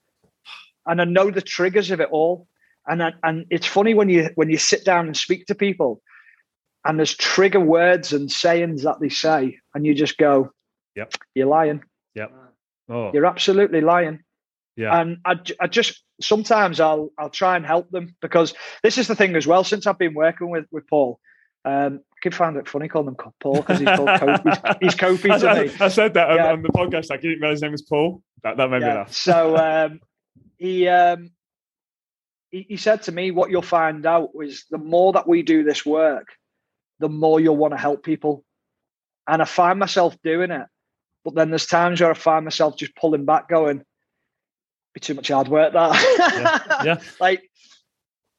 and 0.86 1.01
I 1.01 1.05
know 1.05 1.31
the 1.31 1.40
triggers 1.40 1.90
of 1.90 2.01
it 2.01 2.09
all. 2.10 2.47
And 2.89 3.02
I, 3.02 3.12
and 3.23 3.47
it's 3.51 3.66
funny 3.66 3.94
when 3.94 4.09
you 4.09 4.31
when 4.35 4.51
you 4.51 4.59
sit 4.59 4.85
down 4.85 5.06
and 5.06 5.16
speak 5.16 5.47
to 5.47 5.55
people, 5.55 6.02
and 6.85 6.98
there's 6.98 7.14
trigger 7.14 7.60
words 7.60 8.12
and 8.12 8.31
sayings 8.31 8.85
that 8.85 9.01
they 9.01 9.09
say, 9.09 9.59
and 9.74 9.85
you 9.85 9.94
just 9.94 10.18
go, 10.18 10.52
"Yep, 10.94 11.14
you're 11.35 11.48
lying. 11.48 11.82
Yep, 12.14 12.32
oh, 12.89 13.10
you're 13.12 13.27
absolutely 13.27 13.81
lying." 13.81 14.20
Yeah. 14.77 15.01
And 15.01 15.18
I, 15.24 15.36
I 15.59 15.66
just 15.66 16.02
sometimes 16.20 16.81
I'll 16.81 17.10
I'll 17.18 17.31
try 17.31 17.56
and 17.56 17.66
help 17.66 17.90
them 17.90 18.14
because 18.20 18.55
this 18.82 18.98
is 18.98 19.09
the 19.09 19.16
thing 19.16 19.35
as 19.35 19.47
well. 19.47 19.64
Since 19.64 19.86
I've 19.86 19.98
been 19.98 20.14
working 20.14 20.51
with 20.51 20.66
with 20.70 20.86
Paul, 20.86 21.18
um, 21.67 22.01
I 22.13 22.17
keep 22.23 22.35
finding 22.35 22.61
it 22.61 22.69
funny 22.69 22.89
calling 22.89 23.09
him 23.09 23.17
Paul 23.41 23.57
because 23.57 23.79
he's 23.79 23.89
called 23.89 24.09
Kofi. 24.09 24.77
He's, 24.81 24.95
he's 24.95 24.95
Kofi 25.01 25.41
to 25.41 25.49
I, 25.49 25.65
me. 25.65 25.73
I 25.81 25.89
said 25.89 26.15
that 26.15 26.35
yeah. 26.35 26.53
on, 26.53 26.63
the 26.63 26.69
podcast. 26.71 27.11
I 27.11 27.17
didn't 27.17 27.41
realize 27.41 27.57
his 27.57 27.63
name 27.63 27.73
was 27.73 27.83
Paul. 27.83 28.23
That, 28.43 28.57
that 28.57 28.71
made 28.71 28.83
yeah. 28.83 28.89
me 28.89 28.95
laugh. 28.95 29.13
so 29.13 29.57
um, 29.57 30.01
he, 30.57 30.89
um, 30.89 31.31
he 32.51 32.67
he 32.69 32.77
said 32.77 33.03
to 33.03 33.13
me, 33.13 33.33
"What 33.33 33.51
you'll 33.51 33.63
find 33.63 34.07
out 34.07 34.31
is 34.43 34.65
the 34.71 34.79
more 34.79 35.13
that 35.13 35.29
we 35.29 35.43
do 35.43 35.65
this 35.65 35.85
work, 35.85 36.29
the 37.01 37.09
more 37.09 37.41
you'll 37.41 37.57
want 37.57 37.75
to 37.75 37.79
help 37.79 38.03
people." 38.03 38.45
and 39.27 39.43
I 39.43 39.45
find 39.45 39.79
myself 39.79 40.17
doing 40.23 40.51
it. 40.51 40.67
But 41.25 41.35
then 41.35 41.51
there's 41.51 41.67
times 41.67 42.01
where 42.01 42.11
I 42.11 42.15
find 42.15 42.45
myself 42.45 42.77
just 42.77 42.95
pulling 42.95 43.25
back, 43.25 43.49
going, 43.49 43.83
"Be 44.95 45.01
too 45.01 45.15
much 45.15 45.29
hard 45.29 45.49
work 45.49 45.73
that." 45.73 46.73
yeah. 46.77 46.85
yeah. 46.85 47.01
like 47.21 47.43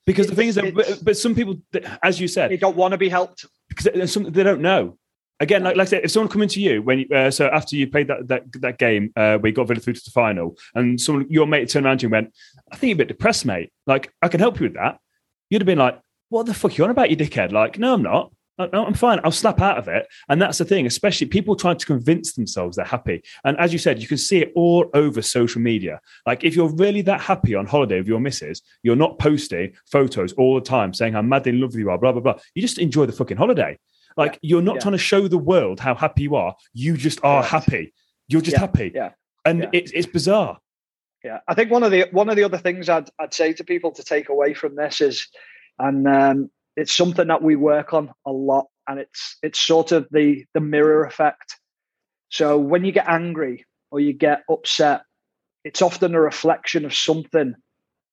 because 0.08 0.28
the 0.28 0.36
thing 0.36 0.48
is 0.48 0.56
that, 0.56 0.74
but, 0.74 1.00
but, 1.04 1.18
some 1.18 1.36
people, 1.36 1.62
as 2.02 2.20
you 2.20 2.30
said, 2.30 2.50
they 2.50 2.58
don't 2.58 2.78
want 2.78 2.94
to 2.94 2.98
be 2.98 3.10
helped 3.10 3.46
because 3.68 4.12
some, 4.12 4.24
they 4.24 4.42
don't 4.42 4.62
know. 4.62 4.98
Again, 5.42 5.64
like, 5.64 5.76
like 5.76 5.88
I 5.88 5.90
said, 5.90 6.06
if 6.06 6.12
someone 6.12 6.32
coming 6.32 6.48
to 6.48 6.62
you 6.62 6.82
when 6.82 7.00
you, 7.00 7.08
uh, 7.16 7.30
so 7.30 7.48
after 7.48 7.76
you 7.76 7.88
played 7.88 8.08
that 8.08 8.28
that, 8.30 8.44
that 8.62 8.78
game 8.80 9.12
uh, 9.16 9.38
where 9.38 9.50
you 9.50 9.54
got 9.54 9.68
Villa 9.68 9.82
through 9.82 9.94
to 9.94 10.02
the 10.04 10.12
final, 10.12 10.58
and 10.74 11.00
someone 11.00 11.28
your 11.30 11.46
mate 11.46 11.70
turned 11.70 11.86
around 11.86 12.00
to 12.00 12.04
you 12.04 12.08
and 12.08 12.12
went, 12.14 12.34
"I 12.72 12.78
think 12.78 12.90
you're 12.90 12.96
a 12.96 13.04
bit 13.06 13.10
depressed, 13.10 13.46
mate. 13.46 13.72
Like 13.86 14.12
I 14.22 14.30
can 14.30 14.40
help 14.40 14.60
you 14.60 14.64
with 14.64 14.76
that." 14.76 14.98
You'd 15.50 15.62
have 15.62 15.68
been 15.68 15.78
like, 15.78 16.00
"What 16.30 16.46
the 16.48 16.56
fuck 16.56 16.72
are 16.72 16.76
you 16.76 16.84
on 16.86 16.90
about, 16.90 17.12
you 17.12 17.18
dickhead?" 17.18 17.52
Like, 17.52 17.78
no, 17.78 17.94
I'm 17.94 18.02
not. 18.02 18.32
I'm 18.60 18.94
fine. 18.94 19.20
I'll 19.24 19.32
snap 19.32 19.62
out 19.62 19.78
of 19.78 19.88
it. 19.88 20.08
And 20.30 20.42
that's 20.42 20.58
the 20.58 20.66
thing, 20.66 20.86
especially 20.88 21.28
people 21.28 21.56
trying 21.56 21.78
to 21.78 21.86
convince 21.86 22.34
themselves 22.34 22.76
they're 22.76 22.86
happy. 22.86 23.24
And 23.44 23.58
as 23.58 23.72
you 23.72 23.80
said, 23.80 24.02
you 24.02 24.08
can 24.08 24.18
see 24.18 24.40
it 24.40 24.52
all 24.56 24.90
over 24.94 25.22
social 25.22 25.62
media. 25.62 26.02
Like 26.26 26.44
if 26.44 26.56
you're 26.56 26.70
really 26.70 27.02
that 27.04 27.22
happy 27.22 27.54
on 27.56 27.66
holiday 27.68 28.00
with 28.00 28.08
your 28.08 28.20
missus, 28.20 28.62
you're 28.82 28.96
not 28.96 29.20
posting 29.20 29.74
photos 29.86 30.34
all 30.34 30.56
the 30.56 30.62
time 30.62 30.94
saying 30.94 31.14
how 31.14 31.22
madly 31.22 31.52
in 31.52 31.62
love 31.62 31.76
you 31.76 31.90
are, 31.90 31.98
blah, 31.98 32.12
blah, 32.12 32.22
blah. 32.22 32.36
You 32.56 32.62
just 32.62 32.80
enjoy 32.80 33.06
the 33.06 33.14
fucking 33.14 33.38
holiday. 33.38 33.78
Like 34.16 34.34
yeah. 34.34 34.40
you're 34.42 34.62
not 34.62 34.76
yeah. 34.76 34.82
trying 34.82 34.94
to 34.94 34.98
show 34.98 35.28
the 35.28 35.38
world 35.38 35.80
how 35.80 35.94
happy 35.94 36.24
you 36.24 36.36
are. 36.36 36.56
You 36.74 36.98
just 36.98 37.24
are 37.24 37.44
happy. 37.44 37.94
You're 38.28 38.42
just 38.42 38.56
yeah. 38.56 38.62
happy. 38.62 38.92
Yeah. 38.94 39.12
And 39.46 39.70
It's, 39.72 39.92
it's 39.92 40.08
bizarre. 40.08 40.58
Yeah. 41.24 41.40
I 41.48 41.54
think 41.54 41.72
one 41.72 41.84
of 41.84 41.92
the 41.92 42.08
one 42.12 42.30
of 42.30 42.36
the 42.36 42.44
other 42.44 42.58
things 42.58 42.90
I'd 42.90 43.10
I'd 43.20 43.34
say 43.34 43.54
to 43.54 43.64
people 43.64 43.92
to 43.92 44.04
take 44.04 44.30
away 44.30 44.54
from 44.54 44.76
this 44.76 45.02
is 45.02 45.28
and 45.80 46.08
um, 46.08 46.50
it's 46.78 46.96
something 46.96 47.28
that 47.28 47.44
we 47.44 47.56
work 47.56 47.94
on 47.94 48.12
a 48.26 48.32
lot 48.32 48.68
and 48.88 49.00
it's 49.00 49.38
it's 49.44 49.60
sort 49.60 49.92
of 49.92 50.08
the 50.12 50.46
the 50.54 50.62
mirror 50.62 51.04
effect. 51.04 51.58
So 52.30 52.58
when 52.58 52.86
you 52.86 52.92
get 52.92 53.10
angry 53.10 53.66
or 53.92 54.00
you 54.00 54.14
get 54.14 54.44
upset 54.50 55.02
it's 55.64 55.82
often 55.82 56.16
a 56.16 56.22
reflection 56.22 56.86
of 56.86 56.94
something 56.96 57.54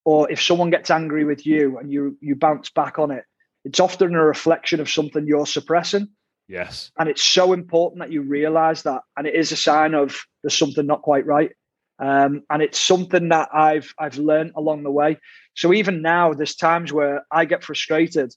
or 0.05 0.31
if 0.31 0.43
someone 0.43 0.71
gets 0.71 0.91
angry 0.91 1.25
with 1.25 1.47
you 1.47 1.79
and 1.79 1.93
you 1.93 2.17
you 2.21 2.35
bounce 2.35 2.71
back 2.71 2.99
on 2.99 3.11
it 3.13 3.25
it's 3.65 3.81
often 3.81 4.15
a 4.15 4.25
reflection 4.25 4.81
of 4.81 4.91
something 4.91 5.27
you're 5.27 5.47
suppressing. 5.47 6.09
Yes. 6.49 6.91
And 6.99 7.09
it's 7.09 7.25
so 7.25 7.55
important 7.55 8.01
that 8.01 8.13
you 8.13 8.21
realize 8.23 8.83
that 8.83 9.03
and 9.17 9.27
it 9.27 9.35
is 9.35 9.53
a 9.53 9.57
sign 9.57 9.95
of 9.95 10.25
there's 10.43 10.59
something 10.59 10.87
not 10.87 11.03
quite 11.03 11.27
right. 11.27 11.53
Um, 11.99 12.43
and 12.51 12.61
it's 12.61 12.81
something 12.81 13.29
that 13.29 13.51
i've 13.55 13.95
i've 14.01 14.19
learned 14.19 14.53
along 14.57 14.83
the 14.83 14.91
way. 14.91 15.19
So 15.55 15.73
even 15.73 16.03
now 16.03 16.33
there's 16.33 16.57
times 16.57 16.93
where 16.93 17.25
i 17.31 17.45
get 17.45 17.63
frustrated 17.63 18.35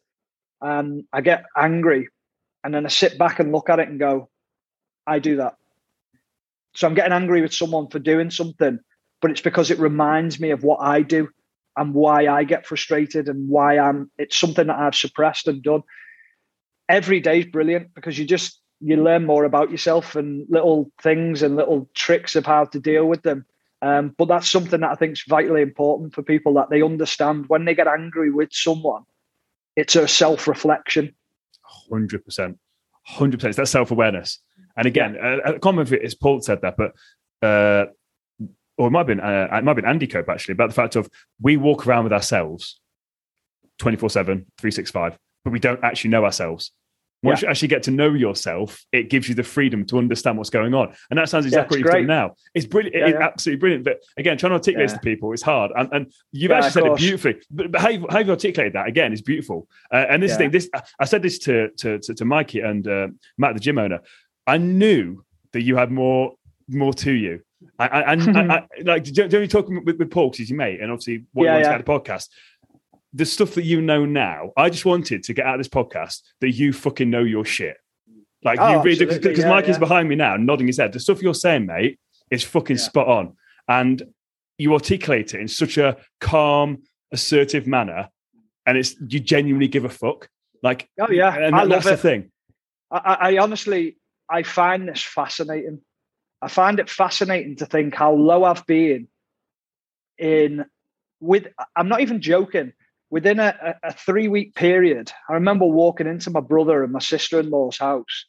and 0.61 1.03
I 1.13 1.21
get 1.21 1.45
angry, 1.55 2.09
and 2.63 2.73
then 2.73 2.85
I 2.85 2.89
sit 2.89 3.17
back 3.17 3.39
and 3.39 3.51
look 3.51 3.69
at 3.69 3.79
it 3.79 3.89
and 3.89 3.99
go, 3.99 4.29
I 5.05 5.19
do 5.19 5.37
that. 5.37 5.55
So 6.75 6.87
I'm 6.87 6.93
getting 6.93 7.13
angry 7.13 7.41
with 7.41 7.53
someone 7.53 7.87
for 7.87 7.99
doing 7.99 8.29
something, 8.29 8.79
but 9.21 9.31
it's 9.31 9.41
because 9.41 9.71
it 9.71 9.79
reminds 9.79 10.39
me 10.39 10.51
of 10.51 10.63
what 10.63 10.79
I 10.81 11.01
do 11.01 11.29
and 11.75 11.93
why 11.93 12.27
I 12.27 12.43
get 12.43 12.67
frustrated 12.67 13.29
and 13.29 13.49
why 13.49 13.79
I'm 13.79 14.11
it's 14.17 14.37
something 14.37 14.67
that 14.67 14.77
I've 14.77 14.95
suppressed 14.95 15.47
and 15.47 15.61
done. 15.61 15.83
Every 16.89 17.19
day 17.19 17.39
is 17.39 17.45
brilliant 17.45 17.93
because 17.95 18.17
you 18.19 18.25
just 18.25 18.59
you 18.79 18.97
learn 18.97 19.25
more 19.25 19.43
about 19.43 19.71
yourself 19.71 20.15
and 20.15 20.45
little 20.49 20.91
things 21.01 21.41
and 21.41 21.55
little 21.55 21.89
tricks 21.95 22.35
of 22.35 22.45
how 22.45 22.65
to 22.65 22.79
deal 22.79 23.05
with 23.05 23.23
them. 23.23 23.45
Um, 23.81 24.13
but 24.17 24.27
that's 24.27 24.49
something 24.49 24.81
that 24.81 24.91
I 24.91 24.95
think 24.95 25.13
is 25.13 25.23
vitally 25.27 25.61
important 25.61 26.13
for 26.13 26.21
people 26.21 26.53
that 26.55 26.69
they 26.69 26.81
understand 26.81 27.45
when 27.47 27.65
they 27.65 27.75
get 27.75 27.87
angry 27.87 28.31
with 28.31 28.49
someone 28.51 29.03
it's 29.77 29.95
a 29.95 30.07
self 30.07 30.47
reflection. 30.47 31.15
Hundred 31.89 32.25
percent, 32.25 32.57
hundred 33.05 33.37
percent. 33.37 33.51
It's 33.51 33.57
that 33.57 33.67
self 33.67 33.91
awareness. 33.91 34.39
And 34.75 34.85
again, 34.85 35.15
yeah. 35.15 35.37
uh, 35.45 35.59
common 35.59 35.87
is 35.95 36.15
Paul 36.15 36.41
said 36.41 36.61
that, 36.61 36.75
but 36.77 36.91
uh, 37.47 37.85
or 38.77 38.87
it 38.87 38.91
might 38.91 38.99
have 38.99 39.07
been 39.07 39.19
uh, 39.19 39.47
it 39.51 39.63
might 39.63 39.69
have 39.69 39.75
been 39.75 39.85
Andy 39.85 40.07
Cope 40.07 40.27
actually 40.29 40.53
about 40.53 40.69
the 40.69 40.75
fact 40.75 40.95
of 40.95 41.09
we 41.41 41.55
walk 41.55 41.87
around 41.87 42.03
with 42.03 42.13
ourselves 42.13 42.79
24 43.79 44.09
7 44.09 44.45
365 44.57 45.17
but 45.43 45.51
we 45.51 45.59
don't 45.59 45.83
actually 45.83 46.09
know 46.09 46.25
ourselves 46.25 46.71
once 47.27 47.41
yeah. 47.41 47.47
you 47.47 47.51
actually 47.51 47.67
get 47.67 47.83
to 47.83 47.91
know 47.91 48.13
yourself, 48.13 48.83
it 48.91 49.09
gives 49.09 49.27
you 49.29 49.35
the 49.35 49.43
freedom 49.43 49.85
to 49.85 49.97
understand 49.97 50.37
what's 50.37 50.49
going 50.49 50.73
on. 50.73 50.93
And 51.09 51.19
that 51.19 51.29
sounds 51.29 51.45
exactly 51.45 51.79
yeah, 51.79 51.85
what 51.85 51.93
you've 51.93 52.07
done 52.07 52.07
now. 52.07 52.35
It's 52.53 52.65
brilliant. 52.65 52.95
Yeah, 52.95 53.07
it's 53.07 53.19
absolutely 53.19 53.59
brilliant. 53.59 53.83
But 53.83 54.01
again, 54.17 54.37
trying 54.37 54.51
to 54.51 54.55
articulate 54.55 54.89
to 54.89 54.99
people 54.99 55.33
is 55.33 55.41
hard. 55.41 55.71
And, 55.75 55.89
and 55.91 56.13
you've 56.31 56.51
actually 56.51 56.71
said 56.71 56.85
it 56.85 56.97
beautifully. 56.97 57.35
But, 57.51 57.71
but 57.71 57.81
how, 57.81 57.89
you, 57.89 58.07
how 58.09 58.19
you 58.19 58.31
articulated 58.31 58.73
that 58.73 58.87
again 58.87 59.13
is 59.13 59.21
beautiful. 59.21 59.67
Uh, 59.91 60.05
and 60.09 60.23
this 60.23 60.37
thing, 60.37 60.51
this 60.51 60.69
I 60.99 61.05
said 61.05 61.21
this 61.21 61.39
to 61.39 61.69
to, 61.77 61.99
to, 61.99 62.13
to 62.13 62.25
Mikey 62.25 62.61
and 62.61 62.87
uh, 62.87 63.07
Matt, 63.37 63.53
the 63.53 63.59
gym 63.59 63.77
owner. 63.77 64.01
I 64.45 64.57
knew 64.57 65.23
that 65.53 65.61
you 65.61 65.75
had 65.75 65.91
more 65.91 66.33
more 66.67 66.93
to 66.93 67.11
you. 67.11 67.41
I, 67.79 67.87
I, 67.87 68.13
I, 68.13 68.13
I 68.57 68.67
like, 68.83 69.03
do 69.03 69.27
you, 69.29 69.47
talk 69.47 69.67
with, 69.67 69.97
with 69.97 70.11
Paul 70.11 70.27
because 70.27 70.39
he's 70.39 70.49
your 70.49 70.57
mate, 70.57 70.79
and 70.79 70.91
obviously 70.91 71.25
what 71.33 71.45
yeah, 71.45 71.49
you 71.49 71.63
want 71.63 71.65
to 71.65 71.83
get 71.83 71.85
the 71.85 71.91
podcast 71.91 72.29
the 73.13 73.25
stuff 73.25 73.55
that 73.55 73.63
you 73.63 73.81
know 73.81 74.05
now, 74.05 74.51
I 74.57 74.69
just 74.69 74.85
wanted 74.85 75.23
to 75.23 75.33
get 75.33 75.45
out 75.45 75.55
of 75.55 75.59
this 75.59 75.67
podcast 75.67 76.21
that 76.41 76.51
you 76.51 76.73
fucking 76.73 77.09
know 77.09 77.23
your 77.23 77.45
shit. 77.45 77.77
Like 78.43 78.59
oh, 78.59 78.73
you 78.73 78.81
really 78.83 79.05
because 79.05 79.39
yeah, 79.39 79.49
Mike 79.49 79.65
yeah. 79.65 79.71
is 79.71 79.77
behind 79.77 80.07
me 80.09 80.15
now, 80.15 80.37
nodding 80.37 80.67
his 80.67 80.77
head. 80.77 80.93
The 80.93 80.99
stuff 80.99 81.21
you're 81.21 81.33
saying, 81.33 81.65
mate, 81.65 81.99
is 82.29 82.43
fucking 82.43 82.77
yeah. 82.77 82.83
spot 82.83 83.07
on, 83.07 83.35
and 83.67 84.03
you 84.57 84.73
articulate 84.73 85.33
it 85.33 85.41
in 85.41 85.47
such 85.47 85.77
a 85.77 85.97
calm, 86.21 86.83
assertive 87.11 87.65
manner, 87.65 88.09
and 88.65 88.77
it's 88.77 88.95
you 89.07 89.19
genuinely 89.19 89.67
give 89.67 89.85
a 89.85 89.89
fuck. 89.89 90.29
Like, 90.61 90.87
oh 90.99 91.09
yeah, 91.09 91.35
and 91.35 91.55
that, 91.55 91.69
that's 91.69 91.87
it. 91.87 91.91
the 91.91 91.97
thing. 91.97 92.31
I, 92.91 93.17
I 93.19 93.37
honestly, 93.39 93.97
I 94.29 94.43
find 94.43 94.87
this 94.87 95.01
fascinating. 95.01 95.81
I 96.41 96.47
find 96.47 96.79
it 96.79 96.89
fascinating 96.89 97.55
to 97.57 97.65
think 97.65 97.95
how 97.95 98.13
low 98.13 98.43
I've 98.43 98.65
been 98.65 99.07
in. 100.17 100.65
With, 101.19 101.47
I'm 101.75 101.89
not 101.89 102.01
even 102.01 102.21
joking 102.21 102.73
within 103.09 103.39
a, 103.39 103.75
a 103.83 103.93
three 103.93 104.27
week 104.27 104.55
period, 104.55 105.11
I 105.29 105.33
remember 105.33 105.65
walking 105.65 106.07
into 106.07 106.29
my 106.29 106.39
brother 106.39 106.83
and 106.83 106.91
my 106.91 106.99
sister 106.99 107.39
in 107.39 107.49
law's 107.49 107.77
house. 107.77 108.25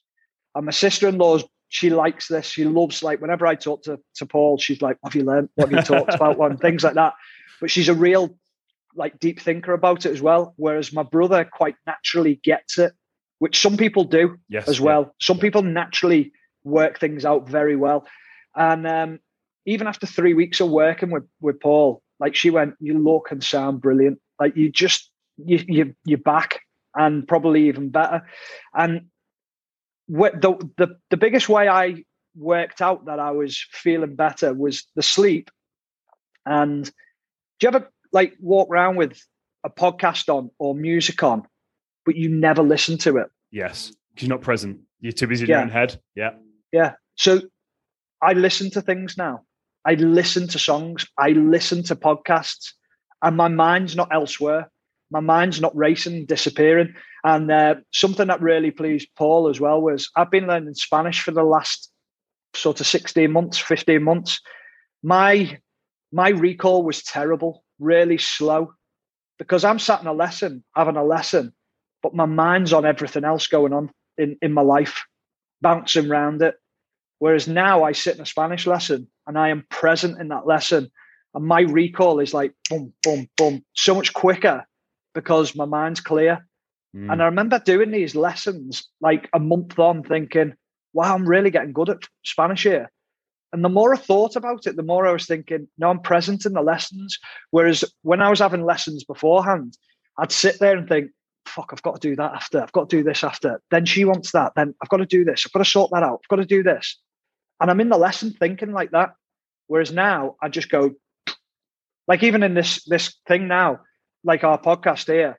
And 0.55 0.67
my 0.67 0.73
sister 0.73 1.09
in 1.09 1.19
law's, 1.19 1.45
she 1.69 1.91
likes 1.91 2.29
this. 2.29 2.47
She 2.47 2.65
loves, 2.65 3.03
like, 3.03 3.21
whenever 3.21 3.47
I 3.47 3.55
talk 3.55 3.83
to, 3.85 3.99
to 4.17 4.27
Paul, 4.27 4.59
she's 4.59 4.81
like, 4.81 4.97
What 5.01 5.13
have 5.13 5.21
you 5.21 5.27
learned? 5.27 5.51
What 5.55 5.71
have 5.71 5.79
you 5.79 5.85
talked 5.97 6.15
about? 6.15 6.39
One, 6.39 6.57
things 6.57 6.83
like 6.83 6.95
that. 6.95 7.15
But 7.61 7.71
she's 7.71 7.89
a 7.89 7.95
real, 7.95 8.37
like, 8.95 9.19
deep 9.19 9.41
thinker 9.41 9.73
about 9.73 10.07
it 10.07 10.13
as 10.13 10.23
well. 10.23 10.55
Whereas 10.57 10.93
my 10.93 11.03
brother 11.03 11.45
quite 11.45 11.77
naturally 11.87 12.41
gets 12.43 12.79
it, 12.79 12.93
which 13.39 13.61
some 13.61 13.77
people 13.77 14.05
do 14.05 14.39
yes, 14.49 14.69
as 14.69 14.81
well. 14.81 15.03
Yeah. 15.03 15.11
Some 15.21 15.39
people 15.39 15.63
naturally 15.63 16.33
work 16.65 16.99
things 16.99 17.25
out 17.25 17.49
very 17.49 17.77
well. 17.77 18.07
And 18.57 18.87
um, 18.87 19.19
even 19.67 19.87
after 19.87 20.07
three 20.07 20.35
weeks 20.35 20.61
of 20.61 20.71
working 20.71 21.11
with, 21.11 21.25
with 21.41 21.61
Paul, 21.61 22.03
like 22.19 22.35
she 22.35 22.51
went, 22.51 22.75
You 22.81 22.99
look 22.99 23.31
and 23.31 23.45
sound 23.45 23.83
brilliant. 23.83 24.21
Like 24.39 24.57
you 24.57 24.71
just 24.71 25.11
you 25.37 25.65
you 25.67 25.95
you're 26.05 26.19
back 26.19 26.61
and 26.95 27.27
probably 27.27 27.69
even 27.69 27.91
better. 27.91 28.27
And 28.75 29.07
what 30.07 30.41
the 30.41 30.53
the 30.77 30.97
the 31.11 31.17
biggest 31.17 31.49
way 31.49 31.69
I 31.69 32.05
worked 32.35 32.81
out 32.81 33.07
that 33.07 33.19
I 33.19 33.33
was 33.33 33.65
feeling 33.71 34.15
better 34.15 34.55
was 34.55 34.85
the 34.95 35.03
sleep. 35.03 35.51
And 36.47 36.85
do 36.85 36.93
you 37.63 37.69
ever 37.69 37.91
like 38.13 38.35
walk 38.41 38.71
around 38.71 38.97
with 38.97 39.21
a 39.65 39.71
podcast 39.71 40.33
on 40.33 40.51
or 40.59 40.75
music 40.75 41.23
on, 41.23 41.47
but 42.07 42.17
you 42.17 42.29
never 42.29 42.63
listen 42.63 42.97
to 42.99 43.19
it? 43.19 43.29
Yes, 43.51 43.93
because 44.15 44.29
you're 44.29 44.37
not 44.37 44.43
present. 44.43 44.81
You're 45.01 45.13
too 45.13 45.27
busy 45.27 45.45
in 45.45 45.51
your 45.51 45.61
own 45.61 45.69
head. 45.69 46.01
Yeah. 46.15 46.31
Yeah. 46.73 46.95
So 47.17 47.43
I 48.23 48.33
listen 48.33 48.71
to 48.73 48.83
things 48.83 49.17
now. 49.17 49.43
I 49.85 49.95
listen 49.95 50.49
to 50.49 50.59
songs. 50.59 51.07
I 51.19 51.31
listen 51.31 51.83
to 51.85 51.97
podcasts 51.97 52.73
and 53.23 53.37
my 53.37 53.49
mind's 53.49 53.97
not 53.97 54.09
elsewhere. 54.13 54.71
My 55.11 55.21
mind's 55.21 55.61
not 55.61 55.77
racing, 55.77 56.27
disappearing. 56.27 56.95
And 57.25 57.51
uh, 57.51 57.77
something 57.93 58.29
that 58.29 58.43
really 58.43 58.71
pleased 58.71 59.09
Paul 59.17 59.49
as 59.49 59.61
well 59.61 59.81
was 59.81 60.11
I've 60.17 60.31
been 60.31 60.47
learning 60.47 60.75
Spanish 60.75 61.23
for 61.23 61.31
the 61.31 61.43
last 61.43 61.91
sort 62.55 62.81
of 62.81 62.87
16 62.87 63.31
months, 63.31 63.59
15 63.59 64.03
months. 64.03 64.41
My 65.03 65.59
my 66.13 66.31
recall 66.31 66.85
was 66.85 67.03
terrible, 67.03 67.65
really 67.79 68.19
slow, 68.19 68.73
because 69.39 69.65
I'm 69.65 69.79
sat 69.79 70.01
in 70.01 70.07
a 70.07 70.13
lesson, 70.13 70.65
having 70.75 70.97
a 70.97 71.05
lesson, 71.05 71.53
but 72.03 72.15
my 72.15 72.25
mind's 72.25 72.73
on 72.73 72.87
everything 72.87 73.25
else 73.25 73.47
going 73.47 73.73
on 73.75 73.91
in, 74.17 74.37
in 74.41 74.53
my 74.53 74.63
life, 74.63 75.05
bouncing 75.61 76.11
around 76.11 76.41
it. 76.43 76.55
Whereas 77.19 77.47
now 77.47 77.85
I 77.85 77.93
sit 77.93 78.17
in 78.17 78.23
a 78.23 78.27
Spanish 78.27 78.67
lesson 78.67 79.09
and 79.27 79.39
I 79.39 79.49
am 79.51 79.67
present 79.71 80.21
in 80.21 80.29
that 80.29 80.47
lesson 80.47 80.91
and 81.35 81.45
my 81.45 81.61
recall 81.61 82.21
is 82.21 82.35
like 82.35 82.53
boom, 82.69 82.93
boom, 83.03 83.29
boom, 83.37 83.65
so 83.75 83.95
much 83.95 84.13
quicker 84.13 84.67
because 85.15 85.55
my 85.55 85.65
mind's 85.65 86.01
clear. 86.01 86.47
Mm. 86.97 87.13
And 87.13 87.23
I 87.23 87.27
remember 87.27 87.59
doing 87.59 87.91
these 87.91 88.15
lessons 88.15 88.89
like 89.01 89.29
a 89.33 89.39
month 89.39 89.79
on, 89.79 90.03
thinking, 90.03 90.55
wow, 90.93 91.15
I'm 91.15 91.29
really 91.29 91.51
getting 91.51 91.73
good 91.73 91.91
at 91.91 92.03
Spanish 92.25 92.63
here. 92.63 92.91
And 93.53 93.65
the 93.65 93.69
more 93.69 93.95
I 93.95 93.99
thought 93.99 94.37
about 94.37 94.67
it, 94.67 94.77
the 94.77 94.83
more 94.83 95.07
I 95.07 95.13
was 95.13 95.27
thinking, 95.27 95.69
no, 95.79 95.89
I'm 95.91 96.01
present 96.01 96.45
in 96.45 96.53
the 96.53 96.63
lessons. 96.63 97.19
Whereas 97.51 97.85
when 98.03 98.21
I 98.21 98.29
was 98.29 98.41
having 98.41 98.65
lessons 98.65 99.05
beforehand, 99.05 99.77
I'd 100.19 100.33
sit 100.33 100.59
there 100.59 100.77
and 100.77 100.89
think, 100.89 101.11
fuck, 101.47 101.71
I've 101.73 101.83
got 101.83 102.01
to 102.01 102.09
do 102.09 102.17
that 102.17 102.35
after. 102.35 102.63
I've 102.63 102.73
got 102.73 102.91
to 102.91 102.97
do 102.97 103.03
this 103.03 103.25
after. 103.25 103.61
Then 103.71 103.87
she 103.87 104.05
wants 104.05 104.33
that. 104.33 104.53
Then 104.55 104.75
I've 104.83 104.91
got 104.91 104.99
to 104.99 105.07
do 105.07 105.25
this. 105.25 105.45
I've 105.47 105.53
got 105.53 105.65
to 105.65 105.71
sort 105.71 105.91
that 105.93 106.03
out. 106.03 106.21
I've 106.23 106.29
got 106.29 106.37
to 106.37 106.45
do 106.45 106.63
this. 106.63 106.99
And 107.61 107.71
I'm 107.71 107.81
in 107.81 107.89
the 107.89 107.97
lesson 107.97 108.33
thinking 108.33 108.73
like 108.73 108.91
that. 108.91 109.15
Whereas 109.67 109.93
now 109.93 110.37
I 110.43 110.49
just 110.49 110.69
go, 110.69 110.93
like 112.09 112.23
even 112.23 112.43
in 112.43 112.55
this 112.55 112.83
this 112.85 113.15
thing 113.29 113.47
now, 113.47 113.81
like 114.25 114.43
our 114.43 114.59
podcast 114.59 115.07
here, 115.07 115.39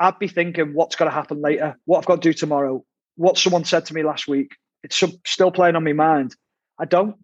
I'd 0.00 0.18
be 0.18 0.26
thinking 0.26 0.72
what's 0.74 0.96
going 0.96 1.10
to 1.10 1.14
happen 1.14 1.40
later, 1.40 1.76
what 1.84 1.98
I've 1.98 2.06
got 2.06 2.22
to 2.22 2.28
do 2.28 2.32
tomorrow, 2.32 2.82
what 3.16 3.38
someone 3.38 3.64
said 3.64 3.86
to 3.86 3.94
me 3.94 4.02
last 4.02 4.26
week. 4.26 4.56
It's 4.82 5.02
still 5.26 5.50
playing 5.52 5.76
on 5.76 5.84
my 5.84 5.92
mind. 5.92 6.34
I 6.78 6.86
don't. 6.86 7.16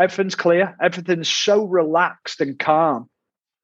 Everything's 0.00 0.34
clear. 0.34 0.76
Everything's 0.82 1.28
so 1.28 1.64
relaxed 1.64 2.40
and 2.40 2.58
calm. 2.58 3.08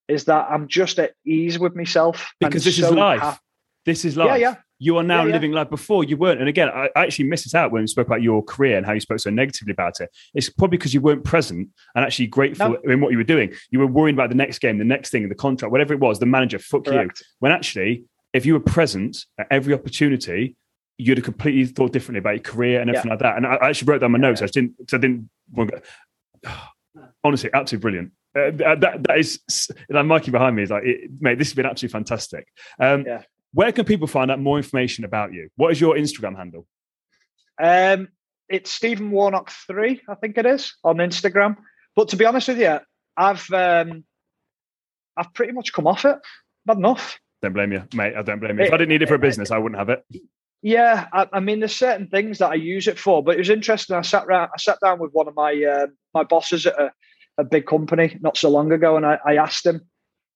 Is 0.07 0.27
that 0.27 0.47
I'm 0.51 0.69
just 0.69 0.99
at 0.99 1.15
ease 1.27 1.59
with 1.59 1.75
myself 1.75 2.33
because 2.39 2.65
this 2.65 2.77
so 2.77 2.89
is 2.89 2.93
life. 2.93 3.21
Happy. 3.21 3.39
This 3.87 4.05
is 4.05 4.17
life. 4.17 4.29
Yeah, 4.29 4.37
yeah. 4.37 4.55
You 4.85 4.99
are 4.99 5.03
now 5.03 5.25
yeah, 5.25 5.33
living 5.33 5.53
yeah. 5.53 5.61
life 5.61 5.71
before 5.71 6.05
you 6.05 6.19
weren't. 6.19 6.41
And 6.41 6.49
again, 6.49 6.69
I, 6.69 6.91
actually 6.95 7.25
missed 7.25 7.47
it 7.47 7.55
out 7.55 7.73
when 7.73 7.83
we 7.83 7.87
spoke 7.87 8.07
about 8.07 8.21
your 8.21 8.43
career 8.43 8.77
and 8.77 8.85
how 8.85 8.93
you 8.93 9.01
spoke 9.01 9.19
so 9.19 9.31
negatively 9.31 9.73
about 9.73 9.99
it. 10.03 10.11
It's 10.35 10.51
probably 10.51 10.77
because 10.77 10.93
you 10.93 11.01
weren't 11.01 11.25
present 11.25 11.71
and 11.95 12.05
actually 12.05 12.27
grateful 12.27 12.77
no. 12.85 12.93
in 12.93 13.01
what 13.01 13.11
you 13.11 13.17
were 13.17 13.25
doing. 13.25 13.55
You 13.71 13.79
were 13.79 13.87
worrying 13.87 14.15
about 14.15 14.29
the 14.29 14.35
next 14.35 14.59
game, 14.59 14.77
the 14.77 14.85
next 14.85 15.09
thing, 15.09 15.27
the 15.31 15.35
contract, 15.35 15.73
whatever 15.73 15.95
it 15.95 16.01
was, 16.01 16.19
the 16.19 16.27
manager, 16.27 16.59
fuck 16.59 16.85
Correct. 16.85 17.21
you. 17.21 17.27
When 17.39 17.51
actually, 17.51 18.05
if 18.35 18.45
you 18.45 18.53
were 18.53 18.61
present 18.61 19.25
at 19.39 19.47
every 19.51 19.73
opportunity, 19.73 20.55
you'd 20.99 21.17
have 21.17 21.25
completely 21.25 21.65
thought 21.65 21.95
differently 21.95 22.19
about 22.19 22.35
your 22.35 22.43
career 22.43 22.83
and 22.83 22.91
everything 22.91 23.09
yeah. 23.09 23.15
like 23.15 23.23
that. 23.23 23.37
And 23.39 23.47
I, 23.47 23.55
I 23.55 23.69
actually 23.71 23.87
wrote 23.87 24.03
down 24.03 24.13
my 24.13 24.19
notes. 24.19 24.43
I 24.43 24.47
didn't, 24.47 24.75
I 24.93 24.99
didn't. 24.99 25.31
Honestly, 27.25 27.49
absolutely 27.55 27.81
brilliant. 27.81 28.13
Uh, 28.37 28.51
that 28.75 29.03
that 29.05 29.19
is 29.19 29.41
like 29.89 30.05
Mikey 30.05 30.31
behind 30.31 30.57
me 30.57 30.65
is 30.65 30.71
like, 30.71 30.83
it, 30.85 31.11
mate, 31.21 31.39
this 31.39 31.49
has 31.49 31.55
been 31.55 31.65
absolutely 31.65 31.93
fantastic. 31.93 32.49
Um, 32.79 33.07
yeah. 33.07 33.23
Where 33.55 33.71
can 33.71 33.85
people 33.85 34.09
find 34.09 34.31
out 34.31 34.41
more 34.41 34.57
information 34.57 35.05
about 35.05 35.33
you? 35.33 35.49
What 35.57 35.71
is 35.71 35.81
your 35.81 35.95
Instagram 35.95 36.37
handle? 36.37 36.67
Um, 37.63 38.09
it's 38.49 38.71
Stephen 38.71 39.13
Warnock 39.13 39.51
three, 39.51 40.03
I 40.09 40.17
think 40.17 40.37
it 40.37 40.45
is, 40.45 40.75
on 40.83 40.97
Instagram. 40.97 41.57
But 41.95 42.09
to 42.09 42.17
be 42.17 42.27
honest 42.27 42.49
with 42.49 42.59
you, 42.59 42.81
I've 43.17 43.49
um, 43.53 44.05
I've 45.17 45.33
pretty 45.33 45.53
much 45.53 45.73
come 45.73 45.87
off 45.87 46.05
it. 46.05 46.19
Not 46.67 46.79
enough. 46.79 47.21
Don't 47.43 47.53
blame 47.53 47.73
you, 47.73 47.85
mate. 47.95 48.15
I 48.17 48.23
don't 48.23 48.41
blame 48.41 48.59
you. 48.59 48.65
If 48.65 48.73
I 48.73 48.77
didn't 48.77 48.89
need 48.89 49.03
it 49.03 49.09
for 49.09 49.15
a 49.15 49.21
business, 49.21 49.53
I 49.53 49.59
wouldn't 49.59 49.79
have 49.79 49.89
it. 49.89 50.05
Yeah, 50.63 51.07
I, 51.13 51.29
I, 51.35 51.41
mean, 51.41 51.61
there's 51.61 51.77
certain 51.77 52.09
things 52.09 52.39
that 52.39 52.51
I 52.51 52.55
use 52.55 52.89
it 52.89 52.99
for, 52.99 53.23
but 53.23 53.35
it 53.35 53.39
was 53.39 53.51
interesting. 53.51 53.97
I 53.97 54.01
sat 54.01 54.25
around, 54.25 54.49
I 54.55 54.59
sat 54.59 54.79
down 54.83 54.99
with 54.99 55.13
one 55.13 55.29
of 55.29 55.35
my 55.37 55.53
uh, 55.63 55.87
my 56.13 56.25
bosses 56.25 56.67
at 56.67 56.81
a, 56.81 56.91
a, 57.39 57.45
big 57.45 57.67
company 57.67 58.17
not 58.21 58.37
so 58.37 58.49
long 58.49 58.73
ago, 58.73 58.97
and 58.97 59.05
I, 59.05 59.19
I 59.27 59.37
asked 59.37 59.67
him 59.67 59.83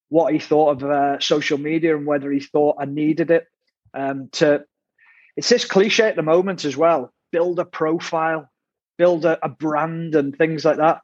what 0.09 0.33
he 0.33 0.39
thought 0.39 0.83
of 0.83 0.91
uh, 0.91 1.21
social 1.21 1.59
media 1.59 1.97
and 1.97 2.07
whether 2.07 2.31
he 2.31 2.41
thought 2.41 2.77
I 2.81 2.85
needed 2.85 3.31
it. 3.31 3.47
Um, 3.95 4.29
to 4.33 4.65
it's 5.37 5.49
this 5.49 5.65
cliche 5.65 6.05
at 6.05 6.17
the 6.17 6.23
moment 6.23 6.65
as 6.65 6.77
well: 6.77 7.13
build 7.33 7.59
a 7.59 7.65
profile, 7.65 8.51
build 8.97 9.25
a, 9.25 9.45
a 9.45 9.49
brand, 9.49 10.15
and 10.15 10.37
things 10.37 10.65
like 10.65 10.77
that. 10.77 11.01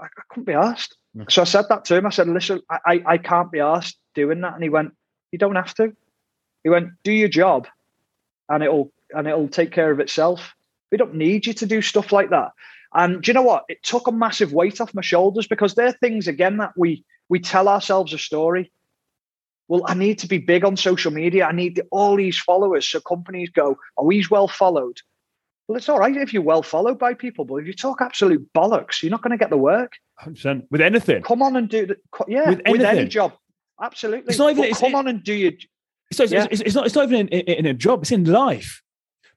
I, 0.00 0.04
I 0.04 0.22
couldn't 0.28 0.46
be 0.46 0.52
asked. 0.52 0.96
So 1.28 1.42
I 1.42 1.46
said 1.46 1.66
that 1.70 1.86
to 1.86 1.96
him. 1.96 2.06
I 2.06 2.10
said, 2.10 2.28
"Listen, 2.28 2.60
I, 2.70 3.02
I 3.06 3.18
can't 3.18 3.50
be 3.50 3.60
asked 3.60 3.98
doing 4.14 4.40
that," 4.42 4.54
and 4.54 4.62
he 4.62 4.68
went, 4.68 4.92
"You 5.32 5.38
don't 5.38 5.56
have 5.56 5.74
to." 5.74 5.92
He 6.64 6.70
went, 6.70 6.90
"Do 7.04 7.12
your 7.12 7.28
job." 7.28 7.66
and 8.48 8.62
it'll 8.62 8.92
and 9.10 9.26
it'll 9.26 9.48
take 9.48 9.72
care 9.72 9.90
of 9.90 10.00
itself. 10.00 10.54
We 10.90 10.98
don't 10.98 11.14
need 11.14 11.46
you 11.46 11.52
to 11.54 11.66
do 11.66 11.82
stuff 11.82 12.12
like 12.12 12.30
that. 12.30 12.50
And 12.94 13.22
do 13.22 13.30
you 13.30 13.34
know 13.34 13.42
what? 13.42 13.64
It 13.68 13.82
took 13.82 14.06
a 14.06 14.12
massive 14.12 14.52
weight 14.52 14.80
off 14.80 14.94
my 14.94 15.02
shoulders 15.02 15.46
because 15.46 15.74
there 15.74 15.86
are 15.86 15.92
things 15.92 16.28
again 16.28 16.56
that 16.58 16.72
we 16.76 17.04
we 17.28 17.40
tell 17.40 17.68
ourselves 17.68 18.12
a 18.12 18.18
story. 18.18 18.72
Well, 19.68 19.82
I 19.86 19.94
need 19.94 20.20
to 20.20 20.28
be 20.28 20.38
big 20.38 20.64
on 20.64 20.76
social 20.76 21.10
media. 21.10 21.46
I 21.46 21.52
need 21.52 21.82
all 21.90 22.16
these 22.16 22.38
followers. 22.38 22.86
So 22.86 23.00
companies 23.00 23.50
go, 23.50 23.76
oh, 23.96 24.08
he's 24.08 24.30
well 24.30 24.46
followed. 24.46 25.00
Well, 25.66 25.76
it's 25.76 25.88
all 25.88 25.98
right 25.98 26.16
if 26.16 26.32
you're 26.32 26.42
well 26.42 26.62
followed 26.62 26.98
by 26.98 27.14
people, 27.14 27.44
but 27.44 27.56
if 27.56 27.66
you 27.66 27.72
talk 27.72 28.00
absolute 28.00 28.48
bollocks, 28.54 29.02
you're 29.02 29.10
not 29.10 29.22
going 29.22 29.32
to 29.32 29.36
get 29.36 29.50
the 29.50 29.56
work. 29.56 29.94
100%. 30.24 30.66
With 30.70 30.80
anything. 30.80 31.22
Come 31.22 31.42
on 31.42 31.56
and 31.56 31.68
do 31.68 31.86
the 31.86 31.96
yeah, 32.28 32.50
with, 32.50 32.62
with 32.68 32.82
any 32.82 33.08
job. 33.08 33.32
Absolutely. 33.82 34.28
It's 34.28 34.38
not 34.38 34.52
even, 34.52 34.72
come 34.72 34.94
on 34.94 35.08
and 35.08 35.22
do 35.22 35.34
your 35.34 35.52
so 36.12 36.22
it's, 36.22 36.32
yeah. 36.32 36.46
it's, 36.50 36.60
it's, 36.60 36.74
not, 36.74 36.86
it's 36.86 36.94
not 36.94 37.04
even 37.04 37.28
in, 37.28 37.40
in, 37.40 37.58
in, 37.58 37.66
a 37.66 37.74
job, 37.74 38.02
it's 38.02 38.12
in 38.12 38.24
life. 38.24 38.82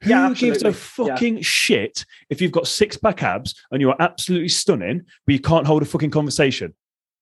Who 0.02 0.11
yeah, 0.11 0.34
gives 0.34 0.64
a 0.64 0.72
fucking 0.72 1.38
yeah. 1.38 1.44
shit 1.44 2.06
if 2.30 2.41
you've 2.41 2.53
got 2.53 2.68
six 2.68 2.95
pack 2.95 3.22
abs 3.22 3.53
and 3.72 3.82
you're 3.82 3.95
absolutely 3.99 4.48
stunning, 4.49 5.06
but 5.26 5.34
you 5.34 5.40
can't 5.40 5.68
hold 5.68 5.82
a 5.82 5.86
fucking 5.86 6.11
conversation? 6.11 6.74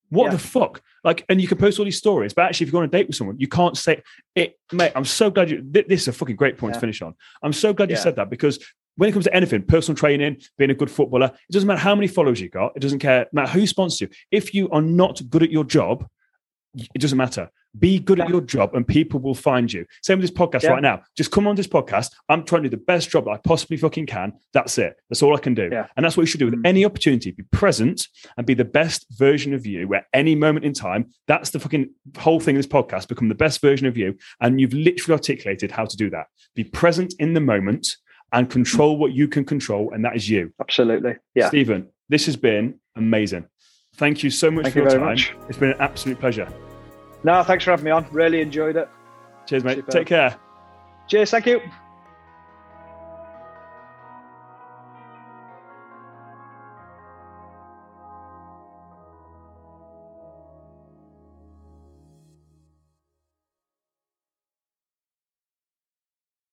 What 0.10 0.26
yeah. 0.26 0.32
the 0.32 0.40
fuck? 0.40 0.82
Like, 1.04 1.26
and 1.30 1.42
you 1.42 1.48
can 1.48 1.58
post 1.58 1.80
all 1.80 1.86
these 1.86 1.98
stories, 1.98 2.34
but 2.34 2.46
actually, 2.46 2.68
if 2.68 2.74
you're 2.74 2.82
on 2.82 2.88
a 2.88 2.92
date 2.92 3.08
with 3.08 3.16
someone, 3.16 3.40
you 3.40 3.48
can't 3.48 3.78
say 3.78 4.02
it, 4.36 4.58
mate. 4.72 4.92
I'm 4.96 5.06
so 5.06 5.30
glad 5.30 5.50
you. 5.50 5.62
This 5.64 6.04
is 6.04 6.08
a 6.08 6.14
fucking 6.14 6.36
great 6.36 6.58
point 6.58 6.74
to 6.74 6.80
finish 6.80 7.02
on. 7.02 7.14
I'm 7.44 7.54
so 7.54 7.74
glad 7.74 7.90
you 7.90 7.98
said 7.98 8.16
that 8.18 8.30
because 8.30 8.60
when 8.96 9.10
it 9.10 9.14
comes 9.14 9.26
to 9.26 9.34
anything, 9.34 9.64
personal 9.64 9.96
training, 9.96 10.42
being 10.58 10.72
a 10.72 10.76
good 10.76 10.92
footballer, 10.92 11.28
it 11.28 11.52
doesn't 11.52 11.68
matter 11.68 11.80
how 11.80 11.96
many 11.96 12.08
followers 12.08 12.42
you 12.42 12.50
got. 12.50 12.74
It 12.76 12.80
doesn't 12.80 13.00
care 13.00 13.28
matter 13.32 13.52
who 13.52 13.68
sponsors 13.68 14.02
you. 14.02 14.10
If 14.32 14.54
you 14.54 14.70
are 14.72 14.82
not 14.82 15.22
good 15.30 15.44
at 15.44 15.52
your 15.52 15.64
job, 15.64 16.08
it 16.76 16.99
doesn't 16.99 17.18
matter. 17.18 17.49
Be 17.77 17.99
good 17.99 18.19
at 18.19 18.30
your 18.30 18.41
job 18.41 18.73
and 18.73 18.88
people 18.88 19.19
will 19.19 19.35
find 19.35 19.72
you. 19.72 19.85
Same 20.02 20.19
with 20.19 20.30
this 20.30 20.38
podcast 20.38 20.64
yeah. 20.64 20.72
right 20.72 20.81
now. 20.81 21.02
Just 21.15 21.31
come 21.31 21.48
on 21.48 21.56
this 21.56 21.68
podcast. 21.68 22.11
I'm 22.27 22.44
trying 22.44 22.64
to 22.64 22.69
do 22.69 22.77
the 22.77 22.84
best 22.84 23.10
job 23.10 23.26
that 23.26 23.31
I 23.31 23.38
possibly 23.38 23.77
fucking 23.77 24.07
can. 24.07 24.34
That's 24.53 24.77
it. 24.77 24.95
That's 25.10 25.22
all 25.22 25.35
I 25.35 25.39
can 25.39 25.53
do. 25.53 25.69
Yeah. 25.72 25.88
And 25.95 26.03
that's 26.03 26.18
what 26.18 26.23
you 26.23 26.27
should 26.27 26.39
do 26.39 26.45
with 26.45 26.56
mm. 26.56 26.65
any 26.65 26.85
opportunity. 26.85 27.31
Be 27.31 27.44
present 27.52 28.07
and 28.35 28.48
be 28.48 28.53
the 28.53 28.65
best 28.65 29.06
version 29.11 29.53
of 29.53 29.65
you 29.65 29.94
at 29.94 30.06
any 30.14 30.34
moment 30.34 30.65
in 30.65 30.73
time. 30.73 31.11
That's 31.27 31.52
the 31.52 31.60
fucking 31.60 31.89
whole 32.18 32.39
thing 32.39 32.56
of 32.56 32.60
this 32.60 32.72
podcast. 32.72 33.07
Become 33.07 33.30
the 33.30 33.35
best 33.35 33.61
version 33.61 33.85
of 33.85 33.98
you. 33.98 34.18
And 34.41 34.60
you've 34.60 34.73
literally 34.73 35.14
articulated 35.14 35.72
how 35.72 35.85
to 35.85 35.98
do 35.98 36.10
that. 36.11 36.27
Be 36.56 36.64
present 36.64 37.14
in 37.19 37.34
the 37.34 37.41
moment 37.41 37.88
and 38.34 38.49
control 38.49 38.98
what 38.98 39.14
you 39.14 39.27
can 39.27 39.45
control. 39.45 39.91
And 39.94 40.03
that 40.03 40.15
is 40.15 40.30
you. 40.30 40.52
Absolutely. 40.60 41.15
Yeah. 41.35 41.49
Stephen, 41.49 41.89
this 42.10 42.26
has 42.26 42.35
been 42.35 42.80
amazing. 42.95 43.45
Thank 43.98 44.24
you 44.24 44.30
so 44.30 44.49
much 44.52 44.64
Thank 44.64 44.74
for 44.74 44.80
you 44.80 44.86
your 44.86 44.99
time. 44.99 45.06
Much. 45.10 45.36
It's 45.49 45.57
been 45.57 45.72
an 45.72 45.82
absolute 45.82 46.19
pleasure. 46.19 46.48
No, 47.24 47.44
thanks 47.44 47.64
for 47.64 47.72
having 47.72 47.86
me 47.86 47.91
on. 47.91 48.06
Really 48.11 48.41
enjoyed 48.41 48.78
it. 48.78 48.88
Cheers, 49.48 49.64
mate. 49.64 49.78
Super. 49.78 49.91
Take 49.91 50.07
care. 50.07 50.38
Cheers. 51.07 51.32
Thank 51.32 51.48
you. 51.48 51.61